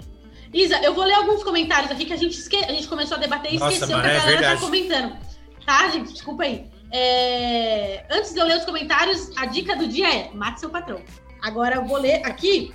Isa, 0.54 0.80
eu 0.82 0.94
vou 0.94 1.04
ler 1.04 1.14
alguns 1.14 1.44
comentários 1.44 1.92
aqui 1.92 2.06
que 2.06 2.14
a 2.14 2.18
gente, 2.18 2.38
esque... 2.38 2.58
a 2.58 2.72
gente 2.72 2.88
começou 2.88 3.18
a 3.18 3.20
debater 3.20 3.54
e 3.54 3.60
Nossa, 3.60 3.74
esqueceu 3.74 3.98
mano, 3.98 4.10
que 4.10 4.10
a 4.10 4.14
é 4.14 4.20
galera 4.20 4.38
verdade. 4.40 4.60
tá 4.60 4.66
comentando. 4.66 5.18
Tá, 5.66 5.90
gente? 5.90 6.14
Desculpa 6.14 6.44
aí. 6.44 6.66
É, 6.92 8.04
Antes 8.10 8.34
de 8.34 8.40
eu 8.40 8.46
ler 8.46 8.58
os 8.58 8.66
comentários, 8.66 9.30
a 9.38 9.46
dica 9.46 9.76
do 9.76 9.88
dia 9.88 10.10
é 10.12 10.32
mate 10.34 10.60
seu 10.60 10.70
patrão. 10.70 11.02
Agora 11.42 11.76
eu 11.76 11.86
vou 11.86 11.98
ler 11.98 12.22
aqui. 12.26 12.74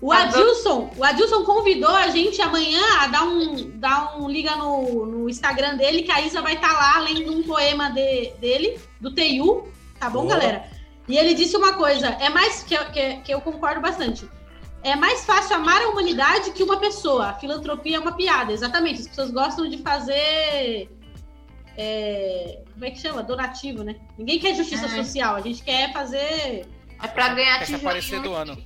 o... 0.00 0.06
o 0.06 0.12
Adilson, 0.12 0.90
o 0.96 1.04
Adilson 1.04 1.44
convidou 1.44 1.90
a 1.94 2.08
gente 2.08 2.40
amanhã 2.40 2.82
a 3.00 3.06
dar 3.06 3.24
um, 3.24 3.70
dar 3.78 4.18
um 4.18 4.28
liga 4.28 4.56
no, 4.56 5.04
no 5.06 5.28
Instagram 5.30 5.76
dele, 5.76 6.02
que 6.02 6.10
a 6.10 6.20
Isa 6.20 6.40
vai 6.40 6.54
estar 6.54 6.72
lá 6.72 6.98
lendo 7.00 7.32
um 7.32 7.42
poema 7.42 7.90
de- 7.90 8.32
dele, 8.40 8.80
do 9.00 9.14
Teiu, 9.14 9.68
tá 10.00 10.08
bom, 10.08 10.22
Boa. 10.22 10.34
galera? 10.34 10.64
E 11.06 11.16
ele 11.18 11.34
disse 11.34 11.56
uma 11.56 11.74
coisa, 11.74 12.08
é 12.20 12.28
mais 12.28 12.62
que, 12.62 12.76
que, 12.86 13.16
que 13.18 13.34
eu 13.34 13.40
concordo 13.40 13.80
bastante. 13.80 14.26
É 14.82 14.96
mais 14.96 15.24
fácil 15.24 15.56
amar 15.56 15.80
a 15.82 15.88
humanidade 15.88 16.50
que 16.50 16.62
uma 16.62 16.78
pessoa. 16.80 17.28
A 17.28 17.34
filantropia 17.34 17.96
é 17.96 18.00
uma 18.00 18.12
piada, 18.16 18.52
exatamente. 18.52 19.00
As 19.02 19.08
pessoas 19.08 19.30
gostam 19.30 19.68
de 19.68 19.78
fazer. 19.78 20.90
é, 21.76 22.62
como 22.72 22.84
é 22.84 22.90
que 22.90 22.98
chama? 22.98 23.22
Donativo, 23.22 23.82
né? 23.84 23.96
Ninguém 24.18 24.38
quer 24.38 24.54
justiça 24.54 24.86
É. 24.86 24.88
social. 24.88 25.36
A 25.36 25.40
gente 25.40 25.62
quer 25.62 25.92
fazer. 25.92 26.66
É 27.02 27.08
pra 27.08 27.28
ganhar 27.34 27.58
Quer 27.58 27.66
se 27.66 27.74
aparecer 27.76 28.20
tijolinho. 28.20 28.30
do 28.30 28.34
ano. 28.52 28.64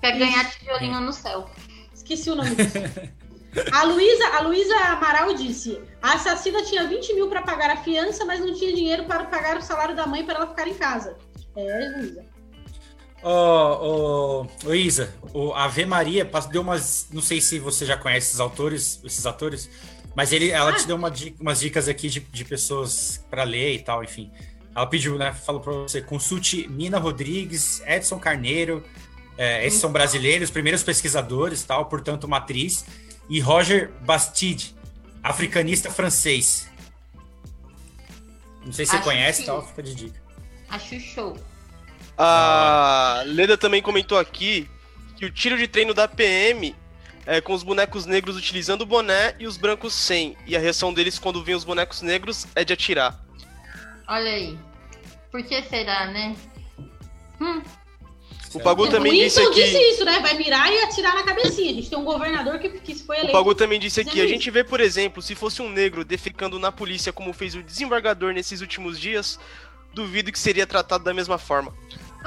Quer 0.00 0.18
ganhar 0.18 0.50
tijolinho 0.50 1.00
no 1.00 1.12
céu. 1.12 1.48
Esqueci 1.94 2.30
o 2.30 2.34
nome 2.36 2.54
disso. 2.54 2.76
A 3.72 3.84
Luísa, 3.84 4.28
a 4.36 4.40
Luísa 4.42 4.76
Amaral 4.88 5.32
disse: 5.34 5.80
a 6.02 6.12
assassina 6.14 6.62
tinha 6.62 6.86
20 6.86 7.14
mil 7.14 7.28
para 7.28 7.40
pagar 7.42 7.70
a 7.70 7.76
fiança, 7.78 8.24
mas 8.24 8.38
não 8.40 8.52
tinha 8.54 8.74
dinheiro 8.74 9.04
para 9.04 9.24
pagar 9.24 9.56
o 9.56 9.62
salário 9.62 9.96
da 9.96 10.06
mãe 10.06 10.24
para 10.24 10.34
ela 10.34 10.46
ficar 10.48 10.68
em 10.68 10.74
casa. 10.74 11.16
É, 11.56 11.88
Luísa. 11.96 12.24
Ô, 13.28 14.46
ô, 14.64 14.72
Isa, 14.72 15.12
o 15.34 15.52
Ave 15.52 15.84
Maria 15.84 16.24
deu 16.52 16.62
umas. 16.62 17.08
Não 17.12 17.20
sei 17.20 17.40
se 17.40 17.58
você 17.58 17.84
já 17.84 17.96
conhece 17.96 18.28
esses 18.28 18.38
autores, 18.38 19.00
esses 19.02 19.26
atores, 19.26 19.68
mas 20.14 20.32
ele, 20.32 20.50
ela 20.50 20.70
Ah. 20.70 20.74
te 20.74 20.86
deu 20.86 20.94
uma 20.94 21.12
umas 21.40 21.58
dicas 21.58 21.88
aqui 21.88 22.08
de, 22.08 22.20
de 22.20 22.44
pessoas 22.44 23.24
para 23.28 23.42
ler 23.42 23.74
e 23.74 23.78
tal, 23.80 24.04
enfim. 24.04 24.30
Ela 24.74 24.86
pediu, 24.86 25.18
né? 25.18 25.32
Falou 25.32 25.60
para 25.60 25.72
você: 25.72 26.00
consulte 26.00 26.68
Nina 26.68 26.98
Rodrigues, 27.00 27.82
Edson 27.84 28.20
Carneiro, 28.20 28.84
é, 29.36 29.66
esses 29.66 29.80
são 29.80 29.90
brasileiros, 29.90 30.48
primeiros 30.48 30.84
pesquisadores, 30.84 31.64
tal, 31.64 31.86
portanto, 31.86 32.24
uma 32.24 32.36
atriz, 32.36 32.84
e 33.28 33.40
Roger 33.40 33.90
Bastide, 34.02 34.72
africanista 35.20 35.90
francês. 35.90 36.68
Não 38.64 38.72
sei 38.72 38.84
se 38.84 38.92
você 38.92 38.96
Acho 38.98 39.04
conhece, 39.04 39.40
que- 39.40 39.46
tal, 39.46 39.66
fica 39.66 39.82
de 39.82 39.94
dica. 39.96 40.22
Acho 40.68 41.00
show. 41.00 41.36
A 42.18 43.22
Leda 43.26 43.56
também 43.58 43.82
comentou 43.82 44.18
aqui 44.18 44.68
que 45.16 45.26
o 45.26 45.30
tiro 45.30 45.56
de 45.56 45.66
treino 45.68 45.92
da 45.94 46.08
PM 46.08 46.74
é 47.26 47.40
com 47.40 47.52
os 47.52 47.62
bonecos 47.62 48.06
negros 48.06 48.36
utilizando 48.36 48.82
o 48.82 48.86
boné 48.86 49.34
e 49.38 49.46
os 49.46 49.56
brancos 49.56 49.92
sem. 49.94 50.36
E 50.46 50.56
a 50.56 50.60
reação 50.60 50.92
deles 50.94 51.18
quando 51.18 51.42
vêm 51.42 51.54
os 51.54 51.64
bonecos 51.64 52.00
negros 52.02 52.46
é 52.54 52.64
de 52.64 52.72
atirar. 52.72 53.18
Olha 54.08 54.30
aí. 54.30 54.58
Por 55.30 55.42
que 55.42 55.62
será, 55.64 56.06
né? 56.06 56.36
Hum, 57.40 57.60
O 58.54 58.60
Pagu 58.60 58.88
também 58.88 59.12
o 59.12 59.14
disse 59.24 59.38
Winston 59.40 59.52
aqui. 59.52 59.64
disse 59.64 59.78
isso, 59.90 60.04
né? 60.04 60.20
Vai 60.20 60.34
mirar 60.34 60.72
e 60.72 60.78
atirar 60.84 61.14
na 61.14 61.22
cabecinha. 61.24 61.70
A 61.72 61.74
gente 61.74 61.90
tem 61.90 61.98
um 61.98 62.04
governador 62.04 62.58
que, 62.58 62.70
que 62.70 62.94
foi 62.94 63.16
O 63.16 63.18
eleito. 63.18 63.32
Pagu 63.32 63.54
também 63.54 63.78
disse 63.80 64.00
aqui, 64.00 64.20
a 64.22 64.26
gente 64.26 64.50
vê, 64.50 64.62
por 64.64 64.80
exemplo, 64.80 65.20
se 65.20 65.34
fosse 65.34 65.60
um 65.60 65.68
negro 65.68 66.04
defecando 66.04 66.58
na 66.58 66.70
polícia 66.72 67.12
como 67.12 67.32
fez 67.34 67.54
o 67.54 67.62
desembargador 67.62 68.32
nesses 68.32 68.60
últimos 68.62 68.98
dias, 68.98 69.38
duvido 69.92 70.30
que 70.32 70.38
seria 70.38 70.66
tratado 70.66 71.02
da 71.04 71.12
mesma 71.12 71.36
forma. 71.36 71.74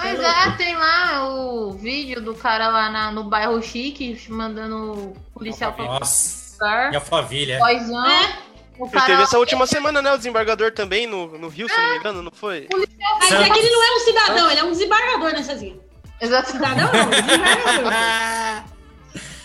Mas 0.01 0.19
é, 0.19 0.51
tem 0.57 0.75
lá 0.75 1.27
o 1.29 1.71
vídeo 1.73 2.21
do 2.21 2.33
cara 2.33 2.69
lá 2.69 2.89
na- 2.89 3.11
no 3.11 3.23
bairro 3.25 3.61
chique 3.61 4.17
mandando 4.29 4.93
o 5.09 5.13
policial 5.33 5.73
pra 5.73 5.85
Nossa, 5.85 6.89
e 6.91 6.95
a 6.95 7.01
família. 7.01 7.59
Poisão. 7.59 8.05
É, 8.09 8.39
O 8.77 8.85
Ele 8.85 8.91
cara 8.91 9.05
teve 9.07 9.23
essa 9.23 9.37
última 9.37 9.67
semana, 9.67 10.01
né? 10.01 10.13
O 10.13 10.17
desembargador 10.17 10.71
também 10.71 11.05
no, 11.05 11.37
no 11.37 11.49
Rio, 11.49 11.67
se 11.69 11.77
não 11.77 11.89
me 11.91 11.97
engano, 11.97 12.21
não 12.23 12.31
foi? 12.31 12.67
mas 12.71 13.31
é 13.31 13.49
que 13.49 13.59
ele 13.59 13.69
não 13.71 13.83
é 13.83 13.95
um 13.95 13.99
cidadão, 13.99 14.49
ele 14.51 14.59
é 14.59 14.63
um 14.63 14.71
desembargador 14.71 15.33
nessa 15.33 15.55
zinha. 15.57 15.75
Exatamente. 16.21 16.51
Cidadão 16.63 16.91
não, 16.93 17.09
desembargador. 17.09 17.93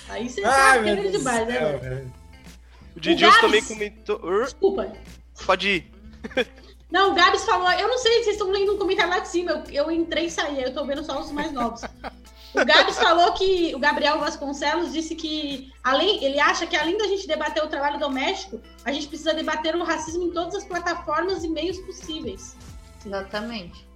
Aí 0.08 0.28
você 0.28 0.44
Ai, 0.44 0.52
tá 0.78 0.82
querendo 0.84 1.02
Deus 1.02 1.12
demais, 1.18 1.40
do 1.46 1.52
né, 1.52 1.76
velho. 1.78 2.12
O 2.96 3.00
Gabs- 3.20 3.40
também 3.40 3.62
comentou. 3.64 4.42
Desculpa. 4.44 4.92
Pode 5.44 5.68
ir. 5.68 5.90
Não, 6.94 7.10
o 7.10 7.14
Gabs 7.16 7.44
falou, 7.44 7.68
eu 7.72 7.88
não 7.88 7.98
sei, 7.98 8.22
vocês 8.22 8.36
estão 8.36 8.52
lendo 8.52 8.72
um 8.72 8.78
comentário 8.78 9.10
lá 9.10 9.18
de 9.18 9.26
cima, 9.26 9.50
eu, 9.50 9.86
eu 9.86 9.90
entrei 9.90 10.26
e 10.26 10.30
saí, 10.30 10.62
eu 10.62 10.72
tô 10.72 10.84
vendo 10.84 11.02
só 11.02 11.20
os 11.20 11.32
mais 11.32 11.50
novos. 11.50 11.80
O 12.54 12.64
Gabs 12.64 12.96
falou 12.96 13.32
que 13.32 13.74
o 13.74 13.80
Gabriel 13.80 14.20
Vasconcelos 14.20 14.92
disse 14.92 15.16
que 15.16 15.72
além, 15.82 16.22
ele 16.22 16.38
acha 16.38 16.68
que 16.68 16.76
além 16.76 16.96
da 16.96 17.08
gente 17.08 17.26
debater 17.26 17.64
o 17.64 17.66
trabalho 17.66 17.98
doméstico, 17.98 18.62
a 18.84 18.92
gente 18.92 19.08
precisa 19.08 19.34
debater 19.34 19.74
o 19.74 19.82
racismo 19.82 20.22
em 20.22 20.30
todas 20.30 20.54
as 20.54 20.64
plataformas 20.64 21.42
e 21.42 21.48
meios 21.48 21.80
possíveis. 21.80 22.56
Exatamente. 23.04 23.88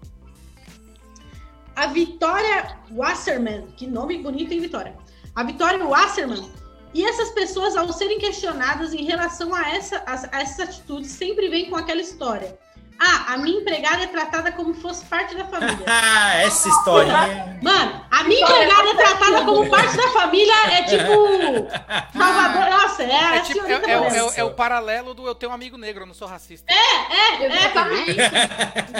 A 1.77 1.87
Vitória 1.87 2.81
Wasserman, 2.91 3.69
que 3.77 3.87
nome 3.87 4.19
bonito, 4.19 4.53
hein, 4.53 4.59
Vitória? 4.59 4.97
A 5.37 5.45
Vitória 5.45 5.85
Wasserman. 5.85 6.51
E 6.93 7.05
essas 7.05 7.31
pessoas, 7.31 7.77
ao 7.77 7.93
serem 7.93 8.19
questionadas 8.19 8.93
em 8.93 9.05
relação 9.05 9.55
a, 9.55 9.71
essa, 9.71 10.03
a, 10.05 10.37
a 10.37 10.43
essas 10.43 10.69
atitudes, 10.69 11.13
sempre 11.13 11.49
vêm 11.49 11.71
com 11.71 11.77
aquela 11.77 12.01
história. 12.01 12.59
Ah, 13.01 13.35
a 13.35 13.39
minha 13.39 13.61
empregada 13.61 14.03
é 14.03 14.07
tratada 14.09 14.51
como 14.51 14.75
se 14.75 14.81
fosse 14.81 15.05
parte 15.05 15.37
da 15.37 15.45
família. 15.45 15.85
Essa 16.43 16.69
historinha. 16.69 17.59
Mano, 17.63 18.05
a 18.11 18.25
minha 18.25 18.41
empregada 18.43 18.89
é 18.89 18.95
tratada 18.97 19.45
como 19.45 19.71
parte 19.71 19.97
da 19.97 20.09
família, 20.09 20.53
é 20.73 20.83
tipo. 20.83 21.69
Salvador, 22.19 22.71
nossa, 22.71 23.03
é, 23.05 23.15
a 23.25 23.37
É, 23.37 23.41
tipo, 23.41 23.61
é, 23.61 23.67
senhorita 23.67 23.89
é 23.91 23.93
é 24.19 24.23
o- 24.25 24.33
é 24.39 24.45
o 24.45 24.51
paralelo 24.53 25.15
do 25.15 25.27
eu 25.29 25.35
tenho 25.35 25.53
um 25.53 25.55
amigo 25.55 25.77
negro, 25.79 26.03
eu 26.03 26.07
não 26.09 26.15
sou 26.15 26.27
racista. 26.27 26.73
É, 26.73 27.45
é, 27.45 27.47
Exatamente. 27.47 28.21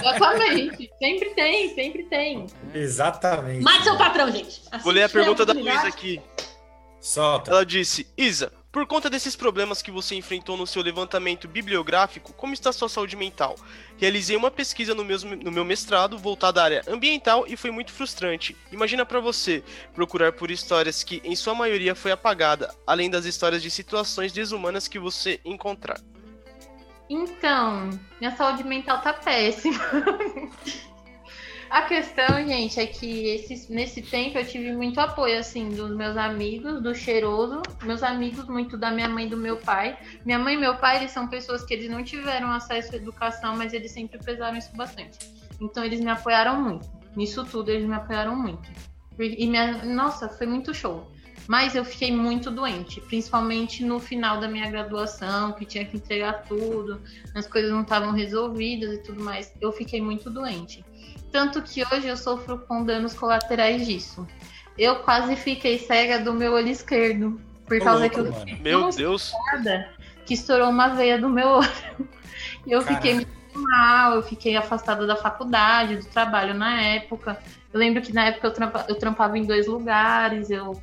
Exatamente. 0.05 0.91
Sempre 0.99 1.31
tem, 1.35 1.75
sempre 1.75 2.03
tem. 2.05 2.47
Exatamente. 2.75 3.63
Mate 3.63 3.83
seu 3.85 3.97
patrão, 3.97 4.31
gente. 4.31 4.63
Assim 4.71 4.85
Vou 4.85 4.93
ler 4.93 5.05
a 5.05 5.09
pergunta 5.09 5.45
da 5.45 5.53
Luísa 5.53 5.89
aqui. 5.89 6.21
Solta. 7.01 7.51
Ela 7.51 7.67
disse: 7.67 8.07
Isa, 8.17 8.53
por 8.71 8.87
conta 8.87 9.09
desses 9.09 9.35
problemas 9.35 9.81
que 9.81 9.91
você 9.91 10.15
enfrentou 10.15 10.57
no 10.57 10.67
seu 10.67 10.83
levantamento 10.83 11.49
bibliográfico, 11.49 12.35
como 12.35 12.53
está 12.53 12.71
sua 12.71 12.89
saúde 12.89 13.17
mental? 13.17 13.57
Realizei 13.97 14.37
uma 14.37 14.51
pesquisa 14.51 14.95
no, 14.95 15.05
mesmo, 15.05 15.35
no 15.37 15.51
meu 15.51 15.65
mestrado 15.65 16.19
voltada 16.19 16.61
à 16.61 16.65
área 16.65 16.83
ambiental 16.87 17.45
e 17.49 17.57
foi 17.57 17.71
muito 17.71 17.93
frustrante. 17.93 18.55
Imagina 18.71 19.07
pra 19.07 19.21
você 19.21 19.65
procurar 19.95 20.33
por 20.33 20.51
histórias 20.51 21.03
que, 21.03 21.23
em 21.25 21.35
sua 21.35 21.55
maioria, 21.55 21.95
foi 21.95 22.13
apagada, 22.13 22.75
além 22.87 23.09
das 23.09 23.25
histórias 23.25 23.63
de 23.63 23.71
situações 23.71 24.33
desumanas 24.33 24.87
que 24.87 24.99
você 24.99 25.41
encontrar. 25.45 26.01
Então, 27.09 27.89
minha 28.21 28.37
saúde 28.37 28.65
mental 28.65 29.01
tá 29.01 29.15
péssima. 29.15 29.81
A 31.71 31.83
questão, 31.83 32.27
gente, 32.47 32.81
é 32.81 32.87
que 32.87 33.29
esse, 33.29 33.71
nesse 33.71 34.01
tempo 34.01 34.39
eu 34.39 34.47
tive 34.47 34.73
muito 34.73 34.99
apoio, 34.99 35.39
assim, 35.39 35.69
dos 35.69 35.95
meus 35.95 36.17
amigos, 36.17 36.83
do 36.83 36.95
cheiroso, 36.95 37.61
meus 37.83 38.03
amigos, 38.03 38.47
muito 38.47 38.77
da 38.77 38.91
minha 38.91 39.09
mãe 39.09 39.27
e 39.27 39.29
do 39.29 39.37
meu 39.37 39.59
pai. 39.59 39.99
Minha 40.25 40.39
mãe 40.39 40.55
e 40.55 40.59
meu 40.59 40.77
pai, 40.77 40.97
eles 40.97 41.11
são 41.11 41.29
pessoas 41.29 41.63
que 41.63 41.75
eles 41.75 41.91
não 41.91 42.03
tiveram 42.03 42.51
acesso 42.51 42.95
à 42.95 42.97
educação, 42.97 43.55
mas 43.55 43.75
eles 43.75 43.91
sempre 43.91 44.19
pesaram 44.19 44.57
isso 44.57 44.75
bastante. 44.75 45.19
Então, 45.61 45.85
eles 45.85 46.01
me 46.01 46.11
apoiaram 46.11 46.63
muito. 46.63 46.89
Nisso 47.15 47.45
tudo, 47.45 47.71
eles 47.71 47.87
me 47.87 47.95
apoiaram 47.95 48.35
muito. 48.35 48.71
E, 49.19 49.47
minha, 49.47 49.85
nossa, 49.85 50.27
foi 50.29 50.47
muito 50.47 50.73
show. 50.73 51.07
Mas 51.47 51.75
eu 51.75 51.85
fiquei 51.85 52.15
muito 52.15 52.51
doente, 52.51 53.01
principalmente 53.01 53.85
no 53.85 53.99
final 53.99 54.39
da 54.39 54.49
minha 54.49 54.71
graduação, 54.71 55.53
que 55.53 55.65
tinha 55.65 55.85
que 55.85 55.97
entregar 55.97 56.45
tudo, 56.45 57.01
as 57.35 57.47
coisas 57.47 57.71
não 57.71 57.83
estavam 57.83 58.13
resolvidas 58.13 58.95
e 58.95 59.03
tudo 59.03 59.25
mais. 59.25 59.53
Eu 59.61 59.73
fiquei 59.73 60.01
muito 60.01 60.29
doente. 60.31 60.85
Tanto 61.31 61.63
que 61.63 61.83
hoje 61.93 62.09
eu 62.09 62.17
sofro 62.17 62.59
com 62.59 62.85
danos 62.85 63.15
colaterais 63.15 63.87
disso. 63.87 64.27
Eu 64.77 64.97
quase 65.01 65.37
fiquei 65.37 65.79
cega 65.79 66.19
do 66.21 66.33
meu 66.33 66.53
olho 66.53 66.69
esquerdo. 66.69 67.41
Por 67.67 67.79
causa 67.81 68.01
louco, 68.05 68.15
que 68.15 68.21
eu 68.21 68.33
mano. 68.33 68.59
Meu. 68.63 68.91
Deus. 68.91 69.33
que 70.25 70.35
estourou 70.35 70.71
uma 70.71 70.89
veia 70.89 71.19
do 71.19 71.29
meu 71.29 71.49
olho. 71.49 72.09
E 72.67 72.73
eu 72.73 72.81
fiquei 72.83 73.13
Caraca. 73.15 73.33
muito 73.55 73.61
mal, 73.69 74.15
eu 74.15 74.23
fiquei 74.23 74.57
afastada 74.57 75.07
da 75.07 75.17
faculdade, 75.17 75.97
do 75.97 76.05
trabalho 76.07 76.55
na 76.55 76.81
época. 76.81 77.39
Eu 77.73 77.79
lembro 77.79 78.01
que 78.01 78.13
na 78.15 78.27
época 78.27 78.47
eu, 78.47 78.53
trampa- 78.53 78.87
eu 78.89 78.95
trampava 78.95 79.37
em 79.37 79.45
dois 79.45 79.67
lugares, 79.67 80.49
eu 80.49 80.81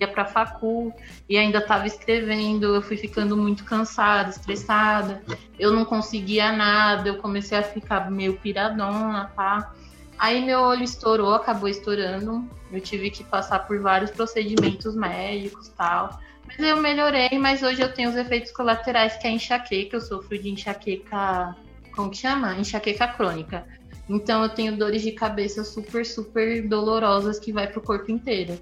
ia 0.00 0.08
pra 0.08 0.24
facul 0.24 0.92
e 1.28 1.36
ainda 1.36 1.58
estava 1.58 1.86
escrevendo, 1.86 2.74
eu 2.74 2.82
fui 2.82 2.96
ficando 2.96 3.36
muito 3.36 3.64
cansada, 3.64 4.30
estressada, 4.30 5.22
eu 5.58 5.72
não 5.72 5.84
conseguia 5.84 6.52
nada, 6.52 7.08
eu 7.08 7.18
comecei 7.18 7.58
a 7.58 7.62
ficar 7.62 8.10
meio 8.10 8.36
piradona, 8.38 9.30
tá? 9.36 9.72
Aí 10.18 10.44
meu 10.44 10.60
olho 10.60 10.82
estourou, 10.82 11.34
acabou 11.34 11.68
estourando, 11.68 12.48
eu 12.72 12.80
tive 12.80 13.10
que 13.10 13.24
passar 13.24 13.60
por 13.60 13.78
vários 13.80 14.10
procedimentos 14.10 14.94
médicos 14.94 15.68
tal. 15.68 16.18
Mas 16.46 16.58
eu 16.58 16.78
melhorei, 16.78 17.38
mas 17.38 17.62
hoje 17.62 17.80
eu 17.80 17.92
tenho 17.92 18.10
os 18.10 18.16
efeitos 18.16 18.50
colaterais 18.50 19.16
que 19.16 19.26
é 19.26 19.30
enxaqueca, 19.30 19.96
eu 19.96 20.00
sofro 20.00 20.36
de 20.38 20.50
enxaqueca, 20.50 21.56
como 21.94 22.10
que 22.10 22.18
chama? 22.18 22.54
Enxaqueca 22.56 23.08
crônica. 23.08 23.64
Então 24.08 24.42
eu 24.42 24.48
tenho 24.48 24.76
dores 24.76 25.02
de 25.02 25.12
cabeça 25.12 25.62
super, 25.62 26.04
super 26.04 26.66
dolorosas 26.66 27.38
que 27.38 27.52
vai 27.52 27.68
pro 27.68 27.80
corpo 27.80 28.10
inteiro. 28.10 28.58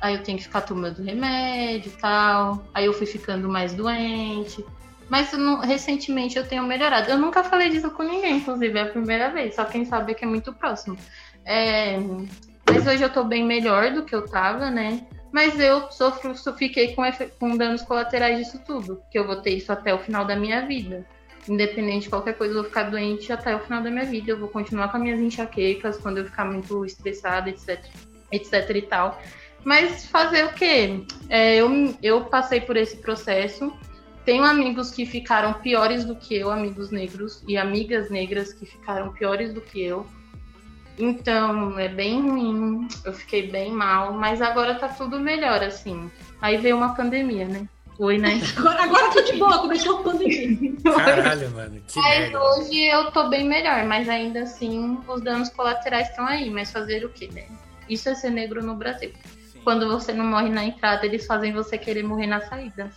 Aí 0.00 0.14
eu 0.14 0.22
tenho 0.22 0.38
que 0.38 0.44
ficar 0.44 0.60
tomando 0.62 1.02
remédio 1.02 1.90
e 1.90 2.00
tal. 2.00 2.64
Aí 2.74 2.86
eu 2.86 2.92
fui 2.92 3.06
ficando 3.06 3.48
mais 3.48 3.74
doente. 3.74 4.64
Mas 5.08 5.30
recentemente 5.64 6.36
eu 6.36 6.46
tenho 6.46 6.64
melhorado. 6.64 7.10
Eu 7.10 7.18
nunca 7.18 7.44
falei 7.44 7.70
disso 7.70 7.90
com 7.90 8.02
ninguém, 8.02 8.38
inclusive, 8.38 8.78
é 8.78 8.82
a 8.82 8.86
primeira 8.86 9.30
vez. 9.30 9.54
Só 9.54 9.64
quem 9.64 9.84
sabe 9.84 10.12
é 10.12 10.14
que 10.14 10.24
é 10.24 10.28
muito 10.28 10.52
próximo. 10.52 10.96
É, 11.44 11.96
Mas 12.68 12.86
hoje 12.86 13.02
eu 13.02 13.10
tô 13.10 13.22
bem 13.22 13.44
melhor 13.44 13.92
do 13.92 14.04
que 14.04 14.14
eu 14.14 14.26
tava, 14.26 14.70
né? 14.70 15.06
Mas 15.32 15.60
eu 15.60 15.90
sofro, 15.92 16.34
fiquei 16.54 16.94
com, 16.94 17.02
com 17.38 17.56
danos 17.56 17.82
colaterais 17.82 18.38
disso 18.38 18.60
tudo. 18.66 19.00
Que 19.10 19.18
eu 19.18 19.26
vou 19.26 19.36
ter 19.36 19.50
isso 19.50 19.70
até 19.72 19.94
o 19.94 19.98
final 19.98 20.24
da 20.24 20.34
minha 20.34 20.66
vida. 20.66 21.06
Independente 21.48 22.04
de 22.04 22.10
qualquer 22.10 22.36
coisa, 22.36 22.52
eu 22.52 22.62
vou 22.62 22.64
ficar 22.64 22.84
doente 22.84 23.32
até 23.32 23.54
o 23.54 23.60
final 23.60 23.80
da 23.82 23.90
minha 23.90 24.04
vida. 24.04 24.32
Eu 24.32 24.38
vou 24.38 24.48
continuar 24.48 24.88
com 24.88 24.96
as 24.96 25.02
minhas 25.02 25.20
enxaquecas 25.20 25.98
quando 25.98 26.18
eu 26.18 26.24
ficar 26.24 26.44
muito 26.44 26.84
estressada, 26.84 27.48
etc. 27.48 27.84
etc 28.32 28.70
e 28.74 28.82
tal. 28.82 29.20
Mas 29.66 30.06
fazer 30.06 30.44
o 30.44 30.52
quê? 30.52 31.04
É, 31.28 31.56
eu, 31.56 31.92
eu 32.00 32.20
passei 32.26 32.60
por 32.60 32.76
esse 32.76 32.98
processo. 32.98 33.76
Tenho 34.24 34.44
amigos 34.44 34.92
que 34.92 35.04
ficaram 35.04 35.54
piores 35.54 36.04
do 36.04 36.14
que 36.14 36.36
eu, 36.36 36.52
amigos 36.52 36.92
negros, 36.92 37.42
e 37.48 37.58
amigas 37.58 38.08
negras 38.08 38.52
que 38.52 38.64
ficaram 38.64 39.12
piores 39.12 39.52
do 39.52 39.60
que 39.60 39.82
eu. 39.82 40.06
Então, 40.96 41.76
é 41.80 41.88
bem 41.88 42.22
ruim. 42.22 42.86
Eu 43.04 43.12
fiquei 43.12 43.50
bem 43.50 43.72
mal, 43.72 44.12
mas 44.12 44.40
agora 44.40 44.76
tá 44.76 44.86
tudo 44.86 45.18
melhor, 45.18 45.60
assim. 45.64 46.12
Aí 46.40 46.58
veio 46.58 46.76
uma 46.76 46.94
pandemia, 46.94 47.48
né? 47.48 47.68
Oi, 47.98 48.18
né? 48.18 48.40
Agora, 48.56 48.84
agora 48.84 49.10
tô 49.10 49.20
de 49.22 49.32
boa, 49.32 49.58
começou 49.58 49.98
a 49.98 50.02
pandemia. 50.04 50.74
Caralho, 50.94 51.50
mano. 51.50 51.82
Que 51.88 51.98
Mas 51.98 52.18
merda. 52.20 52.40
hoje 52.40 52.84
eu 52.84 53.10
tô 53.10 53.28
bem 53.28 53.48
melhor, 53.48 53.84
mas 53.84 54.08
ainda 54.08 54.42
assim 54.42 54.98
os 55.08 55.20
danos 55.22 55.48
colaterais 55.48 56.08
estão 56.10 56.24
aí. 56.24 56.50
Mas 56.50 56.70
fazer 56.70 57.04
o 57.04 57.08
quê, 57.08 57.28
né? 57.32 57.46
Isso 57.88 58.08
é 58.08 58.14
ser 58.14 58.30
negro 58.30 58.62
no 58.62 58.76
Brasil. 58.76 59.12
Quando 59.66 59.88
você 59.88 60.12
não 60.12 60.24
morre 60.24 60.48
na 60.48 60.64
entrada, 60.64 61.04
eles 61.04 61.26
fazem 61.26 61.52
você 61.52 61.76
querer 61.76 62.04
morrer 62.04 62.28
na 62.28 62.40
saída. 62.40 62.88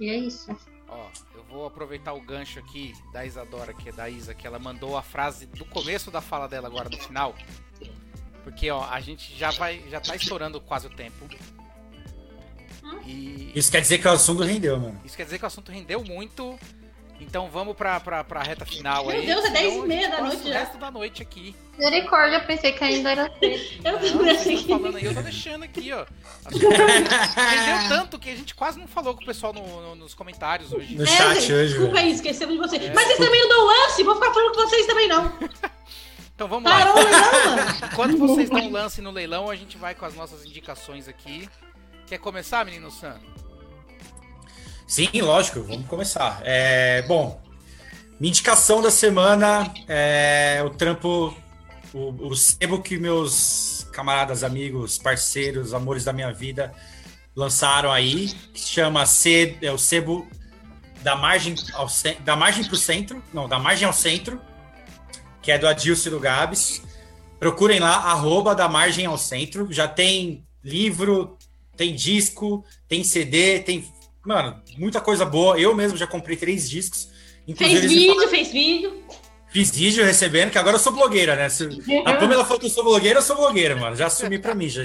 E 0.00 0.08
é 0.08 0.16
isso. 0.16 0.50
Ó, 0.88 1.08
eu 1.34 1.44
vou 1.44 1.66
aproveitar 1.66 2.14
o 2.14 2.20
gancho 2.22 2.58
aqui 2.58 2.94
da 3.12 3.26
Isadora, 3.26 3.74
que 3.74 3.90
é 3.90 3.92
da 3.92 4.08
Isa, 4.08 4.32
que 4.32 4.46
ela 4.46 4.58
mandou 4.58 4.96
a 4.96 5.02
frase 5.02 5.44
do 5.44 5.66
começo 5.66 6.10
da 6.10 6.22
fala 6.22 6.48
dela 6.48 6.68
agora 6.68 6.88
no 6.88 6.96
final. 6.96 7.34
Porque, 8.42 8.70
ó, 8.70 8.82
a 8.88 8.98
gente 8.98 9.36
já 9.36 9.50
vai, 9.50 9.84
já 9.90 10.00
tá 10.00 10.16
estourando 10.16 10.58
quase 10.58 10.86
o 10.86 10.90
tempo. 10.90 11.28
E 13.04 13.52
Isso 13.54 13.70
quer 13.70 13.82
dizer 13.82 13.98
que 13.98 14.08
o 14.08 14.10
assunto 14.10 14.42
rendeu, 14.42 14.80
mano. 14.80 14.98
isso 15.04 15.18
quer 15.18 15.24
dizer 15.24 15.36
que 15.36 15.44
o 15.44 15.48
assunto 15.48 15.70
rendeu 15.70 16.02
muito. 16.02 16.58
Então 17.20 17.48
vamos 17.50 17.74
pra, 17.76 17.98
pra, 17.98 18.22
pra 18.22 18.42
reta 18.42 18.64
final 18.66 19.06
Meu 19.06 19.16
aí. 19.16 19.26
Deus, 19.26 19.40
é 19.44 19.48
senão 19.48 19.60
10 19.62 19.74
e 19.74 19.80
meia 19.86 20.08
da 20.10 20.20
noite 20.22 20.42
o 20.42 20.48
já. 20.48 20.58
resto 20.60 20.78
da 20.78 20.90
noite 20.90 21.22
aqui. 21.22 21.56
Misericórdia, 21.78 22.36
eu 22.36 22.44
pensei 22.46 22.72
que 22.72 22.84
ainda 22.84 23.10
era 23.10 23.30
cedo. 23.38 23.80
Eu 23.84 23.92
Não, 23.92 23.98
também 24.00 24.12
vocês 24.12 24.40
achei 24.40 24.54
estão 24.54 24.76
que- 24.76 24.82
falando 24.82 24.96
aí, 24.96 25.04
eu 25.04 25.14
tô 25.14 25.22
deixando 25.22 25.62
aqui, 25.64 25.92
ó. 25.92 26.06
Rendeu 26.50 27.88
tanto 27.88 28.18
que 28.18 28.30
a 28.30 28.34
gente 28.36 28.54
quase 28.54 28.78
não 28.78 28.86
falou 28.88 29.14
com 29.14 29.22
o 29.22 29.26
pessoal 29.26 29.52
no- 29.52 29.80
no- 29.82 29.94
nos 29.96 30.14
comentários 30.14 30.72
hoje. 30.72 30.94
No 30.94 31.06
chat 31.06 31.40
gente, 31.40 31.52
hoje, 31.52 31.72
Desculpa 31.74 31.98
aí, 31.98 32.10
esquecemos 32.12 32.54
de 32.54 32.60
você. 32.60 32.76
É. 32.76 32.92
Mas 32.94 33.04
vocês 33.06 33.18
também 33.18 33.40
não 33.40 33.48
dão 33.48 33.64
lance, 33.66 34.02
vou 34.02 34.14
ficar 34.14 34.32
falando 34.32 34.54
com 34.54 34.60
vocês 34.62 34.86
também 34.86 35.08
não. 35.08 35.32
Então 36.36 36.48
vamos 36.48 36.70
lá. 36.70 36.78
Parou 36.80 36.96
o 36.96 37.02
leilão, 37.02 37.32
mano. 37.56 37.62
Enquanto 37.90 38.18
vocês 38.18 38.50
dão 38.50 38.70
lance 38.70 39.00
no 39.00 39.10
leilão, 39.10 39.48
a 39.50 39.56
gente 39.56 39.78
vai 39.78 39.94
com 39.94 40.04
as 40.04 40.14
nossas 40.14 40.44
indicações 40.44 41.08
aqui. 41.08 41.48
Quer 42.06 42.18
começar, 42.18 42.62
menino 42.62 42.90
Sam? 42.90 43.16
Sim, 44.86 45.08
lógico, 45.20 45.62
vamos 45.62 45.86
começar. 45.86 46.40
É, 46.44 47.02
bom, 47.02 47.40
minha 48.20 48.30
indicação 48.30 48.80
da 48.80 48.90
semana 48.90 49.72
é 49.88 50.62
o 50.64 50.70
trampo, 50.70 51.36
o, 51.92 52.28
o 52.28 52.36
sebo 52.36 52.80
que 52.80 52.96
meus 52.98 53.86
camaradas, 53.92 54.44
amigos, 54.44 54.98
parceiros, 54.98 55.74
amores 55.74 56.04
da 56.04 56.12
minha 56.12 56.32
vida 56.32 56.72
lançaram 57.34 57.90
aí, 57.92 58.28
que 58.54 58.60
chama 58.60 59.04
Se- 59.06 59.58
é 59.60 59.70
o 59.72 59.78
sebo 59.78 60.26
da 61.02 61.14
margem 61.16 61.54
ao 61.74 61.86
da 62.24 62.36
margem 62.36 62.64
para 62.64 62.74
o 62.74 62.76
centro, 62.76 63.22
não, 63.32 63.48
da 63.48 63.58
margem 63.58 63.86
ao 63.86 63.92
centro, 63.92 64.40
que 65.42 65.50
é 65.52 65.58
do 65.58 65.66
Adilson 65.66 66.10
do 66.10 66.20
Gabs. 66.20 66.82
Procurem 67.38 67.80
lá, 67.80 67.96
arroba 67.96 68.54
da 68.54 68.68
margem 68.68 69.04
ao 69.06 69.18
centro. 69.18 69.70
Já 69.70 69.86
tem 69.86 70.44
livro, 70.64 71.36
tem 71.76 71.94
disco, 71.94 72.64
tem 72.88 73.04
CD, 73.04 73.60
tem. 73.60 73.84
Mano, 74.26 74.60
muita 74.76 75.00
coisa 75.00 75.24
boa. 75.24 75.58
Eu 75.58 75.74
mesmo 75.74 75.96
já 75.96 76.06
comprei 76.06 76.36
três 76.36 76.68
discos. 76.68 77.08
Inclusive, 77.46 77.80
Fez 77.80 77.92
vídeo, 77.92 78.28
fez 78.28 78.48
vídeo. 78.52 79.02
Fiz 79.48 79.70
vídeo 79.70 80.04
recebendo, 80.04 80.50
que 80.50 80.58
agora 80.58 80.74
eu 80.76 80.80
sou 80.80 80.92
blogueira, 80.92 81.36
né? 81.36 81.48
Se 81.48 81.64
a 82.04 82.14
Pamela 82.16 82.44
falou 82.44 82.58
que 82.58 82.66
eu 82.66 82.70
sou 82.70 82.82
blogueira, 82.84 83.20
eu 83.20 83.22
sou 83.22 83.36
blogueira, 83.36 83.76
mano. 83.76 83.94
Já 83.96 84.06
assumi 84.08 84.38
pra 84.38 84.54
mim. 84.54 84.68
Já, 84.68 84.84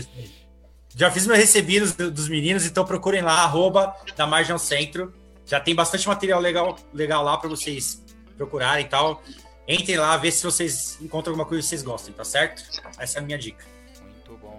já 0.96 1.10
fiz 1.12 1.26
meu 1.26 1.36
recebidos 1.36 1.94
do- 1.94 2.12
dos 2.12 2.30
meninos, 2.30 2.66
então 2.66 2.86
procurem 2.86 3.22
lá, 3.24 3.40
arroba 3.44 3.94
da 4.16 4.28
Margem 4.28 4.54
ao 4.54 4.60
Centro. 4.60 5.12
Já 5.46 5.60
tem 5.60 5.74
bastante 5.74 6.08
material 6.08 6.40
legal, 6.40 6.78
legal 6.94 7.24
lá 7.24 7.36
pra 7.38 7.50
vocês 7.50 8.02
procurarem 8.38 8.86
e 8.86 8.88
tal. 8.90 9.22
Entrem 9.68 9.98
lá, 9.98 10.16
vê 10.18 10.32
se 10.32 10.44
vocês 10.44 10.98
encontram 11.02 11.32
alguma 11.32 11.48
coisa 11.48 11.64
que 11.64 11.68
vocês 11.70 11.82
gostem, 11.82 12.14
tá 12.14 12.24
certo? 12.24 12.64
Essa 13.00 13.18
é 13.18 13.22
a 13.22 13.26
minha 13.26 13.38
dica. 13.38 13.66
Muito 14.04 14.38
bom. 14.40 14.58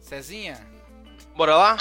Cezinha, 0.00 0.60
Bora 1.36 1.56
lá? 1.56 1.76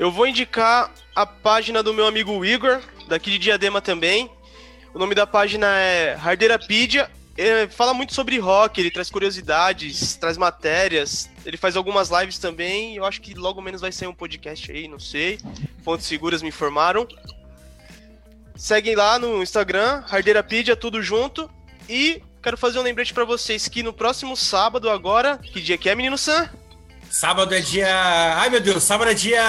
Eu 0.00 0.10
vou 0.10 0.26
indicar 0.26 0.90
a 1.14 1.26
página 1.26 1.82
do 1.82 1.92
meu 1.92 2.06
amigo 2.06 2.42
Igor, 2.42 2.80
daqui 3.06 3.32
de 3.32 3.38
Diadema 3.38 3.82
também. 3.82 4.30
O 4.94 4.98
nome 4.98 5.14
da 5.14 5.26
página 5.26 5.66
é 5.78 6.14
Harderapedia. 6.14 7.10
É, 7.36 7.68
fala 7.68 7.92
muito 7.92 8.14
sobre 8.14 8.38
rock, 8.38 8.80
ele 8.80 8.90
traz 8.90 9.10
curiosidades, 9.10 10.16
traz 10.16 10.38
matérias. 10.38 11.28
Ele 11.44 11.58
faz 11.58 11.76
algumas 11.76 12.08
lives 12.08 12.38
também. 12.38 12.96
Eu 12.96 13.04
acho 13.04 13.20
que 13.20 13.34
logo 13.34 13.60
menos 13.60 13.82
vai 13.82 13.92
sair 13.92 14.08
um 14.08 14.14
podcast 14.14 14.72
aí, 14.72 14.88
não 14.88 14.98
sei. 14.98 15.38
Fontes 15.84 16.06
seguras 16.06 16.40
me 16.40 16.48
informaram. 16.48 17.06
Seguem 18.56 18.96
lá 18.96 19.18
no 19.18 19.42
Instagram, 19.42 20.02
Harderapedia, 20.06 20.74
tudo 20.74 21.02
junto. 21.02 21.50
E 21.86 22.22
quero 22.42 22.56
fazer 22.56 22.78
um 22.78 22.82
lembrete 22.82 23.12
pra 23.12 23.26
vocês 23.26 23.68
que 23.68 23.82
no 23.82 23.92
próximo 23.92 24.34
sábado 24.34 24.88
agora, 24.88 25.36
que 25.36 25.60
dia 25.60 25.76
que 25.76 25.90
é, 25.90 25.94
menino 25.94 26.16
Sam? 26.16 26.48
Sábado 27.10 27.52
é 27.54 27.60
dia. 27.60 27.88
Ai, 28.36 28.48
meu 28.50 28.60
Deus, 28.60 28.84
sábado 28.84 29.10
é 29.10 29.14
dia. 29.14 29.42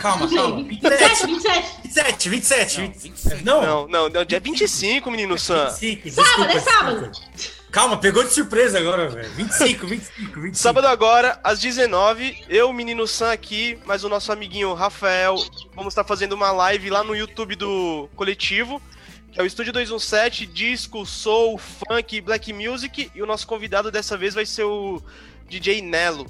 Calma, 0.00 0.28
calma. 0.28 0.64
27, 0.64 1.26
27, 1.26 2.28
27. 2.28 2.28
27, 2.28 2.28
27. 2.28 2.80
Não, 2.80 2.86
27. 2.88 3.08
25. 3.08 3.44
Não, 3.44 3.62
Não, 3.62 3.88
não, 3.88 4.08
não, 4.08 4.24
dia 4.24 4.40
25, 4.40 5.10
menino 5.10 5.38
Sam. 5.38 5.70
25. 5.70 6.10
Sábado, 6.10 6.50
é 6.50 6.60
sábado. 6.60 7.10
desculpa. 7.10 7.58
Calma, 7.70 7.98
pegou 7.98 8.24
de 8.24 8.30
surpresa 8.32 8.78
agora, 8.78 9.08
velho. 9.08 9.30
25, 9.34 9.86
25, 9.86 10.40
25. 10.40 10.54
Sábado 10.56 10.86
agora, 10.88 11.38
às 11.44 11.60
19 11.60 12.44
eu, 12.48 12.72
menino 12.72 13.06
Sam 13.06 13.30
aqui, 13.30 13.78
mas 13.84 14.02
o 14.02 14.08
nosso 14.08 14.32
amiguinho 14.32 14.72
Rafael, 14.74 15.36
vamos 15.74 15.92
estar 15.92 16.02
fazendo 16.02 16.32
uma 16.32 16.50
live 16.50 16.90
lá 16.90 17.04
no 17.04 17.14
YouTube 17.14 17.54
do 17.54 18.08
coletivo, 18.16 18.82
que 19.30 19.38
é 19.38 19.42
o 19.42 19.46
Estúdio 19.46 19.72
217, 19.72 20.46
disco, 20.46 21.04
soul, 21.06 21.58
funk, 21.58 22.20
black 22.22 22.52
music, 22.54 23.12
e 23.14 23.22
o 23.22 23.26
nosso 23.26 23.46
convidado 23.46 23.90
dessa 23.92 24.16
vez 24.16 24.34
vai 24.34 24.46
ser 24.46 24.64
o 24.64 25.00
DJ 25.46 25.82
Nelo. 25.82 26.26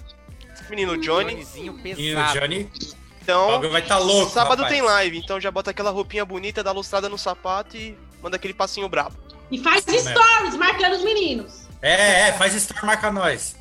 Menino 0.69 0.97
Johnny. 0.99 1.33
Johnnyzinho 1.35 1.73
Menino 1.73 1.97
pesado. 1.97 2.41
Johnny, 2.41 2.65
o 2.65 2.97
Então, 3.23 3.71
vai 3.71 3.83
estar 3.83 3.99
louco. 3.99 4.31
sábado 4.31 4.63
rapaz. 4.63 4.73
tem 4.73 4.83
live, 4.83 5.19
então 5.19 5.41
já 5.41 5.51
bota 5.51 5.71
aquela 5.71 5.91
roupinha 5.91 6.25
bonita, 6.25 6.63
dá 6.63 6.73
lustrada 6.73 7.09
no 7.09 7.19
sapato 7.19 7.77
e 7.77 7.97
manda 8.23 8.37
aquele 8.37 8.55
passinho 8.55 8.89
brabo. 8.89 9.17
E 9.51 9.59
faz 9.59 9.85
stories 9.85 10.57
marcando 10.57 10.95
os 10.95 11.05
meninos. 11.05 11.67
É, 11.81 12.29
é, 12.29 12.33
faz 12.33 12.55
story, 12.55 12.85
marca 12.85 13.11
nós. 13.11 13.57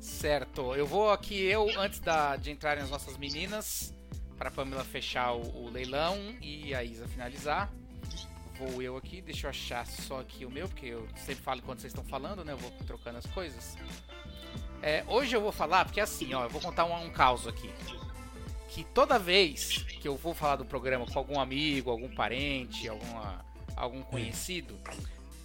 Certo, 0.00 0.74
eu 0.74 0.86
vou 0.86 1.10
aqui, 1.10 1.40
eu, 1.40 1.68
antes 1.78 2.00
da, 2.00 2.36
de 2.36 2.50
entrarem 2.50 2.82
as 2.82 2.90
nossas 2.90 3.16
meninas, 3.16 3.94
para 4.36 4.50
Pamela 4.50 4.84
fechar 4.84 5.32
o, 5.32 5.64
o 5.64 5.70
leilão 5.70 6.16
e 6.40 6.74
a 6.74 6.82
Isa 6.82 7.06
finalizar. 7.08 7.70
Vou 8.58 8.82
eu 8.82 8.96
aqui, 8.96 9.20
deixa 9.20 9.46
eu 9.46 9.50
achar 9.50 9.86
só 9.86 10.20
aqui 10.20 10.44
o 10.44 10.50
meu, 10.50 10.68
porque 10.68 10.86
eu 10.86 11.06
sempre 11.24 11.44
falo 11.44 11.60
enquanto 11.60 11.80
vocês 11.80 11.92
estão 11.92 12.04
falando, 12.04 12.44
né? 12.44 12.52
Eu 12.52 12.56
vou 12.56 12.70
trocando 12.86 13.18
as 13.18 13.26
coisas. 13.26 13.76
É, 14.82 15.04
hoje 15.08 15.34
eu 15.34 15.40
vou 15.40 15.52
falar, 15.52 15.84
porque 15.84 16.00
assim, 16.00 16.32
ó, 16.34 16.44
eu 16.44 16.50
vou 16.50 16.60
contar 16.60 16.84
um, 16.84 17.04
um 17.04 17.10
caos 17.10 17.46
aqui. 17.46 17.70
Que 18.68 18.84
toda 18.84 19.18
vez 19.18 19.84
que 20.00 20.06
eu 20.06 20.16
vou 20.16 20.34
falar 20.34 20.56
do 20.56 20.64
programa 20.64 21.06
com 21.06 21.18
algum 21.18 21.40
amigo, 21.40 21.90
algum 21.90 22.08
parente, 22.08 22.88
alguma, 22.88 23.44
algum 23.76 24.02
conhecido, 24.02 24.78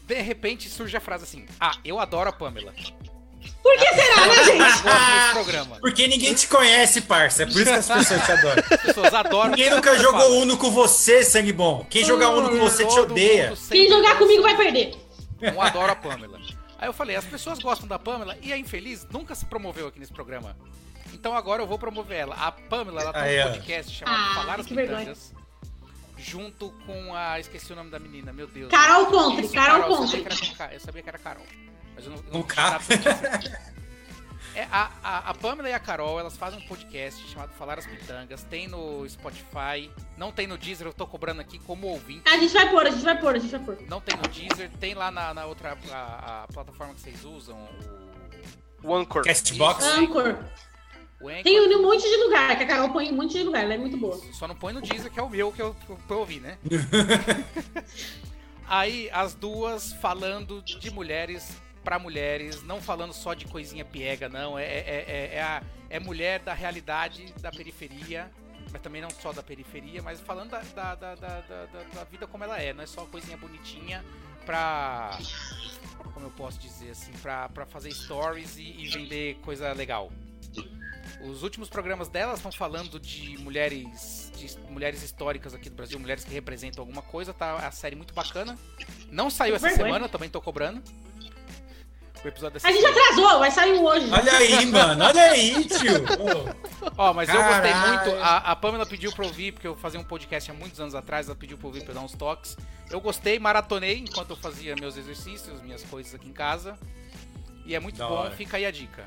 de 0.06 0.22
repente 0.22 0.69
surge 0.69 0.95
a 0.95 0.99
frase 0.99 1.23
assim: 1.23 1.45
Ah, 1.60 1.77
eu 1.84 1.99
adoro 1.99 2.30
a 2.30 2.34
Pamela. 2.34 2.73
Por 3.61 3.77
que 3.77 3.94
será, 3.94 4.27
né, 4.27 4.44
gente? 4.45 5.68
Eu. 5.68 5.76
Porque 5.81 6.07
ninguém 6.07 6.34
te 6.34 6.48
conhece, 6.48 7.02
parça. 7.02 7.44
É 7.44 7.45
por 7.45 7.56
isso 7.56 7.65
que 7.65 7.72
as 7.72 7.88
pessoas 7.88 8.26
te 8.26 8.31
adoram. 8.31 8.64
As 8.69 8.81
pessoas 8.81 9.14
adoram. 9.14 9.49
Ninguém 9.52 9.69
nunca 9.69 9.90
eu 9.90 9.99
jogou 9.99 10.22
falo. 10.22 10.35
Uno 10.40 10.57
com 10.57 10.72
você, 10.72 11.23
sangue 11.23 11.52
bom. 11.52 11.85
Quem 11.90 12.06
jogar 12.06 12.30
Uno 12.30 12.49
com 12.49 12.60
você 12.60 12.85
te 12.85 12.99
odeia. 12.99 13.53
Quem 13.69 13.90
jogar 13.90 14.18
comigo 14.18 14.44
vai 14.44 14.56
perder. 14.56 14.95
Um 15.56 15.61
adora 15.61 15.91
a 15.91 15.95
Pamela. 15.95 16.40
Aí 16.84 16.89
eu 16.89 16.93
falei, 16.93 17.15
as 17.15 17.23
pessoas 17.23 17.60
gostam 17.60 17.88
da 17.88 17.97
Pamela 17.97 18.38
e 18.41 18.51
a 18.51 18.57
infeliz 18.57 19.07
nunca 19.10 19.34
se 19.34 19.45
promoveu 19.45 19.88
aqui 19.88 19.97
nesse 20.01 20.11
programa. 20.11 20.53
Então 21.14 21.34
agora 21.34 21.64
eu 21.64 21.65
vou 21.65 21.80
promover 21.80 22.18
ela. 22.18 22.35
A 22.35 22.51
Pamela, 22.51 23.01
ela 23.03 23.14
tem 23.14 23.22
Aí, 23.22 23.39
um 23.41 23.53
podcast 23.53 23.89
chamado 23.93 24.18
Ah, 24.22 24.35
Falar 24.35 24.60
as. 24.60 24.68
Pitangas. 24.68 25.34
Junto 26.18 26.72
com 26.85 27.15
a. 27.15 27.39
Esqueci 27.39 27.72
o 27.72 27.76
nome 27.77 27.89
da 27.89 27.99
menina, 27.99 28.34
meu 28.34 28.47
Deus. 28.47 28.69
Carol 28.69 29.05
Contre, 29.05 29.45
Isso, 29.45 29.53
Carol 29.53 29.80
Eu 29.80 29.97
com 29.97 30.55
Ca- 30.57 30.73
eu 30.73 30.80
sabia 30.81 31.01
que 31.01 31.07
era 31.07 31.18
Carol. 31.18 31.45
Mas 31.95 32.03
eu 32.03 32.11
não, 32.11 32.18
eu 32.18 32.34
não 32.34 32.43
K. 32.43 32.80
É, 34.55 34.67
a, 34.71 34.91
a, 35.03 35.17
a 35.30 35.34
Pamela 35.34 35.67
e 35.67 35.73
a 35.73 35.80
Carol, 35.80 36.19
elas 36.19 36.38
fazem 36.38 36.59
um 36.59 36.67
podcast 36.67 37.27
chamado 37.27 37.51
Falar 37.53 37.80
as 37.80 37.88
Pitangas. 37.88 38.43
Tem 38.43 38.67
no 38.67 39.07
Spotify, 39.09 39.89
não 40.15 40.31
tem 40.31 40.45
no 40.45 40.57
Deezer, 40.57 40.85
eu 40.85 40.93
tô 40.93 41.07
cobrando 41.07 41.41
aqui 41.41 41.57
como 41.59 41.88
ouvinte. 41.88 42.21
A 42.31 42.38
gente 42.38 42.53
vai 42.53 42.69
pôr, 42.69 42.85
a 42.85 42.91
gente 42.91 43.03
vai 43.03 43.19
pôr, 43.19 43.35
a 43.35 43.39
gente 43.39 43.51
vai 43.51 43.59
pôr. 43.61 43.77
Não 43.88 43.99
tem 43.99 44.15
no 44.15 44.23
Deezer, 44.23 44.69
tem 44.80 44.93
lá 44.93 45.09
na, 45.09 45.34
na 45.34 45.45
outra 45.45 45.75
a, 45.91 46.43
a 46.43 46.47
plataforma 46.53 46.93
que 46.93 47.01
vocês 47.01 47.25
usam, 47.25 47.57
o, 48.84 48.89
O 48.89 48.95
Anchor. 48.95 49.23
Castbox. 49.23 49.84
Anchor. 49.85 50.38
o 51.19 51.30
Anchor. 51.30 51.43
Tem 51.43 51.75
um 51.75 51.81
monte 51.81 52.03
de 52.03 52.17
lugar, 52.17 52.55
que 52.55 52.63
a 52.63 52.67
Carol 52.67 52.91
põe 52.91 53.07
em 53.07 53.11
um 53.11 53.15
monte 53.15 53.34
de 53.34 53.43
lugar, 53.43 53.63
ela 53.63 53.73
é 53.73 53.77
muito 53.77 53.97
boa. 53.97 54.19
Só 54.34 54.47
não 54.47 54.55
põe 54.55 54.71
no 54.71 54.81
Deezer, 54.81 55.11
que 55.11 55.19
é 55.19 55.23
o 55.23 55.30
meu 55.30 55.51
que 55.51 55.63
eu, 55.63 55.73
que 55.73 55.89
eu, 55.89 55.97
que 55.97 56.11
eu 56.11 56.19
ouvi, 56.19 56.39
né? 56.39 56.59
Aí, 58.67 59.09
as 59.11 59.34
duas 59.34 59.93
falando 59.93 60.61
de 60.61 60.91
mulheres 60.91 61.57
pra 61.84 61.99
mulheres, 61.99 62.64
não 62.64 62.81
falando 62.81 63.14
só 63.14 63.34
de 63.34 63.45
coisinha 63.45 63.84
piega, 63.84 64.30
não. 64.30 64.57
É, 64.57 64.64
é, 64.65 65.05
é, 65.07 65.35
é, 65.35 65.41
a, 65.41 65.61
é 65.89 65.99
mulher 65.99 66.39
da 66.39 66.53
realidade 66.53 67.34
da 67.41 67.51
periferia, 67.51 68.31
mas 68.72 68.81
também 68.81 69.01
não 69.01 69.10
só 69.10 69.31
da 69.34 69.43
periferia, 69.43 70.01
mas 70.01 70.19
falando 70.22 70.51
da, 70.51 70.60
da, 70.60 70.95
da, 70.95 71.15
da, 71.15 71.41
da- 71.41 71.65
da- 71.65 71.84
da 71.93 72.03
vida 72.05 72.26
como 72.26 72.43
ela 72.43 72.60
é, 72.61 72.73
não 72.73 72.84
é 72.84 72.88
só 72.88 73.05
coisinha 73.05 73.38
bonitinha 73.38 74.03
pra. 74.45 75.18
Como 76.14 76.26
eu 76.27 76.31
posso 76.31 76.60
dizer 76.60 76.91
assim, 76.91 77.11
pra, 77.22 77.49
pra 77.49 77.65
fazer 77.65 77.91
stories 77.91 78.57
e, 78.57 78.61
e 78.64 78.88
vender 78.89 79.35
coisa 79.43 79.72
legal. 79.73 80.11
Os 81.22 81.41
últimos 81.43 81.69
programas 81.69 82.07
delas 82.10 82.38
estão 82.39 82.51
falando 82.51 82.99
de 82.99 83.38
mulheres 83.39 84.31
de 84.35 84.57
mulheres 84.69 85.01
históricas 85.03 85.53
aqui 85.53 85.69
do 85.69 85.76
Brasil, 85.76 85.97
mulheres 85.99 86.23
que 86.26 86.31
representam 86.34 86.81
alguma 86.81 87.01
coisa, 87.01 87.34
tá 87.34 87.65
a 87.65 87.72
série 87.72 87.95
muito 87.95 88.14
bacana. 88.14 88.57
Não 89.10 89.30
saiu 89.30 89.55
essa 89.55 89.68
semana, 89.85 90.10
também 90.10 90.30
tô 90.30 90.41
cobrando. 90.41 90.84
O 92.23 92.27
episódio 92.27 92.53
dessa 92.53 92.67
A 92.67 92.71
gente 92.71 92.81
semana. 92.81 93.01
atrasou, 93.01 93.39
vai 93.39 93.51
sair 93.51 93.73
um 93.73 93.83
hoje. 93.83 94.09
Olha 94.09 94.31
aí, 94.37 94.65
mano. 94.65 95.03
Olha 95.03 95.21
aí, 95.23 95.65
tio. 95.65 95.93
Ó, 96.97 97.13
mas 97.13 97.27
eu 97.27 97.43
gostei 97.43 97.73
muito. 97.73 98.23
A, 98.23 98.37
a 98.51 98.55
Pamela 98.55 98.85
pediu 98.85 99.11
pra 99.11 99.25
ouvir, 99.25 99.51
porque 99.51 99.67
eu 99.67 99.75
fazia 99.75 99.99
um 99.99 100.03
podcast 100.05 100.49
há 100.49 100.53
muitos 100.53 100.79
anos 100.79 100.95
atrás, 100.95 101.27
ela 101.27 101.35
pediu 101.35 101.57
pra 101.57 101.67
ouvir 101.67 101.81
pra 101.83 101.91
eu 101.91 101.95
dar 101.95 102.01
uns 102.01 102.13
toques. 102.13 102.55
Eu 102.89 103.01
gostei, 103.01 103.39
maratonei 103.39 103.97
enquanto 103.99 104.29
eu 104.29 104.35
fazia 104.37 104.75
meus 104.75 104.95
exercícios, 104.95 105.61
minhas 105.61 105.83
coisas 105.83 106.15
aqui 106.15 106.29
em 106.29 106.33
casa. 106.33 106.77
E 107.65 107.75
é 107.75 107.79
muito 107.79 107.97
Da 107.97 108.07
bom, 108.07 108.13
hora. 108.15 108.31
fica 108.31 108.55
aí 108.57 108.65
a 108.65 108.71
dica. 108.71 109.05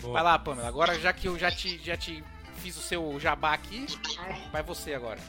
boa. 0.00 0.14
Vai 0.14 0.22
lá, 0.22 0.38
Pamela. 0.38 0.66
Agora, 0.68 0.98
já 0.98 1.12
que 1.12 1.28
eu 1.28 1.38
já 1.38 1.50
te, 1.50 1.80
já 1.84 1.96
te 1.96 2.24
fiz 2.56 2.76
o 2.76 2.80
seu 2.80 3.18
jabá 3.20 3.52
aqui, 3.52 3.86
vai 4.52 4.62
você 4.62 4.94
agora. 4.94 5.20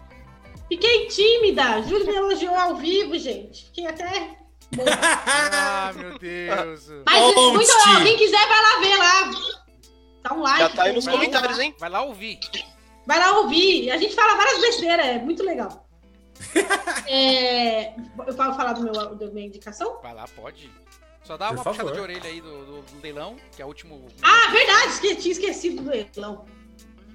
Fiquei 0.68 1.08
tímida. 1.10 1.82
Júlio 1.84 2.08
me 2.08 2.16
elogiou 2.16 2.56
ao 2.56 2.76
vivo, 2.76 3.18
gente. 3.20 3.66
Fiquei 3.66 3.86
até. 3.88 4.38
Ah, 5.52 5.92
meu 5.96 6.18
Deus. 6.18 6.88
Mas 7.06 7.36
muito 7.36 7.72
ó, 7.88 8.04
quem 8.04 8.18
quiser 8.18 8.48
vai 8.48 8.62
lá 8.62 8.80
ver 8.80 8.98
lá. 8.98 9.32
Dá 10.24 10.34
um 10.34 10.42
like. 10.42 10.60
Já 10.60 10.70
tá 10.70 10.84
aí 10.84 10.94
nos 10.94 11.08
comentários, 11.08 11.60
hein? 11.60 11.76
Vai 11.80 11.90
lá 11.90 12.02
ouvir. 12.02 12.40
Vai 13.06 13.20
lá 13.20 13.38
ouvir. 13.40 13.92
A 13.92 13.98
gente 13.98 14.16
fala 14.16 14.36
várias 14.36 14.60
besteiras, 14.62 15.06
é 15.06 15.20
muito 15.20 15.44
legal. 15.44 15.86
É, 17.08 17.94
eu 18.28 18.34
falo 18.36 18.56
falar 18.56 18.74
do 18.74 18.82
meu, 18.84 18.92
da 19.16 19.28
minha 19.28 19.46
indicação? 19.48 20.00
Vai 20.02 20.14
lá, 20.14 20.26
pode. 20.36 20.72
Só 21.24 21.38
dá 21.38 21.48
Por 21.50 21.56
uma 21.58 21.64
favor. 21.64 21.78
puxada 21.80 21.96
de 21.96 22.02
orelha 22.02 22.28
aí 22.30 22.42
do, 22.42 22.66
do- 22.66 22.82
do 22.82 23.02
leilão, 23.02 23.36
que 23.56 23.62
é 23.62 23.66
o 23.66 23.68
último. 23.68 24.08
Ah, 24.24 24.50
verdade, 24.52 24.88
esque- 24.90 25.16
tinha 25.16 25.32
esquecido 25.34 25.84
do 25.84 25.90
leilão. 25.90 26.46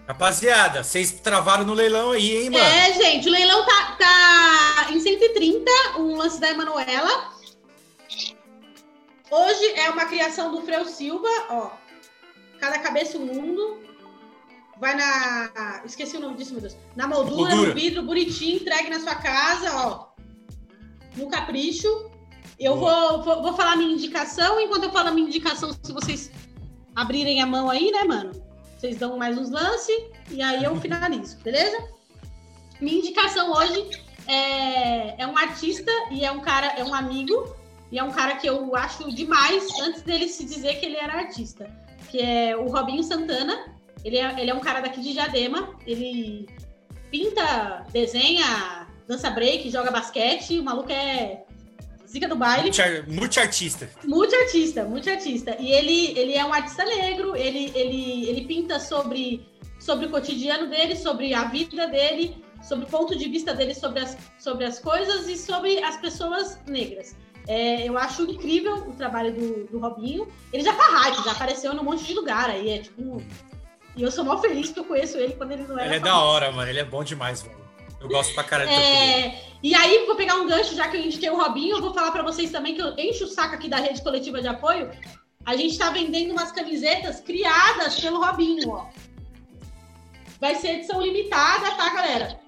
Rapaziada, 0.06 0.82
vocês 0.84 1.12
travaram 1.12 1.64
no 1.64 1.74
leilão 1.74 2.12
aí, 2.12 2.36
hein, 2.44 2.50
mano? 2.50 2.64
É, 2.64 2.92
gente, 2.94 3.28
o 3.28 3.32
leilão 3.32 3.64
tá, 3.66 3.96
tá 3.98 4.86
em 4.92 5.00
130, 5.00 5.70
um 5.98 6.16
lance 6.16 6.40
da 6.40 6.50
Emanuela. 6.50 7.32
Hoje 9.30 9.64
é 9.76 9.90
uma 9.90 10.06
criação 10.06 10.50
do 10.50 10.62
Freu 10.62 10.84
Silva, 10.84 11.28
ó. 11.48 11.70
Cada 12.58 12.78
cabeça 12.78 13.16
um 13.16 13.26
mundo. 13.26 13.80
Vai 14.78 14.96
na. 14.96 15.82
Esqueci 15.84 16.16
o 16.16 16.20
nome 16.20 16.36
disso, 16.36 16.52
meu 16.52 16.60
Deus. 16.60 16.76
Na 16.96 17.06
moldura, 17.06 17.50
Moldura. 17.50 17.68
no 17.68 17.74
vidro, 17.74 18.02
bonitinho, 18.02 18.56
entregue 18.56 18.90
na 18.90 18.98
sua 18.98 19.14
casa, 19.14 19.70
ó. 19.76 20.08
No 21.16 21.28
capricho. 21.28 22.10
Eu 22.58 22.76
vou, 22.76 23.22
vou, 23.22 23.42
vou 23.42 23.54
falar 23.54 23.76
minha 23.76 23.92
indicação. 23.92 24.60
Enquanto 24.60 24.84
eu 24.84 24.90
falo 24.90 25.08
a 25.08 25.12
minha 25.12 25.28
indicação, 25.28 25.72
se 25.72 25.92
vocês 25.92 26.30
abrirem 26.94 27.40
a 27.40 27.46
mão 27.46 27.70
aí, 27.70 27.90
né, 27.90 28.04
mano? 28.04 28.32
Vocês 28.78 28.96
dão 28.96 29.16
mais 29.16 29.38
uns 29.38 29.50
lances 29.50 29.96
e 30.30 30.42
aí 30.42 30.64
eu 30.64 30.74
finalizo, 30.80 31.38
beleza? 31.38 31.76
Minha 32.80 32.98
indicação 32.98 33.52
hoje 33.52 33.90
é, 34.26 35.22
é 35.22 35.26
um 35.26 35.36
artista 35.36 35.90
e 36.10 36.24
é 36.24 36.32
um 36.32 36.40
cara, 36.40 36.66
é 36.78 36.84
um 36.84 36.94
amigo, 36.94 37.54
e 37.92 37.98
é 37.98 38.02
um 38.02 38.10
cara 38.10 38.36
que 38.36 38.48
eu 38.48 38.76
acho 38.76 39.12
demais 39.14 39.64
antes 39.80 40.02
dele 40.02 40.28
se 40.28 40.44
dizer 40.44 40.78
que 40.78 40.86
ele 40.86 40.96
era 40.96 41.14
artista. 41.14 41.68
Que 42.08 42.20
é 42.20 42.56
o 42.56 42.68
Robinho 42.68 43.02
Santana. 43.02 43.74
Ele 44.04 44.16
é, 44.16 44.40
ele 44.40 44.50
é 44.50 44.54
um 44.54 44.60
cara 44.60 44.80
daqui 44.80 45.00
de 45.00 45.12
Diadema. 45.12 45.76
Ele 45.86 46.48
pinta, 47.10 47.84
desenha, 47.92 48.86
dança 49.08 49.30
break, 49.30 49.70
joga 49.70 49.90
basquete. 49.90 50.60
O 50.60 50.64
maluco 50.64 50.90
é 50.92 51.42
zica 52.06 52.28
do 52.28 52.36
baile. 52.36 52.70
Multi-artista. 53.08 53.90
Multi-artista, 54.04 54.84
multi-artista. 54.84 55.56
E 55.58 55.72
ele, 55.72 56.18
ele 56.18 56.34
é 56.34 56.44
um 56.44 56.52
artista 56.52 56.84
negro, 56.84 57.36
ele, 57.36 57.72
ele, 57.74 58.28
ele 58.28 58.46
pinta 58.46 58.80
sobre, 58.80 59.46
sobre 59.78 60.06
o 60.06 60.10
cotidiano 60.10 60.68
dele, 60.68 60.96
sobre 60.96 61.32
a 61.34 61.44
vida 61.44 61.86
dele, 61.86 62.36
sobre 62.62 62.84
o 62.84 62.88
ponto 62.88 63.16
de 63.16 63.28
vista 63.28 63.54
dele 63.54 63.74
sobre 63.74 64.00
as, 64.00 64.16
sobre 64.38 64.64
as 64.64 64.78
coisas 64.78 65.28
e 65.28 65.36
sobre 65.36 65.82
as 65.82 65.96
pessoas 65.98 66.58
negras. 66.66 67.16
É, 67.48 67.88
eu 67.88 67.98
acho 67.98 68.22
incrível 68.22 68.74
o 68.76 68.92
trabalho 68.92 69.32
do, 69.32 69.64
do 69.66 69.78
Robinho. 69.78 70.28
Ele 70.52 70.62
já 70.62 70.74
tá 70.74 70.84
hype, 70.84 71.24
já 71.24 71.32
apareceu 71.32 71.74
num 71.74 71.82
monte 71.82 72.04
de 72.04 72.14
lugar 72.14 72.50
aí. 72.50 72.70
É 72.70 72.78
tipo. 72.78 73.22
E 73.96 74.02
eu 74.02 74.10
sou 74.10 74.24
mal 74.24 74.38
feliz 74.40 74.70
que 74.70 74.78
eu 74.78 74.84
conheço 74.84 75.18
ele 75.18 75.32
quando 75.34 75.52
ele 75.52 75.64
não 75.64 75.78
era. 75.78 75.86
Ele 75.86 75.96
é 75.96 76.00
da 76.00 76.18
hora, 76.20 76.52
mano. 76.52 76.70
Ele 76.70 76.78
é 76.78 76.84
bom 76.84 77.02
demais, 77.02 77.42
mano. 77.42 77.60
Eu 78.00 78.08
gosto 78.08 78.32
pra 78.32 78.42
caralho 78.42 78.70
é... 78.70 79.38
E 79.62 79.74
aí, 79.74 80.06
vou 80.06 80.16
pegar 80.16 80.36
um 80.36 80.46
gancho, 80.48 80.74
já 80.74 80.88
que 80.88 80.96
a 80.96 81.02
gente 81.02 81.18
tem 81.18 81.28
o 81.28 81.36
Robinho, 81.36 81.76
eu 81.76 81.82
vou 81.82 81.92
falar 81.92 82.10
para 82.10 82.22
vocês 82.22 82.50
também 82.50 82.74
que 82.74 82.80
eu 82.80 82.96
encho 82.96 83.24
o 83.24 83.28
saco 83.28 83.54
aqui 83.54 83.68
da 83.68 83.76
rede 83.76 84.02
coletiva 84.02 84.40
de 84.40 84.48
apoio. 84.48 84.90
A 85.44 85.54
gente 85.54 85.76
tá 85.76 85.90
vendendo 85.90 86.32
umas 86.32 86.50
camisetas 86.50 87.20
criadas 87.20 88.00
pelo 88.00 88.24
Robinho, 88.24 88.70
ó. 88.70 88.86
Vai 90.40 90.54
ser 90.54 90.76
edição 90.76 91.02
limitada, 91.02 91.72
tá, 91.72 91.94
galera? 91.94 92.40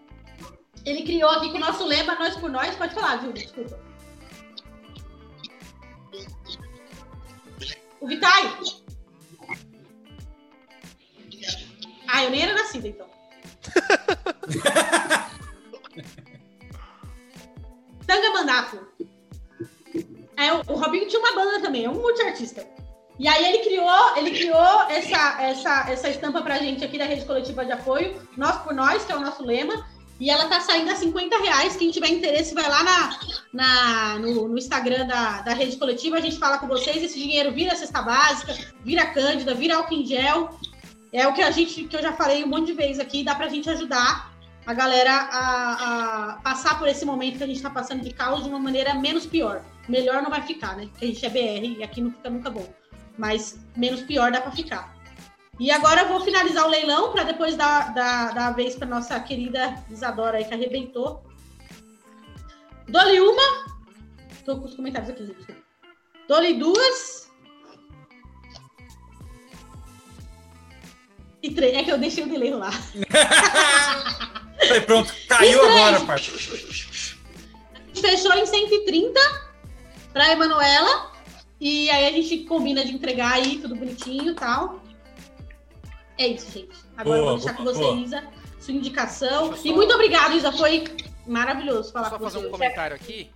Ele 0.87 1.03
criou 1.03 1.31
aqui 1.31 1.51
com 1.51 1.59
o 1.59 1.61
nosso 1.61 1.85
lema, 1.85 2.15
nós 2.15 2.35
por 2.37 2.51
nós. 2.51 2.75
Pode 2.75 2.95
falar, 2.95 3.19
Júlio, 3.19 3.35
desculpa. 3.35 3.79
O 8.03 8.07
Vitai! 8.07 8.55
Ah, 12.09 12.25
eu 12.25 12.31
nem 12.31 12.43
era 12.43 12.53
nascida, 12.53 12.89
então. 12.89 13.07
Tanga 18.05 18.31
Mandato. 18.33 18.89
É, 20.37 20.53
o 20.53 20.75
Robinho 20.75 21.07
tinha 21.07 21.21
uma 21.21 21.37
banda 21.37 21.63
também, 21.63 21.85
é 21.85 21.89
um 21.89 21.95
multiartista. 21.95 22.67
E 23.21 23.29
aí 23.29 23.45
ele 23.45 23.59
criou, 23.63 24.17
ele 24.17 24.33
criou 24.33 24.83
essa, 24.91 25.41
essa, 25.41 25.89
essa 25.89 26.09
estampa 26.09 26.43
pra 26.43 26.59
gente 26.59 26.85
aqui 26.85 26.99
da 26.99 27.05
Rede 27.05 27.25
Coletiva 27.25 27.65
de 27.65 27.71
Apoio, 27.71 28.21
Nós 28.37 28.57
por 28.63 28.75
Nós, 28.75 29.05
que 29.05 29.13
é 29.13 29.17
o 29.17 29.21
nosso 29.21 29.45
lema. 29.45 29.87
E 30.23 30.31
ela 30.31 30.47
tá 30.47 30.61
saindo 30.61 30.89
a 30.89 30.95
50 30.95 31.37
reais. 31.39 31.75
Quem 31.75 31.91
tiver 31.91 32.07
interesse, 32.07 32.55
vai 32.55 32.69
lá 32.69 32.85
na, 32.85 33.19
na, 33.53 34.19
no, 34.21 34.47
no, 34.47 34.57
Instagram 34.57 35.05
da, 35.05 35.43
da 35.43 35.53
rede 35.53 35.77
coletiva, 35.77 36.17
a 36.17 36.21
gente 36.21 36.39
fala 36.39 36.59
com 36.59 36.69
vocês. 36.69 37.03
Esse 37.03 37.19
dinheiro 37.19 37.51
vira 37.51 37.75
cesta 37.75 38.01
básica, 38.01 38.57
vira 38.85 39.05
cândida, 39.07 39.53
vira 39.53 39.75
álcool 39.75 39.95
em 39.95 40.07
gel. 40.07 40.57
É 41.13 41.27
o 41.27 41.33
que 41.33 41.43
a 41.43 41.51
gente, 41.51 41.89
que 41.89 41.97
eu 41.97 42.01
já 42.01 42.13
falei 42.13 42.45
um 42.45 42.47
monte 42.47 42.67
de 42.67 42.73
vezes 42.73 43.01
aqui, 43.01 43.25
dá 43.25 43.35
pra 43.35 43.49
gente 43.49 43.69
ajudar 43.69 44.33
a 44.65 44.73
galera 44.73 45.11
a, 45.13 46.29
a 46.29 46.33
passar 46.35 46.79
por 46.79 46.87
esse 46.87 47.05
momento 47.05 47.39
que 47.39 47.43
a 47.45 47.49
gente 47.49 47.61
tá 47.61 47.69
passando 47.69 48.03
de 48.03 48.15
caos 48.15 48.45
de 48.45 48.49
uma 48.49 48.61
maneira 48.61 48.95
menos 48.95 49.27
pior. 49.27 49.65
Melhor 49.89 50.23
não 50.23 50.31
vai 50.31 50.43
ficar, 50.43 50.77
né? 50.77 50.87
Porque 50.87 51.05
a 51.05 51.09
gente 51.09 51.27
é 51.27 51.31
BR 51.31 51.81
e 51.81 51.83
aqui 51.83 52.01
não 52.01 52.13
fica 52.13 52.31
nunca 52.31 52.49
bom. 52.49 52.73
Mas 53.19 53.59
menos 53.77 54.03
pior 54.03 54.31
dá 54.31 54.41
pra 54.41 54.53
ficar. 54.53 54.92
E 55.61 55.71
agora 55.71 56.03
eu 56.03 56.09
vou 56.09 56.21
finalizar 56.21 56.67
o 56.67 56.71
leilão 56.71 57.13
para 57.13 57.25
depois 57.25 57.55
dar, 57.57 57.93
dar, 57.93 58.35
dar 58.35 58.47
a 58.49 58.53
vez 58.53 58.75
para 58.75 58.87
nossa 58.87 59.21
querida 59.21 59.85
Isadora 59.91 60.39
aí 60.39 60.47
que 60.47 60.55
arrebentou. 60.55 61.23
Dole 62.89 63.21
uma. 63.21 63.67
Tô 64.47 64.59
com 64.59 64.65
os 64.65 64.75
comentários 64.75 65.11
aqui, 65.11 65.27
gente. 65.27 65.55
Dole 66.27 66.55
duas. 66.55 67.31
E 71.43 71.51
três. 71.51 71.77
É 71.77 71.85
que 71.85 71.93
eu 71.93 71.99
deixei 71.99 72.25
o 72.25 72.29
delay 72.29 72.55
lá. 72.55 72.71
Pronto, 74.87 75.13
caiu 75.29 75.63
agora, 75.65 76.01
parceiro. 76.01 76.39
A 76.39 77.79
gente 77.89 78.01
fechou 78.01 78.33
em 78.33 78.47
130 78.47 79.21
para 80.15 80.33
Emanuela. 80.33 81.13
E 81.61 81.91
aí 81.91 82.07
a 82.07 82.11
gente 82.11 82.39
combina 82.45 82.83
de 82.85 82.93
entregar 82.93 83.35
aí, 83.35 83.59
tudo 83.59 83.77
bonitinho 83.77 84.33
e 84.33 84.35
tal. 84.35 84.82
É 86.19 86.27
isso, 86.27 86.51
gente. 86.51 86.77
Agora 86.97 87.05
boa, 87.05 87.19
eu 87.19 87.25
vou 87.25 87.37
deixar 87.37 87.53
boa, 87.53 87.57
com 87.57 87.65
você, 87.75 87.81
boa. 87.81 88.01
Isa, 88.01 88.25
sua 88.61 88.75
indicação. 88.75 89.57
Só... 89.57 89.69
E 89.69 89.73
muito 89.73 89.93
obrigado, 89.95 90.37
Isa. 90.37 90.53
Foi 90.53 90.85
maravilhoso 91.27 91.93
falar 91.93 92.11
com 92.11 92.19
você. 92.19 92.25
Só 92.25 92.41
fazer 92.41 92.47
um 92.47 92.51
comentário 92.51 92.97
aqui. 92.97 93.31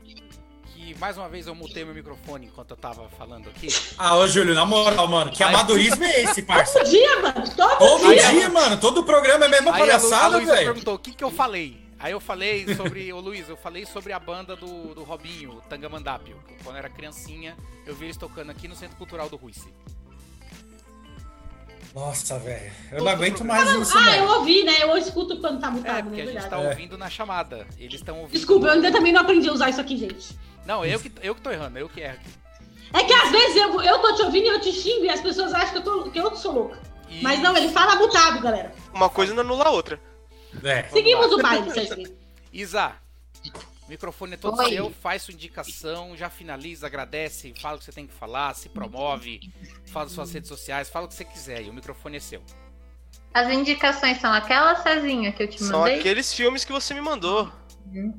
Que 0.74 0.94
mais 0.96 1.16
uma 1.16 1.28
vez 1.28 1.46
eu 1.46 1.54
mutei 1.54 1.84
meu 1.84 1.94
microfone 1.94 2.46
enquanto 2.46 2.70
eu 2.72 2.76
tava 2.76 3.08
falando 3.10 3.48
aqui. 3.48 3.68
Ah, 3.98 4.16
ô 4.16 4.26
Júlio, 4.28 4.54
na 4.54 4.66
moral, 4.66 5.08
mano, 5.08 5.30
que 5.32 5.42
Aí... 5.42 5.48
amadorismo 5.52 6.04
é 6.04 6.22
esse, 6.22 6.42
parça? 6.42 6.80
Todo 6.80 6.90
dia, 6.90 7.22
mano. 7.22 7.56
Todo, 7.56 7.78
todo 7.78 8.14
dia. 8.14 8.30
dia, 8.30 8.48
mano. 8.48 8.76
Todo 8.78 9.02
programa 9.04 9.44
é 9.44 9.48
a 9.48 9.50
mesma 9.50 9.72
palhaçada, 9.72 10.38
velho. 10.38 10.66
perguntou 10.72 10.94
o 10.94 10.98
que, 10.98 11.12
que 11.12 11.24
eu 11.24 11.30
falei. 11.30 11.86
Aí 11.98 12.12
eu 12.12 12.20
falei 12.20 12.74
sobre, 12.74 13.10
ô 13.12 13.20
Luiz, 13.20 13.48
eu 13.48 13.56
falei 13.56 13.86
sobre 13.86 14.12
a 14.12 14.20
banda 14.20 14.54
do, 14.54 14.94
do 14.94 15.02
Robinho, 15.02 15.62
Tangamandápio. 15.68 16.36
Quando 16.62 16.76
eu 16.76 16.80
era 16.80 16.90
criancinha, 16.90 17.56
eu 17.86 17.94
vi 17.94 18.04
eles 18.04 18.16
tocando 18.16 18.50
aqui 18.50 18.68
no 18.68 18.76
Centro 18.76 18.96
Cultural 18.96 19.28
do 19.28 19.36
Ruice. 19.36 19.72
Nossa, 21.96 22.38
velho. 22.38 22.70
Eu 22.92 23.02
não 23.02 23.10
aguento 23.10 23.42
mais 23.42 23.66
ah, 23.66 23.78
isso. 23.78 23.96
Ah, 23.96 24.18
eu 24.18 24.28
ouvi, 24.28 24.62
né? 24.64 24.82
Eu 24.82 24.98
escuto 24.98 25.40
quando 25.40 25.58
tá 25.58 25.70
mutado, 25.70 25.96
é, 25.96 26.02
porque 26.02 26.22
né? 26.24 26.30
a 26.30 26.32
gente 26.34 26.50
tá 26.50 26.60
é. 26.60 26.68
ouvindo 26.68 26.98
na 26.98 27.08
chamada. 27.08 27.66
Eles 27.78 27.94
estão 27.94 28.18
ouvindo. 28.18 28.32
Desculpa, 28.32 28.66
eu 28.66 28.72
ainda 28.72 28.92
também 28.92 29.14
não 29.14 29.22
aprendi 29.22 29.48
a 29.48 29.52
usar 29.54 29.70
isso 29.70 29.80
aqui, 29.80 29.96
gente. 29.96 30.38
Não, 30.66 30.84
eu 30.84 31.00
que, 31.00 31.10
eu 31.22 31.34
que 31.34 31.40
tô 31.40 31.50
errando, 31.50 31.78
eu 31.78 31.88
que 31.88 32.02
erro 32.02 32.18
aqui. 32.20 32.28
É 32.92 33.02
que 33.02 33.12
às 33.14 33.30
vezes 33.30 33.56
eu, 33.56 33.80
eu 33.80 33.98
tô 34.00 34.14
te 34.14 34.22
ouvindo 34.22 34.44
e 34.44 34.48
eu 34.48 34.60
te 34.60 34.72
xingo 34.72 35.06
e 35.06 35.08
as 35.08 35.22
pessoas 35.22 35.54
acham 35.54 35.70
que 35.70 35.78
eu, 35.78 35.82
tô, 35.82 36.10
que 36.10 36.18
eu 36.18 36.36
sou 36.36 36.52
louca. 36.52 36.78
E... 37.08 37.22
Mas 37.22 37.40
não, 37.40 37.56
ele 37.56 37.70
fala 37.70 37.96
mutado, 37.96 38.42
galera. 38.42 38.74
Uma 38.92 39.08
coisa 39.08 39.32
não 39.32 39.40
anula 39.40 39.64
a 39.64 39.70
outra. 39.70 39.98
É. 40.62 40.82
Seguimos 40.90 41.32
o 41.32 41.38
baile, 41.38 41.70
Cezinha. 41.70 42.10
Isa, 42.52 42.92
o 43.86 43.90
microfone 43.90 44.34
é 44.34 44.36
todo 44.36 44.58
Oi. 44.58 44.68
seu, 44.70 44.90
faz 44.90 45.22
sua 45.22 45.32
indicação, 45.32 46.16
já 46.16 46.28
finaliza, 46.28 46.86
agradece, 46.86 47.54
fala 47.60 47.76
o 47.76 47.78
que 47.78 47.84
você 47.84 47.92
tem 47.92 48.06
que 48.06 48.12
falar, 48.12 48.54
se 48.54 48.68
promove, 48.68 49.40
fala 49.86 50.08
suas 50.08 50.32
redes 50.32 50.48
sociais, 50.48 50.88
fala 50.88 51.06
o 51.06 51.08
que 51.08 51.14
você 51.14 51.24
quiser 51.24 51.62
e 51.62 51.70
o 51.70 51.72
microfone 51.72 52.16
é 52.16 52.20
seu. 52.20 52.42
As 53.32 53.48
indicações 53.48 54.18
são 54.18 54.32
aquelas, 54.32 54.82
Cezinha, 54.82 55.30
que 55.30 55.42
eu 55.42 55.48
te 55.48 55.62
mandei? 55.62 55.92
São 55.92 56.00
aqueles 56.00 56.34
filmes 56.34 56.64
que 56.64 56.72
você 56.72 56.94
me 56.94 57.00
mandou. 57.00 57.52
Uhum. 57.86 58.18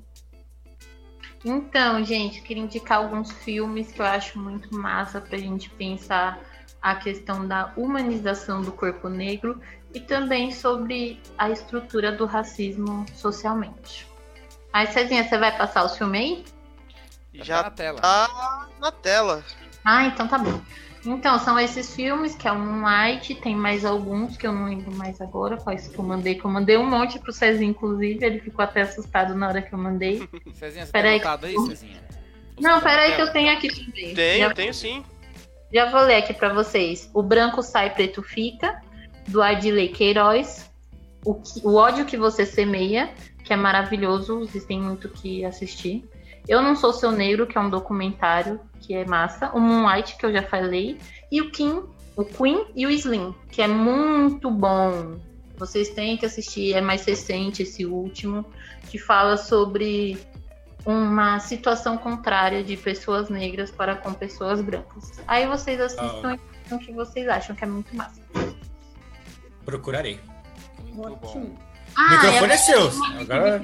Então, 1.44 2.03
gente, 2.03 2.41
queria 2.41 2.64
indicar 2.64 2.99
alguns 2.99 3.31
filmes 3.31 3.91
que 3.91 3.99
eu 3.99 4.06
acho 4.06 4.39
muito 4.39 4.73
massa 4.73 5.19
pra 5.19 5.38
gente 5.38 5.69
pensar 5.72 6.39
a 6.81 6.95
questão 6.95 7.48
da 7.48 7.73
humanização 7.76 8.61
do 8.61 8.72
corpo 8.72 9.10
negro 9.10 9.60
e 9.94 9.99
também 9.99 10.52
sobre 10.52 11.19
a 11.38 11.49
estrutura 11.49 12.11
do 12.11 12.26
racismo 12.26 13.06
socialmente. 13.14 14.07
Aí, 14.73 14.88
Cezinha, 14.88 15.23
você 15.23 15.38
vai 15.38 15.56
passar 15.57 15.84
o 15.84 15.89
filme 15.89 16.18
aí? 16.18 16.45
Já 17.34 17.57
tá 17.57 17.64
na 17.64 17.72
tela. 17.72 18.02
Tá 18.02 18.68
na 18.80 18.91
tela. 18.91 19.44
Ah, 19.84 20.06
então 20.06 20.27
tá 20.27 20.38
bom. 20.38 20.60
Então, 21.06 21.39
são 21.39 21.57
esses 21.57 21.95
filmes, 21.95 22.35
que 22.35 22.48
é 22.48 22.52
o 22.52 22.60
Moonlight, 22.60 23.35
tem 23.35 23.56
mais 23.56 23.85
alguns 23.85 24.35
que 24.35 24.45
eu 24.45 24.52
não 24.52 24.65
lembro 24.65 24.94
mais 24.94 25.22
agora, 25.22 25.56
quais 25.56 25.88
que 25.88 25.98
eu 25.98 26.03
mandei, 26.03 26.35
que 26.35 26.44
eu 26.44 26.52
mandei 26.52 26.77
um 26.77 26.89
monte 26.89 27.18
pro 27.19 27.31
Cezinha, 27.31 27.69
inclusive, 27.69 28.26
ele 28.26 28.39
ficou 28.39 28.64
até 28.64 28.81
assustado 28.81 29.34
na 29.34 29.48
hora 29.48 29.61
que 29.61 29.73
eu 29.73 29.80
mandei. 29.80 30.27
Cezinha, 30.53 30.85
você 30.85 30.91
pera 30.91 31.19
tá 31.19 31.39
aí, 31.44 31.56
aí 31.56 31.68
Cezinha? 31.68 32.03
não, 32.60 32.81
peraí 32.81 33.15
que 33.15 33.22
eu 33.22 33.31
tenho 33.31 33.53
aqui 33.53 33.69
também. 33.69 34.14
Tenho, 34.14 34.49
já, 34.49 34.53
tenho 34.53 34.73
sim. 34.73 35.06
Já 35.72 35.89
vou 35.89 36.02
ler 36.02 36.18
aqui 36.18 36.34
para 36.34 36.53
vocês. 36.53 37.10
O 37.14 37.22
Branco 37.22 37.61
Sai, 37.61 37.94
Preto 37.94 38.22
Fica, 38.22 38.81
do 39.27 39.41
Adilei 39.41 39.89
Queiroz. 39.89 40.69
O, 41.26 41.41
o 41.64 41.76
ódio 41.76 42.06
que 42.06 42.18
você 42.18 42.45
semeia, 42.45 43.14
que 43.48 43.53
é 43.53 43.56
maravilhoso, 43.56 44.40
vocês 44.40 44.65
têm 44.65 44.82
muito 44.82 45.07
que 45.07 45.45
assistir. 45.45 46.03
Eu 46.49 46.61
Não 46.61 46.76
Sou 46.76 46.91
Seu 46.91 47.14
Negro, 47.14 47.48
que 47.48 47.57
é 47.57 47.61
um 47.61 47.69
documentário 47.69 48.60
que 48.82 48.94
é 48.94 49.06
massa. 49.06 49.49
O 49.53 49.60
Moonlight, 49.60 50.18
que 50.18 50.26
eu 50.26 50.34
já 50.34 50.44
falei. 50.44 50.98
E 51.32 51.41
o 51.41 51.49
Kim, 51.49 51.84
o 52.18 52.26
Queen 52.26 52.65
e 52.76 52.86
o 52.86 52.90
Slim, 52.90 53.34
que 53.49 53.61
é 53.61 53.68
muito 53.68 54.52
bom. 54.52 55.18
Vocês 55.56 55.90
têm 55.90 56.18
que 56.18 56.26
assistir, 56.26 56.74
é 56.74 56.82
mais 56.82 57.06
recente 57.06 57.64
esse 57.64 57.86
último, 57.86 58.45
que 58.90 58.99
fala 58.99 59.38
sobre 59.38 60.18
uma 60.86 61.40
situação 61.40 61.98
contrária 61.98 62.61
de 62.61 62.76
pessoas 62.76 63.30
negras 63.30 63.72
para 63.72 63.95
com 63.95 64.14
pessoas 64.14 64.61
brancas. 64.61 65.22
Aí 65.26 65.48
vocês 65.48 65.80
assistam 65.80 66.34
ah. 66.34 66.38
e 66.69 66.74
o 66.74 66.80
que 66.80 66.91
vocês 66.91 67.30
acham, 67.30 67.56
que 67.56 67.64
é 67.64 67.68
muito 67.68 67.95
massa. 67.95 68.22
Procurarei. 69.64 70.19
Muito 70.94 71.15
bom. 71.15 71.66
Ah, 71.98 72.11
microfone 72.11 72.53
é 72.53 72.57
seu. 72.57 72.91
Agora... 73.19 73.61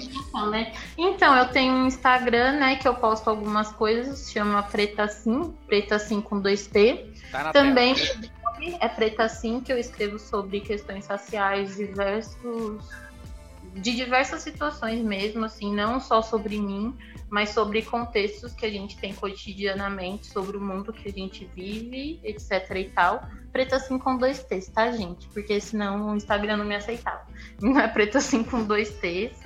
Né? 0.49 0.73
Então, 0.97 1.37
eu 1.37 1.47
tenho 1.49 1.71
um 1.71 1.85
Instagram, 1.85 2.53
né, 2.53 2.75
que 2.77 2.87
eu 2.87 2.95
posto 2.95 3.29
algumas 3.29 3.71
coisas, 3.71 4.31
chama 4.31 4.63
Preta 4.63 5.07
Sim, 5.07 5.53
Preta 5.67 5.99
Sim 5.99 6.19
com 6.19 6.39
dois 6.39 6.65
T. 6.65 7.13
Tá 7.31 7.51
Também 7.51 7.95
é 8.81 8.87
Preta 8.87 9.29
Sim, 9.29 9.61
que 9.61 9.71
eu 9.71 9.77
escrevo 9.77 10.17
sobre 10.17 10.61
questões 10.61 11.05
raciais, 11.05 11.75
diversos 11.75 12.83
de 13.75 13.95
diversas 13.95 14.41
situações 14.41 15.03
mesmo, 15.03 15.45
assim, 15.45 15.73
não 15.73 15.99
só 15.99 16.21
sobre 16.21 16.59
mim, 16.59 16.95
mas 17.29 17.49
sobre 17.49 17.81
contextos 17.81 18.53
que 18.53 18.65
a 18.65 18.69
gente 18.69 18.97
tem 18.97 19.13
cotidianamente, 19.13 20.27
sobre 20.27 20.57
o 20.57 20.61
mundo 20.61 20.93
que 20.93 21.09
a 21.09 21.11
gente 21.11 21.49
vive, 21.55 22.19
etc 22.23 22.69
e 22.75 22.85
tal. 22.85 23.27
Preto 23.53 23.75
assim 23.75 23.99
com 23.99 24.17
dois 24.17 24.43
T's, 24.43 24.67
tá, 24.67 24.91
gente? 24.91 25.27
Porque 25.27 25.61
senão 25.61 26.09
o 26.09 26.15
Instagram 26.15 26.57
não 26.57 26.65
me 26.65 26.75
aceitava. 26.75 27.21
Não 27.61 27.79
é 27.79 27.87
preto 27.87 28.17
assim 28.17 28.43
com 28.43 28.63
dois 28.63 28.89
T's. 28.95 29.39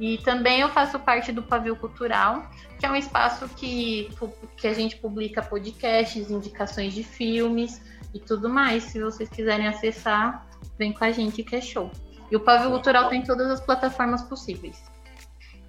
E 0.00 0.16
também 0.18 0.60
eu 0.60 0.70
faço 0.70 0.98
parte 0.98 1.30
do 1.30 1.42
Pavio 1.42 1.76
Cultural, 1.76 2.48
que 2.80 2.86
é 2.86 2.90
um 2.90 2.96
espaço 2.96 3.46
que, 3.50 4.10
que 4.56 4.66
a 4.66 4.72
gente 4.72 4.96
publica 4.96 5.42
podcasts, 5.42 6.30
indicações 6.30 6.94
de 6.94 7.04
filmes 7.04 7.82
e 8.14 8.18
tudo 8.18 8.48
mais. 8.48 8.84
Se 8.84 8.98
vocês 9.00 9.28
quiserem 9.28 9.68
acessar, 9.68 10.46
vem 10.78 10.90
com 10.90 11.04
a 11.04 11.12
gente 11.12 11.44
que 11.44 11.54
é 11.54 11.60
show. 11.60 11.90
E 12.30 12.36
o 12.36 12.40
Pavio 12.40 12.70
Cultural 12.70 13.10
tem 13.10 13.22
todas 13.22 13.50
as 13.50 13.60
plataformas 13.60 14.22
possíveis. 14.22 14.82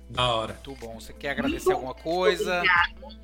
Da 0.09 0.25
hora. 0.33 0.53
Muito 0.53 0.79
bom. 0.79 0.99
Você 1.01 1.11
quer 1.11 1.31
agradecer 1.31 1.65
Muito 1.65 1.73
alguma 1.73 1.93
coisa? 1.93 2.59
Obrigada. 2.59 3.23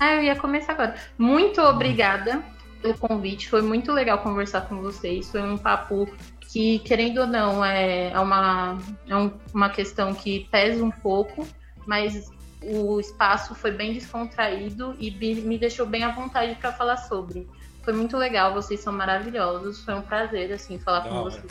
Ah, 0.00 0.14
eu 0.14 0.22
ia 0.24 0.34
começar 0.34 0.72
agora. 0.72 0.96
Muito 1.16 1.60
obrigada 1.60 2.42
pelo 2.80 2.96
convite. 2.98 3.48
Foi 3.48 3.62
muito 3.62 3.92
legal 3.92 4.18
conversar 4.18 4.62
com 4.62 4.80
vocês. 4.80 5.30
Foi 5.30 5.42
um 5.42 5.56
papo 5.56 6.08
que, 6.40 6.80
querendo 6.80 7.20
ou 7.22 7.26
não, 7.26 7.64
é, 7.64 8.18
uma, 8.18 8.78
é 9.08 9.16
um, 9.16 9.32
uma 9.54 9.70
questão 9.70 10.14
que 10.14 10.48
pesa 10.50 10.84
um 10.84 10.90
pouco, 10.90 11.46
mas 11.86 12.30
o 12.62 13.00
espaço 13.00 13.54
foi 13.54 13.70
bem 13.70 13.92
descontraído 13.92 14.96
e 14.98 15.10
me 15.10 15.56
deixou 15.56 15.86
bem 15.86 16.02
à 16.02 16.10
vontade 16.10 16.54
para 16.56 16.72
falar 16.72 16.96
sobre. 16.96 17.48
Foi 17.82 17.92
muito 17.92 18.16
legal, 18.16 18.52
vocês 18.52 18.80
são 18.80 18.92
maravilhosos. 18.92 19.82
Foi 19.84 19.94
um 19.94 20.02
prazer, 20.02 20.52
assim, 20.52 20.78
falar 20.78 21.02
com 21.02 21.22
vocês. 21.22 21.44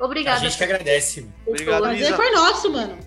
Obrigada. 0.00 0.38
A 0.38 0.40
gente 0.40 0.56
que 0.56 0.64
agradece. 0.64 1.28
Obrigado, 1.46 1.80
O 1.80 1.82
prazer 1.82 2.14
foi 2.14 2.30
nosso, 2.30 2.72
mano. 2.72 2.98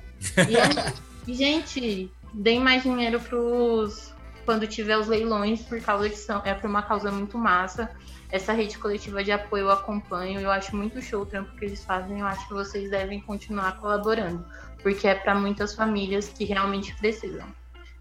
E, 1.28 1.34
gente, 1.34 2.12
deem 2.34 2.60
mais 2.60 2.84
dinheiro 2.84 3.20
pros 3.20 4.11
quando 4.52 4.68
tiver 4.68 4.98
os 4.98 5.08
leilões, 5.08 5.62
por 5.62 5.80
causa 5.80 6.10
que 6.10 6.18
são, 6.18 6.42
é 6.44 6.54
por 6.54 6.70
uma 6.70 6.82
causa 6.82 7.10
muito 7.10 7.38
massa. 7.38 7.90
Essa 8.30 8.52
rede 8.52 8.78
coletiva 8.78 9.24
de 9.24 9.32
apoio 9.32 9.64
eu 9.64 9.72
acompanho, 9.72 10.42
eu 10.42 10.52
acho 10.52 10.76
muito 10.76 11.02
show 11.02 11.22
o 11.22 11.26
trampo 11.26 11.56
que 11.56 11.64
eles 11.64 11.86
fazem, 11.86 12.20
eu 12.20 12.26
acho 12.26 12.46
que 12.50 12.54
vocês 12.54 12.92
devem 12.92 13.22
continuar 13.22 13.78
colaborando, 13.80 14.46
porque 14.84 15.08
é 15.08 15.16
para 15.16 15.34
muitas 15.36 15.74
famílias 15.74 16.28
que 16.28 16.44
realmente 16.44 16.94
precisam. 16.96 17.48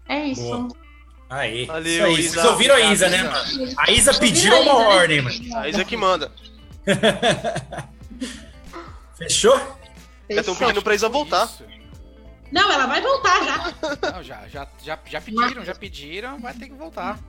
É 0.09 0.25
isso. 0.25 0.41
Boa. 0.41 0.75
Aí. 1.29 1.63
Valeu, 1.67 1.89
isso 1.89 2.03
aí. 2.03 2.19
Isa. 2.19 2.41
Vocês 2.41 2.45
ouviram 2.51 2.75
a 2.75 2.81
Isa, 2.81 3.07
né, 3.07 3.23
mano? 3.23 3.73
A 3.77 3.91
Isa 3.91 4.13
pediu 4.13 4.53
uma 4.53 4.79
né? 4.79 4.87
ordem, 4.87 5.21
mano. 5.21 5.55
A 5.55 5.69
Isa 5.69 5.85
que 5.85 5.95
manda. 5.95 6.29
Fechou? 9.17 9.57
Fechou? 9.57 9.77
Já 10.29 10.41
estão 10.41 10.55
pedindo 10.55 10.81
pra 10.81 10.95
Isa 10.95 11.07
voltar. 11.07 11.45
Isso. 11.45 11.70
Não, 12.51 12.71
ela 12.71 12.85
vai 12.85 13.01
voltar 13.01 13.43
já. 13.45 14.11
Não, 14.11 14.23
já, 14.23 14.47
já, 14.47 14.67
já, 14.83 14.99
já 15.05 15.21
pediram, 15.21 15.63
já 15.63 15.75
pediram, 15.75 16.39
vai 16.39 16.53
ter 16.53 16.67
que 16.67 16.73
voltar. 16.75 17.19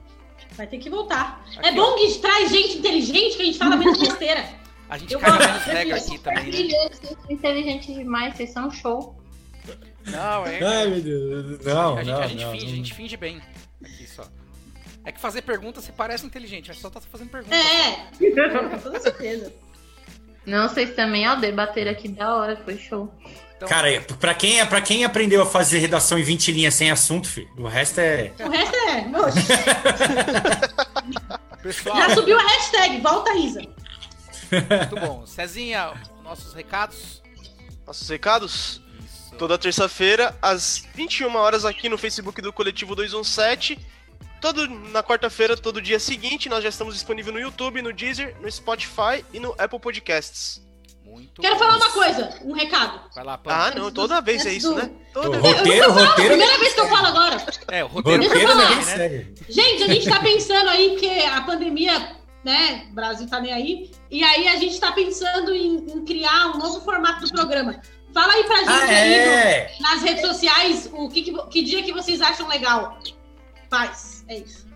Vai 0.51 0.67
ter 0.67 0.77
que 0.77 0.89
voltar. 0.89 1.43
Aqui, 1.57 1.67
é 1.67 1.71
bom 1.71 1.93
ó. 1.93 1.95
que 1.95 2.19
traz 2.19 2.51
gente 2.51 2.77
inteligente 2.77 3.37
que 3.37 3.41
a 3.41 3.45
gente 3.45 3.57
fala 3.57 3.75
menos 3.77 3.97
besteira. 3.97 4.45
A 4.89 4.97
gente 4.97 5.17
cai 5.17 5.39
menos 5.39 5.63
regra 5.63 5.97
aqui 5.97 6.17
também, 6.19 6.67
né? 6.67 6.89
Vocês 6.89 7.17
são 7.19 7.31
inteligentes 7.31 7.95
demais, 7.95 8.35
vocês 8.35 8.49
são 8.51 8.69
show. 8.69 9.17
Não, 10.05 10.45
é. 10.45 10.61
Ai, 10.61 10.87
meu 10.87 11.01
Deus. 11.01 11.65
Não, 11.65 11.97
a 11.97 12.03
gente, 12.03 12.13
não, 12.13 12.21
a 12.21 12.27
gente 12.27 12.43
não, 12.43 12.51
finge, 12.51 12.65
não. 12.65 12.73
a 12.73 12.75
gente 12.75 12.93
finge 12.93 13.17
bem. 13.17 13.41
Aqui 13.83 14.07
só. 14.07 14.27
É 15.05 15.11
que 15.11 15.19
fazer 15.19 15.41
pergunta 15.41 15.81
você 15.81 15.91
parece 15.91 16.25
inteligente, 16.25 16.67
mas 16.67 16.77
só 16.77 16.89
tá 16.89 17.01
fazendo 17.01 17.29
pergunta. 17.29 17.55
É, 17.55 18.69
com 18.69 18.79
toda 18.79 18.99
certeza. 18.99 19.53
Não, 20.45 20.67
vocês 20.67 20.93
também, 20.95 21.27
ó, 21.27 21.35
debater 21.35 21.87
aqui 21.87 22.09
da 22.09 22.35
hora, 22.35 22.57
foi 22.57 22.77
show. 22.77 23.11
Então... 23.63 23.69
Cara, 23.69 24.01
pra 24.19 24.33
quem, 24.33 24.59
é, 24.59 24.65
pra 24.65 24.81
quem 24.81 25.05
aprendeu 25.05 25.41
a 25.41 25.45
fazer 25.45 25.79
redação 25.79 26.19
em 26.19 26.23
20 26.23 26.51
linhas 26.51 26.73
sem 26.73 26.91
assunto, 26.91 27.29
filho, 27.29 27.49
o 27.57 27.65
resto 27.67 27.99
é. 27.99 28.33
O 28.39 28.49
resto 28.49 28.75
é. 28.75 29.05
Pessoal. 31.63 31.95
Já 31.95 32.13
subiu 32.13 32.37
a 32.37 32.43
hashtag, 32.43 32.99
volta 32.99 33.33
Isa. 33.35 33.61
Muito 33.61 34.95
bom. 34.99 35.25
Cezinha, 35.25 35.93
nossos 36.21 36.53
recados. 36.53 37.23
Nossos 37.87 38.09
recados? 38.09 38.81
Isso. 39.01 39.35
Toda 39.37 39.57
terça-feira, 39.57 40.37
às 40.41 40.85
21 40.93 41.33
horas, 41.35 41.63
aqui 41.63 41.87
no 41.87 41.97
Facebook 41.97 42.41
do 42.41 42.51
Coletivo 42.51 42.95
217. 42.95 43.79
Todo, 44.41 44.67
na 44.67 45.01
quarta-feira, 45.01 45.55
todo 45.55 45.81
dia 45.81 46.01
seguinte, 46.01 46.49
nós 46.49 46.61
já 46.61 46.67
estamos 46.69 46.93
disponíveis 46.95 47.33
no 47.33 47.39
YouTube, 47.39 47.81
no 47.81 47.93
Deezer, 47.93 48.35
no 48.41 48.51
Spotify 48.51 49.23
e 49.31 49.39
no 49.39 49.55
Apple 49.57 49.79
Podcasts. 49.79 50.61
Muito 51.05 51.41
Quero 51.41 51.57
falar 51.57 51.75
uma 51.75 51.91
coisa, 51.91 52.29
um 52.43 52.53
recado. 52.53 53.01
Vai 53.13 53.23
lá, 53.23 53.39
Ah, 53.45 53.71
não, 53.75 53.91
toda 53.91 54.21
vez 54.21 54.45
é 54.45 54.53
isso, 54.53 54.73
né? 54.73 54.89
Toda 55.13 55.39
vez. 55.39 55.57
Roteiro, 55.57 55.91
roteiro. 55.91 56.29
Primeira 56.29 56.57
vez 56.57 56.73
que 56.73 56.79
eu 56.79 56.87
falo 56.87 57.07
agora. 57.07 57.45
É, 57.69 57.83
o 57.83 57.87
roteiro, 57.87 58.23
roteiro 58.23 58.51
é 58.51 58.55
né? 59.09 59.27
Gente, 59.49 59.83
a 59.83 59.87
gente 59.87 60.09
tá 60.09 60.19
pensando 60.19 60.69
aí 60.69 60.95
que 60.95 61.25
a 61.25 61.41
pandemia, 61.41 62.15
né? 62.43 62.87
O 62.89 62.93
Brasil 62.93 63.27
tá 63.27 63.39
nem 63.39 63.51
aí. 63.51 63.91
E 64.09 64.23
aí 64.23 64.47
a 64.47 64.55
gente 64.55 64.79
tá 64.79 64.91
pensando 64.91 65.53
em, 65.53 65.75
em 65.75 66.05
criar 66.05 66.55
um 66.55 66.57
novo 66.57 66.79
formato 66.81 67.25
do 67.25 67.31
programa. 67.31 67.81
Fala 68.13 68.33
aí 68.33 68.43
pra 68.43 68.57
gente 68.57 68.69
ah, 68.69 68.83
aí 68.85 69.13
é? 69.13 69.75
no, 69.79 69.89
nas 69.89 70.03
redes 70.03 70.21
sociais 70.21 70.89
o 70.93 71.09
que, 71.09 71.23
que, 71.23 71.47
que 71.47 71.63
dia 71.63 71.83
que 71.83 71.91
vocês 71.91 72.21
acham 72.21 72.47
legal. 72.47 72.99
Faz, 73.69 74.23
é 74.27 74.37
isso. 74.37 74.67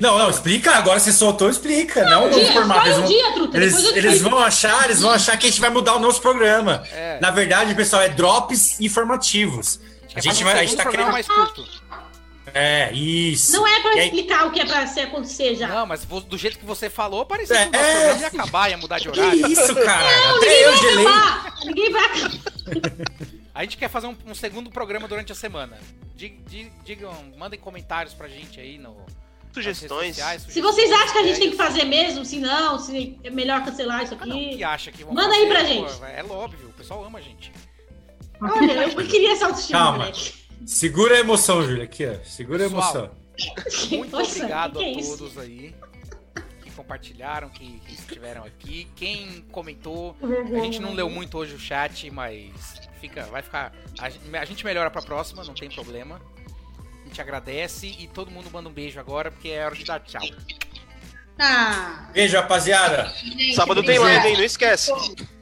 Não, 0.00 0.18
não, 0.18 0.30
explica. 0.30 0.72
Agora 0.72 0.98
você 0.98 1.12
soltou, 1.12 1.48
explica. 1.48 2.04
Não, 2.04 2.28
não 2.28 2.38
dia, 2.38 2.52
formato. 2.52 2.86
Eles, 2.86 2.98
vão, 2.98 3.06
dia, 3.06 3.32
truta, 3.32 3.56
eles, 3.56 3.84
eles 3.96 4.22
vão 4.22 4.38
achar, 4.38 4.84
eles 4.84 5.00
vão 5.00 5.10
achar 5.10 5.36
que 5.36 5.46
a 5.46 5.50
gente 5.50 5.60
vai 5.60 5.70
mudar 5.70 5.96
o 5.96 5.98
nosso 5.98 6.20
programa. 6.20 6.82
É. 6.92 7.18
Na 7.20 7.30
verdade, 7.30 7.74
pessoal, 7.74 8.02
é 8.02 8.08
drops 8.08 8.80
informativos. 8.80 9.80
A 10.14 10.20
gente, 10.20 10.42
vai, 10.42 10.58
a 10.58 10.64
gente 10.64 10.76
tá 10.76 10.88
querendo 10.88 11.12
mais 11.12 11.26
curto. 11.26 11.66
É, 12.54 12.90
isso. 12.92 13.52
Não 13.52 13.66
é 13.66 13.80
pra 13.80 13.90
aí... 13.90 14.06
explicar 14.06 14.46
o 14.46 14.50
que 14.50 14.60
é 14.60 14.64
pra 14.64 14.86
ser 14.86 15.00
acontecer 15.00 15.56
já. 15.56 15.68
Não, 15.68 15.86
mas 15.86 16.04
do 16.04 16.38
jeito 16.38 16.58
que 16.58 16.64
você 16.64 16.88
falou, 16.88 17.26
parecia 17.26 17.56
é, 17.56 17.66
que 17.66 17.76
o 17.76 17.80
nosso 17.80 17.90
programa 17.90 18.20
ia 18.20 18.26
acabar, 18.28 18.70
ia 18.70 18.78
mudar 18.78 18.98
de 18.98 19.08
horário. 19.08 19.44
Que 19.44 19.52
isso, 19.52 19.74
cara? 19.74 20.16
Não, 20.16 20.36
Até 20.36 20.46
ninguém 20.46 20.62
eu 20.62 20.70
vai 20.70 20.80
gelei. 20.80 21.06
acabar. 21.06 21.54
Ninguém 21.64 21.92
vai 21.92 22.04
acabar. 22.04 22.30
A 23.54 23.62
gente 23.62 23.76
quer 23.76 23.88
fazer 23.88 24.06
um, 24.06 24.16
um, 24.26 24.34
segundo 24.34 24.70
programa 24.70 25.08
durante 25.08 25.32
a 25.32 25.34
semana. 25.34 25.78
Digam, 26.14 27.14
mandem 27.36 27.58
comentários 27.58 28.14
pra 28.14 28.28
gente 28.28 28.60
aí 28.60 28.78
no, 28.78 28.96
sugestões. 29.56 30.16
Sociais, 30.16 30.42
se 30.48 30.60
vocês 30.60 30.92
acham 30.92 31.12
que 31.12 31.18
a 31.18 31.22
gente 31.22 31.38
tem 31.38 31.50
que 31.50 31.56
fazer 31.56 31.84
mesmo, 31.84 32.24
se 32.24 32.38
não, 32.38 32.78
se 32.78 33.18
é 33.24 33.30
melhor 33.30 33.64
cancelar 33.64 34.02
isso 34.04 34.14
aqui. 34.14 34.22
Ah, 34.24 34.26
não, 34.26 34.38
que 34.38 34.64
acha 34.64 34.92
que 34.92 35.04
Manda 35.04 35.22
fazer, 35.22 35.36
aí 35.36 35.48
pra 35.48 35.64
gente. 35.64 36.02
É 36.04 36.24
óbvio, 36.24 36.68
o 36.68 36.72
pessoal 36.72 37.04
ama 37.04 37.18
a 37.18 37.22
gente. 37.22 37.52
Olha, 38.40 38.72
eu 38.84 38.96
queria 39.06 39.32
essa 39.32 39.46
autoestima, 39.46 39.78
Calma. 39.78 39.98
moleque. 39.98 40.34
Segura 40.66 41.14
a 41.16 41.20
emoção, 41.20 41.62
Júlia. 41.62 41.84
Aqui, 41.84 42.06
ó. 42.06 42.14
Segura 42.24 42.64
a 42.64 42.66
emoção. 42.66 43.10
Muito 43.90 44.16
Nossa, 44.16 44.36
obrigado 44.36 44.78
que 44.78 44.84
que 44.92 44.98
a 44.98 45.02
é 45.02 45.06
todos 45.06 45.30
isso? 45.32 45.40
aí 45.40 45.74
que 46.62 46.70
compartilharam, 46.70 47.48
que, 47.50 47.80
que 47.80 47.94
estiveram 47.94 48.44
aqui. 48.44 48.88
Quem 48.96 49.44
comentou. 49.52 50.16
A 50.22 50.58
gente 50.60 50.80
não 50.80 50.94
leu 50.94 51.08
muito 51.08 51.36
hoje 51.38 51.54
o 51.54 51.58
chat, 51.58 52.10
mas 52.10 52.50
fica, 53.00 53.24
vai 53.26 53.42
ficar. 53.42 53.72
A, 53.98 54.06
a 54.40 54.44
gente 54.44 54.64
melhora 54.64 54.90
pra 54.90 55.02
próxima, 55.02 55.44
não 55.44 55.54
tem 55.54 55.70
problema. 55.70 56.20
Gente 57.16 57.22
agradece 57.22 57.86
e 57.86 58.06
todo 58.08 58.30
mundo 58.30 58.50
manda 58.52 58.68
um 58.68 58.72
beijo 58.72 59.00
agora, 59.00 59.30
porque 59.30 59.48
é 59.48 59.64
hora 59.64 59.74
de 59.74 59.84
dar 59.84 60.00
tchau. 60.00 60.20
Ah. 61.38 62.10
Beijo, 62.12 62.36
rapaziada. 62.36 63.10
Gente, 63.14 63.54
Sábado 63.54 63.82
tem 63.82 63.98
live, 63.98 64.28
hein? 64.28 64.36
Não 64.36 64.44
esquece. 64.44 64.92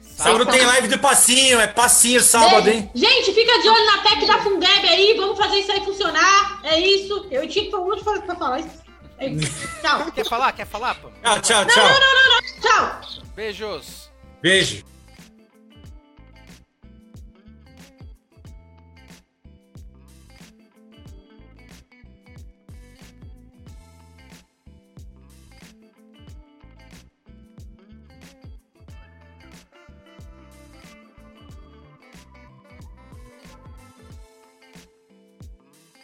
Sábado 0.01 0.45
tem 0.45 0.65
live 0.65 0.87
do 0.87 0.97
passinho, 0.99 1.59
é 1.59 1.67
passinho 1.67 2.21
sábado, 2.21 2.69
hein? 2.69 2.89
Gente, 2.95 3.33
fica 3.33 3.59
de 3.59 3.67
olho 3.67 3.85
na 3.87 3.97
PEC 4.03 4.25
da 4.25 4.37
Fundeb 4.41 4.87
aí, 4.87 5.15
vamos 5.17 5.37
fazer 5.37 5.57
isso 5.57 5.71
aí 5.73 5.83
funcionar. 5.83 6.61
É 6.63 6.79
isso. 6.79 7.27
Eu 7.29 7.45
tinha 7.45 7.65
que 7.65 7.71
falar 7.71 7.85
muito 7.85 8.05
pra 8.05 8.35
falar 8.35 8.59
isso. 8.61 8.81
É 9.17 9.27
isso. 9.27 9.67
Tchau. 9.81 10.11
Quer 10.13 10.25
falar? 10.29 10.51
Quer 10.53 10.65
falar, 10.67 10.95
pô? 10.95 11.09
Tchau, 11.21 11.41
tchau, 11.41 11.61
Não, 11.65 11.73
tchau. 11.73 11.83
não, 11.83 11.99
não, 11.99 12.13
não, 12.15 12.29
não. 12.29 12.61
Tchau. 12.61 13.21
Beijos. 13.35 14.09
Beijo. 14.41 14.81